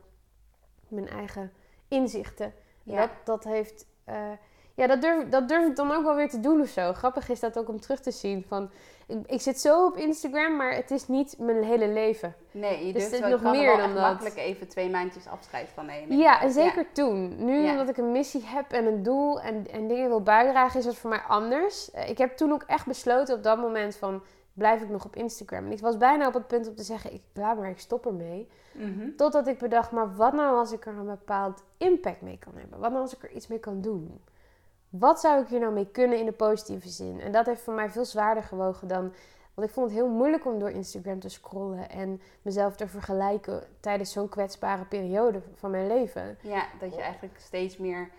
mijn 0.88 1.08
eigen 1.08 1.52
inzichten. 1.88 2.52
Ja. 2.82 2.96
Dat, 3.00 3.10
dat 3.24 3.44
heeft. 3.44 3.86
eh, 4.04 4.30
ja, 4.74 4.86
dat 4.86 5.00
durf, 5.02 5.28
dat 5.28 5.48
durf 5.48 5.66
ik 5.66 5.76
dan 5.76 5.92
ook 5.92 6.02
wel 6.04 6.14
weer 6.14 6.28
te 6.28 6.40
doen 6.40 6.60
of 6.60 6.68
zo. 6.68 6.92
Grappig 6.92 7.28
is 7.28 7.40
dat 7.40 7.58
ook 7.58 7.68
om 7.68 7.80
terug 7.80 8.00
te 8.00 8.10
zien. 8.10 8.44
Van, 8.48 8.70
ik, 9.06 9.18
ik 9.26 9.40
zit 9.40 9.60
zo 9.60 9.86
op 9.86 9.96
Instagram, 9.96 10.56
maar 10.56 10.74
het 10.74 10.90
is 10.90 11.08
niet 11.08 11.34
mijn 11.38 11.62
hele 11.64 11.88
leven. 11.88 12.34
Nee, 12.50 12.86
je 12.86 12.92
Dus 12.92 13.02
durft 13.02 13.10
het 13.10 13.20
wel, 13.20 13.30
nog 13.30 13.42
er 13.42 13.50
meer 13.60 13.66
wel 13.76 13.86
dan 13.86 13.94
dat. 13.94 14.02
makkelijk 14.02 14.36
even 14.36 14.68
twee 14.68 14.90
maandjes 14.90 15.26
afscheid 15.28 15.68
van 15.74 15.86
nemen. 15.86 16.16
Ja, 16.18 16.40
en 16.42 16.50
zeker 16.50 16.92
toen. 16.92 17.44
Nu, 17.44 17.60
Ja. 17.62 17.70
omdat 17.70 17.88
ik 17.88 17.96
een 17.96 18.12
missie 18.12 18.42
heb 18.44 18.72
en 18.72 18.86
een 18.86 19.02
doel 19.02 19.40
en, 19.40 19.66
en 19.70 19.88
dingen 19.88 20.08
wil 20.08 20.22
bijdragen, 20.22 20.78
is 20.78 20.84
dat 20.84 20.96
voor 20.96 21.10
mij 21.10 21.20
anders. 21.28 21.90
Eh, 21.90 22.08
Ik 22.08 22.18
heb 22.18 22.36
toen 22.36 22.52
ook 22.52 22.62
echt 22.66 22.86
besloten 22.86 23.34
op 23.36 23.42
dat 23.42 23.58
moment 23.58 23.96
van, 23.96 24.22
blijf 24.52 24.82
ik 24.82 24.88
nog 24.88 25.04
op 25.04 25.16
Instagram? 25.16 25.64
En 25.66 25.72
ik 25.72 25.80
was 25.80 25.96
bijna 25.96 26.26
op 26.26 26.34
het 26.34 26.46
punt 26.46 26.68
om 26.68 26.74
te 26.74 26.82
zeggen, 26.82 27.12
ik, 27.12 27.22
laat 27.34 27.58
maar, 27.58 27.70
ik 27.70 27.78
stop 27.80 28.06
ermee. 28.06 28.48
Mhm. 28.72 29.08
Totdat 29.16 29.46
ik 29.46 29.58
bedacht, 29.58 29.90
maar 29.90 30.16
wat 30.16 30.32
nou 30.32 30.56
als 30.56 30.72
ik 30.72 30.86
er 30.86 30.96
een 30.98 31.06
bepaald 31.06 31.62
impact 31.78 32.20
mee 32.20 32.38
kan 32.38 32.52
hebben? 32.56 32.78
Wat 32.78 32.90
nou 32.90 33.02
als 33.02 33.14
ik 33.16 33.22
er 33.22 33.30
iets 33.30 33.46
mee 33.46 33.58
kan 33.58 33.80
doen? 33.80 34.20
Wat 34.92 35.20
zou 35.20 35.42
ik 35.42 35.48
hier 35.48 35.60
nou 35.60 35.72
mee 35.72 35.90
kunnen 35.90 36.18
in 36.18 36.24
de 36.26 36.32
positieve 36.32 36.88
zin? 36.88 37.20
En 37.20 37.32
dat 37.32 37.46
heeft 37.46 37.62
voor 37.62 37.74
mij 37.74 37.90
veel 37.90 38.04
zwaarder 38.04 38.42
gewogen 38.42 38.88
dan... 38.88 39.12
Want 39.54 39.68
ik 39.68 39.74
vond 39.74 39.86
het 39.86 39.96
heel 39.96 40.08
moeilijk 40.08 40.46
om 40.46 40.58
door 40.58 40.70
Instagram 40.70 41.20
te 41.20 41.28
scrollen 41.28 41.90
en 41.90 42.20
mezelf 42.42 42.76
te 42.76 42.86
vergelijken 42.88 43.62
tijdens 43.80 44.12
zo'n 44.12 44.28
kwetsbare 44.28 44.84
periode 44.84 45.42
van 45.54 45.70
mijn 45.70 45.86
leven. 45.86 46.38
Ja, 46.42 46.66
dat 46.80 46.94
je 46.94 47.00
eigenlijk 47.00 47.34
steeds 47.40 47.76
meer, 47.76 48.10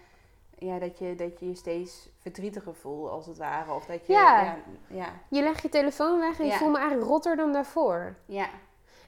ja, 0.58 0.80
dat 0.80 0.98
je, 0.98 1.16
dat 1.16 1.40
je 1.40 1.48
je 1.48 1.56
steeds 1.56 2.10
verdrietiger 2.18 2.76
voelt 2.76 3.10
als 3.10 3.26
het 3.26 3.38
ware. 3.38 3.74
Of 3.74 3.86
dat 3.86 4.06
je, 4.08 4.14
Ja. 4.14 4.42
ja, 4.44 4.58
ja, 4.88 5.10
Je 5.30 5.42
legt 5.42 5.62
je 5.62 5.70
telefoon 5.70 6.20
weg 6.20 6.40
en 6.40 6.46
je 6.46 6.54
voelt 6.54 6.72
me 6.72 6.78
eigenlijk 6.78 7.10
rotter 7.10 7.36
dan 7.36 7.54
daarvoor. 7.54 8.16
ja, 8.26 8.50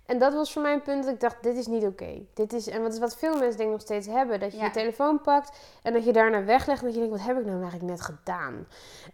En 0.05 0.19
dat 0.19 0.33
was 0.33 0.53
voor 0.53 0.61
mij 0.61 0.73
een 0.73 0.81
punt 0.81 1.03
dat 1.03 1.13
ik 1.13 1.19
dacht, 1.19 1.43
dit 1.43 1.55
is 1.55 1.67
niet 1.67 1.83
oké. 1.83 2.21
Dit 2.33 2.53
is 2.53 2.67
En 2.67 2.81
wat 2.81 2.93
is 2.93 2.99
wat 2.99 3.15
veel 3.15 3.37
mensen 3.37 3.57
denk 3.57 3.69
ik 3.69 3.75
nog 3.75 3.81
steeds 3.81 4.07
hebben. 4.07 4.39
Dat 4.39 4.51
je 4.51 4.57
Ja. 4.57 4.65
je 4.65 4.71
telefoon 4.71 5.21
pakt 5.21 5.59
en 5.83 5.93
dat 5.93 6.05
je 6.05 6.13
daarna 6.13 6.43
weglegt. 6.43 6.79
En 6.79 6.85
dat 6.85 6.93
je 6.93 6.99
denkt, 6.99 7.15
wat 7.17 7.25
heb 7.25 7.37
ik 7.37 7.45
nou 7.45 7.61
eigenlijk 7.61 7.89
net 7.91 8.01
gedaan? 8.01 8.67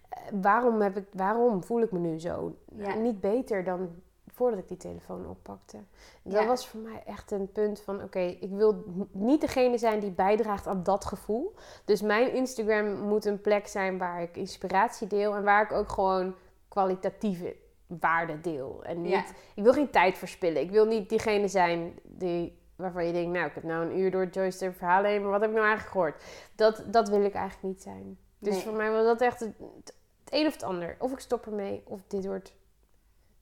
Eh, 0.10 0.20
waarom, 0.42 0.82
heb 0.82 0.98
ik, 0.98 1.06
waarom 1.12 1.64
voel 1.64 1.82
ik 1.82 1.92
me 1.92 2.00
nu 2.00 2.20
zo? 2.20 2.56
Ja. 2.76 2.94
Niet 2.94 3.22
beter 3.22 3.64
dan 3.64 3.90
voordat 4.34 4.60
ik 4.60 4.68
die 4.68 4.78
telefoon 4.78 5.28
oppakte. 5.30 5.78
Dat 6.24 6.46
was 6.46 6.68
voor 6.68 6.80
mij 6.80 7.04
echt 7.06 7.32
een 7.32 7.52
punt 7.52 7.80
van, 7.82 8.04
oké, 8.04 8.20
ik 8.20 8.50
wil 8.52 8.84
niet 9.12 9.42
degene 9.42 9.78
zijn 9.78 10.00
die 10.00 10.12
bijdraagt 10.12 10.68
aan 10.68 10.84
dat 10.84 11.06
gevoel. 11.06 11.54
Dus 11.86 12.02
mijn 12.02 12.34
Instagram 12.34 12.94
moet 13.02 13.26
een 13.26 13.42
plek 13.42 13.68
zijn 13.68 13.98
waar 13.98 14.22
ik 14.22 14.38
inspiratie 14.38 15.08
deel. 15.08 15.36
En 15.36 15.44
waar 15.44 15.64
ik 15.64 15.72
ook 15.72 15.92
gewoon 15.92 16.36
kwalitatieve 16.68 17.56
waarde 18.00 18.42
deel. 18.42 18.84
En 18.84 19.02
niet 19.02 19.12
Ja. 19.12 19.24
ik 19.56 19.64
wil 19.64 19.74
geen 19.74 19.90
tijd 19.90 20.18
verspillen. 20.18 20.62
Ik 20.62 20.72
wil 20.72 20.86
niet 20.86 21.10
diegene 21.10 21.48
zijn 21.48 21.94
die, 22.04 22.60
waarvan 22.76 23.06
je 23.06 23.14
denkt, 23.14 23.32
nou, 23.34 23.46
ik 23.48 23.54
heb 23.54 23.64
nou 23.64 23.86
een 23.86 23.98
uur 24.00 24.12
door 24.12 24.28
Joyce 24.28 24.66
de 24.66 24.72
verhalen 24.74 25.10
heen, 25.12 25.22
maar 25.22 25.32
wat 25.32 25.42
heb 25.42 25.50
ik 25.50 25.56
nou 25.56 25.68
eigenlijk 25.68 25.96
gehoord? 25.98 26.24
Dat, 26.56 26.84
dat 26.88 27.10
wil 27.10 27.24
ik 27.24 27.34
eigenlijk 27.34 27.68
niet 27.74 27.82
zijn. 27.82 28.18
Dus 28.40 28.54
Nee. 28.54 28.64
voor 28.64 28.74
mij 28.74 28.92
was 28.92 29.06
dat 29.06 29.22
echt 29.22 29.40
het, 29.40 29.54
het 29.84 29.94
een 30.30 30.46
of 30.48 30.54
het 30.54 30.64
ander. 30.64 30.96
Of 31.00 31.12
ik 31.12 31.20
stop 31.20 31.46
ermee, 31.46 31.82
of 31.86 32.02
dit 32.08 32.26
wordt 32.26 32.54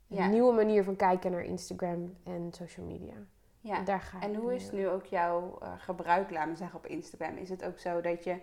een 0.09 0.17
Ja. 0.17 0.27
nieuwe 0.27 0.53
manier 0.53 0.83
van 0.83 0.95
kijken 0.95 1.31
naar 1.31 1.43
Instagram 1.43 2.15
en 2.23 2.49
social 2.53 2.85
media. 2.85 3.13
ja. 3.61 3.77
En 3.77 3.85
daar 3.85 4.01
ga 4.01 4.21
En 4.21 4.35
hoe 4.35 4.55
is 4.55 4.71
nu 4.71 4.87
ook 4.87 5.05
jouw 5.05 5.57
eh, 5.61 5.73
gebruik, 5.77 6.31
laat 6.31 6.47
me 6.47 6.55
zeggen, 6.55 6.77
op 6.77 6.85
Instagram? 6.87 7.37
Is 7.37 7.49
het 7.49 7.65
ook 7.65 7.77
zo 7.79 8.01
dat 8.01 8.23
je, 8.23 8.35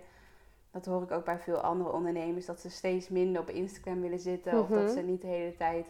dat 0.77 0.87
hoor 0.95 1.03
ik 1.03 1.11
ook 1.11 1.25
bij 1.25 1.39
veel 1.39 1.57
andere 1.61 1.93
ondernemers, 1.93 2.47
dat 2.47 2.61
ze 2.61 2.71
steeds 2.71 3.09
minder 3.09 3.41
op 3.43 3.51
Instagram 3.51 4.01
willen 4.01 4.19
zitten 4.19 4.59
of 4.61 4.69
dat 4.69 4.83
Mhm. 4.83 4.93
ze 4.93 5.01
niet 5.01 5.21
de 5.21 5.27
hele 5.27 5.57
tijd 5.57 5.87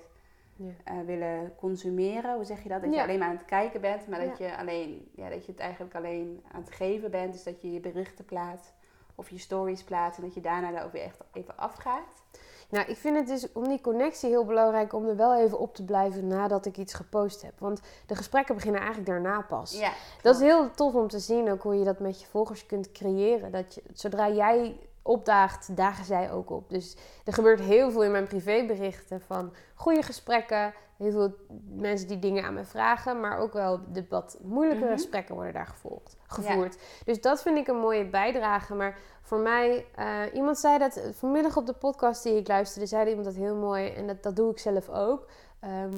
Ja. 0.57 0.71
eh, 0.85 0.95
willen 1.07 1.55
consumeren? 1.57 2.35
Hoe 2.35 2.45
zeg 2.45 2.63
je 2.63 2.69
dat? 2.69 2.83
Dat 2.83 2.95
je 2.95 3.03
alleen 3.03 3.19
maar 3.19 3.29
aan 3.29 3.37
het 3.37 3.45
kijken 3.45 3.81
bent, 3.81 4.09
maar 4.09 4.27
dat, 4.27 4.39
je 4.39 4.57
alleen, 4.57 5.09
ja, 5.15 5.29
dat 5.29 5.45
je 5.47 5.53
het 5.53 5.61
eigenlijk 5.61 5.95
alleen 5.95 6.43
aan 6.53 6.61
het 6.61 6.71
geven 6.71 7.11
bent. 7.11 7.33
Dus 7.33 7.43
dat 7.43 7.63
je 7.63 7.73
je 7.73 7.81
berichten 7.81 8.25
plaatst 8.25 8.73
of 9.15 9.31
je 9.31 9.39
stories 9.39 9.85
plaatst 9.85 10.19
en 10.19 10.25
dat 10.25 10.35
je 10.35 10.41
daarna 10.41 10.71
daar 10.71 10.85
ook 10.85 10.93
weer 10.93 11.03
echt 11.03 11.21
even 11.33 11.57
afgaat. 11.57 12.23
Nou, 12.69 12.87
ik 12.89 12.97
vind 12.97 13.17
het 13.17 13.27
dus 13.27 13.53
om 13.53 13.69
die 13.69 13.81
connectie 13.81 14.29
heel 14.29 14.45
belangrijk 14.45 14.93
om 14.93 15.09
er 15.09 15.17
wel 15.17 15.37
even 15.37 15.59
op 15.59 15.75
te 15.75 15.85
blijven 15.85 16.27
nadat 16.27 16.67
ik 16.67 16.77
iets 16.77 16.95
gepost 16.95 17.43
heb. 17.43 17.53
Want 17.59 17.81
de 18.07 18.15
gesprekken 18.15 18.55
beginnen 18.55 18.81
eigenlijk 18.81 19.11
daarna 19.11 19.41
pas. 19.41 19.79
Ja, 19.79 19.93
Dat 20.23 20.35
is 20.35 20.41
heel 20.41 20.71
tof 20.71 20.95
om 20.95 21.09
te 21.09 21.19
zien 21.19 21.51
ook 21.51 21.63
hoe 21.63 21.79
je 21.79 21.85
dat 21.85 21.99
met 21.99 22.21
je 22.21 22.27
volgers 22.27 22.67
kunt 22.67 22.93
creëren. 22.93 23.53
Dat 23.53 23.75
je, 23.75 23.83
zodra 23.93 24.31
jij 24.31 24.77
opdaagt, 25.07 25.77
dagen 25.77 26.05
zij 26.05 26.33
ook 26.33 26.51
op. 26.51 26.71
Dus 26.71 26.97
er 27.25 27.33
gebeurt 27.33 27.61
heel 27.61 27.91
veel 27.91 28.03
in 28.05 28.11
mijn 28.11 28.27
privéberichten 28.27 29.21
van 29.21 29.53
goede 29.75 30.03
gesprekken. 30.03 30.75
Heel 30.97 31.11
veel 31.11 31.35
mensen 31.69 32.09
die 32.09 32.19
dingen 32.19 32.45
aan 32.45 32.55
me 32.55 32.65
vragen, 32.65 33.21
maar 33.21 33.39
ook 33.39 33.53
wel 33.53 33.81
de 33.93 34.05
wat 34.09 34.39
moeilijkere 34.43 34.89
Mhm. 34.91 34.97
gesprekken 34.99 35.35
worden 35.35 35.53
daar 35.53 35.67
gevolgd, 35.67 36.17
gevoerd. 36.27 36.77
Dus 37.05 37.21
dat 37.21 37.43
vind 37.43 37.59
ik 37.59 37.67
een 37.69 37.77
mooie 37.81 38.09
bijdrage. 38.09 38.75
Maar 38.75 38.99
voor 39.23 39.39
mij, 39.39 39.87
eh, 39.95 40.21
iemand 40.33 40.59
zei 40.59 40.79
dat 40.79 41.01
vanmiddag 41.13 41.57
op 41.57 41.67
de 41.67 41.73
podcast 41.73 42.23
die 42.23 42.37
ik 42.37 42.49
luisterde, 42.49 42.87
zei 42.87 43.09
iemand 43.09 43.25
dat 43.27 43.35
heel 43.35 43.57
mooi. 43.57 43.89
En 43.89 44.07
dat, 44.07 44.23
dat 44.23 44.37
doe 44.37 44.51
ik 44.51 44.59
zelf 44.59 44.89
ook. 44.89 45.27
Ehm, 45.61 45.97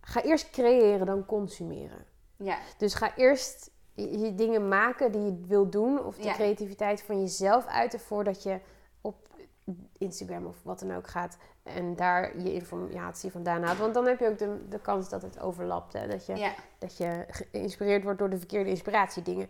ga 0.00 0.22
eerst 0.22 0.50
creëren, 0.50 1.06
dan 1.06 1.26
consumeren. 1.26 2.04
Ja, 2.36 2.56
Dus 2.78 2.94
ga 2.94 3.16
eerst 3.16 3.70
je, 3.94 4.34
dingen 4.34 4.68
maken 4.68 5.12
die 5.12 5.22
je 5.24 5.40
wil 5.46 5.70
doen. 5.70 6.04
Of 6.04 6.16
de 6.16 6.24
Ja. 6.24 6.34
creativiteit 6.34 7.02
van 7.02 7.20
jezelf 7.20 7.66
uiten 7.66 8.00
voordat 8.00 8.42
je 8.42 8.60
op 9.00 9.16
Instagram 9.98 10.46
of 10.46 10.56
wat 10.62 10.78
dan 10.80 10.94
ook 10.96 11.08
gaat. 11.08 11.36
En 11.62 11.96
daar 11.96 12.38
je 12.40 12.52
informatie 12.54 13.30
vandaan 13.30 13.62
haalt. 13.62 13.78
Want 13.78 13.94
dan 13.94 14.06
heb 14.06 14.18
je 14.20 14.28
ook 14.28 14.38
de, 14.38 14.68
de 14.68 14.78
kans 14.80 15.08
dat 15.08 15.22
het 15.22 15.40
overlapt. 15.40 15.92
Hè? 15.92 16.08
Dat, 16.08 16.26
je, 16.26 16.36
ja. 16.36 16.52
dat 16.78 16.96
je 16.96 17.24
geïnspireerd 17.28 18.02
wordt 18.02 18.18
door 18.18 18.30
de 18.30 18.38
verkeerde 18.38 18.70
inspiratiedingen. 18.70 19.48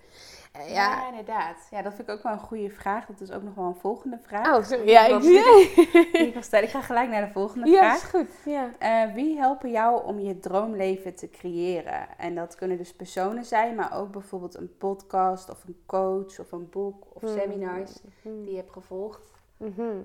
Eh, 0.52 0.68
ja. 0.68 0.74
ja. 0.74 1.08
inderdaad. 1.08 1.56
Ja, 1.70 1.82
dat 1.82 1.94
vind 1.94 2.08
ik 2.08 2.14
ook 2.14 2.22
wel 2.22 2.32
een 2.32 2.38
goede 2.38 2.70
vraag. 2.70 3.06
Dat 3.06 3.20
is 3.20 3.30
ook 3.30 3.42
nog 3.42 3.54
wel 3.54 3.64
een 3.66 3.74
volgende 3.80 4.18
vraag. 4.22 4.56
Oh, 4.56 4.64
sorry. 4.64 4.88
Ja, 4.88 5.06
ik 5.06 5.22
ik, 6.34 6.42
stel. 6.42 6.62
ik 6.62 6.68
ga 6.68 6.80
gelijk 6.82 7.08
naar 7.10 7.26
de 7.26 7.32
volgende 7.32 7.70
Ja, 7.70 7.78
vraag. 7.78 7.96
is 7.96 8.02
goed. 8.02 8.28
Ja. 8.44 8.70
Eh, 8.78 9.14
wie 9.14 9.38
helpen 9.38 9.70
jou 9.70 10.04
om 10.04 10.18
je 10.18 10.38
droomleven 10.38 11.14
te 11.14 11.30
creëren? 11.30 12.18
En 12.18 12.34
dat 12.34 12.54
kunnen 12.54 12.76
dus 12.76 12.92
personen 12.94 13.44
zijn, 13.44 13.74
maar 13.74 13.96
ook 13.96 14.10
bijvoorbeeld 14.10 14.54
een 14.56 14.76
podcast 14.78 15.50
of 15.50 15.64
een 15.64 15.76
coach 15.86 16.38
of 16.40 16.52
een 16.52 16.68
boek 16.70 17.04
of 17.12 17.22
seminars 17.30 17.90
Mhm. 18.22 18.42
die 18.42 18.50
je 18.50 18.56
hebt 18.56 18.72
gevolgd. 18.72 19.30
Mhm. 19.62 19.96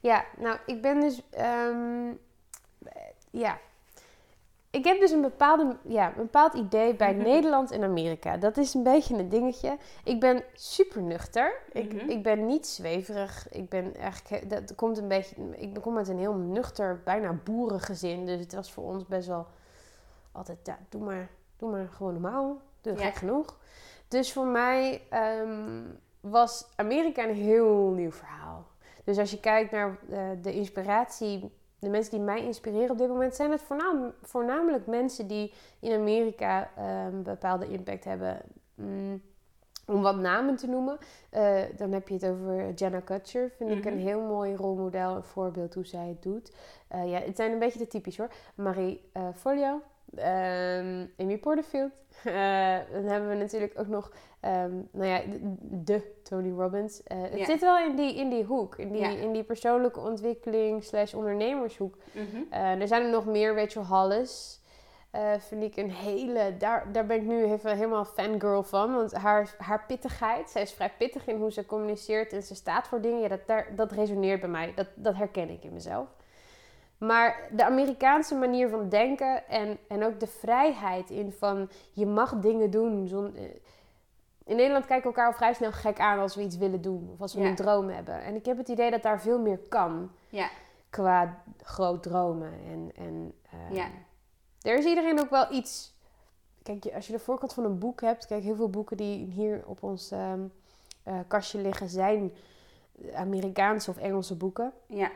Ja, 0.00 0.24
nou, 0.38 0.58
ik 0.66 0.82
ben 0.82 1.00
dus. 1.00 1.22
ehm, 1.30 2.08
eh, 2.84 3.02
ja. 3.30 3.58
Ik 4.70 4.84
heb 4.84 5.00
dus 5.00 5.10
een, 5.10 5.20
bepaalde, 5.20 5.76
ja, 5.82 6.06
een 6.08 6.14
bepaald 6.16 6.54
idee 6.54 6.94
bij 6.94 7.12
Nederland 7.12 7.70
en 7.70 7.82
Amerika. 7.82 8.36
Dat 8.36 8.56
is 8.56 8.74
een 8.74 8.82
beetje 8.82 9.14
een 9.18 9.28
dingetje. 9.28 9.76
Ik 10.04 10.20
ben 10.20 10.42
super 10.52 11.02
nuchter. 11.02 11.54
Ik, 11.72 11.92
Mhm. 11.92 12.08
ik 12.10 12.22
ben 12.22 12.46
niet 12.46 12.66
zweverig. 12.66 13.48
Ik 13.50 13.68
ben 13.68 13.94
eigenlijk. 13.96 14.50
Dat 14.50 14.74
komt 14.74 14.98
een 14.98 15.08
beetje. 15.08 15.34
Ik 15.56 15.74
kom 15.80 15.96
uit 15.96 16.08
een 16.08 16.18
heel 16.18 16.34
nuchter, 16.34 17.00
bijna 17.04 17.32
boerengezin. 17.44 18.26
Dus 18.26 18.40
het 18.40 18.54
was 18.54 18.72
voor 18.72 18.84
ons 18.84 19.06
best 19.06 19.28
wel 19.28 19.46
altijd. 20.32 20.58
Ja, 20.62 20.78
doe 20.88 21.00
maar, 21.02 21.28
doe 21.56 21.70
maar 21.70 21.88
gewoon 21.96 22.12
normaal. 22.12 22.60
Doe 22.80 22.92
Ja. 22.92 23.04
gek 23.04 23.14
genoeg. 23.14 23.56
Dus 24.08 24.32
voor 24.32 24.46
mij 24.46 25.02
ehm, 25.10 25.82
was 26.20 26.66
Amerika 26.76 27.28
een 27.28 27.34
heel 27.34 27.90
nieuw 27.90 28.12
verhaal. 28.12 28.66
Dus 29.08 29.18
als 29.18 29.30
je 29.30 29.40
kijkt 29.40 29.70
naar 29.70 29.98
eh, 30.10 30.20
de 30.42 30.52
inspiratie, 30.52 31.50
de 31.78 31.88
mensen 31.88 32.10
die 32.10 32.20
mij 32.20 32.44
inspireren 32.44 32.90
op 32.90 32.98
dit 32.98 33.08
moment, 33.08 33.34
zijn 33.34 33.50
het 33.50 33.62
voornamelijk 34.22 34.86
mensen 34.86 35.26
die 35.26 35.52
in 35.80 35.92
Amerika 35.92 36.70
een 36.76 37.22
bepaalde 37.22 37.68
impact 37.68 38.04
hebben. 38.04 38.40
Mm, 38.74 39.22
om 39.86 40.02
wat 40.02 40.16
namen 40.16 40.56
te 40.56 40.66
noemen, 40.66 40.98
eh, 41.30 41.60
dan 41.76 41.92
heb 41.92 42.08
je 42.08 42.14
het 42.14 42.26
over 42.26 42.72
Jenna 42.74 43.00
Kutcher. 43.00 43.50
Vind 43.56 43.70
ik 43.70 43.84
Mhm. 43.84 43.88
een 43.88 43.98
heel 43.98 44.20
mooi 44.20 44.54
rolmodel, 44.56 45.16
een 45.16 45.22
voorbeeld 45.24 45.74
hoe 45.74 45.86
zij 45.86 46.08
het 46.08 46.22
doet. 46.22 46.52
Eh, 46.88 47.10
ja, 47.10 47.20
het 47.20 47.36
zijn 47.36 47.52
een 47.52 47.58
beetje 47.58 47.78
de 47.78 47.86
typisch 47.86 48.16
hoor. 48.18 48.30
Marie 48.54 49.10
Folio, 49.34 49.80
ehm, 50.14 51.06
Amy 51.18 51.38
Porterfield. 51.38 51.92
Dan 52.92 53.04
hebben 53.04 53.28
we 53.28 53.34
natuurlijk 53.34 53.78
ook 53.78 53.86
nog 53.86 54.12
ehm, 54.40 54.72
nou 54.90 55.06
ja, 55.06 55.20
de, 55.26 55.56
de 55.84 56.17
Tony 56.28 56.50
Robbins. 56.58 57.02
Eh, 57.02 57.22
het 57.22 57.38
Ja. 57.38 57.44
zit 57.44 57.60
wel 57.60 57.78
in 57.78 57.96
die, 57.96 58.14
in 58.14 58.28
die 58.28 58.44
hoek, 58.44 58.76
in 58.76 58.92
die, 58.92 59.00
Ja. 59.00 59.08
in 59.08 59.32
die 59.32 59.42
persoonlijke 59.44 60.00
ontwikkeling 60.00 60.84
slash 60.84 61.14
ondernemershoek. 61.14 61.94
Mhm. 62.12 62.42
Eh, 62.50 62.80
er 62.80 62.88
zijn 62.88 63.02
er 63.02 63.10
nog 63.10 63.26
meer, 63.26 63.54
Rachel 63.54 63.84
Hollis. 63.86 64.56
eh, 65.10 65.32
vind 65.38 65.62
ik 65.62 65.76
een 65.76 65.90
hele, 65.90 66.56
daar, 66.58 66.92
daar 66.92 67.06
ben 67.06 67.16
ik 67.16 67.22
nu 67.22 67.44
even 67.44 67.76
helemaal 67.76 68.04
fangirl 68.04 68.62
van. 68.62 68.94
Want 68.94 69.12
haar, 69.12 69.54
haar 69.58 69.84
pittigheid, 69.86 70.50
zij 70.50 70.62
is 70.62 70.72
vrij 70.72 70.92
pittig 70.98 71.26
in 71.26 71.36
hoe 71.36 71.52
ze 71.52 71.66
communiceert 71.66 72.32
en 72.32 72.42
ze 72.42 72.54
staat 72.54 72.88
voor 72.88 73.00
dingen. 73.00 73.20
Ja, 73.20 73.28
dat, 73.28 73.46
daar, 73.46 73.66
dat 73.76 73.92
resoneert 73.92 74.40
bij 74.40 74.48
mij, 74.48 74.72
dat, 74.74 74.86
dat 74.94 75.14
herken 75.14 75.48
ik 75.50 75.64
in 75.64 75.72
mezelf. 75.72 76.06
Maar 76.98 77.48
de 77.50 77.64
Amerikaanse 77.64 78.34
manier 78.34 78.68
van 78.68 78.88
denken 78.88 79.48
en, 79.48 79.78
en 79.88 80.04
ook 80.04 80.20
de 80.20 80.26
vrijheid 80.26 81.10
in 81.10 81.32
van 81.32 81.70
je 81.92 82.06
mag 82.06 82.34
dingen 82.38 82.70
doen. 82.70 83.08
Zon, 83.08 83.36
in 84.48 84.56
Nederland 84.56 84.86
kijken 84.86 85.10
we 85.10 85.16
elkaar 85.16 85.32
al 85.32 85.38
vrij 85.38 85.52
snel 85.54 85.72
gek 85.72 85.98
aan 86.00 86.18
als 86.18 86.34
we 86.34 86.42
iets 86.42 86.56
willen 86.56 86.80
doen 86.82 87.10
of 87.12 87.20
als 87.20 87.34
we 87.34 87.40
Ja. 87.40 87.48
een 87.48 87.54
droom 87.54 87.88
hebben. 87.88 88.22
En 88.22 88.34
ik 88.34 88.44
heb 88.46 88.56
het 88.56 88.68
idee 88.68 88.90
dat 88.90 89.02
daar 89.02 89.20
veel 89.20 89.38
meer 89.40 89.58
kan 89.58 90.10
Ja, 90.28 90.48
qua 90.90 91.42
groot 91.62 92.02
dromen. 92.02 92.52
En, 92.66 92.90
en 92.96 93.34
eh, 93.50 93.76
Ja. 93.76 93.86
er 94.62 94.78
is 94.78 94.84
iedereen 94.84 95.20
ook 95.20 95.30
wel 95.30 95.52
iets. 95.52 95.96
Kijk, 96.62 96.86
als 96.94 97.06
je 97.06 97.12
de 97.12 97.18
voorkant 97.18 97.52
van 97.54 97.64
een 97.64 97.78
boek 97.78 98.00
hebt, 98.00 98.26
kijk, 98.26 98.42
heel 98.42 98.56
veel 98.56 98.70
boeken 98.70 98.96
die 98.96 99.24
hier 99.30 99.62
op 99.66 99.82
ons 99.82 100.10
ehm, 100.10 100.40
eh, 101.02 101.18
kastje 101.28 101.58
liggen 101.60 101.88
zijn 101.88 102.32
Amerikaanse 103.14 103.90
of 103.90 103.96
Engelse 103.96 104.36
boeken. 104.36 104.72
ja, 104.86 105.10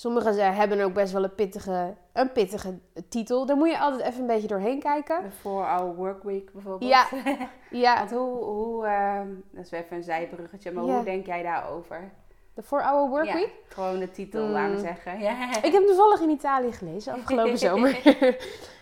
Sommige 0.00 0.32
ze 0.32 0.40
hebben 0.40 0.80
ook 0.80 0.92
best 0.94 1.12
wel 1.12 1.24
een 1.24 1.34
pittige, 1.34 1.94
een 2.12 2.32
pittige 2.32 2.78
titel. 3.08 3.46
Daar 3.46 3.56
moet 3.56 3.70
je 3.70 3.78
altijd 3.78 4.02
even 4.02 4.20
een 4.20 4.26
beetje 4.26 4.48
doorheen 4.48 4.80
kijken. 4.80 5.22
de 5.22 5.30
4-hour 5.30 5.94
workweek 5.94 6.52
bijvoorbeeld. 6.52 6.90
Ja. 6.90 7.06
Ja, 7.70 7.98
Want 7.98 8.10
hoe, 8.10 8.44
hoe 8.44 8.86
ehm, 8.86 9.28
dat 9.50 9.64
is 9.64 9.70
even 9.70 9.96
een 9.96 10.02
zijbruggetje, 10.02 10.72
maar 10.72 10.84
Ja. 10.84 10.94
hoe 10.94 11.04
denk 11.04 11.26
jij 11.26 11.42
daarover? 11.42 12.10
de 12.54 12.62
4-Hour 12.62 13.08
Work 13.08 13.26
Ja, 13.26 13.34
Week. 13.34 13.50
gewoon 13.68 13.98
de 13.98 14.10
titel, 14.10 14.44
Mm. 14.46 14.50
laten 14.52 14.74
we 14.74 14.80
zeggen. 14.80 15.18
Ja. 15.26 15.62
Ik 15.62 15.72
heb 15.72 15.86
toevallig 15.86 16.20
in 16.20 16.28
Italië 16.30 16.72
gelezen 16.72 17.12
afgelopen 17.12 17.58
zomer. 17.68 18.00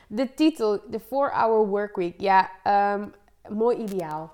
de 0.08 0.34
titel, 0.34 0.80
de 0.90 1.00
4-Hour 1.00 1.66
Work 1.66 1.96
Week. 1.96 2.20
Ja, 2.20 2.48
ehm, 2.62 3.08
mooi 3.48 3.76
ideaal. 3.76 4.30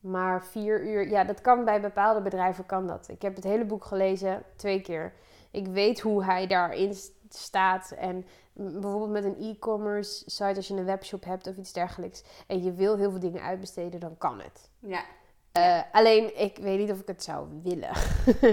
Maar 0.00 0.44
vier 0.44 0.86
uur, 0.86 1.08
ja, 1.08 1.24
dat 1.24 1.40
kan 1.40 1.64
bij 1.64 1.80
bepaalde 1.80 2.20
bedrijven 2.20 2.66
kan 2.66 2.86
dat. 2.86 3.08
Ik 3.08 3.22
heb 3.22 3.34
het 3.34 3.44
hele 3.44 3.64
boek 3.64 3.84
gelezen, 3.84 4.42
twee 4.56 4.80
keer. 4.80 5.12
Ik 5.56 5.66
weet 5.66 6.00
hoe 6.00 6.24
hij 6.24 6.46
daarin 6.46 6.94
staat. 7.28 7.90
En 7.90 8.26
bijvoorbeeld 8.52 9.10
met 9.10 9.24
een 9.24 9.40
e-commerce 9.40 10.22
site, 10.30 10.56
als 10.56 10.68
je 10.68 10.74
een 10.74 10.84
webshop 10.84 11.24
hebt 11.24 11.46
of 11.46 11.56
iets 11.56 11.72
dergelijks. 11.72 12.24
En 12.46 12.62
je 12.62 12.72
wil 12.72 12.96
heel 12.96 13.10
veel 13.10 13.20
dingen 13.20 13.42
uitbesteden, 13.42 14.00
dan 14.00 14.18
kan 14.18 14.40
het. 14.40 14.70
ja, 14.78 15.04
Eh, 15.52 15.82
alleen, 15.92 16.40
ik 16.40 16.56
weet 16.58 16.78
niet 16.78 16.90
of 16.90 17.00
ik 17.00 17.06
het 17.06 17.22
zou 17.22 17.48
willen. 17.62 17.90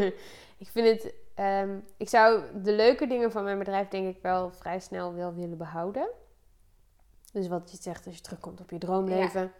ik 0.64 0.68
vind 0.72 0.88
het... 0.88 1.14
ehm, 1.36 1.78
ik 1.98 2.10
zou 2.10 2.42
de 2.64 2.72
leuke 2.72 3.08
dingen 3.08 3.32
van 3.32 3.44
mijn 3.44 3.58
bedrijf 3.58 3.88
denk 3.88 4.16
ik 4.16 4.22
wel 4.22 4.52
vrij 4.52 4.80
snel 4.80 5.14
wel 5.14 5.34
willen 5.34 5.58
behouden. 5.58 6.10
Dus 7.34 7.48
wat 7.48 7.72
je 7.72 7.78
zegt 7.82 8.06
als 8.06 8.16
je 8.16 8.22
terugkomt 8.22 8.62
op 8.62 8.70
je 8.70 8.78
droomleven. 8.78 9.52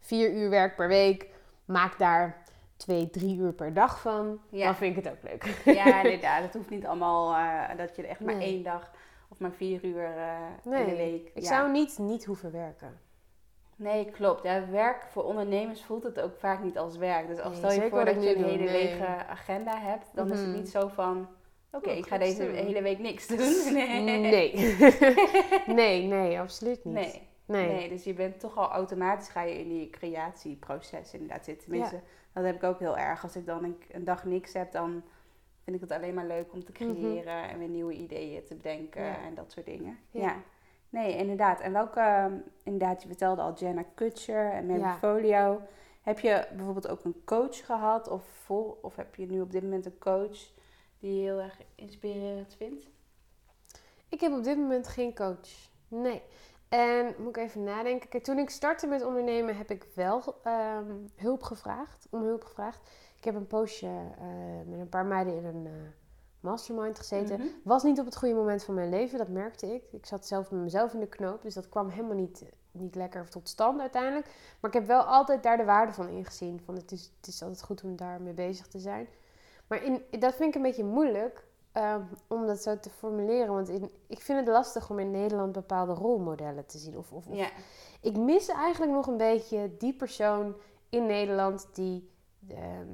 Vier 0.00 0.32
uur 0.32 0.50
werk 0.50 0.76
per 0.76 0.88
week. 0.88 1.28
Maak 1.64 1.98
daar 1.98 2.42
twee, 2.82 3.10
drie 3.10 3.36
uur 3.38 3.52
per 3.52 3.74
dag 3.74 4.00
van. 4.00 4.40
Ja. 4.50 4.64
Dan 4.64 4.74
vind 4.74 4.96
ik 4.96 5.04
het 5.04 5.12
ook 5.14 5.22
leuk. 5.30 5.74
ja, 5.76 5.96
inderdaad. 6.02 6.42
Het 6.42 6.54
hoeft 6.54 6.70
niet 6.70 6.86
allemaal 6.86 7.34
eh, 7.34 7.76
dat 7.76 7.96
je 7.96 8.06
echt 8.06 8.20
maar 8.20 8.34
Nee. 8.34 8.46
één 8.46 8.62
dag 8.62 8.90
of 9.28 9.38
maar 9.38 9.52
vier 9.52 9.84
uur 9.84 10.04
eh, 10.04 10.36
in 10.64 10.84
de 10.84 10.96
week. 10.96 11.30
Ik 11.34 11.42
ja. 11.42 11.48
zou 11.48 11.70
niet, 11.70 11.98
niet 11.98 12.24
hoeven 12.24 12.52
werken. 12.52 13.00
Nee, 13.76 14.10
klopt. 14.10 14.42
Ja, 14.42 14.68
werk 14.70 15.02
voor 15.10 15.24
ondernemers 15.24 15.82
voelt 15.84 16.02
het 16.02 16.20
ook 16.20 16.36
vaak 16.38 16.62
niet 16.62 16.78
als 16.78 16.96
werk. 16.96 17.26
Dus 17.26 17.38
als 17.40 17.60
Nee, 17.60 17.70
stel 17.70 17.82
je 17.84 17.90
voor 17.90 18.04
dat 18.04 18.22
je 18.22 18.36
een 18.36 18.44
hele 18.44 18.88
eh, 18.88 19.30
agenda 19.30 19.78
hebt, 19.80 20.10
dan 20.14 20.30
is 20.32 20.38
het 20.38 20.48
Mhm. 20.48 20.56
niet 20.56 20.68
zo 20.70 20.88
van, 20.88 21.28
oké, 21.72 21.90
Oh, 21.90 21.96
ik 21.96 22.06
ga 22.06 22.18
deze 22.18 22.44
doen. 22.44 22.54
hele 22.54 22.82
week 22.82 22.98
niks 22.98 23.26
doen. 23.26 23.38
Nee. 23.74 24.02
Nee. 24.18 24.76
nee, 25.66 26.02
nee, 26.06 26.40
absoluut 26.40 26.84
niet. 26.84 26.94
Nee. 26.94 27.30
Nee. 27.46 27.66
Nee, 27.66 27.88
dus 27.88 28.04
je 28.04 28.14
bent 28.14 28.40
toch 28.40 28.56
al 28.58 28.68
automatisch 28.70 29.28
ga 29.28 29.42
je 29.42 29.58
in 29.58 29.68
die 29.68 29.90
creatieproces 29.90 31.12
inderdaad 31.12 31.44
zitten. 31.44 31.68
Tenminste, 31.68 32.00
dat 32.32 32.44
heb 32.44 32.54
ik 32.54 32.62
ook 32.62 32.78
heel 32.78 32.96
erg. 32.98 33.22
Als 33.22 33.36
ik 33.36 33.46
dan 33.46 33.64
een, 33.90 34.04
dag 34.04 34.24
niks 34.24 34.52
heb, 34.52 34.72
dan 34.72 35.02
vind 35.64 35.76
ik 35.76 35.82
het 35.82 35.92
alleen 35.92 36.14
maar 36.14 36.26
leuk 36.26 36.52
om 36.52 36.64
te 36.64 36.72
creëren 36.72 37.48
en 37.48 37.58
weer 37.58 37.68
nieuwe 37.68 37.92
ideeën 37.92 38.44
te 38.44 38.54
bedenken 38.54 39.02
Mhm. 39.02 39.10
Ja. 39.10 39.26
en 39.26 39.34
dat 39.34 39.52
soort 39.52 39.66
dingen. 39.66 39.98
Ja. 40.10 40.20
Ja. 40.20 40.36
Nee, 40.88 41.16
inderdaad. 41.16 41.60
En 41.60 41.72
welke, 41.72 42.00
ehm, 42.00 42.34
inderdaad, 42.62 43.02
je 43.02 43.08
vertelde 43.08 43.42
al 43.42 43.54
Jenna 43.54 43.84
Kutcher 43.94 44.50
en 44.52 44.66
Mary 44.66 44.80
Ja. 44.80 44.94
Folio. 44.96 45.60
Heb 46.02 46.18
je 46.18 46.46
bijvoorbeeld 46.56 46.88
ook 46.88 47.04
een 47.04 47.22
coach 47.24 47.66
gehad 47.66 48.08
of, 48.08 48.24
vol, 48.24 48.78
of 48.82 48.96
heb 48.96 49.14
je 49.14 49.26
nu 49.26 49.40
op 49.40 49.52
dit 49.52 49.62
moment 49.62 49.86
een 49.86 49.98
coach 49.98 50.38
die 50.98 51.14
je 51.14 51.20
heel 51.22 51.40
erg 51.40 51.58
inspirerend 51.74 52.54
vindt? 52.54 52.88
Ik 54.08 54.20
heb 54.20 54.32
op 54.32 54.44
dit 54.44 54.56
moment 54.58 54.88
geen 54.88 55.14
coach. 55.14 55.68
Nee. 55.88 56.22
En 56.72 57.14
moet 57.18 57.36
ik 57.36 57.42
even 57.42 57.62
nadenken. 57.62 58.08
Kijk, 58.08 58.24
toen 58.24 58.38
ik 58.38 58.50
startte 58.50 58.86
met 58.86 59.04
ondernemen 59.04 59.56
heb 59.56 59.70
ik 59.70 59.86
wel 59.94 60.34
ehm, 60.42 60.92
hulp 61.16 61.42
gevraagd. 61.42 62.06
Om 62.10 62.22
hulp 62.22 62.44
gevraagd. 62.44 62.80
Ik 63.18 63.24
heb 63.24 63.34
een 63.34 63.46
poosje 63.46 63.86
eh, 64.18 64.26
met 64.66 64.78
een 64.78 64.88
paar 64.88 65.06
meiden 65.06 65.36
in 65.36 65.44
een 65.44 65.66
eh, 65.66 65.72
mastermind 66.40 66.98
gezeten. 66.98 67.38
Mhm. 67.38 67.48
Was 67.64 67.82
niet 67.82 67.98
op 67.98 68.04
het 68.04 68.16
goede 68.16 68.34
moment 68.34 68.64
van 68.64 68.74
mijn 68.74 68.88
leven, 68.88 69.18
dat 69.18 69.28
merkte 69.28 69.74
ik. 69.74 69.82
Ik 69.92 70.06
zat 70.06 70.26
zelf 70.26 70.50
met 70.50 70.60
mezelf 70.60 70.92
in 70.92 71.00
de 71.00 71.08
knoop. 71.08 71.42
Dus 71.42 71.54
dat 71.54 71.68
kwam 71.68 71.88
helemaal 71.88 72.16
niet, 72.16 72.44
niet 72.70 72.94
lekker 72.94 73.28
tot 73.28 73.48
stand 73.48 73.80
uiteindelijk. 73.80 74.26
Maar 74.60 74.70
ik 74.70 74.76
heb 74.76 74.86
wel 74.86 75.02
altijd 75.02 75.42
daar 75.42 75.56
de 75.56 75.64
waarde 75.64 75.92
van 75.92 76.08
ingezien. 76.08 76.60
Van 76.64 76.74
het, 76.74 76.92
is, 76.92 77.12
het 77.16 77.26
is 77.26 77.42
altijd 77.42 77.62
goed 77.62 77.84
om 77.84 77.96
daarmee 77.96 78.34
bezig 78.34 78.66
te 78.66 78.78
zijn. 78.78 79.08
Maar 79.66 79.82
in, 79.84 80.02
dat 80.10 80.34
vind 80.34 80.48
ik 80.48 80.54
een 80.54 80.62
beetje 80.62 80.84
moeilijk 80.84 81.44
ehm, 81.72 82.02
om 82.26 82.46
dat 82.46 82.62
zo 82.62 82.78
te 82.78 82.90
formuleren. 82.90 83.54
Want 83.54 83.68
in, 83.68 83.90
ik 84.06 84.20
vind 84.20 84.38
het 84.38 84.48
lastig 84.48 84.90
om 84.90 84.98
in 84.98 85.10
Nederland 85.10 85.52
bepaalde 85.52 85.92
rolmodellen 85.92 86.66
te 86.66 86.78
zien. 86.78 86.96
Of, 86.98 87.12
of, 87.12 87.26
of- 87.26 87.36
Ja, 87.36 87.50
Ik 88.00 88.16
mis 88.16 88.48
eigenlijk 88.48 88.92
nog 88.92 89.06
een 89.06 89.16
beetje 89.16 89.76
die 89.78 89.94
persoon 89.94 90.54
in 90.88 91.06
Nederland 91.06 91.68
die 91.72 92.10
de, 92.38 92.54
ehm, 92.54 92.88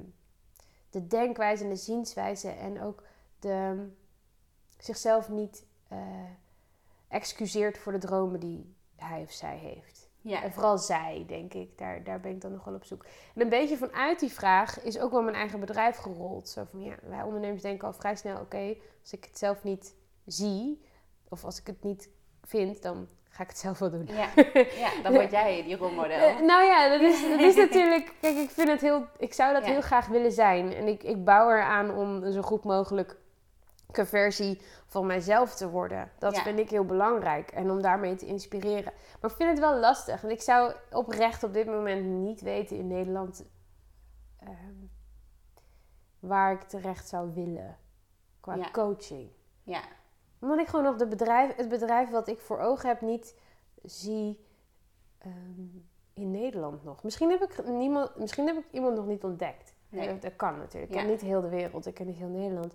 de 0.91 1.07
denkwijze 1.07 1.63
en 1.65 1.69
de 1.71 1.77
zienswijze 1.77 2.49
en 2.51 2.83
ook 2.83 3.03
de, 3.39 3.87
zichzelf 4.79 5.29
niet 5.29 5.67
eh, 5.89 5.99
excuseert 7.09 7.79
voor 7.79 7.93
de 7.93 7.99
dromen 7.99 8.41
die 8.41 8.75
hij 8.97 9.23
of 9.23 9.31
zij 9.31 9.57
heeft. 9.57 9.98
Ja, 10.29 10.43
En 10.43 10.53
vooral 10.53 10.79
zij, 10.79 11.25
denk 11.27 11.55
ik. 11.55 11.79
Daar, 11.79 12.05
daar 12.05 12.21
ben 12.21 12.31
ik 12.31 12.41
dan 12.41 12.53
nog 12.53 12.65
wel 12.65 12.75
op 12.75 12.85
zoek. 12.85 13.05
En 13.35 13.41
een 13.43 13.49
beetje 13.49 13.77
vanuit 13.77 14.21
die 14.21 14.33
vraag 14.33 14.83
is 14.83 14.99
ook 14.99 15.11
wel 15.11 15.23
mijn 15.23 15.37
eigen 15.37 15.61
bedrijf 15.61 15.97
gerold. 15.97 16.49
Zo 16.49 16.65
van, 16.71 16.81
ja, 16.81 16.95
wij 17.03 17.23
ondernemers 17.23 17.63
denken 17.63 17.87
al 17.87 17.93
vrij 17.93 18.17
snel... 18.17 18.41
oké, 18.41 18.75
als 19.01 19.13
ik 19.13 19.25
het 19.25 19.39
zelf 19.39 19.63
niet 19.63 19.95
zie... 20.27 20.85
of 21.29 21.45
als 21.45 21.61
ik 21.61 21.67
het 21.67 21.83
niet 21.83 22.11
vind, 22.45 22.83
dan 22.83 23.09
ga 23.29 23.43
ik 23.43 23.49
het 23.49 23.59
zelf 23.59 23.79
wel 23.79 23.91
doen. 23.91 24.07
ja, 24.07 24.29
ja, 24.85 25.03
dan 25.03 25.13
word 25.13 25.31
jij 25.31 25.63
die 25.63 25.77
rolmodel. 25.77 26.19
Eh, 26.19 26.41
nou 26.41 26.65
ja, 26.65 26.89
dat 26.89 27.01
is, 27.01 27.29
dat 27.29 27.41
is 27.41 27.57
natuurlijk... 27.67 28.15
Kijk, 28.21 28.37
ik 28.37 28.51
vind 28.51 28.69
het 28.69 28.81
heel... 28.81 29.07
Ik 29.19 29.33
zou 29.33 29.53
dat 29.53 29.65
Ja. 29.65 29.71
heel 29.71 29.81
graag 29.81 30.07
willen 30.07 30.33
zijn. 30.33 30.75
En 30.75 30.89
ik, 30.89 31.03
ik 31.03 31.25
bouw 31.25 31.51
eraan 31.51 31.91
om 31.95 32.33
zo 32.33 32.43
goed 32.43 32.65
mogelijk 32.65 33.17
versie 33.93 34.61
van 34.87 35.07
mijzelf 35.07 35.55
te 35.55 35.69
worden. 35.71 36.11
Dat 36.19 36.35
Ja. 36.37 36.43
vind 36.43 36.59
ik 36.59 36.71
heel 36.71 36.85
belangrijk. 36.85 37.51
En 37.51 37.71
om 37.71 37.83
daarmee 37.83 38.15
te 38.17 38.27
inspireren. 38.27 38.93
Maar 39.21 39.31
ik 39.31 39.37
vind 39.37 39.51
het 39.51 39.59
wel 39.59 39.77
lastig. 39.79 40.23
En 40.25 40.31
ik 40.31 40.43
zou 40.43 40.73
oprecht 40.93 41.43
op 41.43 41.53
dit 41.53 41.67
moment 41.67 42.05
niet 42.07 42.41
weten 42.41 42.77
in 42.77 42.87
Nederland... 42.87 43.45
ehm, 44.39 44.75
waar 46.19 46.53
ik 46.53 46.63
terecht 46.63 47.09
zou 47.09 47.33
willen. 47.35 47.77
Qua 48.41 48.55
Ja. 48.55 48.71
coaching 48.71 49.31
Ja, 49.63 49.83
omdat 50.41 50.59
ik 50.59 50.67
gewoon 50.67 50.85
nog 50.85 50.97
de 50.97 51.07
bedrijf, 51.09 51.57
het 51.57 51.69
bedrijf 51.69 52.11
wat 52.11 52.29
ik 52.29 52.41
voor 52.41 52.59
ogen 52.61 52.89
heb 52.89 53.01
niet 53.01 53.35
zie 53.83 54.47
ehm, 55.19 55.67
in 56.15 56.31
Nederland 56.31 56.85
nog. 56.85 57.03
Misschien 57.03 57.31
heb, 57.31 57.43
ik 57.43 57.65
niemand, 57.67 58.17
misschien 58.17 58.47
heb 58.47 58.57
ik 58.57 58.65
iemand 58.71 58.97
nog 58.97 59.07
niet 59.07 59.25
ontdekt. 59.25 59.73
Nee. 59.89 60.09
Dat, 60.09 60.23
dat 60.23 60.37
kan 60.37 60.59
natuurlijk. 60.59 60.93
Ik 60.93 60.97
Ja. 60.99 61.03
ken 61.03 61.11
niet 61.11 61.21
heel 61.21 61.41
de 61.41 61.49
wereld, 61.49 61.87
ik 61.87 61.95
ken 61.95 62.07
niet 62.07 62.17
heel 62.17 62.29
Nederland. 62.29 62.75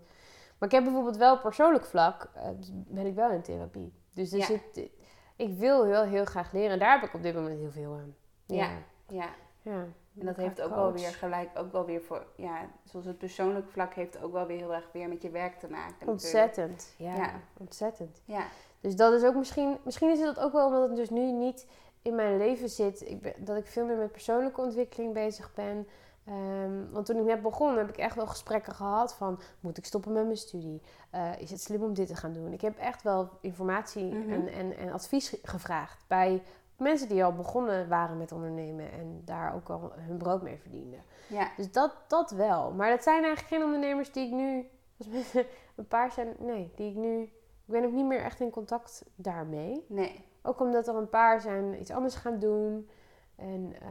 Maar 0.60 0.70
ik 0.70 0.76
heb 0.76 0.84
bijvoorbeeld 0.84 1.18
wel 1.18 1.40
persoonlijk 1.40 1.86
vlak, 1.86 2.30
eh, 2.36 2.50
ben 2.72 3.06
ik 3.06 3.16
wel 3.16 3.32
in 3.32 3.42
therapie. 3.42 3.94
Dus 4.14 4.32
er 4.32 4.38
Ja. 4.38 4.46
zit, 4.46 4.90
ik 5.36 5.58
wil 5.58 5.84
heel, 5.86 6.04
heel 6.04 6.26
graag 6.26 6.52
leren. 6.52 6.72
En 6.72 6.80
daar 6.80 7.00
heb 7.00 7.10
ik 7.10 7.16
op 7.16 7.22
dit 7.24 7.36
moment 7.36 7.60
heel 7.60 7.72
veel 7.72 7.94
aan. 7.94 8.16
Ja. 8.46 8.70
ja. 9.08 9.30
ja. 9.62 9.86
En 10.20 10.26
dat 10.26 10.36
heeft 10.36 10.62
ook 10.62 10.68
coach. 10.70 10.80
wel 10.80 10.92
weer 10.94 11.10
gelijk, 11.14 11.50
ook 11.58 11.72
wel 11.72 11.86
weer 11.86 12.02
voor, 12.02 12.26
ja, 12.36 12.70
zoals 12.84 13.06
het 13.06 13.18
persoonlijk 13.18 13.70
vlak 13.70 13.94
heeft 13.94 14.22
ook 14.24 14.32
wel 14.32 14.46
weer 14.46 14.58
heel 14.58 14.74
erg 14.74 14.90
weer 14.94 15.10
met 15.10 15.22
je 15.22 15.30
werk 15.30 15.60
te 15.60 15.68
maken. 15.70 16.08
Ontzettend. 16.08 16.94
Ja, 16.98 17.16
Ja. 17.16 17.32
ontzettend. 17.58 18.22
Ja, 18.26 18.44
Dus 18.82 18.96
dat 18.96 19.14
is 19.14 19.24
ook 19.24 19.36
misschien, 19.36 19.78
misschien 19.84 20.10
is 20.10 20.20
het 20.20 20.40
ook 20.40 20.52
wel 20.52 20.66
omdat 20.68 20.88
het 20.88 20.96
dus 20.98 21.10
nu 21.10 21.32
niet 21.32 21.68
in 22.02 22.16
mijn 22.16 22.38
leven 22.38 22.70
zit. 22.70 23.10
Ik 23.10 23.22
ben, 23.22 23.34
dat 23.38 23.58
ik 23.58 23.68
veel 23.68 23.86
meer 23.86 23.98
met 23.98 24.12
persoonlijke 24.12 24.62
ontwikkeling 24.62 25.14
bezig 25.14 25.54
ben. 25.54 25.88
Ehm, 26.26 26.92
want 26.92 27.06
toen 27.06 27.18
ik 27.18 27.24
net 27.24 27.42
begon, 27.42 27.78
heb 27.78 27.90
ik 27.90 27.98
echt 27.98 28.16
wel 28.16 28.28
gesprekken 28.28 28.74
gehad 28.74 29.14
van... 29.14 29.40
Moet 29.60 29.78
ik 29.78 29.86
stoppen 29.86 30.12
met 30.14 30.24
mijn 30.26 30.38
studie? 30.38 30.82
Eh, 31.10 31.32
is 31.40 31.50
het 31.52 31.62
slim 31.62 31.84
om 31.84 31.94
dit 31.94 32.08
te 32.08 32.16
gaan 32.16 32.34
doen? 32.34 32.54
Ik 32.54 32.62
heb 32.62 32.78
echt 32.78 33.02
wel 33.04 33.30
informatie 33.42 34.14
Mhm. 34.14 34.32
en, 34.32 34.48
en, 34.48 34.78
en 34.78 34.92
advies 34.92 35.36
gevraagd 35.44 36.04
bij 36.08 36.44
mensen 36.78 37.08
die 37.10 37.24
al 37.24 37.34
begonnen 37.34 37.88
waren 37.90 38.18
met 38.18 38.32
ondernemen... 38.32 38.92
en 38.92 39.22
daar 39.26 39.56
ook 39.56 39.70
al 39.70 39.92
hun 39.96 40.18
brood 40.18 40.42
mee 40.42 40.58
verdienden. 40.58 41.00
ja, 41.28 41.52
Dus 41.58 41.72
dat, 41.72 41.96
dat 42.08 42.32
wel. 42.32 42.72
Maar 42.72 42.90
dat 42.90 43.04
zijn 43.04 43.24
eigenlijk 43.24 43.48
geen 43.54 43.64
ondernemers 43.64 44.12
die 44.12 44.26
ik 44.26 44.32
nu... 44.34 44.68
Een 45.76 45.88
paar 45.88 46.12
zijn... 46.12 46.36
Nee, 46.40 46.72
die 46.76 46.90
ik 46.90 46.96
nu... 46.96 47.22
Ik 47.66 47.72
ben 47.74 47.86
ook 47.86 47.92
niet 47.94 48.06
meer 48.06 48.22
echt 48.24 48.40
in 48.40 48.50
contact 48.50 49.04
daarmee. 49.16 49.86
nee, 49.88 50.26
Ook 50.42 50.60
omdat 50.60 50.88
er 50.88 50.96
een 50.96 51.10
paar 51.10 51.42
zijn 51.42 51.80
iets 51.80 51.92
anders 51.92 52.16
gaan 52.16 52.40
doen. 52.40 52.90
En 53.36 53.74
eh 53.82 53.88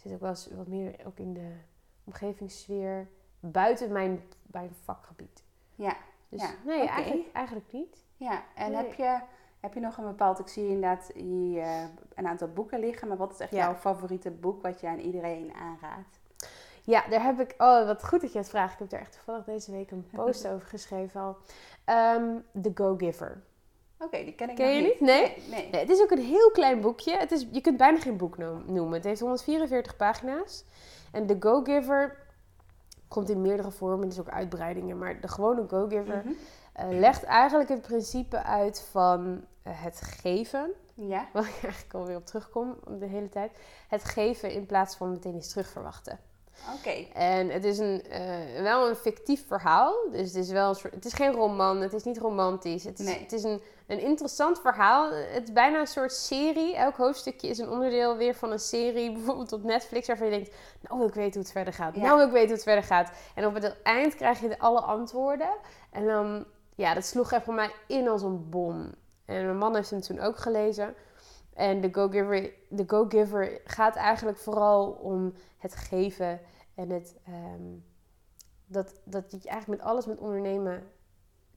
zit 0.00 0.12
ook 0.12 0.20
wel 0.20 0.28
eens 0.30 0.48
wat 0.56 0.66
meer 0.66 0.94
ook 1.06 1.18
in 1.18 1.34
de 1.34 1.52
omgevingssfeer 2.04 3.08
buiten 3.40 3.92
mijn, 3.92 4.22
mijn 4.46 4.70
vakgebied. 4.84 5.42
ja, 5.74 5.96
Dus 6.28 6.40
Ja, 6.40 6.50
nee, 6.64 6.86
eigenlijk, 6.88 7.32
eigenlijk 7.32 7.72
niet. 7.72 8.04
ja. 8.16 8.42
En 8.54 8.70
Nee. 8.72 8.82
heb, 8.82 8.94
je, 8.94 9.20
heb 9.60 9.74
je 9.74 9.80
nog 9.80 9.96
een 9.96 10.04
bepaald, 10.04 10.38
ik 10.38 10.48
zie 10.48 10.64
inderdaad 10.66 11.10
hier 11.14 11.62
eh, 11.62 11.82
een 12.14 12.26
aantal 12.26 12.48
boeken 12.48 12.80
liggen, 12.80 13.08
maar 13.08 13.16
wat 13.16 13.32
is 13.32 13.38
echt 13.38 13.50
Ja. 13.52 13.64
jouw 13.64 13.74
favoriete 13.74 14.30
boek 14.30 14.62
wat 14.62 14.80
je 14.80 14.88
aan 14.88 14.98
iedereen 14.98 15.52
aanraadt? 15.54 16.20
Ja, 16.82 17.08
daar 17.08 17.22
heb 17.22 17.40
ik... 17.40 17.54
Oh, 17.58 17.86
wat 17.86 18.04
goed 18.06 18.20
dat 18.20 18.32
je 18.32 18.38
het 18.38 18.48
vraagt. 18.48 18.72
Ik 18.72 18.78
heb 18.78 18.90
daar 18.90 19.00
echt 19.00 19.12
toevallig 19.12 19.44
deze 19.44 19.70
week 19.70 19.90
een 19.90 20.06
post 20.14 20.46
over 20.48 20.66
geschreven 20.68 21.20
al. 21.20 21.36
Ehm, 21.84 22.36
The 22.62 22.70
Go-Giver. 22.74 23.42
Oké, 24.00 24.24
die 24.24 24.34
ken 24.34 24.50
ik 24.50 24.56
Ken 24.56 24.74
je 24.74 24.80
niet. 24.82 25.00
Nee? 25.00 25.22
Nee, 25.22 25.34
nee. 25.50 25.68
Nee, 25.70 25.80
het 25.80 25.90
is 25.90 26.00
ook 26.02 26.10
een 26.10 26.22
heel 26.24 26.50
klein 26.50 26.80
boekje. 26.80 27.16
Het 27.16 27.32
is, 27.32 27.46
je 27.52 27.60
kunt 27.60 27.76
bijna 27.76 27.98
geen 28.00 28.16
boek 28.16 28.38
noem- 28.38 28.62
noemen. 28.66 28.92
Het 28.94 29.04
heeft 29.04 29.20
144 29.20 29.96
pagina's. 29.96 30.64
En 31.12 31.26
de 31.26 31.36
Go-Giver 31.40 32.16
komt 33.08 33.28
in 33.30 33.42
meerdere 33.42 33.70
vormen. 33.70 34.08
Is 34.08 34.20
ook 34.20 34.28
uitbreidingen. 34.28 34.98
Maar 34.98 35.20
de 35.20 35.28
gewone 35.28 35.64
Go-Giver 35.68 36.22
Mhm. 36.24 36.32
eh, 36.72 36.88
legt 36.98 37.22
eigenlijk 37.24 37.68
het 37.68 37.82
principe 37.82 38.42
uit 38.42 38.86
van 38.90 39.44
eh, 39.62 39.72
het 39.82 40.00
geven. 40.00 40.70
Ja, 40.94 41.28
Waar 41.32 41.42
ik 41.48 41.62
eigenlijk 41.62 41.94
alweer 41.94 42.16
op 42.16 42.26
terugkom 42.26 42.76
de 42.98 43.06
hele 43.06 43.28
tijd. 43.28 43.50
Het 43.88 44.04
geven 44.04 44.50
in 44.50 44.66
plaats 44.66 44.96
van 44.96 45.10
meteen 45.10 45.34
iets 45.36 45.48
terugverwachten. 45.48 46.18
Oké. 46.74 47.06
En 47.14 47.48
het 47.48 47.64
is 47.64 47.78
een, 47.78 48.02
eh, 48.10 48.62
wel 48.62 48.88
een 48.88 48.96
fictief 48.96 49.46
verhaal. 49.46 49.94
Dus 50.10 50.20
het 50.20 50.34
is, 50.34 50.50
wel 50.50 50.68
een 50.68 50.74
soort, 50.74 50.94
het 50.94 51.04
is 51.04 51.12
geen 51.12 51.32
roman, 51.32 51.80
het 51.80 51.92
is 51.92 52.04
niet 52.04 52.18
romantisch. 52.18 52.84
Het 52.84 52.98
is, 52.98 53.06
Nee. 53.06 53.18
het 53.20 53.32
is 53.32 53.42
een, 53.42 53.62
een 53.86 54.00
interessant 54.00 54.60
verhaal. 54.60 55.12
Het 55.12 55.42
is 55.42 55.52
bijna 55.52 55.80
een 55.80 55.86
soort 55.86 56.12
serie. 56.12 56.76
Elk 56.76 56.96
hoofdstukje 56.96 57.48
is 57.48 57.58
een 57.58 57.68
onderdeel 57.70 58.16
weer 58.16 58.34
van 58.34 58.52
een 58.52 58.58
serie. 58.58 59.12
Bijvoorbeeld 59.16 59.52
op 59.52 59.62
Netflix, 59.62 60.06
waarvan 60.06 60.26
je 60.26 60.32
denkt... 60.32 60.54
Nou 60.88 61.06
ik 61.06 61.14
weten 61.14 61.32
hoe 61.32 61.42
het 61.42 61.52
verder 61.52 61.72
gaat. 61.72 61.94
Ja. 61.94 62.02
Nou 62.02 62.22
ik 62.22 62.30
weten 62.30 62.46
hoe 62.46 62.54
het 62.54 62.62
verder 62.62 62.84
gaat. 62.84 63.10
En 63.34 63.46
op 63.46 63.54
het 63.54 63.82
eind 63.82 64.14
krijg 64.14 64.40
je 64.40 64.48
de 64.48 64.58
alle 64.58 64.80
antwoorden. 64.80 65.50
En 65.90 66.06
dan... 66.06 66.44
Ja, 66.74 66.94
dat 66.94 67.04
sloeg 67.04 67.32
echt 67.32 67.44
voor 67.44 67.54
mij 67.54 67.70
in 67.86 68.08
als 68.08 68.22
een 68.22 68.48
bom. 68.48 68.94
En 69.24 69.44
mijn 69.44 69.58
man 69.58 69.74
heeft 69.74 69.90
hem 69.90 70.00
toen 70.00 70.20
ook 70.20 70.36
gelezen. 70.36 70.94
En 71.58 71.80
de 71.80 71.88
Go-Giver, 71.92 72.50
de 72.68 72.84
Go-Giver 72.86 73.60
gaat 73.64 73.96
eigenlijk 73.96 74.38
vooral 74.38 74.90
om 74.90 75.32
het 75.56 75.74
geven 75.74 76.40
en 76.74 76.90
het, 76.90 77.16
ehm, 77.26 77.62
dat, 78.66 79.00
dat 79.04 79.30
je 79.30 79.48
eigenlijk 79.48 79.80
met 79.80 79.90
alles 79.90 80.06
met 80.06 80.18
ondernemen 80.18 80.90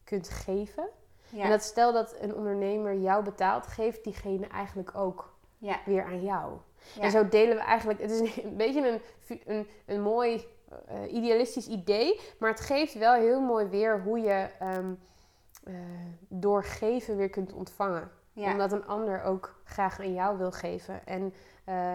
kunt 0.04 0.30
geven. 0.30 0.90
Ja, 1.30 1.44
En 1.44 1.50
dat 1.50 1.62
stel 1.62 1.94
dat 1.94 2.16
een 2.20 2.36
ondernemer 2.36 2.96
jou 2.96 3.24
betaalt, 3.24 3.68
geeft 3.68 4.04
diegene 4.04 4.48
eigenlijk 4.48 4.96
ook 4.96 5.34
ja, 5.58 5.80
weer 5.86 6.04
aan 6.04 6.22
jou. 6.24 6.58
ja. 6.96 7.02
En 7.02 7.12
zo 7.12 7.28
delen 7.28 7.56
we 7.56 7.62
eigenlijk, 7.62 8.00
het 8.02 8.12
is 8.12 8.44
een 8.44 8.58
beetje 8.58 8.90
een, 8.90 9.02
een, 9.46 9.68
een 9.86 10.02
mooi 10.02 10.46
eh, 10.86 11.14
idealistisch 11.14 11.68
idee, 11.68 12.20
maar 12.40 12.50
het 12.50 12.62
geeft 12.62 12.94
wel 12.94 13.14
heel 13.14 13.42
mooi 13.42 13.66
weer 13.66 14.02
hoe 14.02 14.20
je 14.20 14.50
eh, 15.64 15.74
door 16.28 16.64
geven 16.64 17.18
weer 17.18 17.30
kunt 17.30 17.54
ontvangen 17.54 18.12
ja. 18.42 18.52
omdat 18.52 18.72
een 18.72 18.86
ander 18.88 19.24
ook 19.24 19.56
graag 19.64 20.00
aan 20.00 20.14
jou 20.14 20.38
wil 20.38 20.52
geven. 20.52 21.06
En 21.06 21.34
eh, 21.64 21.94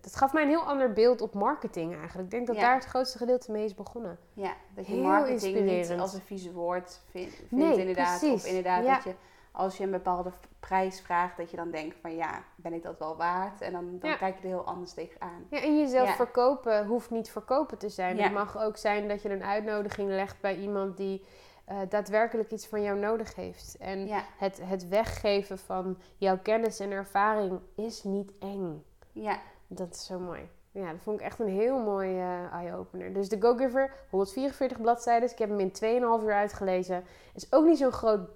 dat 0.00 0.16
gaf 0.16 0.32
mij 0.32 0.42
een 0.42 0.48
heel 0.48 0.62
ander 0.66 0.92
beeld 0.92 1.20
op 1.20 1.34
marketing 1.34 1.96
eigenlijk. 1.96 2.24
Ik 2.24 2.30
denk 2.30 2.46
dat 2.46 2.56
Ja. 2.56 2.62
daar 2.62 2.74
het 2.74 2.84
grootste 2.84 3.18
gedeelte 3.18 3.52
mee 3.52 3.64
is 3.64 3.74
begonnen. 3.74 4.18
Ja, 4.32 4.52
dat 4.74 4.86
je 4.86 4.92
Heel 4.92 5.02
marketing 5.02 5.60
niet 5.60 5.90
als 5.98 6.14
een 6.14 6.20
vies 6.20 6.52
woord 6.52 7.00
vindt, 7.10 7.34
vindt 7.34 7.50
Nee, 7.50 7.78
inderdaad. 7.78 8.18
precies. 8.18 8.42
Of 8.42 8.46
inderdaad 8.48 8.84
Ja. 8.84 8.94
dat 8.94 9.04
je 9.04 9.14
als 9.52 9.76
je 9.76 9.84
een 9.84 9.90
bepaalde 9.90 10.32
prijs 10.60 11.00
vraagt, 11.00 11.36
dat 11.36 11.50
je 11.50 11.56
dan 11.56 11.70
denkt 11.70 11.96
van 12.00 12.14
ja, 12.16 12.42
ben 12.56 12.72
ik 12.72 12.82
dat 12.82 12.98
wel 12.98 13.16
waard? 13.16 13.60
En 13.60 13.72
dan, 13.72 13.98
dan 14.00 14.10
Ja. 14.10 14.16
kijk 14.16 14.34
je 14.36 14.42
er 14.42 14.48
heel 14.48 14.64
anders 14.66 14.92
tegenaan. 14.92 15.46
Ja, 15.50 15.60
en 15.62 15.78
jezelf 15.78 16.08
Ja. 16.08 16.14
verkopen 16.14 16.86
hoeft 16.86 17.10
niet 17.10 17.30
verkopen 17.30 17.78
te 17.78 17.88
zijn. 17.88 18.16
Ja. 18.16 18.22
Het 18.22 18.32
mag 18.32 18.58
ook 18.62 18.76
zijn 18.76 19.08
dat 19.08 19.22
je 19.22 19.30
een 19.30 19.44
uitnodiging 19.44 20.08
legt 20.08 20.40
bij 20.40 20.56
iemand 20.56 20.96
die 20.96 21.24
eh, 21.70 21.76
daadwerkelijk 21.88 22.50
iets 22.50 22.66
van 22.66 22.82
jou 22.82 22.98
nodig 22.98 23.34
heeft. 23.34 23.76
En 23.78 24.06
Ja, 24.06 24.22
het, 24.38 24.60
het 24.62 24.88
weggeven 24.88 25.58
van 25.58 25.98
jouw 26.16 26.38
kennis 26.38 26.80
en 26.80 26.90
ervaring 26.90 27.60
is 27.74 28.02
niet 28.02 28.32
eng. 28.40 28.84
ja, 29.12 29.38
Dat 29.66 29.94
is 29.94 30.06
zo 30.06 30.18
mooi. 30.18 30.48
Ja, 30.72 30.90
dat 30.92 31.00
vond 31.02 31.20
ik 31.20 31.26
echt 31.26 31.38
een 31.38 31.48
heel 31.48 31.78
mooi 31.78 32.18
eh, 32.18 32.52
eye-opener. 32.52 33.12
Dus 33.12 33.28
de 33.28 33.40
Go-Giver, 33.40 33.92
144 34.10 34.80
bladzijden. 34.80 35.30
Ik 35.30 35.38
heb 35.38 35.48
hem 35.48 35.60
in 35.60 35.72
2,5 35.72 36.24
uur 36.24 36.34
uitgelezen. 36.34 37.04
Is 37.34 37.52
ook 37.52 37.64
niet 37.64 37.78
zo'n 37.78 37.92
groot, 37.92 38.28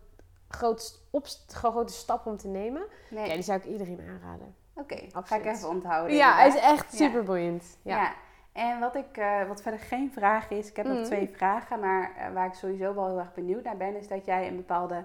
groot, 0.48 1.00
grote 1.48 1.92
stap 1.92 2.26
om 2.26 2.36
te 2.36 2.48
nemen. 2.48 2.82
nee. 3.10 3.28
Ja, 3.28 3.34
die 3.34 3.42
zou 3.42 3.58
ik 3.58 3.64
iedereen 3.64 4.00
aanraden. 4.00 4.54
Oké, 4.74 4.96
ga 5.12 5.36
ik 5.36 5.44
even 5.44 5.68
onthouden. 5.68 6.16
Ja, 6.16 6.34
hij 6.34 6.48
is 6.48 6.56
echt 6.56 6.94
super 6.96 7.22
boeiend. 7.24 7.78
Ja. 7.82 7.96
Ja. 7.96 8.12
En 8.54 8.80
wat, 8.80 8.94
ik, 8.96 9.16
eh, 9.16 9.46
wat 9.48 9.62
verder 9.62 9.80
geen 9.80 10.12
vraag 10.12 10.50
is, 10.50 10.68
ik 10.68 10.76
heb 10.76 10.86
nog 10.86 10.96
Mhm. 10.96 11.04
twee 11.04 11.28
vragen, 11.32 11.80
maar 11.80 12.14
eh, 12.16 12.32
waar 12.32 12.46
ik 12.46 12.52
sowieso 12.54 12.94
wel 12.94 13.06
heel 13.06 13.18
erg 13.18 13.34
benieuwd 13.34 13.64
naar 13.64 13.76
ben, 13.76 13.96
is 13.96 14.08
dat 14.08 14.24
jij 14.24 14.48
een 14.48 14.56
bepaalde 14.56 15.04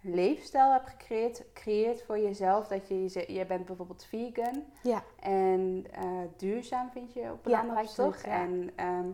leefstijl 0.00 0.72
hebt 0.72 0.88
gecreëerd, 0.88 1.44
creëert 1.52 2.02
voor 2.02 2.18
jezelf. 2.18 2.66
Dat 2.68 2.88
je, 2.88 3.02
je, 3.02 3.32
je 3.32 3.46
bent 3.46 3.64
bijvoorbeeld 3.64 4.04
vegan 4.04 4.64
Ja. 4.82 5.02
en 5.20 5.86
eh, 5.92 6.02
duurzaam 6.36 6.90
vind 6.90 7.12
je 7.12 7.30
ook 7.30 7.42
belangrijk, 7.42 7.86
toch? 7.86 8.22
ja. 8.24 8.30
En 8.30 8.70
ehm, 8.76 9.06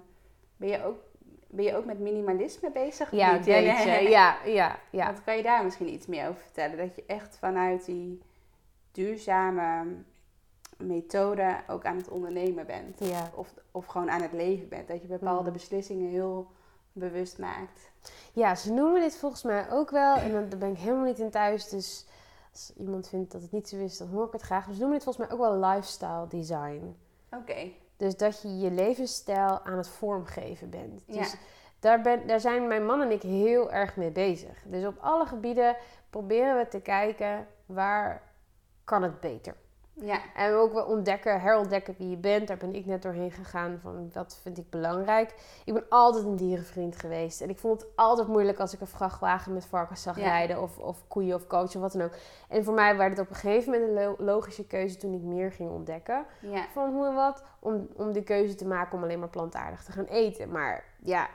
ben 0.57 0.69
je 0.69 0.85
ook 0.85 1.09
ben 1.53 1.65
je 1.65 1.77
ook 1.77 1.85
met 1.85 1.99
minimalisme 1.99 2.71
bezig? 2.71 3.11
Ja, 3.11 3.33
Niet, 3.33 3.45
weet 3.45 3.77
hè? 3.77 3.97
je. 3.99 4.09
Ja, 4.09 4.37
ja, 4.45 4.77
ja. 4.91 5.07
Wat 5.07 5.25
kan 5.25 5.37
je 5.37 5.43
daar 5.43 5.65
misschien 5.65 5.89
iets 5.93 6.07
meer 6.07 6.29
over 6.29 6.41
vertellen? 6.43 6.77
Dat 6.77 6.97
je 6.97 7.05
echt 7.07 7.39
vanuit 7.39 7.85
die 7.85 8.23
duurzame 8.93 9.85
methode 10.81 11.57
ook 11.69 11.85
aan 11.85 11.97
het 11.97 12.09
ondernemen 12.09 12.67
bent. 12.67 12.99
Ja. 12.99 13.31
Of, 13.35 13.55
of 13.71 13.87
gewoon 13.87 14.11
aan 14.11 14.23
het 14.23 14.33
leven 14.33 14.69
bent. 14.69 14.89
Dat 14.89 15.03
je 15.03 15.09
bepaalde 15.09 15.43
Mhm. 15.43 15.53
beslissingen 15.53 16.11
heel 16.11 16.47
bewust 16.93 17.39
maakt. 17.39 17.91
Ja, 18.33 18.55
ze 18.55 18.73
noemen 18.73 19.01
dit 19.01 19.17
volgens 19.17 19.43
mij 19.43 19.71
ook 19.71 19.91
wel. 19.91 20.17
En 20.17 20.33
dan- 20.33 20.49
daar 20.49 20.59
ben 20.59 20.71
ik 20.71 20.79
helemaal 20.79 21.05
niet 21.05 21.19
in 21.19 21.31
thuis. 21.31 21.69
Dus 21.69 22.07
als 22.53 22.73
iemand 22.77 23.09
vindt 23.09 23.33
dat 23.33 23.43
het 23.43 23.53
niet 23.53 23.69
zo 23.69 23.77
is, 23.77 23.97
dan 23.99 24.09
hoor 24.09 24.27
ik 24.27 24.33
het 24.33 24.43
graag. 24.43 24.65
Maar 24.67 24.75
ze 24.75 24.81
noemen 24.81 24.99
dit 24.99 25.07
volgens 25.09 25.27
mij 25.27 25.37
ook 25.37 25.43
wel 25.43 25.59
lifestyle 25.71 26.27
design. 26.29 26.97
Oké. 27.37 27.71
Dus 27.97 28.17
dat 28.17 28.43
je 28.43 28.59
je 28.59 28.71
levensstijl 28.71 29.61
aan 29.65 29.77
het 29.77 29.89
vormgeven 29.89 30.71
bent. 30.71 31.03
Ja. 31.07 31.19
Dus 31.19 31.37
daar, 31.79 32.01
ben, 32.01 32.27
daar 32.27 32.41
zijn 32.41 32.67
mijn 32.67 32.87
man 32.87 33.01
en 33.01 33.11
ik 33.11 33.23
heel 33.23 33.73
erg 33.73 33.97
mee 33.97 34.11
bezig. 34.11 34.63
Dus 34.67 34.87
op 34.87 34.97
alle 35.01 35.27
gebieden 35.27 35.77
proberen 36.11 36.57
we 36.59 36.69
te 36.69 36.81
kijken 36.81 37.47
waar 37.67 38.23
kan 38.85 39.03
het 39.03 39.21
beter. 39.21 39.55
Ja. 40.03 40.21
En 40.35 40.55
ook 40.55 40.73
wel 40.73 40.85
ontdekken, 40.85 41.41
herontdekken 41.41 41.95
wie 41.99 42.09
je 42.11 42.17
bent. 42.17 42.49
Daar 42.49 42.57
ben 42.57 42.75
ik 42.75 42.87
net 42.87 43.03
doorheen 43.03 43.31
gegaan 43.31 43.79
van 43.83 44.11
wat 44.13 44.39
vind 44.43 44.59
ik 44.59 44.71
belangrijk. 44.71 45.35
Ik 45.65 45.73
ben 45.75 45.85
altijd 45.89 46.25
een 46.25 46.37
dierenvriend 46.37 46.97
geweest. 46.97 47.41
En 47.41 47.49
ik 47.51 47.59
vond 47.59 47.81
het 47.81 47.91
altijd 47.95 48.29
moeilijk 48.29 48.59
als 48.59 48.75
ik 48.75 48.81
een 48.81 48.87
vrachtwagen 48.87 49.53
met 49.53 49.67
varkens 49.67 50.03
zag 50.03 50.17
Ja. 50.19 50.25
rijden. 50.25 50.63
Of, 50.63 50.79
of 50.79 51.09
koeien 51.09 51.35
of 51.35 51.47
coachen 51.47 51.75
of 51.77 51.81
wat 51.81 51.93
dan 51.93 52.03
ook. 52.03 52.15
En 52.49 52.65
voor 52.65 52.75
mij 52.75 52.97
werd 52.97 53.11
het 53.11 53.21
op 53.21 53.29
een 53.31 53.37
gegeven 53.41 53.73
moment 53.73 53.89
een 53.91 54.05
lo- 54.05 54.17
logische 54.19 54.67
keuze 54.67 54.97
toen 54.97 55.15
ik 55.15 55.23
meer 55.23 55.53
ging 55.53 55.71
ontdekken. 55.71 56.25
Ja. 56.41 56.67
Van 56.73 56.93
hoe 56.93 57.07
en 57.07 57.15
wat. 57.15 57.43
Om, 57.59 57.89
om 57.97 58.13
de 58.13 58.23
keuze 58.23 58.55
te 58.55 58.67
maken 58.67 58.97
om 58.97 59.03
alleen 59.05 59.19
maar 59.19 59.29
plantaardig 59.29 59.85
te 59.85 59.93
gaan 59.93 60.05
eten. 60.05 60.51
Maar 60.51 60.85
ja, 61.03 61.29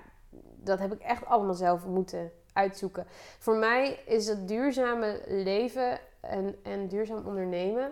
dat 0.55 0.80
heb 0.80 0.93
ik 0.93 0.99
echt 1.01 1.26
allemaal 1.26 1.53
zelf 1.53 1.86
moeten 1.86 2.32
uitzoeken. 2.53 3.05
Voor 3.39 3.55
mij 3.55 3.99
is 4.05 4.28
het 4.28 4.47
duurzame 4.47 5.22
leven 5.28 5.99
en, 6.20 6.55
en 6.63 6.88
duurzaam 6.88 7.26
ondernemen 7.26 7.91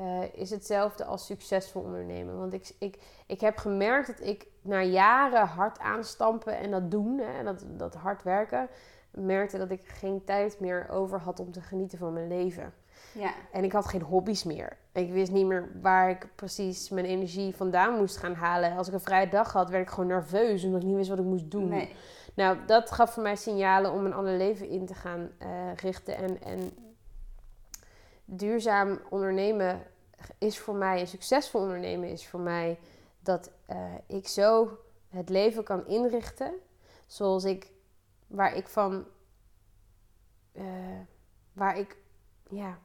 eh, 0.00 0.22
is 0.32 0.50
hetzelfde 0.50 1.04
als 1.04 1.26
succesvol 1.26 1.82
ondernemen. 1.82 2.38
Want 2.38 2.52
ik, 2.52 2.74
ik, 2.78 2.98
ik 3.26 3.40
heb 3.40 3.56
gemerkt 3.56 4.06
dat 4.06 4.26
ik 4.26 4.46
na 4.62 4.82
jaren 4.82 5.46
hard 5.46 5.78
aanstampen 5.78 6.58
en 6.58 6.70
dat 6.70 6.90
doen, 6.90 7.18
hè, 7.18 7.38
en 7.38 7.44
dat, 7.44 7.64
dat 7.66 7.94
hard 7.94 8.22
werken, 8.22 8.68
merkte 9.10 9.58
dat 9.58 9.70
ik 9.70 9.88
geen 9.88 10.24
tijd 10.24 10.60
meer 10.60 10.88
over 10.90 11.20
had 11.20 11.40
om 11.40 11.52
te 11.52 11.60
genieten 11.60 11.98
van 11.98 12.12
mijn 12.12 12.28
leven. 12.28 12.72
Ja. 13.12 13.32
En 13.52 13.64
ik 13.64 13.72
had 13.72 13.86
geen 13.86 14.02
hobby's 14.02 14.44
meer. 14.44 14.76
Ik 14.92 15.12
wist 15.12 15.32
niet 15.32 15.46
meer 15.46 15.70
waar 15.82 16.10
ik 16.10 16.28
precies 16.34 16.88
mijn 16.88 17.06
energie 17.06 17.56
vandaan 17.56 17.98
moest 17.98 18.16
gaan 18.16 18.34
halen. 18.34 18.76
Als 18.76 18.88
ik 18.88 18.94
een 18.94 19.00
vrije 19.00 19.28
dag 19.28 19.52
had, 19.52 19.70
werd 19.70 19.82
ik 19.82 19.90
gewoon 19.90 20.08
nerveus 20.08 20.64
omdat 20.64 20.80
ik 20.80 20.86
niet 20.86 20.96
wist 20.96 21.08
wat 21.08 21.18
ik 21.18 21.24
moest 21.24 21.50
doen. 21.50 21.68
Nee. 21.68 21.94
Nou, 22.34 22.58
dat 22.66 22.90
gaf 22.90 23.12
voor 23.12 23.22
mij 23.22 23.36
signalen 23.36 23.92
om 23.92 24.04
een 24.04 24.14
ander 24.14 24.36
leven 24.36 24.68
in 24.68 24.86
te 24.86 24.94
gaan 24.94 25.30
eh, 25.38 25.74
richten. 25.74 26.16
En, 26.16 26.42
en 26.42 26.70
duurzaam 28.24 29.00
ondernemen 29.08 29.82
is 30.38 30.58
voor 30.58 30.74
mij, 30.74 31.00
een 31.00 31.06
succesvol 31.06 31.60
ondernemen 31.60 32.08
is 32.08 32.28
voor 32.28 32.40
mij 32.40 32.78
dat 33.20 33.50
eh, 33.66 33.94
ik 34.06 34.28
zo 34.28 34.78
het 35.08 35.28
leven 35.28 35.64
kan 35.64 35.86
inrichten 35.86 36.52
zoals 37.06 37.44
ik, 37.44 37.70
waar 38.26 38.56
ik 38.56 38.68
van, 38.68 39.04
eh, 40.52 40.64
waar 41.52 41.78
ik, 41.78 41.96
ja, 42.48 42.78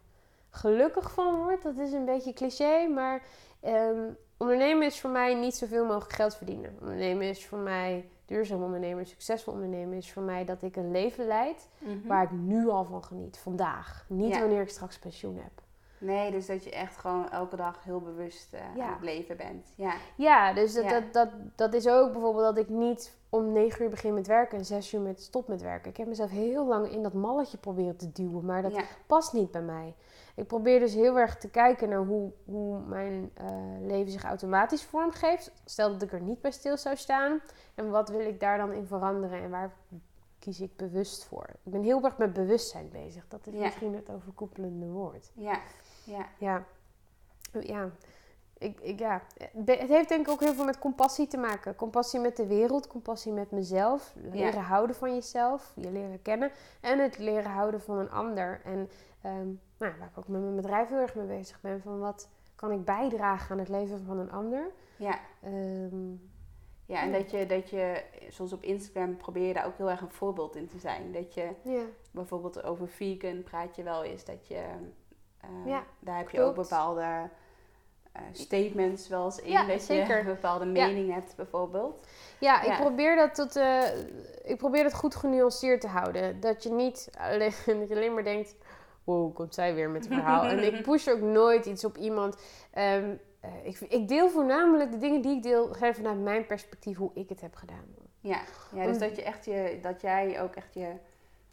gelukkig 0.50 1.12
van 1.12 1.36
word. 1.36 1.64
Dat 1.64 1.78
is 1.78 1.92
een 1.92 2.06
beetje 2.06 2.34
cliché, 2.34 2.88
maar 2.88 3.24
ehm, 3.60 4.12
ondernemen 4.38 4.86
is 4.86 5.00
voor 5.02 5.10
mij 5.10 5.34
niet 5.34 5.56
zoveel 5.56 5.86
mogelijk 5.86 6.14
geld 6.14 6.36
verdienen. 6.36 6.78
Ondernemen 6.80 7.28
is 7.30 7.46
voor 7.46 7.58
mij 7.58 8.10
duurzaam 8.26 8.64
ondernemen, 8.64 9.06
succesvol 9.06 9.54
ondernemen 9.54 9.98
is 9.98 10.12
voor 10.12 10.24
mij 10.24 10.46
dat 10.46 10.62
ik 10.62 10.76
een 10.76 10.92
leven 10.92 11.28
leid 11.28 11.70
Mhm. 11.80 12.08
waar 12.08 12.24
ik 12.24 12.32
nu 12.32 12.68
al 12.70 12.86
van 12.86 13.04
geniet, 13.04 13.38
vandaag. 13.38 14.06
Niet 14.10 14.34
Ja. 14.34 14.40
wanneer 14.40 14.62
ik 14.62 14.70
straks 14.70 15.00
pensioen 15.00 15.38
heb. 15.38 15.64
Nee, 15.98 16.32
dus 16.32 16.46
dat 16.46 16.64
je 16.64 16.72
echt 16.72 16.98
gewoon 16.98 17.30
elke 17.30 17.56
dag 17.56 17.84
heel 17.84 18.02
bewust 18.02 18.54
eh, 18.54 18.60
Ja. 18.76 18.86
aan 18.86 18.94
het 18.94 19.04
leven 19.04 19.38
bent. 19.38 19.68
Ja. 19.76 19.94
Ja, 20.16 20.54
dus 20.54 20.74
dat, 20.74 20.84
Ja. 20.84 20.90
Dat, 21.00 21.14
dat, 21.14 21.30
dat 21.56 21.74
is 21.74 21.88
ook 21.88 22.12
bijvoorbeeld 22.12 22.56
dat 22.56 22.58
ik 22.58 22.70
niet 22.70 23.18
om 23.30 23.52
negen 23.52 23.84
uur 23.84 23.90
begin 23.90 24.14
met 24.14 24.28
werken 24.28 24.58
en 24.58 24.66
zes 24.66 24.94
uur 24.94 25.02
met 25.02 25.22
stop 25.22 25.48
met 25.48 25.62
werken. 25.62 25.90
Ik 25.90 25.98
heb 25.98 26.08
mezelf 26.08 26.30
heel 26.30 26.66
lang 26.66 26.92
in 26.92 27.04
dat 27.04 27.14
malletje 27.14 27.58
proberen 27.58 27.98
te 27.98 28.12
duwen, 28.12 28.46
maar 28.46 28.62
dat 28.62 28.76
ja. 28.76 28.84
past 29.08 29.34
niet 29.34 29.52
bij 29.52 29.62
mij. 29.62 29.96
Ik 30.36 30.48
probeer 30.48 30.80
dus 30.80 30.94
heel 30.94 31.20
erg 31.20 31.38
te 31.38 31.50
kijken 31.50 31.90
naar 31.90 32.06
hoe, 32.06 32.32
hoe 32.46 32.80
mijn 32.80 33.32
eh, 33.34 33.46
leven 33.82 34.12
zich 34.12 34.24
automatisch 34.24 34.84
vormgeeft. 34.84 35.52
Stel 35.66 35.92
dat 35.92 36.02
ik 36.02 36.12
er 36.12 36.22
niet 36.22 36.42
bij 36.42 36.52
stil 36.52 36.78
zou 36.78 36.96
staan. 36.96 37.42
En 37.76 37.90
wat 37.90 38.10
wil 38.10 38.20
ik 38.20 38.40
daar 38.40 38.58
dan 38.58 38.72
in 38.72 38.86
veranderen 38.86 39.42
en 39.42 39.50
waar 39.50 39.74
kies 40.40 40.62
ik 40.62 40.76
bewust 40.76 41.24
voor? 41.26 41.46
Ik 41.64 41.72
ben 41.72 41.84
heel 41.84 42.04
erg 42.04 42.18
met 42.18 42.34
bewustzijn 42.34 42.90
bezig. 42.90 43.28
Dat 43.28 43.48
is 43.48 43.54
misschien 43.54 43.96
het 43.96 44.10
overkoepelende 44.10 44.86
woord. 44.86 45.32
Ja. 45.34 45.60
Ja. 46.06 46.26
Ja, 46.38 46.66
ja. 47.62 47.90
Ik, 48.58 48.80
ik, 48.80 49.00
ja. 49.00 49.22
Het 49.56 49.90
heeft 49.90 50.10
denk 50.10 50.28
ik 50.28 50.34
ook 50.34 50.40
heel 50.40 50.54
veel 50.54 50.66
met 50.66 50.80
compassie 50.80 51.28
te 51.28 51.38
maken. 51.38 51.76
Compassie 51.76 52.20
met 52.20 52.38
de 52.38 52.48
wereld, 52.48 52.88
compassie 52.88 53.32
met 53.32 53.52
mezelf. 53.52 54.14
Leren 54.32 54.62
houden 54.62 54.96
van 54.96 55.14
jezelf, 55.14 55.74
je 55.76 55.92
leren 55.92 56.22
kennen. 56.22 56.52
En 56.82 57.00
het 57.00 57.18
leren 57.18 57.52
houden 57.52 57.82
van 57.82 57.98
een 57.98 58.12
ander. 58.12 58.62
En 58.64 58.90
ehm, 59.22 59.48
nou, 59.78 59.94
waar 60.00 60.10
ik 60.12 60.18
ook 60.18 60.28
met 60.28 60.42
mijn 60.42 60.56
bedrijf 60.56 60.90
heel 60.90 61.00
erg 61.00 61.16
mee 61.16 61.26
bezig 61.26 61.62
ben. 61.62 61.82
Van 61.82 62.00
wat 62.00 62.30
kan 62.56 62.72
ik 62.72 62.86
bijdragen 62.86 63.52
aan 63.52 63.60
het 63.60 63.70
leven 63.70 64.04
van 64.06 64.20
een 64.20 64.32
ander? 64.32 64.72
Ja. 64.98 65.20
Ehm, 65.42 66.12
Ja, 66.88 67.02
en 67.02 67.12
dat 67.12 67.32
je, 67.32 67.46
dat 67.46 67.70
je, 67.70 68.04
zoals 68.30 68.54
op 68.54 68.64
Instagram, 68.64 69.18
probeer 69.18 69.48
je 69.48 69.54
daar 69.54 69.66
ook 69.66 69.78
heel 69.78 69.90
erg 69.90 70.02
een 70.02 70.12
voorbeeld 70.12 70.56
in 70.56 70.68
te 70.68 70.80
zijn. 70.80 71.12
Dat 71.12 71.34
je 71.34 71.50
ja. 71.64 71.84
bijvoorbeeld 72.12 72.64
over 72.64 72.88
vegan 72.88 73.44
praat 73.44 73.76
je 73.76 73.84
wel 73.84 74.04
eens. 74.04 74.26
Dat 74.26 74.48
je, 74.48 74.64
eh, 75.50 75.72
Ja, 75.72 75.84
daar 76.00 76.18
heb 76.18 76.30
je 76.30 76.42
ook 76.42 76.56
bepaalde 76.56 77.30
eh, 78.12 78.22
statements 78.32 79.08
wel 79.08 79.26
eens 79.26 79.40
in. 79.40 79.52
Ja, 79.52 79.66
dat 79.66 79.82
zeker. 79.82 80.16
je 80.16 80.20
een 80.20 80.26
bepaalde 80.26 80.66
mening 80.66 81.14
hebt 81.14 81.36
bijvoorbeeld. 81.36 82.08
Ja, 82.40 82.62
ik 82.62 82.78
probeer 82.78 83.16
dat 83.16 83.36
tot, 83.36 83.56
eh, 83.56 83.84
ik 84.44 84.58
probeer 84.58 84.84
het 84.84 84.94
goed 84.94 85.16
genuanceerd 85.16 85.82
te 85.82 85.88
houden. 85.88 86.40
Dat 86.40 86.64
je 86.64 86.72
niet 86.72 87.10
alleen, 87.18 87.54
dat 87.80 87.88
je 87.90 87.96
alleen 87.96 88.14
maar 88.14 88.24
denkt, 88.24 88.56
wow, 89.04 89.36
komt 89.36 89.54
zij 89.54 89.74
weer 89.76 89.90
met 89.90 90.06
een 90.06 90.14
verhaal. 90.14 90.44
en 90.44 90.74
ik 90.74 90.82
push 90.90 91.08
ook 91.08 91.22
nooit 91.22 91.66
iets 91.66 91.86
op 91.86 91.98
iemand. 91.98 92.38
Ehm, 92.72 93.16
eh, 93.40 93.50
ik, 93.64 93.80
ik 93.80 94.08
deel 94.08 94.30
voornamelijk 94.30 94.92
de 94.92 94.98
dingen 94.98 95.22
die 95.22 95.36
ik 95.36 95.44
deel, 95.44 95.74
vanuit 95.74 96.20
mijn 96.20 96.46
perspectief 96.46 96.98
hoe 96.98 97.12
ik 97.14 97.30
het 97.30 97.42
heb 97.42 97.56
gedaan. 97.56 97.86
Ja, 98.20 98.42
ja 98.76 98.84
dus 98.86 98.94
Om- 98.94 99.00
dat, 99.00 99.16
je 99.16 99.24
echt 99.24 99.46
je, 99.46 99.80
dat 99.82 100.02
jij 100.02 100.42
ook 100.42 100.56
echt 100.56 100.74
je 100.74 100.92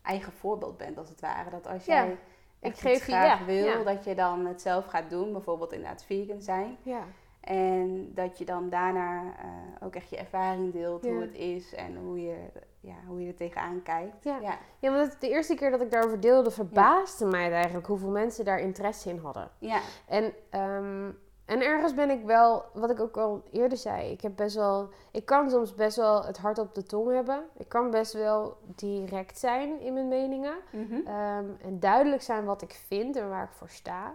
eigen 0.02 0.32
voorbeeld 0.32 0.76
bent 0.76 0.98
als 0.98 1.08
het 1.08 1.20
ware. 1.20 1.50
Dat 1.50 1.66
als 1.66 1.84
jij 1.84 2.16
ik 2.62 2.76
geef 2.76 3.06
je- 3.06 3.12
graag 3.12 3.38
ja, 3.38 3.44
wil, 3.44 3.64
ja. 3.64 3.82
dat 3.82 4.04
je 4.04 4.14
dan 4.14 4.46
het 4.46 4.62
zelf 4.62 4.86
gaat 4.86 5.10
doen. 5.10 5.32
Bijvoorbeeld 5.32 5.72
inderdaad 5.72 6.04
vegan 6.04 6.40
zijn. 6.42 6.76
Ja, 6.82 7.02
En 7.40 8.10
dat 8.14 8.38
je 8.38 8.44
dan 8.44 8.68
daarna 8.68 9.22
eh, 9.22 9.86
ook 9.86 9.94
echt 9.94 10.10
je 10.10 10.16
ervaring 10.16 10.72
deelt, 10.72 11.04
hoe 11.06 11.20
het 11.20 11.34
is 11.34 11.74
en 11.74 11.96
hoe 11.96 12.22
je, 12.22 12.36
ja, 12.80 12.94
hoe 13.06 13.20
je 13.20 13.28
er 13.28 13.34
tegenaan 13.34 13.82
kijkt. 13.82 14.24
Ja. 14.24 14.38
ja. 14.80 14.90
want 14.92 15.10
het- 15.12 15.20
de 15.20 15.28
eerste 15.28 15.54
keer 15.54 15.70
dat 15.70 15.80
ik 15.80 15.90
daarover 15.90 16.20
deelde, 16.20 16.50
verbaasde 16.50 17.26
mij 17.26 17.52
eigenlijk 17.52 17.86
hoeveel 17.86 18.10
mensen 18.10 18.44
daar 18.44 18.58
interesse 18.60 19.08
in 19.10 19.18
hadden. 19.18 19.50
ja. 19.58 19.80
En, 20.08 20.32
ehm, 20.50 21.10
en 21.44 21.60
ergens 21.62 21.94
ben 21.94 22.10
ik 22.10 22.24
wel, 22.24 22.64
wat 22.72 22.90
ik 22.90 23.00
ook 23.00 23.16
al 23.16 23.42
eerder 23.50 23.78
zei, 23.78 24.10
ik 24.10 24.20
heb 24.20 24.32
best 24.36 24.56
wel, 24.56 24.88
ik 25.10 25.24
kan 25.24 25.50
soms 25.50 25.74
best 25.74 25.96
wel 25.96 26.24
het 26.24 26.38
hart 26.38 26.58
op 26.58 26.74
de 26.74 26.82
tong 26.82 27.12
hebben. 27.12 27.44
Ik 27.56 27.68
kan 27.68 27.90
best 27.90 28.12
wel 28.12 28.56
direct 28.76 29.38
zijn 29.38 29.80
in 29.80 29.92
mijn 29.92 30.08
meningen. 30.08 30.54
Mhm. 30.72 31.06
Ehm, 31.06 31.44
en 31.62 31.80
duidelijk 31.80 32.22
zijn 32.22 32.44
wat 32.44 32.62
ik 32.62 32.80
vind 32.86 33.16
en 33.16 33.28
waar 33.28 33.44
ik 33.44 33.52
voor 33.52 33.68
sta. 33.68 34.14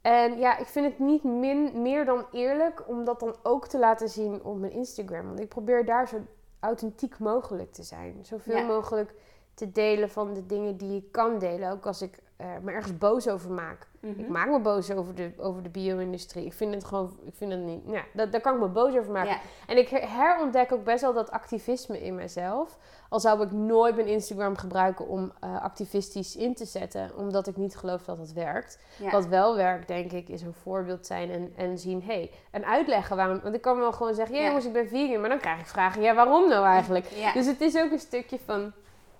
En 0.00 0.38
ja, 0.38 0.58
ik 0.58 0.66
vind 0.66 0.86
het 0.86 0.98
niet 0.98 1.24
min, 1.24 1.82
meer 1.82 2.04
dan 2.04 2.26
eerlijk 2.32 2.88
om 2.88 3.04
dat 3.04 3.20
dan 3.20 3.36
ook 3.42 3.66
te 3.66 3.78
laten 3.78 4.08
zien 4.08 4.44
op 4.44 4.58
mijn 4.58 4.72
Instagram. 4.72 5.26
Want 5.26 5.40
ik 5.40 5.48
probeer 5.48 5.84
daar 5.84 6.08
zo 6.08 6.16
authentiek 6.60 7.18
mogelijk 7.18 7.72
te 7.72 7.82
zijn. 7.82 8.18
Zoveel 8.22 8.56
Ja. 8.56 8.66
mogelijk 8.66 9.14
te 9.54 9.72
delen 9.72 10.10
van 10.10 10.34
de 10.34 10.46
dingen 10.46 10.76
die 10.76 10.96
ik 10.96 11.12
kan 11.12 11.38
delen. 11.38 11.70
Ook 11.70 11.86
als 11.86 12.02
ik 12.02 12.18
eh, 12.38 12.46
me 12.62 12.72
ergens 12.72 12.98
boos 12.98 13.28
over 13.28 13.50
maak. 13.50 13.86
Mhm. 14.00 14.20
Ik 14.20 14.28
maak 14.28 14.48
me 14.48 14.60
boos 14.60 14.90
over 14.90 15.14
de, 15.14 15.32
over 15.38 15.62
de 15.62 15.68
bio-industrie. 15.68 16.44
Ik 16.44 16.52
vind 16.52 16.74
het 16.74 16.84
gewoon, 16.84 17.18
ik 17.24 17.34
vind 17.34 17.50
het 17.52 17.60
niet, 17.60 17.80
ja, 17.86 18.02
dat, 18.12 18.32
daar 18.32 18.40
kan 18.40 18.54
ik 18.54 18.60
me 18.60 18.68
boos 18.68 18.96
over 18.96 19.12
maken. 19.12 19.30
En 19.66 19.76
ik 19.78 19.88
her- 19.88 20.10
herontdek 20.16 20.72
ook 20.72 20.84
best 20.84 21.00
wel 21.00 21.12
dat 21.12 21.30
activisme 21.30 22.02
in 22.02 22.14
mezelf. 22.14 22.78
Al 23.08 23.20
zou 23.20 23.42
ik 23.42 23.52
nooit 23.52 23.94
mijn 23.96 24.06
Instagram 24.08 24.56
gebruiken 24.56 25.08
om 25.08 25.32
eh, 25.40 25.62
activistisch 25.62 26.36
in 26.36 26.54
te 26.54 26.64
zetten, 26.64 27.10
omdat 27.16 27.46
ik 27.46 27.56
niet 27.56 27.76
geloof 27.76 28.04
dat 28.04 28.18
het 28.18 28.32
werkt. 28.32 28.78
Wat 29.10 29.26
wel 29.26 29.56
werkt, 29.56 29.88
denk 29.88 30.12
ik, 30.12 30.28
is 30.28 30.42
een 30.42 30.54
voorbeeld 30.62 31.06
zijn 31.06 31.30
en, 31.30 31.52
en 31.56 31.78
zien, 31.78 32.02
hey, 32.02 32.30
en 32.50 32.64
uitleggen 32.66 33.16
waarom. 33.16 33.40
Want 33.42 33.54
ik 33.54 33.60
kan 33.60 33.78
wel 33.78 33.92
gewoon 33.92 34.14
zeggen, 34.14 34.36
ja, 34.36 34.46
jongens, 34.46 34.64
ik 34.66 34.72
ben 34.72 34.88
vegan, 34.88 35.20
maar 35.20 35.30
dan 35.30 35.38
krijg 35.38 35.60
ik 35.60 35.66
vragen, 35.66 36.02
ja, 36.02 36.14
waarom 36.14 36.48
nou 36.48 36.66
eigenlijk? 36.66 37.06
Dus 37.32 37.46
het 37.46 37.60
is 37.60 37.76
ook 37.76 37.90
een 37.90 37.98
stukje 37.98 38.38
van 38.44 38.72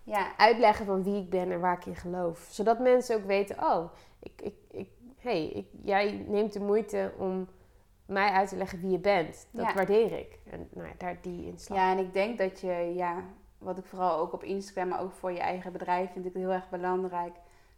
ja. 0.08 0.26
uitleggen 0.36 0.86
van 0.86 1.02
wie 1.02 1.22
ik 1.22 1.30
ben 1.30 1.52
en 1.52 1.60
waar 1.60 1.76
ik 1.76 1.86
in 1.86 1.96
geloof. 1.96 2.46
Zodat 2.50 2.78
mensen 2.78 3.16
ook 3.16 3.24
weten, 3.26 3.56
oh, 3.62 3.84
ik, 4.20 4.32
ik, 4.42 4.54
ik, 4.70 4.88
hey, 5.18 5.46
ik, 5.48 5.66
jij 5.82 6.24
neemt 6.28 6.52
de 6.52 6.60
moeite 6.60 7.12
om 7.18 7.48
mij 8.06 8.30
uit 8.30 8.48
te 8.48 8.56
leggen 8.56 8.80
wie 8.80 8.90
je 8.90 8.98
bent. 8.98 9.46
Dat 9.50 9.66
Ja. 9.66 9.74
waardeer 9.74 10.12
ik. 10.18 10.38
En 10.50 10.68
nou 10.72 10.88
daar 10.98 11.18
die 11.22 11.46
inslag. 11.46 11.78
Ja, 11.78 11.90
en 11.92 11.98
ik 11.98 12.12
denk 12.12 12.38
dat 12.38 12.60
je, 12.60 12.92
ja, 12.94 13.22
wat 13.58 13.78
ik 13.78 13.84
vooral 13.84 14.18
ook 14.18 14.32
op 14.32 14.44
Instagram, 14.44 14.88
maar 14.88 15.00
ook 15.02 15.12
voor 15.12 15.32
je 15.32 15.40
eigen 15.40 15.72
bedrijf, 15.72 16.12
vind 16.12 16.26
ik 16.26 16.32
heel 16.34 16.50
erg 16.52 16.68
belangrijk. 16.68 17.32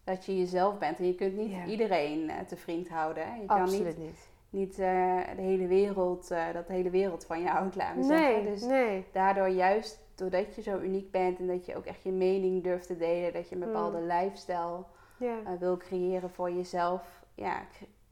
Dat 0.05 0.25
je 0.27 0.39
jezelf 0.39 0.79
bent. 0.79 0.99
En 0.99 1.07
je 1.07 1.15
kunt 1.15 1.37
niet 1.37 1.51
Ja. 1.51 1.65
iedereen 1.65 2.31
eh, 2.31 2.37
te 2.47 2.57
vriend 2.57 2.89
houden. 2.89 3.23
hè. 3.27 3.35
Je 3.41 3.47
kan 3.47 3.63
niet, 3.63 3.69
Absoluut 3.73 3.99
niet. 3.99 4.29
niet 4.51 4.79
eh, 4.79 5.17
de 5.37 5.43
hele 5.43 5.67
wereld, 5.67 6.31
eh, 6.31 6.45
dat 6.53 6.67
de 6.67 6.73
hele 6.73 6.91
wereld 6.91 7.25
van 7.25 7.41
je 7.41 7.49
houdt, 7.49 7.77
laten 7.77 8.01
we 8.01 8.07
Nee, 8.07 8.19
zeggen. 8.19 8.45
Dus 8.53 8.63
nee. 8.63 9.05
daardoor 9.13 9.49
juist, 9.49 10.00
doordat 10.21 10.55
je 10.55 10.63
zo 10.63 10.79
uniek 10.79 11.11
bent 11.11 11.39
en 11.39 11.47
dat 11.47 11.67
je 11.67 11.77
ook 11.77 11.85
echt 11.87 12.03
je 12.03 12.13
mening 12.13 12.63
durft 12.63 12.87
te 12.87 12.97
delen, 12.97 13.33
dat 13.33 13.49
je 13.49 13.55
een 13.55 13.61
bepaalde 13.61 13.99
Mm. 13.99 14.07
lifestyle 14.07 14.85
eh, 15.19 15.53
wil 15.59 15.77
creëren 15.77 16.31
voor 16.31 16.51
jezelf, 16.51 17.23
ja, 17.35 17.61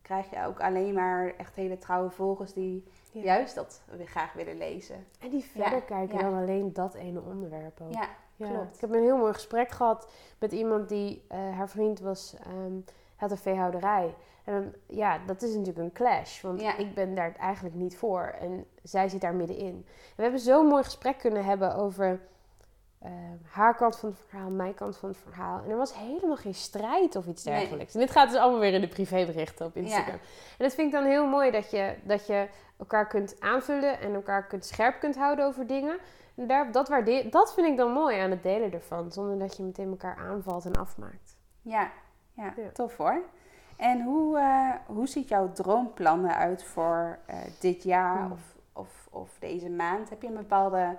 krijg 0.03 0.31
je 0.31 0.45
ook 0.47 0.61
alleen 0.61 0.95
maar 0.95 1.35
echt 1.37 1.55
hele 1.55 1.79
trouwe 1.79 2.11
volgers 2.11 2.53
die 2.53 2.85
juist 3.13 3.55
dat 3.55 3.83
we 3.97 4.07
graag 4.07 4.33
willen 4.33 4.57
lezen. 4.57 5.07
En 5.21 5.29
die 5.31 5.45
verder 5.45 5.73
Ja, 5.73 5.81
kijken 5.81 6.19
ja. 6.19 6.23
dan 6.31 6.35
alleen 6.41 6.73
dat 6.73 6.95
ene 6.95 7.21
onderwerp 7.21 7.81
ook. 7.81 7.93
Ja, 7.93 8.09
Ja, 8.37 8.47
klopt. 8.47 8.75
Ik 8.75 8.81
heb 8.81 8.91
een 8.95 9.03
heel 9.03 9.17
mooi 9.17 9.33
gesprek 9.33 9.71
gehad 9.71 10.13
met 10.39 10.53
iemand 10.53 10.89
die, 10.89 11.25
eh, 11.29 11.39
haar 11.57 11.69
vriend 11.69 12.01
was, 12.01 12.35
ehm, 12.45 12.73
had 13.17 13.31
een 13.31 13.37
veehouderij. 13.39 14.15
En 14.49 14.75
ja, 14.87 15.19
dat 15.27 15.43
is 15.43 15.51
natuurlijk 15.55 15.79
een 15.79 15.93
clash, 15.93 16.41
want 16.43 16.61
Ja. 16.61 16.77
ik 16.77 16.95
ben 16.95 17.15
daar 17.15 17.35
eigenlijk 17.37 17.75
niet 17.75 17.97
voor 17.97 18.23
en 18.41 18.65
zij 18.83 19.09
zit 19.09 19.21
daar 19.21 19.35
middenin. 19.35 19.67
En 19.75 19.85
we 20.17 20.23
hebben 20.23 20.41
zo'n 20.41 20.67
mooi 20.67 20.83
gesprek 20.83 21.19
kunnen 21.19 21.45
hebben 21.45 21.75
over 21.75 22.21
eh, 22.99 23.11
haar 23.51 23.75
kant 23.77 23.97
van 23.99 24.09
het 24.09 24.19
verhaal, 24.29 24.51
mijn 24.51 24.75
kant 24.75 24.97
van 24.97 25.09
het 25.09 25.19
verhaal. 25.19 25.63
En 25.65 25.71
er 25.71 25.77
was 25.77 25.95
helemaal 25.95 26.37
geen 26.37 26.55
strijd 26.55 27.17
of 27.17 27.27
iets 27.27 27.45
Nee. 27.45 27.59
dergelijks. 27.59 27.95
En 27.95 28.01
dit 28.01 28.11
gaat 28.11 28.31
dus 28.31 28.39
allemaal 28.41 28.61
weer 28.61 28.73
in 28.73 28.81
de 28.81 28.89
privéberichten 28.89 29.67
op 29.67 29.77
Instagram. 29.77 30.15
En 30.59 30.65
dat 30.65 30.75
vind 30.75 30.87
ik 30.87 30.93
dan 31.01 31.05
heel 31.05 31.27
mooi 31.27 31.51
dat 31.51 31.71
je, 31.71 31.95
dat 32.03 32.27
je 32.27 32.49
elkaar 32.79 33.07
kunt 33.07 33.41
aanvullen 33.41 34.01
en 34.01 34.15
elkaar 34.15 34.47
kunt 34.47 34.65
scherp 34.65 35.01
kunt 35.01 35.17
houden 35.17 35.45
over 35.47 35.67
dingen. 35.67 35.99
En 36.35 36.47
daar, 36.47 36.73
dat, 36.73 36.89
waardeer, 36.89 37.31
dat 37.31 37.55
vind 37.55 37.67
ik 37.67 37.77
dan 37.77 37.93
mooi 37.93 38.19
aan 38.19 38.31
het 38.31 38.43
delen 38.43 38.73
ervan, 38.73 39.13
zonder 39.13 39.39
dat 39.39 39.57
je 39.57 39.63
meteen 39.63 39.89
elkaar 39.91 40.17
aanvalt 40.17 40.65
en 40.65 40.77
afmaakt. 40.77 41.37
Ja, 41.63 41.91
ja, 42.33 42.53
Ja. 42.57 42.71
tof 42.73 42.97
hoor. 42.97 43.23
En 43.79 44.03
hoe, 44.03 44.39
eh, 44.39 44.75
hoe 44.87 45.07
ziet 45.07 45.29
jouw 45.29 45.53
droomplannen 45.53 46.35
uit 46.37 46.63
voor 46.65 47.19
eh, 47.27 47.37
dit 47.61 47.83
jaar 47.83 48.19
Hmm. 48.23 48.33
of, 48.33 48.41
of, 48.73 49.09
of 49.11 49.37
deze 49.39 49.71
maand? 49.71 50.11
Heb 50.11 50.23
je 50.23 50.29
een 50.29 50.35
bepaalde 50.35 50.97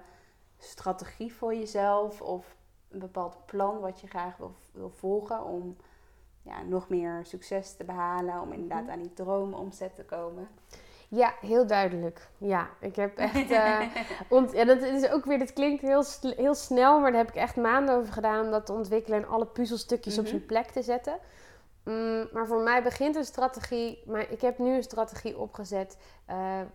strategie 0.57 1.33
voor 1.33 1.53
jezelf 1.55 2.21
of 2.21 2.55
een 2.89 2.99
bepaald 2.99 3.45
plan 3.45 3.79
wat 3.79 3.99
je 4.01 4.07
graag 4.07 4.37
wil, 4.37 4.55
wil 4.71 4.89
volgen 4.95 5.43
om 5.45 5.75
ja, 6.41 6.61
nog 6.61 6.89
meer 6.89 7.19
succes 7.25 7.75
te 7.75 7.83
behalen, 7.83 8.41
om 8.41 8.51
inderdaad 8.51 8.81
Mhm. 8.83 8.91
aan 8.91 8.99
die 9.01 9.13
droom 9.13 9.53
omzet 9.53 9.95
te 9.95 10.03
komen? 10.05 10.47
Ja, 11.07 11.33
heel 11.41 11.67
duidelijk. 11.67 12.27
Ja, 12.37 12.67
ik 12.79 12.95
heb 12.95 13.17
echt. 13.17 13.51
ont, 14.29 14.51
ja, 14.51 14.65
dat 14.65 14.81
is 14.81 15.09
ook 15.09 15.25
weer, 15.25 15.39
dit 15.39 15.53
klinkt 15.53 15.81
heel, 15.81 16.03
heel 16.21 16.55
snel, 16.55 16.99
maar 16.99 17.11
daar 17.11 17.19
heb 17.19 17.29
ik 17.29 17.35
echt 17.35 17.55
maanden 17.55 17.95
over 17.95 18.13
gedaan 18.13 18.45
om 18.45 18.51
dat 18.51 18.65
te 18.65 18.73
ontwikkelen 18.73 19.19
en 19.23 19.27
alle 19.29 19.45
puzzelstukjes 19.45 20.17
op 20.17 20.21
Mhm. 20.23 20.29
zijn 20.31 20.45
plek 20.45 20.65
te 20.71 20.81
zetten. 20.81 21.13
Mm, 21.83 22.27
maar 22.33 22.47
voor 22.47 22.61
mij 22.61 22.83
begint 22.83 23.15
een 23.15 23.25
strategie, 23.25 24.03
maar 24.05 24.31
ik 24.31 24.41
heb 24.41 24.57
nu 24.57 24.75
een 24.75 24.83
strategie 24.83 25.37
opgezet 25.37 25.97
eh, 26.25 26.59
eh, 26.61 26.67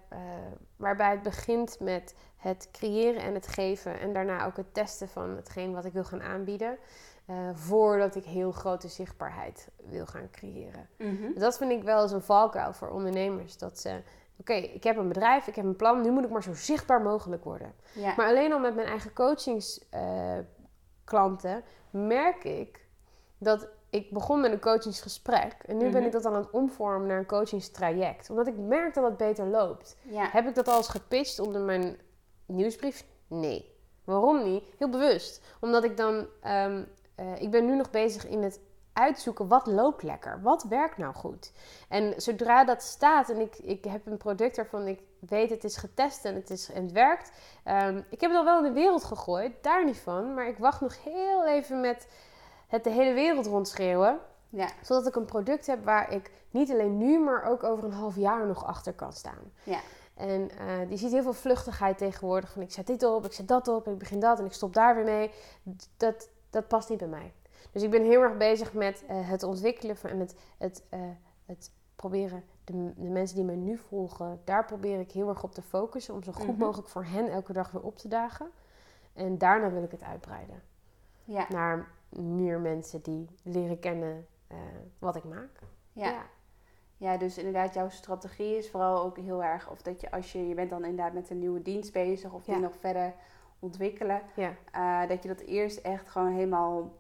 waarbij 0.77 1.11
het 1.11 1.23
begint 1.23 1.81
met 1.81 2.15
het 2.37 2.69
creëren 2.73 3.23
en 3.23 3.35
het 3.35 3.47
geven 3.47 4.01
en 4.01 4.13
daarna 4.13 4.47
ook 4.47 4.57
het 4.57 4.75
testen 4.75 5.09
van 5.09 5.37
hetgeen 5.37 5.73
wat 5.73 5.85
ik 5.85 5.93
wil 5.93 6.05
gaan 6.05 6.23
aanbieden. 6.23 6.79
eh, 7.27 7.37
voordat 7.53 8.15
ik 8.15 8.25
heel 8.25 8.53
grote 8.53 8.89
zichtbaarheid 8.89 9.69
wil 9.77 10.07
gaan 10.07 10.31
creëren. 10.31 10.89
Dus 11.33 11.43
dat 11.43 11.57
vind 11.57 11.71
ik 11.71 11.83
wel 11.83 12.03
eens 12.03 12.13
een 12.13 12.23
valkuil 12.23 12.73
voor 12.73 12.89
ondernemers. 12.89 13.59
Dat 13.59 13.79
ze, 13.79 14.03
oké, 14.37 14.53
ik 14.53 14.85
heb 14.85 14.97
een 14.97 15.09
bedrijf, 15.09 15.47
ik 15.47 15.55
heb 15.55 15.65
een 15.65 15.77
plan, 15.77 16.01
nu 16.03 16.11
moet 16.11 16.25
ik 16.25 16.31
maar 16.31 16.43
zo 16.43 16.55
zichtbaar 16.55 17.01
mogelijk 17.03 17.45
worden. 17.45 17.75
Ja. 17.93 18.15
Maar 18.17 18.27
alleen 18.27 18.53
al 18.53 18.59
met 18.59 18.75
mijn 18.75 18.89
eigen 18.89 19.13
coachingsklanten 19.13 21.65
merk 21.91 22.45
ik 22.45 22.87
dat 23.39 23.69
ik 23.95 24.11
begon 24.11 24.41
met 24.41 24.53
een 24.53 24.61
coachingsgesprek. 24.61 25.55
En 25.67 25.77
nu 25.77 25.83
ben 25.85 25.93
Mhm. 25.97 26.05
ik 26.05 26.13
dat 26.13 26.25
aan 26.27 26.35
het 26.37 26.51
omvormen 26.51 27.07
naar 27.09 27.19
een 27.19 27.27
coachingstraject. 27.27 28.31
Omdat 28.31 28.47
ik 28.47 28.57
merk 28.57 28.95
dat 28.95 29.05
het 29.05 29.17
beter 29.17 29.47
loopt. 29.47 29.97
ja. 30.03 30.29
Heb 30.31 30.47
ik 30.47 30.55
dat 30.55 30.69
al 30.69 30.77
eens 30.77 30.89
gepitcht 30.89 31.39
onder 31.39 31.61
mijn 31.61 31.97
nieuwsbrief? 32.47 33.05
Nee. 33.27 33.73
Waarom 34.05 34.43
niet? 34.45 34.65
Heel 34.79 34.89
bewust. 34.89 35.43
Omdat 35.61 35.85
ik 35.85 35.97
dan... 35.97 36.27
ehm, 36.43 36.83
eh, 37.15 37.41
ik 37.43 37.51
ben 37.51 37.65
nu 37.67 37.77
nog 37.77 37.91
bezig 37.91 38.27
in 38.27 38.43
het 38.43 38.61
uitzoeken 38.93 39.49
wat 39.49 39.67
loopt 39.67 40.03
lekker. 40.03 40.43
Wat 40.43 40.63
werkt 40.69 40.97
nou 40.99 41.15
goed? 41.15 41.53
En 41.89 42.15
zodra 42.17 42.65
dat 42.65 42.83
staat 42.83 43.29
en 43.31 43.41
ik, 43.41 43.57
ik 43.59 43.85
heb 43.85 44.07
een 44.07 44.17
product 44.17 44.57
waarvan 44.57 44.87
ik 44.87 45.01
weet 45.19 45.51
het 45.51 45.65
is 45.65 45.77
getest 45.77 46.25
en 46.25 46.35
het, 46.35 46.51
is, 46.51 46.71
en 46.73 46.83
het 46.83 46.93
werkt. 46.93 47.31
ehm, 47.65 48.03
ik 48.11 48.21
heb 48.21 48.31
het 48.31 48.39
al 48.39 48.45
wel 48.45 48.59
in 48.59 48.65
de 48.75 48.81
wereld 48.81 49.05
gegooid, 49.05 49.53
daar 49.63 49.85
niet 49.85 49.99
van. 49.99 50.35
Maar 50.35 50.49
ik 50.49 50.59
wacht 50.59 50.81
nog 50.81 51.03
heel 51.05 51.47
even 51.47 51.81
met 51.81 52.07
het 52.69 52.85
de 52.85 52.91
hele 52.91 53.13
wereld 53.15 53.47
rondschreeuwen. 53.47 54.19
Ja. 54.49 54.69
Zodat 54.83 55.07
ik 55.07 55.17
een 55.17 55.25
product 55.25 55.67
heb 55.67 55.85
waar 55.85 56.13
ik 56.13 56.31
niet 56.51 56.71
alleen 56.71 56.99
nu, 56.99 57.19
maar 57.19 57.45
ook 57.45 57.63
over 57.63 57.85
een 57.85 57.93
half 57.93 58.17
jaar 58.17 58.47
nog 58.47 58.65
achter 58.65 58.93
kan 58.93 59.13
staan. 59.13 59.53
Ja. 59.63 59.79
En 60.15 60.51
eh 60.59 60.91
je 60.91 60.97
ziet 60.97 61.13
heel 61.13 61.23
veel 61.23 61.33
vluchtigheid 61.33 61.99
tegenwoordig. 61.99 62.53
Van 62.53 62.63
ik 62.63 62.73
zet 62.73 62.87
dit 62.87 63.03
op, 63.03 63.25
ik 63.25 63.33
zet 63.33 63.49
dat 63.49 63.69
op, 63.69 63.89
ik 63.89 63.99
begin 63.99 64.21
dat 64.21 64.39
en 64.39 64.45
ik 64.45 64.53
stop 64.53 64.75
daar 64.75 64.95
weer 64.95 65.05
mee. 65.05 65.31
Dat, 65.97 66.29
dat 66.51 66.69
past 66.69 66.89
niet 66.89 66.99
bij 66.99 67.09
mij. 67.09 67.33
Dus 67.73 67.83
ik 67.83 67.91
ben 67.91 68.03
heel 68.05 68.21
erg 68.23 68.37
bezig 68.37 68.73
met 68.73 69.05
eh, 69.07 69.29
het 69.29 69.43
ontwikkelen 69.43 69.97
van 69.97 70.11
en 70.11 70.19
het, 70.21 70.35
het, 70.59 70.83
eh, 70.89 71.01
het 71.47 71.71
proberen. 71.97 72.45
De, 72.65 72.93
de 72.97 73.09
mensen 73.09 73.37
die 73.37 73.45
mij 73.45 73.55
nu 73.57 73.77
volgen, 73.77 74.41
daar 74.45 74.65
probeer 74.65 75.01
ik 75.01 75.13
heel 75.13 75.29
erg 75.29 75.43
op 75.43 75.55
te 75.55 75.63
focussen. 75.63 76.15
Om 76.15 76.23
zo 76.23 76.33
goed 76.33 76.47
Mhm. 76.47 76.59
mogelijk 76.59 76.89
voor 76.89 77.05
hen 77.05 77.29
elke 77.31 77.53
dag 77.53 77.71
weer 77.71 77.83
op 77.83 77.99
te 77.99 78.09
dagen. 78.09 78.51
En 79.13 79.39
daarna 79.39 79.71
wil 79.71 79.83
ik 79.83 79.91
het 79.91 80.03
uitbreiden. 80.03 80.63
Ja. 81.25 81.47
Naar 81.49 81.87
meer 82.21 82.61
mensen 82.61 83.03
die 83.03 83.29
leren 83.43 83.79
kennen 83.79 84.27
eh, 84.47 84.57
wat 84.99 85.17
ik 85.17 85.25
maak. 85.25 85.59
Ja. 85.93 86.23
Ja, 86.97 87.17
dus 87.17 87.39
inderdaad, 87.39 87.75
jouw 87.75 87.89
strategie 87.89 88.57
is 88.57 88.71
vooral 88.71 89.03
ook 89.05 89.17
heel 89.19 89.45
erg, 89.45 89.71
of 89.71 89.83
dat 89.83 90.01
je 90.01 90.11
als 90.11 90.33
je, 90.33 90.49
je 90.49 90.55
bent 90.55 90.71
dan 90.71 90.85
inderdaad 90.85 91.13
met 91.13 91.31
een 91.31 91.39
nieuwe 91.39 91.63
dienst 91.63 91.93
bezig 91.93 92.33
of 92.33 92.45
die 92.45 92.55
Ja. 92.55 92.61
nog 92.61 92.77
verder 92.77 93.15
ontwikkelen, 93.59 94.23
Ja. 94.37 94.55
eh, 94.73 95.09
dat 95.09 95.23
je 95.23 95.29
dat 95.29 95.41
eerst 95.41 95.79
echt 95.79 96.09
gewoon 96.09 96.33
helemaal 96.33 96.93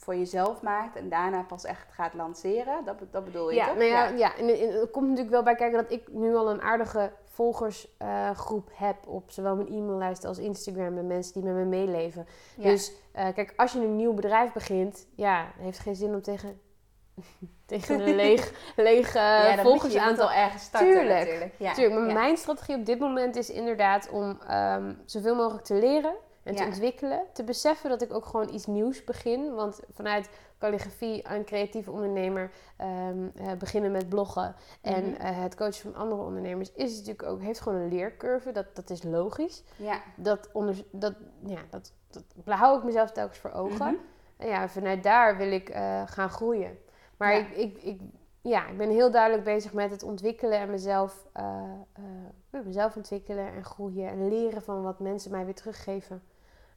voor 0.00 0.16
jezelf 0.16 0.62
maakt 0.62 0.96
en 0.96 1.08
daarna 1.08 1.42
pas 1.42 1.64
echt 1.64 1.86
gaat 1.90 2.14
lanceren. 2.14 2.84
Dat, 2.84 2.96
dat 3.10 3.24
bedoel 3.24 3.50
je 3.50 3.56
Ja, 3.56 3.66
toch? 3.66 3.76
nou 3.76 3.88
ja, 3.88 4.08
ja. 4.08 4.36
En, 4.36 4.48
en 4.48 4.80
er 4.80 4.86
komt 4.86 5.06
natuurlijk 5.06 5.34
wel 5.34 5.42
bij 5.42 5.54
kijken 5.54 5.82
dat 5.82 5.92
ik 5.92 6.12
nu 6.12 6.34
al 6.34 6.50
een 6.50 6.62
aardige 6.62 7.12
volgersgroep 7.24 8.70
heb 8.72 9.06
op 9.06 9.30
zowel 9.30 9.56
mijn 9.56 9.68
e-maillijst 9.68 10.24
als 10.24 10.38
Instagram 10.38 10.98
en 10.98 11.06
mensen 11.06 11.32
die 11.32 11.42
met 11.42 11.54
me 11.54 11.64
meeleven. 11.64 12.26
Ja. 12.56 12.70
Dus 12.70 12.92
eh, 13.12 13.26
kijk, 13.34 13.52
als 13.56 13.72
je 13.72 13.78
een 13.78 13.96
nieuw 13.96 14.12
bedrijf 14.12 14.52
begint, 14.52 15.06
ja, 15.14 15.44
het 15.54 15.64
heeft 15.64 15.78
geen 15.78 15.96
zin 15.96 16.14
om 16.14 16.22
tegen, 16.22 16.60
tegen 17.66 18.00
een 18.00 18.14
leeg, 18.14 18.52
leeg 18.76 19.06
eh, 19.06 19.22
ja, 19.22 19.62
volgersaantal 19.62 20.32
ergens 20.32 20.62
starten 20.62 20.92
Tuurlijk, 20.92 21.18
natuurlijk. 21.18 21.54
Ja. 21.58 21.72
Tuurlijk, 21.72 22.00
maar 22.00 22.14
mijn 22.14 22.36
strategie 22.36 22.76
op 22.76 22.86
dit 22.86 22.98
moment 22.98 23.36
is 23.36 23.50
inderdaad 23.50 24.08
om 24.10 24.38
ehm, 24.46 24.94
zoveel 25.04 25.34
mogelijk 25.34 25.64
te 25.64 25.74
leren 25.74 26.14
en 26.48 26.54
te 26.54 26.64
ontwikkelen. 26.64 27.22
Te 27.32 27.44
beseffen 27.44 27.90
dat 27.90 28.02
ik 28.02 28.12
ook 28.14 28.24
gewoon 28.26 28.54
iets 28.54 28.66
nieuws 28.66 29.04
begin. 29.04 29.54
Want 29.54 29.80
vanuit 29.92 30.28
calligrafie 30.58 31.26
aan 31.28 31.44
creatieve 31.44 31.90
ondernemer 31.90 32.50
ehm, 32.76 33.26
eh, 33.36 33.52
beginnen 33.58 33.90
met 33.92 34.08
bloggen 34.08 34.54
en 34.80 35.04
Mhm. 35.10 35.14
eh, 35.20 35.42
het 35.42 35.54
coachen 35.54 35.92
van 35.92 35.94
andere 35.94 36.22
ondernemers 36.22 36.72
is 36.72 36.90
natuurlijk 36.96 37.22
ook, 37.28 37.40
heeft 37.40 37.60
gewoon 37.60 37.78
een 37.78 37.88
leercurve. 37.88 38.52
Dat, 38.52 38.66
dat 38.76 38.90
is 38.90 39.02
logisch. 39.02 39.62
Ja. 39.76 40.00
Dat, 40.16 40.48
onder, 40.52 40.84
dat, 40.90 41.14
ja, 41.46 41.60
dat, 41.70 41.92
dat 42.10 42.24
hou 42.44 42.78
ik 42.78 42.84
mezelf 42.84 43.10
telkens 43.12 43.38
voor 43.38 43.52
ogen. 43.52 43.76
Mhm. 43.92 43.94
En 44.36 44.48
ja, 44.48 44.68
vanuit 44.68 45.02
daar 45.02 45.36
wil 45.36 45.52
ik 45.52 45.68
eh, 45.68 46.02
gaan 46.06 46.30
groeien. 46.30 46.78
Maar 47.16 47.32
Ja. 47.32 47.38
ik, 47.38 47.56
ik, 47.56 47.82
ik, 47.82 48.00
ja, 48.40 48.66
ik 48.68 48.76
ben 48.78 48.90
heel 48.90 49.10
duidelijk 49.10 49.44
bezig 49.44 49.72
met 49.72 49.90
het 49.90 50.02
ontwikkelen 50.02 50.58
en 50.58 50.70
mezelf, 50.70 51.26
mezelf 52.50 52.96
ontwikkelen 52.96 53.52
en 53.52 53.64
groeien. 53.64 54.08
En 54.08 54.28
leren 54.28 54.62
van 54.62 54.82
wat 54.82 54.98
mensen 54.98 55.30
mij 55.30 55.44
weer 55.44 55.54
teruggeven 55.54 56.22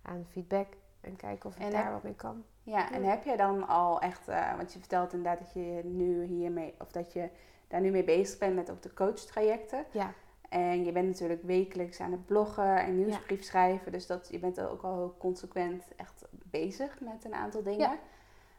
aan 0.01 0.25
feedback. 0.29 0.67
En 1.01 1.15
kijken 1.15 1.49
of 1.49 1.55
ik 1.55 1.61
En 1.63 1.71
daar 1.71 1.83
heb- 1.83 1.91
wat 1.93 2.03
mee 2.03 2.15
kan. 2.15 2.43
Ja, 2.63 2.91
en 2.91 3.03
heb 3.03 3.23
jij 3.23 3.37
dan 3.37 3.67
al 3.67 4.01
echt, 4.01 4.27
eh, 4.27 4.55
want 4.57 4.73
je 4.73 4.79
vertelt 4.79 5.13
inderdaad 5.13 5.39
dat 5.39 5.53
je 5.53 5.81
nu 5.83 6.23
hiermee, 6.23 6.73
of 6.79 6.91
dat 6.91 7.13
je 7.13 7.29
daar 7.67 7.81
nu 7.81 7.91
mee 7.91 8.03
bezig 8.03 8.37
bent 8.39 8.55
met 8.55 8.71
ook 8.71 8.81
de 8.81 8.93
coachtrajecten. 8.93 9.85
Ja, 9.91 10.13
En 10.49 10.85
je 10.85 10.91
bent 10.91 11.07
natuurlijk 11.07 11.43
wekelijks 11.43 11.99
aan 11.99 12.11
het 12.11 12.25
bloggen 12.25 12.77
en 12.77 12.95
nieuwsbrief 12.97 13.43
schrijven. 13.43 13.91
Dus 13.91 14.07
dat, 14.07 14.27
je 14.31 14.39
bent 14.39 14.59
ook 14.61 14.81
al 14.81 14.95
heel 14.95 15.15
consequent 15.17 15.83
echt 15.95 16.25
bezig 16.31 16.99
met 16.99 17.25
een 17.25 17.33
aantal 17.33 17.63
dingen. 17.63 17.79
Ja. 17.79 17.97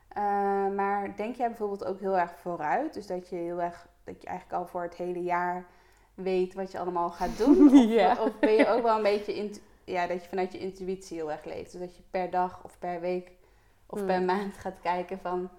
Eh, 0.08 0.74
maar 0.74 1.16
denk 1.16 1.36
jij 1.36 1.48
bijvoorbeeld 1.48 1.84
ook 1.84 2.00
heel 2.00 2.18
erg 2.18 2.34
vooruit? 2.38 2.94
Dus 2.94 3.06
dat 3.06 3.28
je 3.28 3.36
heel 3.36 3.60
erg, 3.62 3.88
dat 4.04 4.22
je 4.22 4.28
eigenlijk 4.28 4.58
al 4.60 4.66
voor 4.66 4.82
het 4.82 4.94
hele 4.94 5.22
jaar 5.22 5.66
weet 6.14 6.54
wat 6.54 6.72
je 6.72 6.78
allemaal 6.78 7.10
gaat 7.10 7.38
doen? 7.38 7.66
Of, 7.68 7.72
Ja. 7.88 8.16
of 8.22 8.38
ben 8.38 8.52
je 8.52 8.68
ook 8.68 8.82
wel 8.82 8.96
een 8.96 9.02
beetje, 9.02 9.34
int- 9.34 9.60
ja, 9.84 10.06
dat 10.06 10.22
je 10.22 10.28
vanuit 10.28 10.52
je 10.52 10.58
intuïtie 10.58 11.16
heel 11.16 11.30
erg 11.30 11.44
leeft? 11.44 11.72
Dus 11.72 11.80
dat 11.80 11.96
je 11.96 12.02
per 12.10 12.30
dag 12.30 12.64
of 12.64 12.78
per 12.78 13.00
week 13.00 13.30
of 13.86 13.98
Hmm. 13.98 14.06
per 14.06 14.22
maand 14.22 14.56
gaat 14.56 14.80
kijken 14.80 15.18
van... 15.18 15.50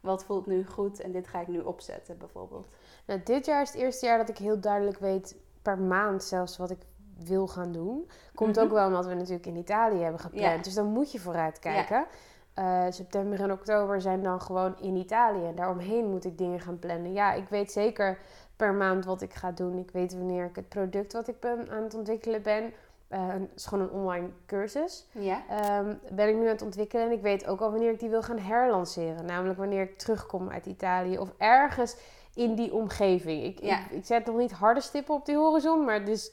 Wat 0.00 0.24
voelt 0.24 0.46
nu 0.46 0.66
goed 0.66 1.00
en 1.00 1.12
dit 1.12 1.26
ga 1.28 1.40
ik 1.40 1.46
nu 1.48 1.58
opzetten 1.60 2.18
bijvoorbeeld. 2.18 2.68
Nou, 3.06 3.20
dit 3.24 3.46
jaar 3.46 3.62
is 3.62 3.68
het 3.72 3.78
eerste 3.80 4.06
jaar 4.06 4.18
dat 4.18 4.28
ik 4.28 4.38
heel 4.38 4.60
duidelijk 4.60 4.98
weet 4.98 5.36
per 5.62 5.78
maand 5.78 6.24
zelfs 6.24 6.56
wat 6.56 6.70
ik 6.70 6.78
wil 7.24 7.46
gaan 7.48 7.72
doen. 7.72 8.10
Komt 8.34 8.56
Mhm. 8.56 8.64
ook 8.64 8.70
wel 8.70 8.86
omdat 8.86 9.06
we 9.06 9.14
natuurlijk 9.14 9.46
in 9.46 9.56
Italië 9.56 9.98
hebben 9.98 10.20
gepland. 10.20 10.56
Ja. 10.56 10.62
Dus 10.62 10.74
dan 10.74 10.86
moet 10.86 11.12
je 11.12 11.18
vooruit 11.20 11.58
kijken. 11.58 12.06
Eh, 12.54 12.84
september 12.88 13.40
en 13.40 13.52
oktober 13.52 14.00
zijn 14.00 14.22
dan 14.22 14.40
gewoon 14.40 14.78
in 14.80 14.96
Italië. 14.96 15.46
En 15.46 15.54
daaromheen 15.54 16.06
moet 16.10 16.24
ik 16.24 16.38
dingen 16.38 16.60
gaan 16.60 16.78
plannen. 16.78 17.12
Ja, 17.12 17.32
ik 17.32 17.48
weet 17.48 17.72
zeker 17.72 18.18
per 18.56 18.74
maand 18.74 19.04
wat 19.04 19.20
ik 19.22 19.34
ga 19.34 19.50
doen. 19.52 19.78
Ik 19.78 19.90
weet 19.90 20.12
wanneer 20.12 20.44
ik 20.44 20.56
het 20.56 20.68
product 20.68 21.12
wat 21.12 21.28
ik 21.28 21.40
ben 21.40 21.70
aan 21.70 21.82
het 21.82 21.94
ontwikkelen 21.94 22.42
ben. 22.42 22.72
Het 23.18 23.50
is 23.54 23.66
gewoon 23.66 23.84
een 23.84 23.92
online 23.92 24.28
cursus. 24.46 25.06
Ja. 25.12 25.42
Ehm, 25.48 25.94
ben 26.12 26.28
ik 26.28 26.34
nu 26.34 26.40
aan 26.40 26.46
het 26.46 26.62
ontwikkelen. 26.62 27.06
En 27.06 27.12
ik 27.12 27.22
weet 27.22 27.46
ook 27.46 27.60
al 27.60 27.70
wanneer 27.70 27.92
ik 27.92 27.98
die 28.00 28.08
wil 28.08 28.22
gaan 28.22 28.38
herlanceren. 28.38 29.24
Namelijk 29.24 29.58
wanneer 29.58 29.82
ik 29.82 29.98
terugkom 29.98 30.50
uit 30.50 30.66
Italië. 30.66 31.18
Of 31.18 31.32
ergens 31.38 31.96
in 32.34 32.54
die 32.54 32.72
omgeving. 32.74 33.44
Ik, 33.44 33.60
Ja. 33.60 33.78
ik, 33.78 33.90
ik 33.90 34.04
zet 34.06 34.26
nog 34.26 34.36
niet 34.36 34.52
harde 34.52 34.80
stippen 34.80 35.14
op 35.14 35.26
die 35.26 35.36
horizon. 35.36 35.84
Maar 35.84 36.04
dus, 36.04 36.26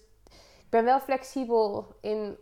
ik 0.58 0.70
ben 0.70 0.84
wel 0.84 1.00
flexibel 1.00 1.88
in... 2.02 2.38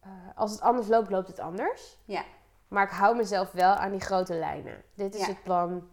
eh, 0.00 0.10
als 0.34 0.50
het 0.52 0.60
anders 0.60 0.88
loopt, 0.88 1.10
loopt 1.10 1.28
het 1.28 1.38
anders. 1.38 1.96
Ja. 2.04 2.22
Maar 2.68 2.84
ik 2.84 2.90
hou 2.90 3.16
mezelf 3.16 3.50
wel 3.52 3.72
aan 3.72 3.90
die 3.90 4.00
grote 4.00 4.34
lijnen. 4.34 4.82
Dit 4.94 5.14
is 5.14 5.20
Ja. 5.20 5.26
het 5.26 5.42
plan. 5.42 5.88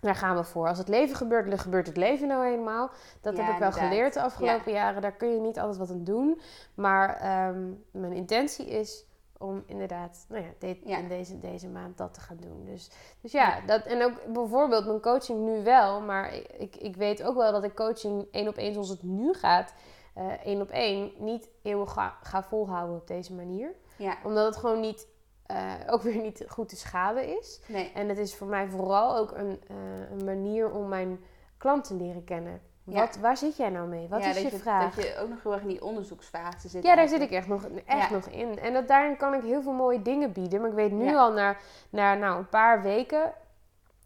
Daar 0.00 0.14
gaan 0.14 0.36
we 0.36 0.44
voor. 0.44 0.68
Als 0.68 0.78
het 0.78 0.88
leven 0.88 1.16
gebeurt, 1.16 1.48
dan 1.48 1.58
gebeurt 1.58 1.86
het 1.86 1.96
leven 1.96 2.28
nou 2.28 2.44
eenmaal. 2.46 2.90
Dat 3.20 3.36
Ja, 3.36 3.42
heb 3.42 3.52
ik 3.52 3.58
wel 3.58 3.68
inderdaad. 3.68 3.88
geleerd 3.88 4.14
de 4.14 4.22
afgelopen 4.22 4.72
jaren. 4.72 5.02
Daar 5.02 5.12
kun 5.16 5.28
je 5.28 5.40
niet 5.40 5.58
altijd 5.58 5.78
wat 5.78 5.90
aan 5.90 6.04
doen. 6.04 6.40
Maar 6.74 7.16
ehm, 7.16 7.68
mijn 7.90 8.12
intentie 8.12 8.66
is 8.66 9.04
om 9.38 9.62
inderdaad 9.66 10.24
nou 10.28 10.42
ja, 10.44 10.48
dit, 10.58 10.78
Ja. 10.84 10.98
in 10.98 11.08
deze, 11.08 11.38
deze 11.38 11.68
maand 11.68 11.98
dat 11.98 12.14
te 12.14 12.20
gaan 12.20 12.36
doen. 12.40 12.64
Dus, 12.64 12.90
dus 13.20 13.32
ja, 13.32 13.60
Dat, 13.66 13.82
en 13.84 14.02
ook 14.04 14.32
bijvoorbeeld 14.32 14.86
mijn 14.86 15.00
coaching 15.00 15.40
nu 15.44 15.62
wel. 15.62 16.00
Maar 16.00 16.34
ik, 16.58 16.76
ik 16.76 16.96
weet 16.96 17.22
ook 17.22 17.36
wel 17.36 17.52
dat 17.52 17.64
ik 17.64 17.74
coaching 17.74 18.26
één 18.30 18.48
op 18.48 18.56
één 18.56 18.72
zoals 18.72 18.88
het 18.88 19.02
nu 19.02 19.34
gaat... 19.34 19.74
eh, 20.14 20.26
één 20.44 20.60
op 20.60 20.70
één 20.70 21.12
niet 21.18 21.48
eeuwig 21.62 21.92
ga, 21.92 22.16
ga 22.22 22.42
volhouden 22.42 22.96
op 22.96 23.06
deze 23.06 23.34
manier. 23.34 23.74
Ja. 23.96 24.16
Omdat 24.24 24.46
het 24.46 24.56
gewoon 24.56 24.80
niet... 24.80 25.06
eh, 25.50 25.92
ook 25.92 26.02
weer 26.02 26.16
niet 26.16 26.44
goed 26.48 26.68
te 26.68 26.76
schade 26.76 27.38
is. 27.38 27.60
Nee. 27.66 27.92
En 27.94 28.08
het 28.08 28.18
is 28.18 28.34
voor 28.34 28.46
mij 28.46 28.68
vooral 28.68 29.16
ook 29.16 29.32
een, 29.32 29.60
eh, 29.68 29.76
een 30.10 30.24
manier 30.24 30.70
om 30.70 30.88
mijn 30.88 31.24
klant 31.56 31.84
te 31.84 31.94
leren 31.94 32.24
kennen. 32.24 32.60
Ja. 32.84 33.00
Wat, 33.00 33.16
Waar 33.16 33.36
zit 33.36 33.56
jij 33.56 33.70
nou 33.70 33.88
mee? 33.88 34.08
Wat 34.08 34.22
ja, 34.22 34.30
is 34.30 34.40
je, 34.40 34.50
vraag? 34.50 34.94
Dat 34.94 35.04
je 35.04 35.18
ook 35.18 35.28
nog 35.28 35.42
heel 35.42 35.52
erg 35.52 35.62
in 35.62 35.68
die 35.68 35.84
onderzoeksfase 35.84 36.68
zit. 36.68 36.82
ja, 36.82 36.94
daar 36.94 37.08
zit 37.08 37.20
ik 37.20 37.30
echt, 37.30 37.46
nog, 37.48 37.64
echt 37.84 38.08
Ja. 38.08 38.14
nog 38.14 38.26
in. 38.26 38.58
En 38.58 38.72
dat, 38.72 38.88
daarin 38.88 39.16
kan 39.16 39.34
ik 39.34 39.42
heel 39.42 39.62
veel 39.62 39.72
mooie 39.72 40.02
dingen 40.02 40.32
bieden. 40.32 40.60
Maar 40.60 40.70
ik 40.70 40.76
weet 40.76 40.92
nu 40.92 41.16
al 41.16 41.32
na, 41.32 41.56
na 41.90 42.14
nou, 42.14 42.38
een 42.38 42.48
paar 42.48 42.82
weken... 42.82 43.32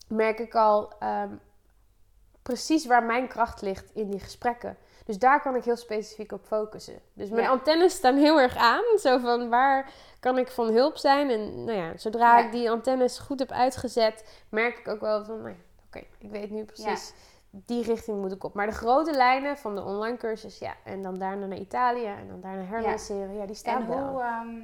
merk 0.08 0.38
ik 0.38 0.54
al 0.54 0.92
ehm, 0.98 1.30
precies 2.42 2.86
waar 2.86 3.02
mijn 3.02 3.28
kracht 3.28 3.62
ligt 3.62 3.90
in 3.94 4.10
die 4.10 4.20
gesprekken. 4.20 4.76
Dus 5.04 5.18
daar 5.18 5.40
kan 5.42 5.54
ik 5.56 5.64
heel 5.64 5.76
specifiek 5.76 6.32
op 6.32 6.44
focussen. 6.44 6.98
Dus 7.12 7.28
mijn 7.28 7.42
Ja. 7.42 7.48
antennes 7.50 7.94
staan 7.94 8.16
heel 8.16 8.40
erg 8.40 8.56
aan. 8.56 8.82
Zo 8.98 9.18
van 9.18 9.48
waar 9.48 9.90
kan 10.20 10.38
ik 10.38 10.48
van 10.48 10.68
hulp 10.72 10.96
zijn? 10.96 11.30
En 11.30 11.64
nou 11.64 11.78
ja, 11.78 11.96
zodra 11.96 12.38
Ja. 12.38 12.44
ik 12.44 12.52
die 12.52 12.70
antennes 12.70 13.18
goed 13.18 13.38
heb 13.38 13.50
uitgezet, 13.50 14.42
merk 14.48 14.78
ik 14.78 14.88
ook 14.88 15.00
wel 15.00 15.24
van, 15.24 15.36
nou 15.36 15.48
ja, 15.48 15.54
oké, 15.86 16.04
ik 16.18 16.30
weet 16.30 16.50
nu 16.50 16.64
precies, 16.64 17.12
die 17.50 17.82
richting 17.82 18.20
moet 18.20 18.32
ik 18.32 18.44
op. 18.44 18.54
Maar 18.54 18.66
de 18.66 18.72
grote 18.72 19.12
lijnen 19.12 19.56
van 19.56 19.74
de 19.74 19.82
online 19.82 20.16
cursus, 20.16 20.58
ja, 20.58 20.74
en 20.84 21.02
dan 21.02 21.14
daarna 21.18 21.46
naar 21.46 21.58
Italië 21.58 22.06
en 22.06 22.28
dan 22.28 22.40
daarna 22.40 22.62
herlanceren, 22.62 23.34
ja, 23.36 23.46
die 23.46 23.54
staan 23.56 23.82
En 23.82 23.88
wel. 23.88 23.98
hoe, 24.08 24.20
ehm, 24.22 24.60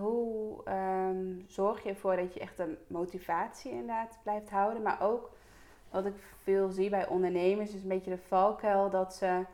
hoe 0.00 0.64
ehm, 0.64 1.24
zorg 1.46 1.82
je 1.82 1.88
ervoor 1.88 2.16
dat 2.16 2.34
je 2.34 2.40
echt 2.40 2.58
een 2.58 2.78
motivatie 2.86 3.70
inderdaad 3.70 4.18
blijft 4.22 4.50
houden? 4.50 4.82
Maar 4.82 5.02
ook 5.02 5.30
wat 5.90 6.04
ik 6.06 6.14
veel 6.42 6.68
zie 6.70 6.90
bij 6.90 7.06
ondernemers 7.08 7.74
is 7.74 7.82
een 7.82 7.88
beetje 7.88 8.10
de 8.10 8.18
valkuil 8.28 8.90
dat 8.90 9.14
ze 9.14 9.44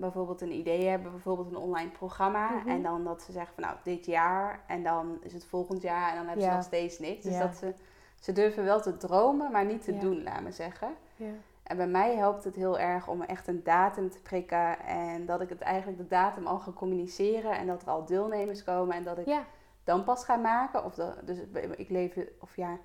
bijvoorbeeld 0.00 0.40
een 0.40 0.52
idee 0.52 0.86
hebben, 0.88 1.10
bijvoorbeeld 1.10 1.50
een 1.50 1.56
online 1.56 1.90
programma. 1.90 2.50
Mhm. 2.50 2.68
En 2.68 2.82
dan 2.82 3.04
dat 3.04 3.22
ze 3.22 3.32
zeggen 3.32 3.54
van 3.54 3.62
nou 3.64 3.76
dit 3.82 4.06
jaar 4.06 4.60
en 4.66 4.82
dan 4.82 5.18
is 5.22 5.32
het 5.32 5.44
volgend 5.44 5.82
jaar 5.82 6.10
en 6.10 6.16
dan 6.16 6.26
hebben 6.26 6.44
Ja. 6.44 6.50
ze 6.50 6.56
nog 6.56 6.64
steeds 6.64 6.98
niks. 6.98 7.24
Dus 7.24 7.32
Ja. 7.32 7.40
dat 7.40 7.56
ze, 7.56 7.74
ze 8.20 8.32
durven 8.32 8.64
wel 8.64 8.80
te 8.80 8.96
dromen, 8.96 9.52
maar 9.52 9.64
niet 9.64 9.82
te 9.84 9.94
Ja. 9.94 10.00
doen, 10.00 10.22
laat 10.22 10.42
me 10.42 10.52
zeggen. 10.52 10.88
Ja. 11.16 11.30
En 11.62 11.76
bij 11.76 11.86
mij 11.88 12.16
helpt 12.16 12.44
het 12.44 12.54
heel 12.54 12.78
erg 12.78 13.08
om 13.08 13.22
echt 13.22 13.48
een 13.48 13.62
datum 13.64 14.10
te 14.10 14.20
prikken. 14.22 14.78
En 14.80 15.26
dat 15.26 15.40
ik 15.40 15.48
het 15.48 15.60
eigenlijk 15.60 15.98
de 15.98 16.06
datum 16.06 16.46
al 16.46 16.58
ga 16.58 16.70
communiceren. 16.70 17.52
En 17.58 17.66
dat 17.66 17.82
er 17.82 17.88
al 17.88 18.04
deelnemers 18.04 18.64
komen. 18.64 18.94
En 18.96 19.02
dat 19.04 19.18
ik 19.18 19.38
dan 19.84 20.04
pas 20.04 20.24
ga 20.24 20.36
maken. 20.36 20.84
Of 20.84 20.94
dat, 20.94 21.26
dus 21.26 21.38
ik 21.76 21.88
leef, 21.90 22.16
of 22.40 22.56
ja, 22.56 22.78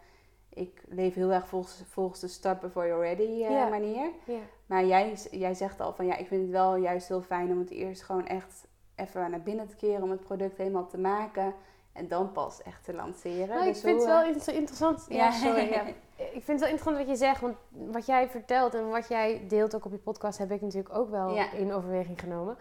ik 0.55 0.83
leef 0.89 1.13
heel 1.13 1.31
erg 1.31 1.47
volgens, 1.47 1.83
volgens 1.89 2.19
de 2.19 2.27
start 2.27 2.59
before 2.59 2.87
you're 2.87 3.03
ready 3.03 3.43
eh, 3.43 3.69
manier. 3.69 4.09
ja. 4.25 4.37
Maar 4.65 4.85
jij, 4.85 5.17
jij 5.31 5.53
zegt 5.53 5.79
al 5.79 5.93
van 5.93 6.05
ja, 6.05 6.15
ik 6.15 6.27
vind 6.27 6.41
het 6.41 6.51
wel 6.51 6.75
juist 6.75 7.07
heel 7.07 7.21
fijn 7.21 7.51
om 7.51 7.59
het 7.59 7.69
eerst 7.69 8.03
gewoon 8.03 8.27
echt 8.27 8.67
even 8.95 9.29
naar 9.31 9.41
binnen 9.41 9.67
te 9.67 9.75
keren. 9.75 10.03
Om 10.03 10.09
het 10.11 10.23
product 10.23 10.57
helemaal 10.57 10.87
te 10.87 10.97
maken. 10.97 11.53
En 11.93 12.07
dan 12.07 12.31
pas 12.31 12.61
echt 12.63 12.83
te 12.83 12.93
lanceren. 12.93 13.47
Nou, 13.47 13.67
ik 13.67 13.73
Dus 13.73 13.81
vind 13.81 13.97
hoe, 13.97 14.07
het 14.07 14.15
wel 14.17 14.23
eh, 14.29 14.35
inter- 14.35 14.53
interessant. 14.53 15.05
Ja, 15.09 15.15
Ja. 15.15 15.31
sorry. 15.31 15.69
Ja. 15.71 15.83
Ik 16.17 16.43
vind 16.43 16.47
het 16.47 16.59
wel 16.59 16.69
interessant 16.69 16.97
wat 16.97 17.07
je 17.07 17.15
zegt, 17.15 17.41
want 17.41 17.55
wat 17.69 18.05
jij 18.05 18.29
vertelt 18.29 18.73
en 18.73 18.89
wat 18.89 19.07
jij 19.07 19.41
deelt 19.47 19.75
ook 19.75 19.85
op 19.85 19.91
je 19.91 19.97
podcast, 19.97 20.37
heb 20.37 20.51
ik 20.51 20.61
natuurlijk 20.61 20.95
ook 20.95 21.09
wel 21.09 21.33
Ja. 21.33 21.51
in 21.51 21.73
overweging 21.73 22.19
genomen. 22.19 22.57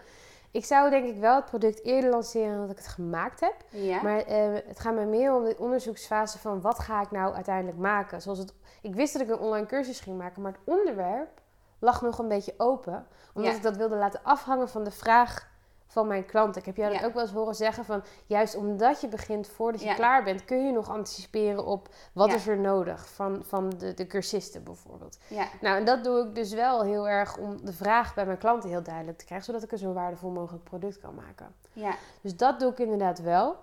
Ik 0.55 0.65
zou 0.65 0.89
denk 0.89 1.05
ik 1.05 1.17
wel 1.19 1.35
het 1.35 1.45
product 1.45 1.83
eerder 1.83 2.09
lanceren 2.09 2.51
dan 2.51 2.61
dat 2.61 2.69
ik 2.69 2.77
het 2.77 2.87
gemaakt 2.87 3.39
heb. 3.39 3.55
ja. 3.69 4.01
Maar 4.01 4.17
eh, 4.19 4.53
het 4.67 4.79
gaat 4.79 4.93
mij 4.95 5.05
meer 5.05 5.33
om 5.35 5.43
de 5.43 5.55
onderzoeksfase 5.57 6.39
van 6.39 6.61
wat 6.61 6.79
ga 6.79 7.01
ik 7.01 7.11
nou 7.11 7.33
uiteindelijk 7.35 7.77
maken. 7.77 8.21
Zoals 8.21 8.39
het, 8.39 8.53
ik 8.81 8.95
wist 8.95 9.13
dat 9.13 9.21
ik 9.21 9.29
een 9.29 9.39
online 9.39 9.65
cursus 9.67 9.99
ging 9.99 10.17
maken, 10.17 10.41
maar 10.41 10.51
het 10.51 10.61
onderwerp 10.65 11.41
lag 11.79 12.01
nog 12.01 12.19
een 12.19 12.27
beetje 12.27 12.53
open. 12.57 13.07
Omdat 13.33 13.51
Ja. 13.51 13.57
ik 13.57 13.63
dat 13.63 13.75
wilde 13.77 13.95
laten 13.95 14.19
afhangen 14.23 14.69
van 14.69 14.83
de 14.83 14.91
vraag 14.91 15.49
van 15.95 16.07
mijn 16.07 16.25
klanten. 16.25 16.59
Ik 16.61 16.65
heb 16.65 16.75
jou 16.75 16.91
dat 16.91 16.99
Ja. 17.01 17.05
ook 17.07 17.13
wel 17.13 17.21
eens 17.21 17.31
horen 17.31 17.55
zeggen 17.55 17.85
van... 17.85 18.03
juist 18.25 18.55
omdat 18.55 19.01
je 19.01 19.07
begint 19.07 19.47
voordat 19.47 19.81
je 19.81 19.87
Ja. 19.87 19.93
klaar 19.93 20.23
bent... 20.23 20.45
kun 20.45 20.65
je 20.65 20.71
nog 20.71 20.89
anticiperen 20.89 21.65
op 21.65 21.87
wat 22.13 22.29
Ja. 22.29 22.35
is 22.35 22.47
er 22.47 22.57
nodig 22.57 23.09
van, 23.13 23.43
van 23.45 23.69
de, 23.69 23.93
de 23.93 24.07
cursisten 24.07 24.63
bijvoorbeeld. 24.63 25.17
ja. 25.27 25.45
Nou, 25.61 25.77
en 25.77 25.85
dat 25.85 26.03
doe 26.03 26.27
ik 26.27 26.35
dus 26.35 26.53
wel 26.53 26.83
heel 26.83 27.07
erg 27.07 27.37
om 27.37 27.65
de 27.65 27.73
vraag 27.73 28.13
bij 28.13 28.25
mijn 28.25 28.37
klanten 28.37 28.69
heel 28.69 28.83
duidelijk 28.83 29.17
te 29.17 29.25
krijgen... 29.25 29.45
zodat 29.45 29.63
ik 29.63 29.71
een 29.71 29.77
zo 29.77 29.93
waardevol 29.93 30.29
mogelijk 30.29 30.63
product 30.63 30.99
kan 30.99 31.15
maken. 31.15 31.55
ja. 31.73 31.95
Dus 32.21 32.35
dat 32.35 32.59
doe 32.59 32.71
ik 32.71 32.79
inderdaad 32.79 33.19
wel. 33.21 33.55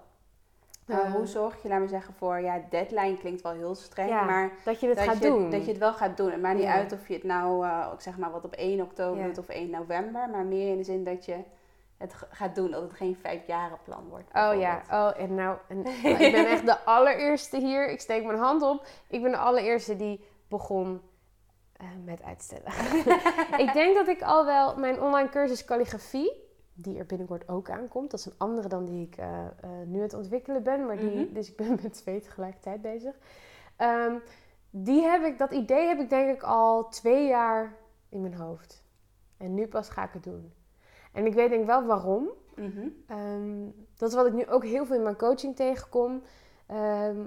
Maar 0.86 1.02
Eh, 1.04 1.12
hoe 1.12 1.26
zorg 1.26 1.62
je, 1.62 1.68
laat 1.68 1.80
me 1.80 1.88
zeggen, 1.88 2.14
voor... 2.14 2.40
Ja, 2.40 2.60
deadline 2.70 3.18
klinkt 3.18 3.42
wel 3.42 3.52
heel 3.52 3.74
streng, 3.74 4.08
Ja, 4.08 4.24
maar... 4.24 4.50
dat 4.64 4.80
je 4.80 4.86
het 4.88 4.96
dat 4.96 5.06
gaat 5.06 5.18
je, 5.22 5.28
doen. 5.28 5.50
Dat 5.50 5.64
je 5.64 5.68
het 5.70 5.78
wel 5.78 5.92
gaat 5.92 6.16
doen. 6.16 6.30
Het 6.30 6.40
maakt 6.40 6.58
niet 6.58 6.66
uit 6.66 6.92
of 6.92 7.08
je 7.08 7.14
het 7.14 7.22
nou, 7.24 7.66
eh, 7.66 7.86
ik 7.94 8.00
zeg 8.00 8.18
maar 8.18 8.30
wat 8.30 8.44
op 8.44 8.52
1 8.52 8.80
oktober 8.80 9.24
doet 9.24 9.38
of 9.38 9.48
1 9.48 9.70
november. 9.70 10.28
Maar 10.30 10.44
meer 10.44 10.70
in 10.70 10.76
de 10.76 10.82
zin 10.84 11.04
dat 11.04 11.24
je 11.24 11.36
het 12.02 12.14
gaat 12.30 12.54
doen. 12.54 12.70
Dat 12.70 12.82
het 12.82 12.92
geen 12.92 13.16
vijfjarenplan 13.16 14.08
wordt. 14.08 14.28
Oh 14.34 14.60
ja, 14.60 14.82
oh 14.90 15.20
en 15.20 15.34
nou, 15.34 15.56
en, 15.68 15.86
ik 16.26 16.32
ben 16.32 16.46
echt 16.46 16.66
de 16.66 16.78
allereerste 16.84 17.58
hier. 17.58 17.90
Ik 17.90 18.00
steek 18.00 18.24
mijn 18.24 18.38
hand 18.38 18.62
op. 18.62 18.86
Ik 19.08 19.22
ben 19.22 19.30
de 19.30 19.36
allereerste 19.36 19.96
die 19.96 20.24
begon 20.48 21.00
eh, 21.76 21.86
met 22.04 22.22
uitstellen. 22.22 22.72
ik 23.66 23.72
denk 23.72 23.94
dat 23.94 24.08
ik 24.08 24.22
al 24.22 24.44
wel 24.44 24.76
mijn 24.76 25.00
online 25.00 25.28
cursus 25.28 25.64
calligrafie, 25.64 26.32
die 26.74 26.98
er 26.98 27.06
binnenkort 27.06 27.48
ook 27.48 27.70
aankomt, 27.70 28.10
dat 28.10 28.20
is 28.20 28.26
een 28.26 28.38
andere 28.38 28.68
dan 28.68 28.84
die 28.84 29.06
ik 29.06 29.16
eh, 29.16 29.46
eh, 29.46 29.70
nu 29.86 29.96
aan 29.96 30.02
het 30.02 30.14
ontwikkelen 30.14 30.62
ben, 30.62 30.86
maar 30.86 30.96
die, 30.96 31.10
Mhm. 31.10 31.32
dus 31.34 31.48
ik 31.50 31.56
ben 31.56 31.78
met 31.82 31.92
twee 31.92 32.20
tegelijkertijd 32.20 32.82
bezig. 32.82 33.14
Ehm, 33.76 34.14
die 34.70 35.02
heb 35.02 35.22
ik, 35.22 35.38
dat 35.38 35.52
idee 35.52 35.86
heb 35.86 35.98
ik 35.98 36.10
denk 36.10 36.34
ik 36.36 36.42
al 36.42 36.88
twee 36.88 37.26
jaar 37.26 37.76
in 38.08 38.20
mijn 38.20 38.34
hoofd. 38.34 38.84
En 39.36 39.54
nu 39.54 39.66
pas 39.66 39.88
ga 39.88 40.04
ik 40.04 40.12
het 40.12 40.24
doen. 40.24 40.52
En 41.12 41.26
ik 41.26 41.34
weet 41.34 41.50
denk 41.50 41.66
wel 41.66 41.84
waarom. 41.84 42.28
Mhm. 42.56 42.88
Ehm, 43.06 43.64
dat 43.96 44.08
is 44.08 44.14
wat 44.14 44.26
ik 44.26 44.32
nu 44.32 44.46
ook 44.46 44.64
heel 44.64 44.86
veel 44.86 44.96
in 44.96 45.02
mijn 45.02 45.16
coaching 45.16 45.56
tegenkom. 45.56 46.22
Ehm, 46.66 47.26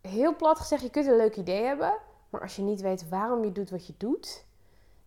heel 0.00 0.36
plat 0.36 0.58
gezegd, 0.58 0.82
je 0.82 0.90
kunt 0.90 1.06
een 1.06 1.16
leuk 1.16 1.36
idee 1.36 1.64
hebben. 1.64 1.94
Maar 2.30 2.40
als 2.40 2.56
je 2.56 2.62
niet 2.62 2.80
weet 2.80 3.08
waarom 3.08 3.44
je 3.44 3.52
doet 3.52 3.70
wat 3.70 3.86
je 3.86 3.94
doet, 3.96 4.44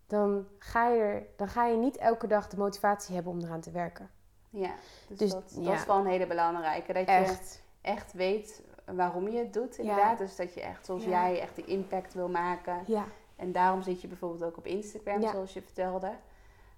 dan 0.06 0.46
ga 0.58 0.88
je, 0.88 1.00
er, 1.00 1.26
dan 1.36 1.48
ga 1.48 1.66
je 1.66 1.76
niet 1.76 1.96
elke 1.96 2.26
dag 2.26 2.48
de 2.48 2.56
motivatie 2.56 3.14
hebben 3.14 3.32
om 3.32 3.40
eraan 3.40 3.60
te 3.60 3.70
werken. 3.70 4.10
Ja, 4.50 4.74
dus, 5.08 5.18
Dus, 5.18 5.30
dat, 5.30 5.50
is 5.74 5.86
wel 5.86 5.98
een 5.98 6.06
hele 6.06 6.26
belangrijke. 6.26 6.92
Dat 6.92 7.06
je 7.06 7.36
Echt. 7.80 8.12
weet 8.12 8.62
waarom 8.84 9.28
je 9.28 9.38
het 9.38 9.52
doet, 9.52 9.78
inderdaad. 9.78 10.18
Dus 10.18 10.36
dat 10.36 10.54
je 10.54 10.60
echt, 10.60 10.86
zoals 10.86 11.04
Ja. 11.04 11.10
jij, 11.10 11.40
echt 11.40 11.56
die 11.56 11.64
impact 11.64 12.14
wil 12.14 12.28
maken. 12.28 12.82
Ja. 12.86 13.04
En 13.36 13.52
daarom 13.52 13.82
zit 13.82 14.00
je 14.00 14.08
bijvoorbeeld 14.08 14.44
ook 14.44 14.56
op 14.56 14.66
Instagram, 14.66 15.22
zoals 15.22 15.52
je 15.52 15.62
vertelde. 15.62 16.10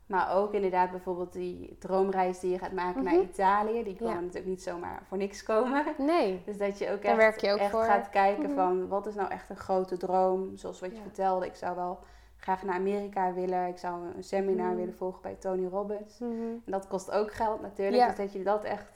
Maar 0.07 0.35
ook 0.35 0.53
inderdaad 0.53 0.91
bijvoorbeeld 0.91 1.33
die 1.33 1.77
droomreis 1.79 2.39
die 2.41 2.51
je 2.51 2.59
gaat 2.59 2.73
maken 2.73 3.05
naar 3.05 3.13
Mhm. 3.15 3.23
Italië. 3.23 3.83
Die 3.85 3.97
kan 3.97 4.07
Ja. 4.09 4.15
natuurlijk 4.15 4.47
niet 4.47 4.63
zomaar 4.63 5.03
voor 5.09 5.17
niks 5.19 5.43
komen. 5.43 5.85
Nee. 5.99 6.43
Dus 6.45 6.59
dat 6.59 6.79
je 6.79 6.91
ook 6.93 7.03
Daar 7.03 7.19
echt, 7.19 7.41
je 7.41 7.53
ook 7.53 7.59
echt 7.59 7.71
gaat 7.77 8.11
kijken 8.11 8.45
Mhm. 8.45 8.55
van 8.55 8.89
wat 8.89 9.07
is 9.07 9.15
nou 9.15 9.31
echt 9.31 9.51
een 9.51 9.57
grote 9.57 9.97
droom. 9.97 10.57
Zoals 10.57 10.81
wat 10.81 10.91
je 10.91 10.97
Ja. 10.97 11.03
vertelde, 11.03 11.47
ik 11.47 11.55
zou 11.55 11.77
wel 11.77 11.99
graag 12.37 12.63
naar 12.63 12.75
Amerika 12.75 13.33
willen. 13.33 13.67
Ik 13.67 13.79
zou 13.79 14.07
een 14.17 14.25
seminar 14.25 14.67
Mhm. 14.69 14.77
willen 14.77 14.95
volgen 14.97 15.23
bij 15.23 15.35
Tony 15.35 15.67
Robbins. 15.67 16.21
En 16.21 16.63
dat 16.65 16.87
kost 16.87 17.11
ook 17.11 17.33
geld 17.33 17.61
natuurlijk. 17.61 17.97
Ja. 18.03 18.07
Dus 18.09 18.17
dat 18.17 18.33
je 18.33 18.43
dat 18.43 18.65
echt 18.65 18.87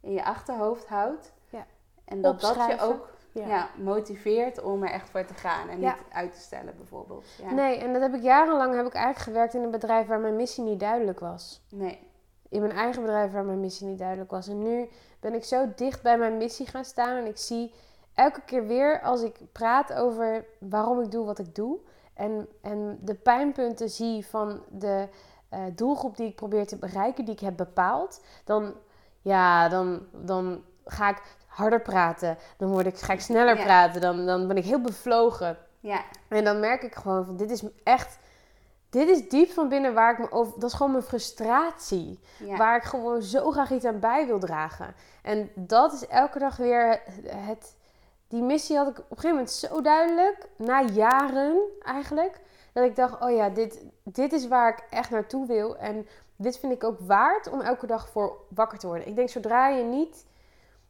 in 0.00 0.12
je 0.12 0.24
achterhoofd 0.24 0.88
houdt. 0.88 1.32
Ja. 1.48 1.66
En 2.04 2.20
dat 2.20 2.40
dat 2.40 2.54
je 2.68 2.80
ook 2.80 3.08
ja. 3.44 3.68
motiveert 3.76 4.62
om 4.62 4.82
er 4.82 4.90
echt 4.90 5.10
voor 5.10 5.24
te 5.24 5.34
gaan 5.34 5.68
en 5.68 5.80
Ja. 5.80 5.92
niet 5.94 6.04
uit 6.12 6.34
te 6.34 6.40
stellen 6.40 6.76
bijvoorbeeld. 6.76 7.26
Ja. 7.42 7.52
Nee, 7.52 7.78
en 7.78 7.92
dat 7.92 8.02
heb 8.02 8.14
ik 8.14 8.22
jarenlang 8.22 8.74
heb 8.74 8.86
ik 8.86 8.94
eigenlijk 8.94 9.24
gewerkt 9.24 9.54
in 9.54 9.62
een 9.62 9.70
bedrijf 9.70 10.06
waar 10.06 10.20
mijn 10.20 10.36
missie 10.36 10.64
niet 10.64 10.80
duidelijk 10.80 11.20
was. 11.20 11.62
Nee. 11.70 11.98
In 12.48 12.60
mijn 12.60 12.72
eigen 12.72 13.02
bedrijf 13.02 13.32
waar 13.32 13.44
mijn 13.44 13.60
missie 13.60 13.86
niet 13.86 13.98
duidelijk 13.98 14.30
was. 14.30 14.48
En 14.48 14.62
nu 14.62 14.88
ben 15.20 15.34
ik 15.34 15.44
zo 15.44 15.66
dicht 15.74 16.02
bij 16.02 16.18
mijn 16.18 16.36
missie 16.36 16.66
gaan 16.66 16.84
staan. 16.84 17.16
En 17.16 17.26
ik 17.26 17.36
zie 17.38 17.74
elke 18.14 18.40
keer 18.40 18.66
weer 18.66 19.00
als 19.02 19.22
ik 19.22 19.38
praat 19.52 19.92
over 19.92 20.44
waarom 20.60 21.00
ik 21.00 21.10
doe 21.10 21.24
wat 21.24 21.38
ik 21.38 21.54
doe. 21.54 21.78
En, 22.14 22.48
en 22.62 22.98
de 23.00 23.14
pijnpunten 23.14 23.88
zie 23.90 24.26
van 24.26 24.62
de 24.68 25.08
eh, 25.48 25.60
doelgroep 25.74 26.16
die 26.16 26.26
ik 26.28 26.36
probeer 26.36 26.66
te 26.66 26.76
bereiken, 26.76 27.24
die 27.24 27.34
ik 27.34 27.40
heb 27.40 27.56
bepaald. 27.56 28.24
Dan, 28.44 28.74
ja, 29.20 29.68
dan, 29.68 30.06
dan 30.12 30.62
ga 30.84 31.08
ik 31.08 31.22
harder 31.56 31.80
praten. 31.80 32.38
Dan 32.56 32.70
word 32.70 32.86
ik, 32.86 32.96
ga 32.98 33.12
ik 33.12 33.20
sneller 33.20 33.56
Ja. 33.56 33.64
praten. 33.64 34.00
Dan, 34.00 34.26
dan 34.26 34.46
ben 34.48 34.56
ik 34.56 34.64
heel 34.64 34.80
bevlogen. 34.80 35.58
Ja. 35.80 36.00
En 36.28 36.44
dan 36.44 36.60
merk 36.60 36.82
ik 36.82 36.94
gewoon 36.94 37.24
van 37.24 37.36
dit 37.36 37.50
is 37.50 37.62
echt. 37.82 38.18
Dit 38.90 39.08
is 39.08 39.28
diep 39.28 39.50
van 39.50 39.68
binnen 39.68 39.94
waar 39.94 40.12
ik 40.12 40.18
me 40.18 40.32
over. 40.32 40.60
Dat 40.60 40.70
is 40.70 40.76
gewoon 40.76 40.92
mijn 40.92 41.04
frustratie. 41.04 42.20
Ja. 42.38 42.56
Waar 42.56 42.76
ik 42.76 42.82
gewoon 42.82 43.22
zo 43.22 43.50
graag 43.50 43.70
iets 43.70 43.84
aan 43.84 43.98
bij 44.00 44.26
wil 44.26 44.38
dragen. 44.38 44.94
En 45.22 45.50
dat 45.54 45.92
is 45.92 46.06
elke 46.06 46.38
dag 46.38 46.56
weer 46.56 46.88
het. 46.90 47.00
het- 47.34 47.74
die 48.28 48.42
missie 48.42 48.76
had 48.76 48.88
ik 48.88 48.98
op 48.98 49.04
een 49.10 49.16
gegeven 49.16 49.30
moment 49.36 49.50
zo 49.50 49.80
duidelijk. 49.82 50.46
Na 50.56 50.82
jaren 50.82 51.56
eigenlijk. 51.82 52.40
Dat 52.72 52.84
ik 52.84 52.96
dacht: 52.96 53.20
oh 53.20 53.30
ja, 53.30 53.48
dit, 53.48 53.84
dit 54.02 54.32
is 54.32 54.48
waar 54.48 54.68
ik 54.68 54.84
echt 54.90 55.10
naartoe 55.10 55.46
wil. 55.46 55.76
En 55.76 56.06
dit 56.36 56.58
vind 56.58 56.72
ik 56.72 56.84
ook 56.84 56.98
waard 57.00 57.50
om 57.50 57.60
elke 57.60 57.86
dag 57.86 58.08
voor 58.08 58.36
wakker 58.48 58.78
te 58.78 58.86
worden. 58.86 59.06
Ik 59.08 59.16
denk 59.16 59.28
zodra 59.28 59.68
je 59.68 59.84
niet. 59.84 60.24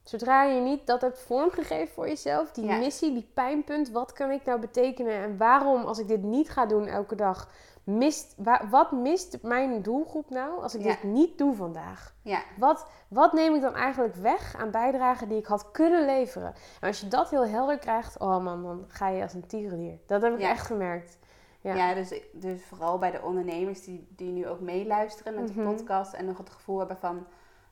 Zodra 0.06 0.42
je 0.42 0.60
niet 0.60 0.86
dat 0.86 1.00
hebt 1.00 1.18
vormgegeven 1.20 1.94
voor 1.94 2.08
jezelf, 2.08 2.50
die 2.52 2.64
Ja. 2.64 2.76
missie, 2.78 3.12
die 3.12 3.30
pijnpunt, 3.34 3.90
wat 3.90 4.12
kan 4.12 4.30
ik 4.30 4.44
nou 4.44 4.60
betekenen 4.60 5.12
en 5.12 5.36
waarom, 5.36 5.84
als 5.84 5.98
ik 5.98 6.08
dit 6.08 6.22
niet 6.22 6.50
ga 6.50 6.66
doen 6.66 6.86
elke 6.86 7.14
dag, 7.14 7.48
mist, 7.84 8.34
wa- 8.36 8.68
wat 8.70 8.92
mist 8.92 9.38
mijn 9.42 9.82
doelgroep 9.82 10.30
nou 10.30 10.62
als 10.62 10.74
ik 10.74 10.80
Ja. 10.82 10.86
dit 10.86 11.02
niet 11.02 11.38
doe 11.38 11.54
vandaag? 11.54 12.14
Ja. 12.22 12.40
Wat, 12.58 12.86
wat 13.08 13.32
neem 13.32 13.54
ik 13.54 13.60
dan 13.60 13.74
eigenlijk 13.74 14.14
weg 14.14 14.54
aan 14.56 14.70
bijdragen 14.70 15.28
die 15.28 15.38
ik 15.38 15.46
had 15.46 15.70
kunnen 15.70 16.04
leveren? 16.04 16.54
En 16.80 16.88
als 16.88 17.00
je 17.00 17.08
dat 17.08 17.30
heel 17.30 17.46
helder 17.46 17.78
krijgt, 17.78 18.18
oh 18.18 18.38
man, 18.44 18.62
dan 18.62 18.84
ga 18.88 19.08
je 19.08 19.22
als 19.22 19.34
een 19.34 19.46
tierenlier. 19.46 19.98
Dat 20.06 20.22
heb 20.22 20.32
ik 20.34 20.40
Ja. 20.40 20.48
echt 20.50 20.66
gemerkt. 20.66 21.18
Ja. 21.60 21.74
Ja, 21.74 21.94
dus, 21.94 22.20
dus 22.32 22.64
vooral 22.64 22.98
bij 22.98 23.10
de 23.10 23.22
ondernemers 23.22 23.84
die, 23.84 24.06
die 24.16 24.30
nu 24.32 24.46
ook 24.48 24.60
meeluisteren 24.60 25.34
met 25.34 25.46
de 25.48 25.60
Mhm. 25.60 25.72
podcast 25.74 26.12
en 26.12 26.24
nog 26.24 26.38
het 26.38 26.50
gevoel 26.50 26.78
hebben 26.78 26.96
van 26.96 27.26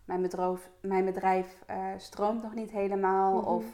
mijn 0.05 0.23
bedrijf, 0.23 0.71
mijn 0.81 1.05
bedrijf 1.05 1.63
eh, 1.67 1.77
stroomt 1.97 2.43
nog 2.43 2.55
niet 2.55 2.71
helemaal. 2.71 3.41
Mhm. 3.41 3.47
Of 3.49 3.65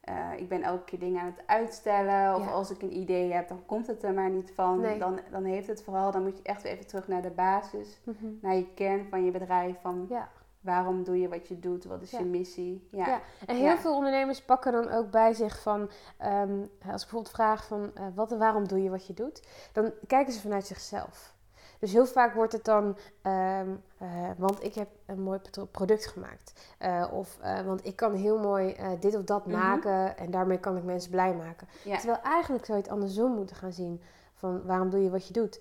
eh, 0.00 0.14
ik 0.36 0.48
ben 0.48 0.62
elke 0.62 0.84
keer 0.84 0.98
dingen 0.98 1.20
aan 1.20 1.26
het 1.36 1.46
uitstellen. 1.46 2.34
Of 2.34 2.44
Ja. 2.44 2.50
als 2.50 2.70
ik 2.70 2.82
een 2.82 2.96
idee 2.96 3.32
heb, 3.32 3.48
dan 3.48 3.62
komt 3.66 3.86
het 3.86 4.02
er 4.02 4.12
maar 4.12 4.30
niet 4.30 4.52
van. 4.54 4.80
Nee. 4.80 4.98
Dan, 4.98 5.20
dan 5.30 5.44
heeft 5.44 5.66
het 5.66 5.82
vooral, 5.82 6.10
dan 6.10 6.22
moet 6.22 6.36
je 6.36 6.42
echt 6.42 6.62
weer 6.62 6.72
even 6.72 6.86
terug 6.86 7.08
naar 7.08 7.22
de 7.22 7.30
basis. 7.30 8.00
Mhm. 8.04 8.26
Naar 8.40 8.54
je 8.54 8.74
kern 8.74 9.06
van 9.10 9.24
je 9.24 9.30
bedrijf. 9.30 9.80
Van 9.80 10.06
Ja. 10.08 10.28
waarom 10.60 11.04
doe 11.04 11.20
je 11.20 11.28
wat 11.28 11.48
je 11.48 11.58
doet? 11.58 11.84
Wat 11.84 12.02
is 12.02 12.10
Ja. 12.10 12.18
je 12.18 12.24
missie? 12.24 12.88
Ja. 12.90 13.20
En 13.46 13.56
heel 13.56 13.76
veel 13.76 13.94
ondernemers 13.94 14.42
pakken 14.44 14.72
dan 14.72 14.90
ook 14.90 15.10
bij 15.10 15.32
zich 15.34 15.62
van, 15.62 15.90
ehm, 16.18 16.58
als 16.60 16.68
ik 16.80 17.08
bijvoorbeeld 17.08 17.30
vraag 17.30 17.66
van, 17.66 17.90
eh, 17.94 18.04
wat 18.14 18.32
en 18.32 18.38
waarom 18.38 18.68
doe 18.68 18.82
je 18.82 18.90
wat 18.90 19.06
je 19.06 19.14
doet? 19.14 19.42
Dan 19.72 19.92
kijken 20.06 20.32
ze 20.32 20.40
vanuit 20.40 20.66
zichzelf. 20.66 21.36
Dus 21.78 21.92
heel 21.92 22.06
vaak 22.06 22.34
wordt 22.34 22.52
het 22.52 22.64
dan, 22.64 22.96
ehm, 23.22 23.68
eh, 23.98 24.08
want 24.36 24.64
ik 24.64 24.74
heb 24.74 24.88
een 25.06 25.20
mooi 25.22 25.38
pro- 25.50 25.64
product 25.64 26.06
gemaakt. 26.06 26.74
Eh, 26.78 27.08
of, 27.12 27.38
eh, 27.40 27.60
want 27.60 27.86
ik 27.86 27.96
kan 27.96 28.14
heel 28.14 28.38
mooi 28.38 28.76
dit 29.00 29.14
of 29.16 29.22
dat 29.24 29.46
Mhm. 29.46 29.56
maken 29.58 30.16
en 30.16 30.30
daarmee 30.30 30.58
kan 30.58 30.76
ik 30.76 30.82
mensen 30.84 31.10
blij 31.10 31.34
maken. 31.34 31.68
Ja. 31.84 31.96
Terwijl 31.96 32.22
eigenlijk 32.22 32.64
zou 32.64 32.78
je 32.78 32.84
het 32.84 32.92
andersom 32.92 33.32
moeten 33.34 33.56
gaan 33.56 33.72
zien. 33.72 34.02
Van 34.34 34.64
waarom 34.66 34.90
doe 34.90 35.02
je 35.02 35.10
wat 35.10 35.26
je 35.26 35.32
doet? 35.32 35.60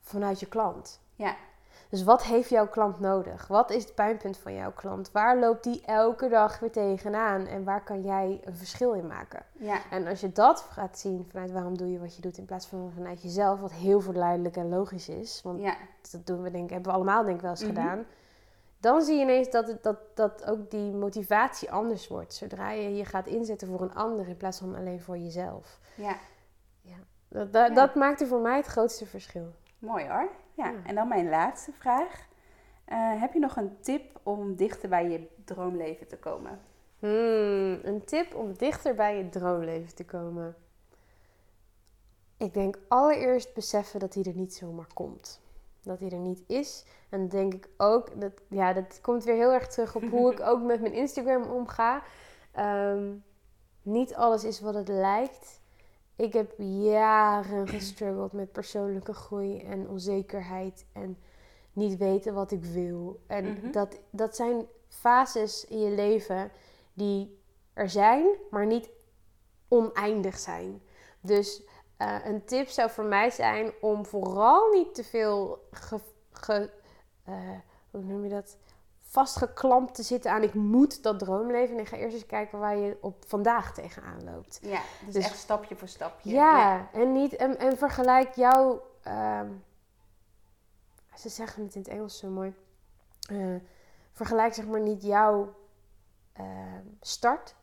Vanuit 0.00 0.40
je 0.40 0.46
klant. 0.46 1.00
Ja. 1.14 1.36
Dus 1.90 2.04
wat 2.04 2.22
heeft 2.22 2.48
jouw 2.48 2.68
klant 2.68 3.00
nodig? 3.00 3.46
Wat 3.46 3.70
is 3.70 3.82
het 3.84 3.94
pijnpunt 3.94 4.38
van 4.38 4.54
jouw 4.54 4.72
klant? 4.72 5.10
Waar 5.12 5.38
loopt 5.38 5.64
die 5.64 5.82
elke 5.84 6.28
dag 6.28 6.58
weer 6.58 6.70
tegenaan? 6.72 7.46
En 7.46 7.64
waar 7.64 7.82
kan 7.84 8.02
jij 8.02 8.40
een 8.44 8.56
verschil 8.56 8.92
in 8.92 9.06
maken? 9.06 9.42
Ja. 9.52 9.78
En 9.90 10.06
als 10.06 10.20
je 10.20 10.32
dat 10.32 10.60
gaat 10.60 10.98
zien 10.98 11.26
vanuit 11.30 11.50
waarom 11.50 11.76
doe 11.76 11.90
je 11.92 11.98
wat 11.98 12.16
je 12.16 12.22
doet 12.22 12.38
in 12.38 12.44
plaats 12.44 12.66
van 12.66 12.92
vanuit 12.94 13.22
jezelf, 13.22 13.60
wat 13.60 13.72
heel 13.72 14.00
verleidelijk 14.00 14.56
en 14.56 14.68
logisch 14.68 15.08
is, 15.08 15.40
want 15.42 15.60
Ja. 15.60 15.76
dat 16.10 16.26
doen 16.26 16.42
we 16.42 16.50
denk 16.50 16.64
ik, 16.64 16.70
hebben 16.70 16.90
we 16.92 16.96
allemaal 16.96 17.22
denk 17.24 17.36
ik 17.36 17.42
wel 17.42 17.50
eens 17.50 17.60
Mhm. 17.64 17.68
gedaan. 17.68 18.04
Dan 18.80 19.02
zie 19.02 19.14
je 19.16 19.22
ineens 19.22 19.50
dat, 19.50 19.66
het, 19.68 19.82
dat, 19.82 19.96
dat 20.14 20.44
ook 20.46 20.70
die 20.70 20.92
motivatie 20.92 21.70
anders 21.72 22.08
wordt. 22.08 22.34
Zodra 22.34 22.70
je 22.70 22.96
je 22.96 23.04
gaat 23.04 23.26
inzetten 23.26 23.68
voor 23.68 23.80
een 23.80 23.94
ander 23.94 24.28
in 24.28 24.36
plaats 24.36 24.58
van 24.58 24.74
alleen 24.74 25.00
voor 25.00 25.18
jezelf. 25.18 25.78
ja. 25.94 26.14
Dat, 27.32 27.52
dat, 27.52 27.68
Ja. 27.68 27.74
dat 27.74 27.94
maakte 27.94 28.26
voor 28.26 28.40
mij 28.40 28.56
het 28.56 28.66
grootste 28.66 29.06
verschil. 29.06 29.54
Mooi 29.80 30.08
hoor. 30.08 30.30
Ja. 30.54 30.70
Ja. 30.70 30.74
En 30.84 30.94
dan 30.94 31.08
mijn 31.08 31.28
laatste 31.28 31.72
vraag. 31.72 32.28
Eh, 32.84 33.20
heb 33.20 33.32
je 33.32 33.38
nog 33.38 33.56
een 33.56 33.80
tip 33.80 34.20
om 34.22 34.56
dichter 34.56 34.88
bij 34.88 35.08
je 35.08 35.28
droomleven 35.44 36.08
te 36.08 36.18
komen? 36.18 36.60
Hmm, 36.98 37.78
een 37.82 38.02
tip 38.04 38.34
om 38.34 38.52
dichter 38.52 38.94
bij 38.94 39.16
je 39.16 39.28
droomleven 39.28 39.94
te 39.94 40.04
komen. 40.04 40.56
Ik 42.36 42.54
denk 42.54 42.78
allereerst 42.88 43.54
beseffen 43.54 44.00
dat 44.00 44.14
hij 44.14 44.22
er 44.22 44.34
niet 44.34 44.54
zomaar 44.54 44.92
komt. 44.94 45.40
Dat 45.82 45.98
hij 45.98 46.10
er 46.10 46.18
niet 46.18 46.42
is. 46.46 46.84
En 47.08 47.18
dan 47.18 47.28
denk 47.28 47.54
ik 47.54 47.68
ook, 47.76 48.20
dat, 48.20 48.32
ja, 48.48 48.72
dat 48.72 49.00
komt 49.00 49.24
weer 49.24 49.34
heel 49.34 49.52
erg 49.52 49.68
terug 49.68 49.94
op 49.94 50.02
hoe 50.02 50.32
ik 50.32 50.40
ook 50.50 50.62
met 50.62 50.80
mijn 50.80 50.92
Instagram 50.92 51.42
omga. 51.42 52.02
Ehm, 52.52 53.12
niet 53.82 54.14
alles 54.14 54.44
is 54.44 54.60
wat 54.60 54.74
het 54.74 54.88
lijkt. 54.88 55.59
Ik 56.20 56.32
heb 56.32 56.52
jaren 56.58 57.68
gestruggeld 57.68 58.32
met 58.32 58.52
persoonlijke 58.52 59.12
groei 59.12 59.58
en 59.60 59.88
onzekerheid 59.88 60.84
en 60.92 61.18
niet 61.72 61.96
weten 61.98 62.34
wat 62.34 62.50
ik 62.50 62.64
wil. 62.64 63.20
En 63.26 63.44
Mhm. 63.44 63.70
dat, 63.70 63.98
dat 64.10 64.36
zijn 64.36 64.66
fases 64.88 65.64
in 65.64 65.78
je 65.80 65.90
leven 65.90 66.50
die 66.92 67.38
er 67.72 67.88
zijn, 67.88 68.26
maar 68.50 68.66
niet 68.66 68.90
oneindig 69.68 70.38
zijn. 70.38 70.82
Dus 71.20 71.62
eh, 71.96 72.16
een 72.24 72.44
tip 72.44 72.68
zou 72.68 72.90
voor 72.90 73.04
mij 73.04 73.30
zijn 73.30 73.72
om 73.80 74.06
vooral 74.06 74.70
niet 74.72 74.94
te 74.94 75.04
veel 75.04 75.58
ge, 75.70 76.00
ge- 76.30 76.70
eh, 77.24 77.34
hoe 77.90 78.02
noem 78.02 78.24
je 78.24 78.30
dat? 78.30 78.56
Vastgeklampt 79.10 79.94
te 79.94 80.02
zitten 80.02 80.30
aan 80.30 80.42
ik 80.42 80.54
moet 80.54 81.02
dat 81.02 81.18
droomleven. 81.18 81.78
En 81.78 81.86
ga 81.86 81.96
eerst 81.96 82.14
eens 82.14 82.26
kijken 82.26 82.58
waar 82.58 82.76
je 82.76 82.98
op 83.00 83.24
vandaag 83.26 83.74
tegenaan 83.74 84.24
loopt. 84.24 84.58
Ja, 84.62 84.80
dus, 85.04 85.14
Dus- 85.14 85.24
echt 85.24 85.38
stapje 85.38 85.76
voor 85.76 85.88
stapje. 85.88 86.30
Ja, 86.30 86.88
en 86.92 87.12
niet 87.12 87.36
en, 87.36 87.58
en 87.58 87.78
vergelijk 87.78 88.34
jouw. 88.34 88.82
ehm, 89.02 89.48
ze 91.14 91.28
zeggen 91.28 91.64
het 91.64 91.74
in 91.74 91.80
het 91.80 91.90
Engels 91.90 92.18
zo 92.18 92.28
mooi. 92.28 92.54
Eh, 93.30 93.54
vergelijk 94.12 94.54
zeg 94.54 94.66
maar 94.66 94.80
niet 94.80 95.02
jouw 95.02 95.54
ehm, 96.32 96.84
start 97.00 97.54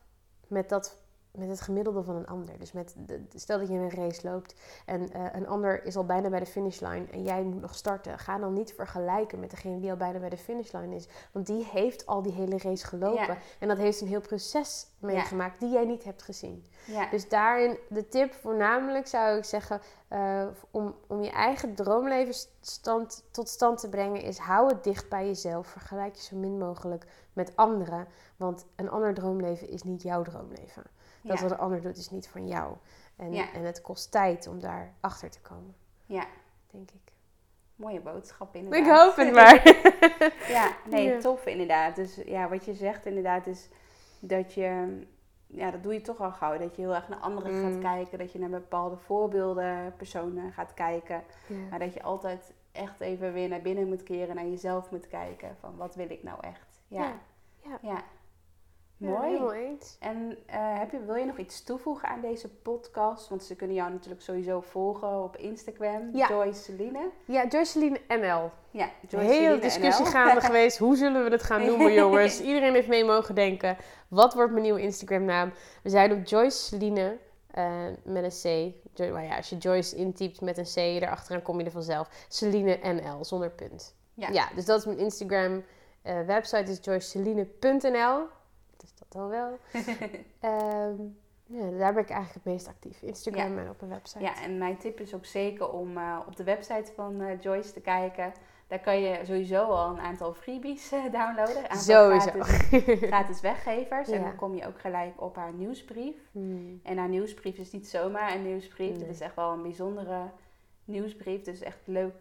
met 0.46 0.68
dat 0.68 0.96
met 1.38 1.48
het 1.48 1.60
gemiddelde 1.60 2.02
van 2.02 2.16
een 2.16 2.26
ander. 2.26 2.58
Dus 2.58 2.72
met 2.72 2.94
de, 2.96 3.20
stel 3.34 3.58
dat 3.58 3.68
je 3.68 3.74
een 3.74 3.90
race 3.90 4.28
loopt 4.28 4.54
en 4.86 5.12
eh, 5.12 5.24
een 5.32 5.46
ander 5.46 5.84
is 5.84 5.96
al 5.96 6.04
bijna 6.04 6.28
bij 6.28 6.38
de 6.38 6.46
finishline 6.46 7.06
en 7.10 7.22
jij 7.22 7.42
moet 7.42 7.60
nog 7.60 7.74
starten. 7.74 8.18
Ga 8.18 8.38
dan 8.38 8.52
niet 8.52 8.72
vergelijken 8.74 9.40
met 9.40 9.50
degene 9.50 9.80
die 9.80 9.90
al 9.90 9.96
bijna 9.96 10.18
bij 10.18 10.28
de 10.28 10.36
finishline 10.36 10.94
is. 10.94 11.08
Want 11.32 11.46
die 11.46 11.64
heeft 11.64 12.06
al 12.06 12.22
die 12.22 12.32
hele 12.32 12.58
race 12.58 12.86
gelopen. 12.86 13.26
Ja. 13.26 13.36
En 13.58 13.68
dat 13.68 13.78
heeft 13.78 14.00
een 14.00 14.06
heel 14.08 14.20
proces 14.20 14.86
meegemaakt 14.98 15.60
die 15.60 15.70
jij 15.70 15.84
niet 15.84 16.04
hebt 16.04 16.22
gezien. 16.22 16.66
Ja. 16.86 17.10
Dus 17.10 17.28
daarin 17.28 17.78
de 17.88 18.08
tip 18.08 18.34
voornamelijk 18.34 19.06
zou 19.06 19.38
ik 19.38 19.44
zeggen 19.44 19.80
eh, 20.08 20.46
om, 20.70 20.94
om 21.06 21.22
je 21.22 21.30
eigen 21.30 21.74
droomleven 21.74 22.34
stand, 22.60 23.24
tot 23.30 23.48
stand 23.48 23.78
te 23.80 23.88
brengen 23.88 24.22
is 24.22 24.38
hou 24.38 24.68
het 24.68 24.84
dicht 24.84 25.08
bij 25.08 25.26
jezelf. 25.26 25.66
Vergelijk 25.66 26.14
je 26.14 26.22
zo 26.22 26.36
min 26.36 26.58
mogelijk 26.58 27.06
met 27.32 27.52
anderen. 27.56 28.06
Want 28.36 28.66
een 28.76 28.90
ander 28.90 29.14
droomleven 29.14 29.68
is 29.68 29.82
niet 29.82 30.02
jouw 30.02 30.22
droomleven. 30.22 30.82
Dat 31.22 31.36
ja. 31.36 31.42
wat 31.42 31.50
een 31.52 31.58
ander 31.58 31.80
doet 31.82 31.96
is 31.96 32.10
niet 32.10 32.28
van 32.28 32.48
jou. 32.48 32.76
En, 33.16 33.32
Ja. 33.32 33.52
en 33.52 33.62
het 33.64 33.80
kost 33.80 34.10
tijd 34.10 34.46
om 34.46 34.60
daar 34.60 34.92
achter 35.00 35.30
te 35.30 35.40
komen, 35.40 35.74
ja, 36.06 36.24
denk 36.70 36.90
ik. 36.90 37.12
mooie 37.76 38.00
boodschap 38.00 38.54
inderdaad. 38.54 38.80
Ik 38.86 38.92
hoop 38.92 39.16
het 39.16 39.32
maar. 39.32 39.62
Ja, 40.56 40.72
nee, 40.90 41.08
Ja. 41.08 41.20
tof 41.20 41.46
inderdaad. 41.46 41.96
Dus 41.96 42.14
ja, 42.14 42.48
wat 42.48 42.64
je 42.64 42.74
zegt 42.74 43.06
inderdaad 43.06 43.46
is 43.46 43.68
dat 44.20 44.54
je, 44.54 44.98
ja, 45.46 45.70
dat 45.70 45.82
doe 45.82 45.92
je 45.92 46.00
toch 46.00 46.20
al 46.20 46.30
gauw. 46.32 46.58
Dat 46.58 46.76
je 46.76 46.82
heel 46.82 46.94
erg 46.94 47.08
naar 47.08 47.18
anderen 47.18 47.54
Mm. 47.54 47.62
gaat 47.72 47.80
kijken. 47.82 48.18
Dat 48.18 48.32
je 48.32 48.38
naar 48.38 48.48
bepaalde 48.50 48.96
voorbeelden, 48.96 49.94
personen 49.96 50.52
gaat 50.52 50.74
kijken. 50.74 51.22
Maar 51.70 51.78
dat 51.78 51.94
je 51.94 52.02
altijd 52.02 52.52
echt 52.72 53.00
even 53.00 53.32
weer 53.32 53.48
naar 53.48 53.62
binnen 53.62 53.88
moet 53.88 54.02
keren, 54.02 54.34
naar 54.34 54.46
jezelf 54.46 54.90
moet 54.90 55.08
kijken. 55.08 55.56
Van 55.60 55.76
wat 55.76 55.94
wil 55.94 56.10
ik 56.10 56.22
nou 56.22 56.38
echt? 56.40 56.80
Ja, 56.88 57.12
Ja. 57.64 57.78
ja. 57.82 58.02
Ja, 59.00 59.08
Mooi. 59.08 59.58
eens. 59.66 59.96
En 60.00 60.38
eh, 60.46 60.78
heb 60.78 60.90
je, 60.90 61.04
wil 61.04 61.14
je 61.14 61.24
nog 61.24 61.36
iets 61.38 61.62
toevoegen 61.64 62.08
aan 62.08 62.20
deze 62.20 62.48
podcast? 62.48 63.28
Want 63.28 63.42
ze 63.44 63.54
kunnen 63.56 63.76
jou 63.76 63.90
natuurlijk 63.90 64.22
sowieso 64.22 64.60
volgen 64.60 65.22
op 65.22 65.36
Instagram. 65.36 66.10
Ja. 66.16 66.28
Joyce 66.28 66.62
Celine. 66.62 67.10
Ja, 67.24 67.46
Joyceline 67.46 68.00
NL. 68.08 68.50
Ja, 68.70 68.84
Een 68.84 69.08
Joyce 69.08 69.26
hele 69.32 69.58
discussie 69.58 70.06
gaande 70.06 70.40
geweest. 70.50 70.78
Hoe 70.78 70.96
zullen 70.96 71.24
we 71.24 71.30
het 71.30 71.42
gaan 71.42 71.64
noemen, 71.64 71.92
jongens? 71.92 72.40
Iedereen 72.50 72.72
heeft 72.74 72.88
mee 72.88 73.04
mogen 73.04 73.34
denken. 73.34 73.76
Wat 74.08 74.34
wordt 74.34 74.50
mijn 74.50 74.62
nieuwe 74.62 74.80
Instagram-naam? 74.82 75.52
We 75.82 75.90
zijn 75.90 76.12
op 76.12 76.26
Joyce 76.26 76.58
Celine 76.58 77.16
eh, 77.50 77.72
met 78.04 78.24
een 78.44 78.70
C. 78.72 78.74
Jo- 78.94 79.12
maar 79.12 79.24
ja, 79.24 79.36
als 79.36 79.48
je 79.50 79.56
Joyce 79.56 79.96
intypt 79.96 80.40
met 80.40 80.58
een 80.58 80.64
C 80.64 80.76
erachteraan, 80.76 81.42
kom 81.42 81.58
je 81.58 81.64
er 81.64 81.70
vanzelf. 81.70 82.08
Celine 82.28 82.78
NL, 82.82 83.24
zonder 83.24 83.50
punt. 83.50 83.94
Ja. 84.14 84.28
Ja, 84.28 84.48
dus 84.54 84.64
dat 84.64 84.78
is 84.78 84.84
mijn 84.84 84.98
Instagram. 84.98 85.64
eh, 86.02 86.20
website 86.26 86.70
is 86.70 86.78
joyceceline.nl. 86.82 88.18
Dus 88.78 88.94
dat 88.94 89.22
al 89.22 89.28
wel. 89.28 89.58
Ehm, 90.40 91.02
ja, 91.48 91.70
daar 91.78 91.94
ben 91.94 92.02
ik 92.02 92.10
eigenlijk 92.10 92.34
het 92.34 92.44
meest 92.44 92.68
actief. 92.68 93.02
Instagram 93.02 93.58
en 93.58 93.68
op 93.68 93.80
mijn 93.80 93.92
website. 93.92 94.20
Ja, 94.24 94.42
en 94.42 94.58
mijn 94.58 94.76
tip 94.76 95.00
is 95.00 95.14
ook 95.14 95.24
zeker 95.24 95.70
om 95.70 95.96
eh, 95.96 96.18
op 96.26 96.36
de 96.36 96.44
website 96.44 96.92
van 96.94 97.20
eh, 97.20 97.40
Joyce 97.40 97.72
te 97.72 97.80
kijken. 97.80 98.32
Daar 98.66 98.80
kan 98.80 99.00
je 99.00 99.20
sowieso 99.24 99.62
al 99.62 99.90
een 99.90 100.00
aantal 100.00 100.34
freebies 100.34 100.92
eh, 100.92 101.02
downloaden. 101.12 101.70
Een 101.70 101.76
Sowieso. 101.76 102.30
Gratis, 102.30 102.98
gratis 103.08 103.40
weggevers. 103.40 104.08
En 104.08 104.22
dan 104.22 104.36
kom 104.36 104.54
je 104.54 104.66
ook 104.66 104.80
gelijk 104.80 105.20
op 105.22 105.36
haar 105.36 105.52
nieuwsbrief. 105.52 106.16
Hmm. 106.32 106.80
En 106.82 106.98
haar 106.98 107.08
nieuwsbrief 107.08 107.56
is 107.56 107.70
niet 107.70 107.88
zomaar 107.88 108.34
een 108.34 108.46
nieuwsbrief. 108.46 108.90
Nee. 108.90 109.00
Het 109.00 109.10
is 109.10 109.20
echt 109.20 109.34
wel 109.34 109.52
een 109.52 109.62
bijzondere 109.62 110.30
nieuwsbrief. 110.84 111.42
Dus 111.42 111.60
echt 111.60 111.80
leuk. 111.84 112.14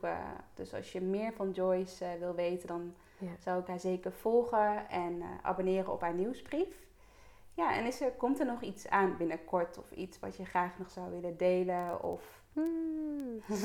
dus 0.53 0.73
als 0.73 0.91
je 0.91 1.01
meer 1.01 1.33
van 1.33 1.51
Joyce 1.51 2.05
wil 2.19 2.35
weten, 2.35 2.67
dan 2.67 2.93
Ja. 3.19 3.31
zou 3.39 3.61
ik 3.61 3.67
haar 3.67 3.79
zeker 3.79 4.11
volgen 4.11 4.89
en 4.89 5.21
eh, 5.21 5.27
abonneren 5.41 5.93
op 5.93 6.01
haar 6.01 6.13
nieuwsbrief. 6.13 6.85
Ja, 7.53 7.75
en 7.75 7.85
is 7.85 8.01
er, 8.01 8.11
komt 8.11 8.39
er 8.39 8.45
nog 8.45 8.61
iets 8.61 8.87
aan 8.87 9.17
binnenkort 9.17 9.77
of 9.77 9.91
iets 9.91 10.19
wat 10.19 10.37
je 10.37 10.45
graag 10.45 10.77
nog 10.77 10.89
zou 10.89 11.11
willen 11.11 11.37
delen? 11.37 12.03
Of... 12.03 12.43
Hmm. 12.63 13.41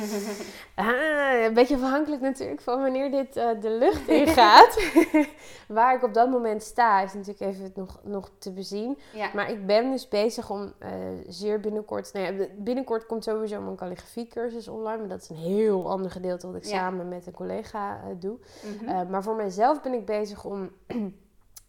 Ah, 0.75 1.43
een 1.45 1.55
beetje 1.55 1.75
afhankelijk 1.75 2.23
natuurlijk 2.23 2.61
van 2.61 2.81
wanneer 2.81 3.11
dit 3.11 3.37
eh, 3.37 3.49
de 3.61 3.71
lucht 3.71 4.09
ingaat. 4.09 4.79
Waar 5.69 5.95
ik 5.97 6.03
op 6.03 6.15
dat 6.15 6.31
moment 6.31 6.63
sta 6.63 7.01
is 7.01 7.13
natuurlijk 7.15 7.41
even 7.41 7.73
nog, 7.75 8.01
nog 8.03 8.31
te 8.39 8.53
bezien. 8.53 8.99
Ja, 9.15 9.31
Maar 9.35 9.51
ik 9.51 9.67
ben 9.67 9.91
dus 9.91 10.09
bezig 10.09 10.51
om 10.51 10.73
eh, 10.79 10.91
zeer 11.29 11.61
binnenkort... 11.61 12.13
Nou 12.13 12.33
ja, 12.35 12.47
binnenkort 12.57 13.07
komt 13.07 13.25
sowieso 13.25 13.61
mijn 13.61 13.77
calligrafiecursus 13.77 14.69
online. 14.69 14.99
Maar 14.99 15.09
dat 15.09 15.23
is 15.23 15.29
een 15.29 15.37
heel 15.37 15.91
ander 15.91 16.11
gedeelte 16.11 16.47
wat 16.47 16.57
ik 16.57 16.65
Ja. 16.65 16.69
samen 16.79 17.09
met 17.09 17.27
een 17.27 17.33
collega 17.33 18.01
eh, 18.05 18.11
doe. 18.19 18.37
mhm. 18.83 19.11
Maar 19.11 19.23
voor 19.23 19.37
mijzelf 19.37 19.83
ben 19.83 19.93
ik 19.93 20.05
bezig 20.07 20.45
om... 20.45 20.71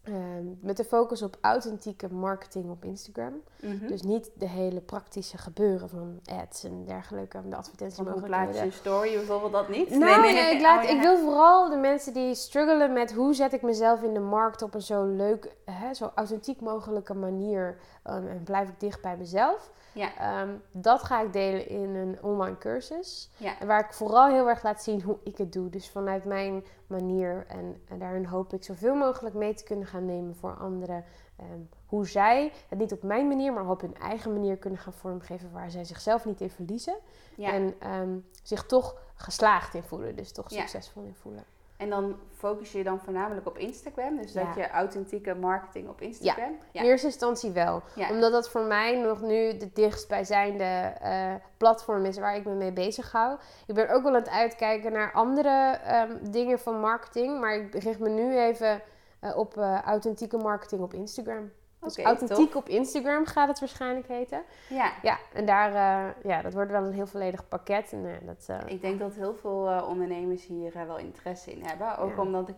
eh, 0.03 0.13
met 0.59 0.77
de 0.77 0.83
focus 0.83 1.21
op 1.21 1.37
authentieke 1.41 2.13
marketing 2.13 2.69
op 2.69 2.85
Instagram. 2.85 3.41
Mhm. 3.61 3.87
Dus 3.87 4.01
niet 4.01 4.31
de 4.33 4.47
hele 4.47 4.81
praktische 4.81 5.37
gebeuren 5.37 5.89
van 5.89 6.19
ads 6.41 6.63
en 6.63 6.85
dergelijke, 6.85 7.41
de 7.77 7.91
Van 7.91 8.07
hoe 8.07 8.21
plaats 8.21 8.59
je 8.59 8.71
story 8.71 9.13
bijvoorbeeld 9.15 9.51
dat 9.51 9.69
niet? 9.69 9.89
Nou, 9.89 10.21
nee, 10.21 10.55
ik, 10.55 10.61
laat, 10.61 10.83
Oh, 10.83 10.89
ja. 10.89 10.95
ik 10.95 11.01
wil 11.01 11.17
vooral 11.17 11.69
de 11.69 11.75
mensen 11.75 12.13
die 12.13 12.35
struggelen 12.35 12.93
met 12.93 13.13
hoe 13.13 13.33
zet 13.33 13.53
ik 13.53 13.61
mezelf 13.61 14.01
in 14.01 14.13
de 14.13 14.19
markt 14.19 14.61
op 14.61 14.73
een 14.73 14.81
zo 14.81 15.05
leuk, 15.05 15.55
hè, 15.65 15.93
zo 15.93 16.11
authentiek 16.15 16.61
mogelijke 16.61 17.13
manier 17.13 17.77
um, 18.09 18.27
en 18.27 18.43
blijf 18.43 18.69
ik 18.69 18.79
dicht 18.79 19.01
bij 19.01 19.17
mezelf. 19.17 19.71
Ja, 19.93 20.17
Ehm, 20.17 20.49
dat 20.71 21.03
ga 21.03 21.21
ik 21.21 21.33
delen 21.33 21.67
in 21.69 21.95
een 21.95 22.17
online 22.23 22.57
cursus. 22.57 23.29
ja. 23.37 23.53
Waar 23.65 23.79
ik 23.79 23.93
vooral 23.93 24.27
heel 24.29 24.47
erg 24.49 24.63
laat 24.63 24.83
zien 24.83 25.01
hoe 25.01 25.17
ik 25.23 25.37
het 25.37 25.53
doe. 25.53 25.69
Dus 25.69 25.89
vanuit 25.89 26.25
mijn 26.25 26.63
manier. 26.87 27.45
En, 27.47 27.81
en 27.87 27.99
daarin 27.99 28.25
hoop 28.25 28.53
ik 28.53 28.63
zoveel 28.63 28.95
mogelijk 28.95 29.35
mee 29.35 29.53
te 29.53 29.63
kunnen 29.63 29.87
gaan 29.87 30.05
nemen 30.05 30.35
voor 30.35 30.55
anderen. 30.57 31.05
Ehm, 31.37 31.59
hoe 31.85 32.07
zij 32.07 32.51
het 32.69 32.79
niet 32.79 32.91
op 32.91 33.03
mijn 33.03 33.27
manier, 33.27 33.53
maar 33.53 33.69
op 33.69 33.81
hun 33.81 33.95
eigen 33.97 34.33
manier 34.33 34.57
kunnen 34.57 34.79
gaan 34.79 34.93
vormgeven. 34.93 35.51
Waar 35.51 35.71
zij 35.71 35.83
zichzelf 35.83 36.25
niet 36.25 36.41
in 36.41 36.49
verliezen. 36.49 36.95
ja. 37.35 37.51
En 37.53 37.75
ehm, 37.79 38.17
zich 38.43 38.65
toch 38.65 38.95
geslaagd 39.15 39.73
in 39.73 39.83
voelen. 39.83 40.15
Dus 40.15 40.31
toch 40.31 40.51
succesvol 40.61 41.03
in 41.03 41.15
voelen. 41.15 41.43
En 41.83 41.89
dan 41.89 42.15
focus 42.31 42.71
je 42.71 42.77
je 42.77 42.83
dan 42.83 42.99
voornamelijk 42.99 43.47
op 43.47 43.57
Instagram. 43.57 44.17
Dus 44.17 44.33
dat 44.33 44.55
je 44.55 44.69
authentieke 44.69 45.35
marketing 45.35 45.89
op 45.89 46.01
Instagram. 46.01 46.57
Ja. 46.71 46.81
In 46.81 46.87
eerste 46.87 47.07
instantie 47.07 47.51
wel. 47.51 47.81
Ja. 47.95 48.09
Omdat 48.09 48.31
dat 48.31 48.49
voor 48.49 48.61
mij 48.61 48.99
nog 48.99 49.21
nu 49.21 49.57
de 49.57 49.69
dichtstbijzijnde 49.73 50.63
eh 50.63 51.33
platform 51.57 52.05
is 52.05 52.17
waar 52.17 52.35
ik 52.35 52.45
me 52.45 52.53
mee 52.53 52.73
bezig 52.73 53.11
hou. 53.11 53.37
Ik 53.67 53.75
ben 53.75 53.89
ook 53.89 54.03
wel 54.03 54.15
aan 54.15 54.21
het 54.21 54.29
uitkijken 54.29 54.91
naar 54.91 55.11
andere 55.13 55.79
ehm, 55.83 56.17
dingen 56.31 56.59
van 56.59 56.79
marketing. 56.79 57.39
Maar 57.39 57.55
ik 57.55 57.75
richt 57.75 57.99
me 57.99 58.09
nu 58.09 58.37
even 58.37 58.81
eh, 59.19 59.37
op 59.37 59.57
eh, 59.57 59.81
authentieke 59.81 60.37
marketing 60.37 60.81
op 60.81 60.93
Instagram. 60.93 61.51
Dus 61.83 61.97
Oké, 61.97 62.07
authentiek 62.07 62.55
op 62.55 62.69
Instagram 62.69 63.25
gaat 63.25 63.47
het 63.47 63.59
waarschijnlijk 63.59 64.07
heten. 64.07 64.43
Ja. 64.69 64.91
Ja, 65.01 65.17
en 65.33 65.45
daar, 65.45 65.69
eh, 65.73 66.23
ja, 66.23 66.41
dat 66.41 66.53
wordt 66.53 66.71
wel 66.71 66.83
een 66.83 66.93
heel 66.93 67.07
volledig 67.07 67.47
pakket. 67.47 67.91
En 67.93 68.05
eh, 68.05 68.27
dat, 68.27 68.45
eh, 68.47 68.57
Ik 68.73 68.81
denk 68.81 68.99
dat 68.99 69.13
heel 69.13 69.35
veel 69.35 69.83
ondernemers 69.87 70.45
hier 70.45 70.73
wel 70.87 70.97
interesse 70.97 71.51
in 71.51 71.65
hebben. 71.65 71.97
Ook 71.97 72.15
Ja. 72.15 72.21
omdat 72.21 72.49
ik, 72.49 72.55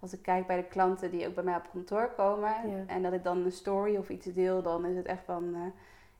als 0.00 0.12
ik 0.12 0.22
kijk 0.22 0.46
bij 0.46 0.56
de 0.56 0.64
klanten 0.64 1.10
die 1.10 1.26
ook 1.26 1.34
bij 1.34 1.44
mij 1.44 1.56
op 1.56 1.68
kantoor 1.72 2.10
komen. 2.16 2.50
Ja. 2.66 2.84
En 2.86 3.02
dat 3.02 3.12
ik 3.12 3.24
dan 3.24 3.44
een 3.44 3.52
story 3.52 3.96
of 3.96 4.08
iets 4.08 4.26
deel, 4.26 4.62
dan 4.62 4.84
is 4.86 4.96
het 4.96 5.06
echt 5.06 5.24
van... 5.24 5.72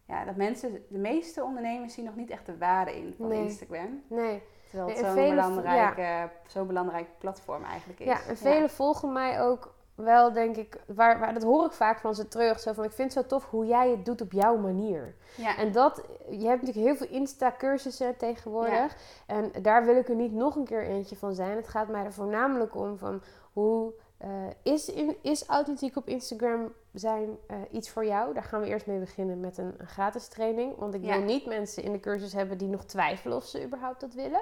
ja, 0.05 0.25
dat 0.25 0.37
mensen, 0.37 0.85
de 0.89 0.99
meeste 0.99 1.43
ondernemers 1.45 1.95
zien 1.95 2.05
nog 2.05 2.17
niet 2.17 2.31
echt 2.31 2.47
de 2.47 2.59
waarde 2.59 2.97
in 2.97 3.15
van 3.19 3.29
Nee. 3.29 3.43
Instagram. 3.43 4.03
nee. 4.09 4.43
Terwijl 4.71 4.89
het 4.97 5.15
Nee, 5.15 5.29
zo'n 5.29 5.31
belangrijk, 5.31 6.31
zo'n 6.47 6.67
belangrijk 6.67 7.07
platform 7.19 7.65
eigenlijk 7.65 8.01
is. 8.01 8.07
Ja, 8.07 8.21
en 8.29 8.37
velen 8.37 8.71
volgen 8.71 9.13
mij 9.13 9.43
ook 9.43 9.75
wel, 9.97 10.33
denk 10.33 10.57
ik, 10.57 10.81
waar, 10.87 11.19
waar, 11.19 11.35
dat 11.35 11.43
hoor 11.43 11.67
ik 11.67 11.73
vaak 11.73 12.01
van 12.01 12.15
ze 12.15 12.29
terug. 12.29 12.61
Zo 12.61 12.73
van, 12.73 12.85
ik 12.85 12.93
vind 12.93 13.15
het 13.15 13.23
zo 13.23 13.29
tof 13.29 13.51
hoe 13.51 13.67
jij 13.67 13.91
het 13.91 14.05
doet 14.05 14.21
op 14.21 14.33
jouw 14.33 14.57
manier. 14.57 15.15
Ja, 15.37 15.57
En 15.57 15.73
dat, 15.73 16.03
je 16.31 16.47
hebt 16.47 16.63
natuurlijk 16.63 16.87
heel 16.87 16.97
veel 16.97 17.17
Insta-cursussen 17.17 18.17
tegenwoordig. 18.17 18.97
En 19.27 19.53
daar 19.63 19.85
wil 19.85 19.97
ik 19.97 20.09
er 20.09 20.15
niet 20.15 20.33
nog 20.33 20.57
een 20.57 20.65
keer 20.65 20.87
eentje 20.87 21.17
van 21.17 21.35
zijn. 21.35 21.57
Het 21.57 21.69
gaat 21.69 21.89
mij 21.89 22.05
er 22.05 22.13
voornamelijk 22.13 22.75
om 22.75 22.99
van 22.99 23.23
hoe 23.53 23.93
eh, 24.19 24.31
is, 24.63 24.89
in, 24.89 25.17
is 25.23 25.47
authentiek 25.47 25.97
op 25.97 26.09
Instagram 26.09 26.73
zijn 26.99 27.37
eh, 27.47 27.57
iets 27.71 27.91
voor 27.91 28.05
jou? 28.07 28.35
Daar 28.35 28.43
gaan 28.45 28.61
we 28.61 28.67
eerst 28.67 28.87
mee 28.87 28.99
beginnen 28.99 29.41
met 29.41 29.59
een, 29.59 29.75
een 29.79 29.87
gratis 29.87 30.29
training. 30.29 30.77
Want 30.77 30.95
ik 30.95 31.05
Ja. 31.05 31.17
wil 31.17 31.25
niet 31.25 31.47
mensen 31.47 31.83
in 31.83 31.93
de 31.93 32.01
cursus 32.01 32.33
hebben 32.33 32.59
die 32.59 32.69
nog 32.69 32.85
twijfelen 32.85 33.37
of 33.37 33.45
ze 33.45 33.65
überhaupt 33.65 34.01
dat 34.01 34.15
willen. 34.15 34.41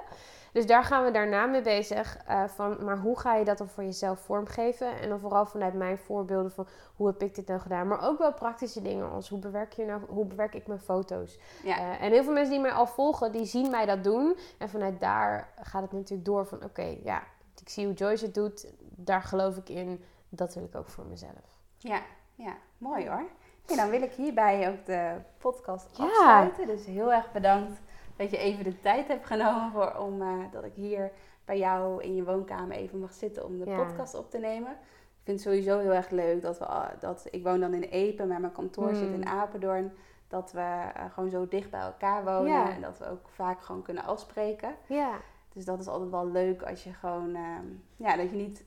Dus 0.51 0.65
daar 0.65 0.83
gaan 0.83 1.03
we 1.05 1.11
daarna 1.11 1.45
mee 1.45 1.61
bezig. 1.61 2.17
eh, 2.27 2.43
van, 2.47 2.83
maar 2.85 2.97
hoe 2.97 3.19
ga 3.19 3.35
je 3.35 3.45
dat 3.45 3.57
dan 3.57 3.67
voor 3.69 3.83
jezelf 3.83 4.19
vormgeven? 4.19 4.99
En 4.99 5.09
dan 5.09 5.19
vooral 5.19 5.45
vanuit 5.45 5.73
mijn 5.73 5.97
voorbeelden 5.97 6.51
van 6.51 6.67
hoe 6.95 7.07
heb 7.07 7.21
ik 7.21 7.35
dit 7.35 7.47
nou 7.47 7.59
gedaan? 7.59 7.87
Maar 7.87 8.07
ook 8.07 8.17
wel 8.17 8.33
praktische 8.33 8.81
dingen 8.81 9.09
als 9.11 9.29
hoe 9.29 9.39
bewerk, 9.39 9.73
je 9.73 9.85
nou, 9.85 10.01
hoe 10.07 10.25
bewerk 10.25 10.53
ik 10.53 10.67
mijn 10.67 10.79
foto's? 10.79 11.39
ja. 11.63 11.77
Eh, 11.77 12.01
en 12.05 12.11
heel 12.11 12.23
veel 12.23 12.33
mensen 12.33 12.53
die 12.53 12.61
mij 12.61 12.71
al 12.71 12.87
volgen, 12.87 13.31
die 13.31 13.45
zien 13.45 13.69
mij 13.71 13.85
dat 13.85 14.03
doen. 14.03 14.35
En 14.57 14.69
vanuit 14.69 14.99
daar 14.99 15.49
gaat 15.61 15.81
het 15.81 15.91
natuurlijk 15.91 16.25
door 16.25 16.45
van 16.47 16.63
oké, 16.63 16.97
ja, 17.03 17.23
ik 17.61 17.69
zie 17.69 17.85
hoe 17.85 17.93
Joyce 17.95 18.25
het 18.25 18.33
doet. 18.33 18.67
Daar 18.79 19.21
geloof 19.21 19.57
ik 19.57 19.69
in. 19.69 20.03
Dat 20.29 20.53
wil 20.53 20.63
ik 20.63 20.75
ook 20.75 20.89
voor 20.89 21.05
mezelf. 21.05 21.59
Ja, 21.77 22.01
ja, 22.35 22.53
mooi 22.77 23.09
hoor. 23.09 23.23
Ja, 23.67 23.75
dan 23.75 23.89
wil 23.89 24.01
ik 24.01 24.11
hierbij 24.11 24.69
ook 24.69 24.85
de 24.85 25.15
podcast 25.37 25.97
Ja. 25.97 26.03
afsluiten. 26.03 26.67
Dus 26.67 26.85
heel 26.85 27.13
erg 27.13 27.31
bedankt 27.31 27.81
dat 28.15 28.31
je 28.31 28.37
even 28.37 28.63
de 28.63 28.79
tijd 28.81 29.07
hebt 29.07 29.25
genomen 29.25 29.71
voor, 29.71 29.95
om 29.97 30.21
eh, 30.21 30.27
dat 30.51 30.63
ik 30.63 30.73
hier 30.73 31.11
bij 31.45 31.57
jou 31.57 32.03
in 32.03 32.15
je 32.15 32.23
woonkamer 32.23 32.75
even 32.75 32.99
mag 32.99 33.13
zitten 33.13 33.45
om 33.45 33.59
de 33.59 33.65
Ja. 33.69 33.83
podcast 33.83 34.15
op 34.15 34.29
te 34.31 34.37
nemen. 34.37 34.71
Ik 34.71 35.31
vind 35.31 35.43
het 35.43 35.47
sowieso 35.53 35.79
heel 35.79 35.93
erg 35.93 36.09
leuk 36.09 36.41
dat 36.41 36.59
we, 36.59 36.65
dat 36.99 37.27
ik 37.31 37.43
woon 37.43 37.59
dan 37.59 37.73
in 37.73 37.83
Epen, 37.83 38.27
maar 38.27 38.39
mijn 38.41 38.53
kantoor 38.53 38.95
zit 38.95 39.11
in 39.11 39.27
Hmm. 39.27 39.39
Apeldoorn. 39.39 39.93
Dat 40.27 40.51
we 40.51 40.59
eh, 40.93 41.05
gewoon 41.13 41.29
zo 41.29 41.47
dicht 41.47 41.69
bij 41.71 41.79
elkaar 41.81 42.23
wonen 42.23 42.51
Ja. 42.51 42.69
en 42.71 42.81
dat 42.81 42.97
we 42.97 43.09
ook 43.09 43.27
vaak 43.29 43.61
gewoon 43.61 43.81
kunnen 43.81 44.03
afspreken. 44.03 44.75
Ja, 44.87 45.11
Dus 45.53 45.65
dat 45.65 45.79
is 45.79 45.87
altijd 45.87 46.09
wel 46.11 46.27
leuk 46.27 46.63
als 46.63 46.83
je 46.83 46.93
gewoon, 46.93 47.35
ehm, 47.35 47.65
ja, 47.95 48.15
dat 48.15 48.29
je 48.29 48.35
niet. 48.35 48.65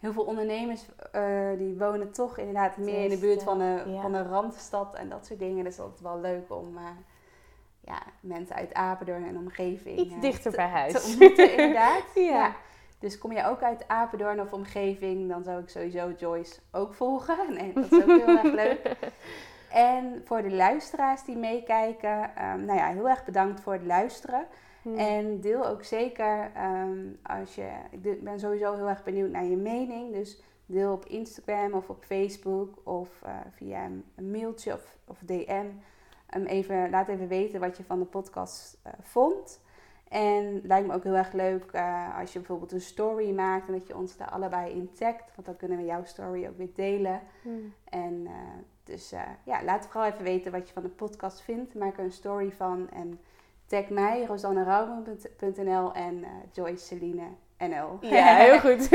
Heel 0.00 0.12
veel 0.12 0.24
ondernemers 0.24 0.82
eh, 1.12 1.48
die 1.58 1.78
wonen 1.78 2.12
toch 2.12 2.38
inderdaad 2.38 2.76
meer 2.76 3.02
in 3.04 3.08
de 3.08 3.18
buurt 3.18 3.42
van 3.42 3.58
de, 3.58 3.82
ja. 3.86 4.00
van 4.00 4.12
de 4.12 4.22
randstad 4.22 4.94
en 4.94 5.08
dat 5.08 5.26
soort 5.26 5.38
dingen. 5.38 5.64
Dus 5.64 5.76
dat 5.76 5.90
is 5.94 6.00
wel 6.00 6.20
leuk 6.20 6.44
om 6.54 6.76
eh, 6.76 6.82
ja, 7.80 8.02
mensen 8.20 8.56
uit 8.56 8.74
Apeldoorn 8.74 9.26
en 9.26 9.36
omgeving 9.36 9.98
iets 9.98 10.14
eh, 10.14 10.20
dichter 10.20 10.50
te- 10.50 10.56
bij 10.56 10.66
huis. 10.68 10.92
te 10.92 11.06
ontmoeten, 11.08 11.50
inderdaad. 11.56 12.04
Ja. 12.14 12.54
Dus 12.98 13.18
kom 13.18 13.32
je 13.32 13.44
ook 13.46 13.62
uit 13.62 13.88
Apeldoorn 13.88 14.40
of 14.40 14.52
omgeving, 14.52 15.28
dan 15.28 15.42
zou 15.44 15.60
ik 15.62 15.68
sowieso 15.68 16.12
Joyce 16.18 16.60
ook 16.70 16.94
volgen. 16.94 17.36
Nee, 17.54 17.72
dat 17.72 17.92
is 17.92 18.02
ook 18.02 18.06
heel 18.06 18.26
erg 18.38 18.52
leuk. 18.52 18.96
En 19.70 20.22
voor 20.24 20.42
de 20.42 20.50
luisteraars 20.50 21.24
die 21.24 21.36
meekijken, 21.36 22.36
ehm, 22.36 22.64
nou 22.64 22.78
ja, 22.78 22.86
heel 22.86 23.08
erg 23.08 23.24
bedankt 23.24 23.60
voor 23.60 23.72
het 23.72 23.84
luisteren. 23.86 24.46
Hmm. 24.82 24.96
En 24.96 25.40
deel 25.40 25.66
ook 25.66 25.82
zeker 25.82 26.50
ehm, 26.54 26.98
als 27.22 27.54
je. 27.54 27.70
Ik 27.90 28.24
ben 28.24 28.40
sowieso 28.40 28.74
heel 28.74 28.88
erg 28.88 29.04
benieuwd 29.04 29.30
naar 29.30 29.44
je 29.44 29.56
mening. 29.56 30.12
Dus 30.12 30.42
deel 30.66 30.92
op 30.92 31.04
Instagram 31.04 31.72
of 31.72 31.88
op 31.88 32.04
Facebook 32.04 32.80
of 32.84 33.22
eh, 33.22 33.36
via 33.50 33.84
een, 33.84 34.30
mailtje 34.30 34.72
of, 34.72 34.96
of 35.04 35.18
DM. 35.24 35.66
Ehm, 36.26 36.44
even, 36.44 36.90
laat 36.90 37.08
even 37.08 37.28
weten 37.28 37.60
wat 37.60 37.76
je 37.76 37.84
van 37.84 37.98
de 37.98 38.04
podcast 38.04 38.78
eh, 38.82 38.92
vond. 39.00 39.60
En 40.08 40.54
het 40.54 40.64
lijkt 40.64 40.86
me 40.86 40.94
ook 40.94 41.04
heel 41.04 41.16
erg 41.16 41.32
leuk 41.32 41.72
eh, 41.72 42.18
als 42.18 42.32
je 42.32 42.38
bijvoorbeeld 42.38 42.72
een 42.72 42.80
story 42.80 43.30
maakt 43.34 43.66
en 43.66 43.72
dat 43.72 43.86
je 43.86 43.96
ons 43.96 44.16
daar 44.16 44.30
allebei 44.30 44.72
in 44.72 44.92
tagt. 44.92 45.34
Want 45.34 45.46
dan 45.46 45.56
kunnen 45.56 45.78
we 45.78 45.84
jouw 45.84 46.04
story 46.04 46.46
ook 46.46 46.56
weer 46.56 46.74
delen. 46.74 47.20
Hmm. 47.42 47.74
En 47.84 48.28
dus 48.84 49.10
ja, 49.44 49.64
laat 49.64 49.86
vooral 49.86 50.10
even 50.10 50.24
weten 50.24 50.52
wat 50.52 50.66
je 50.66 50.72
van 50.72 50.82
de 50.82 50.88
podcast 50.88 51.40
vindt. 51.40 51.74
Maak 51.74 51.98
er 51.98 52.04
een 52.04 52.12
story 52.12 52.52
van 52.52 52.90
en 52.90 53.20
tag 53.70 53.88
mij, 53.88 54.26
en 55.92 56.24
eh 56.24 56.30
Joyce 56.52 56.84
Celine 56.84 57.28
NL. 57.58 57.98
Ja, 58.00 58.36
heel 58.44 58.58
goed. 58.60 58.88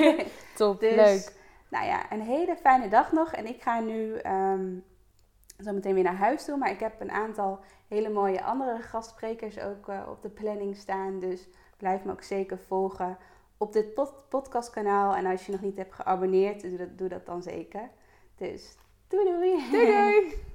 Top, 0.56 0.80
Dus, 0.80 0.94
leuk. 0.94 1.32
Nou 1.68 1.86
ja, 1.86 2.12
een 2.12 2.20
hele 2.20 2.56
fijne 2.56 2.88
dag 2.88 3.12
nog. 3.12 3.32
En 3.32 3.46
ik 3.46 3.62
ga 3.62 3.80
nu 3.80 4.14
ehm, 4.14 4.66
zo 5.58 5.72
meteen 5.72 5.94
weer 5.94 6.02
naar 6.02 6.16
huis 6.16 6.44
toe. 6.44 6.56
Maar 6.56 6.70
ik 6.70 6.80
heb 6.80 7.00
een 7.00 7.10
aantal 7.10 7.60
hele 7.88 8.08
mooie 8.08 8.42
andere 8.42 8.82
gastsprekers 8.82 9.60
ook 9.60 9.88
eh, 9.88 10.00
op 10.08 10.22
de 10.22 10.28
planning 10.30 10.76
staan. 10.76 11.20
Dus 11.20 11.48
blijf 11.76 12.04
me 12.04 12.12
ook 12.12 12.22
zeker 12.22 12.58
volgen 12.58 13.18
op 13.56 13.72
dit 13.72 13.94
pod- 13.94 14.28
podcastkanaal. 14.28 15.14
En 15.14 15.26
als 15.26 15.46
je 15.46 15.52
nog 15.52 15.60
niet 15.60 15.76
hebt 15.76 15.94
geabonneerd, 15.94 16.60
doe 16.60 16.76
dat, 16.76 16.98
doe 16.98 17.08
dat 17.08 17.26
dan 17.26 17.42
zeker. 17.42 17.90
Dus 18.36 18.76
doei 19.08 19.24
doei! 19.24 19.70
Doei 19.70 19.86
doei! 19.86 20.34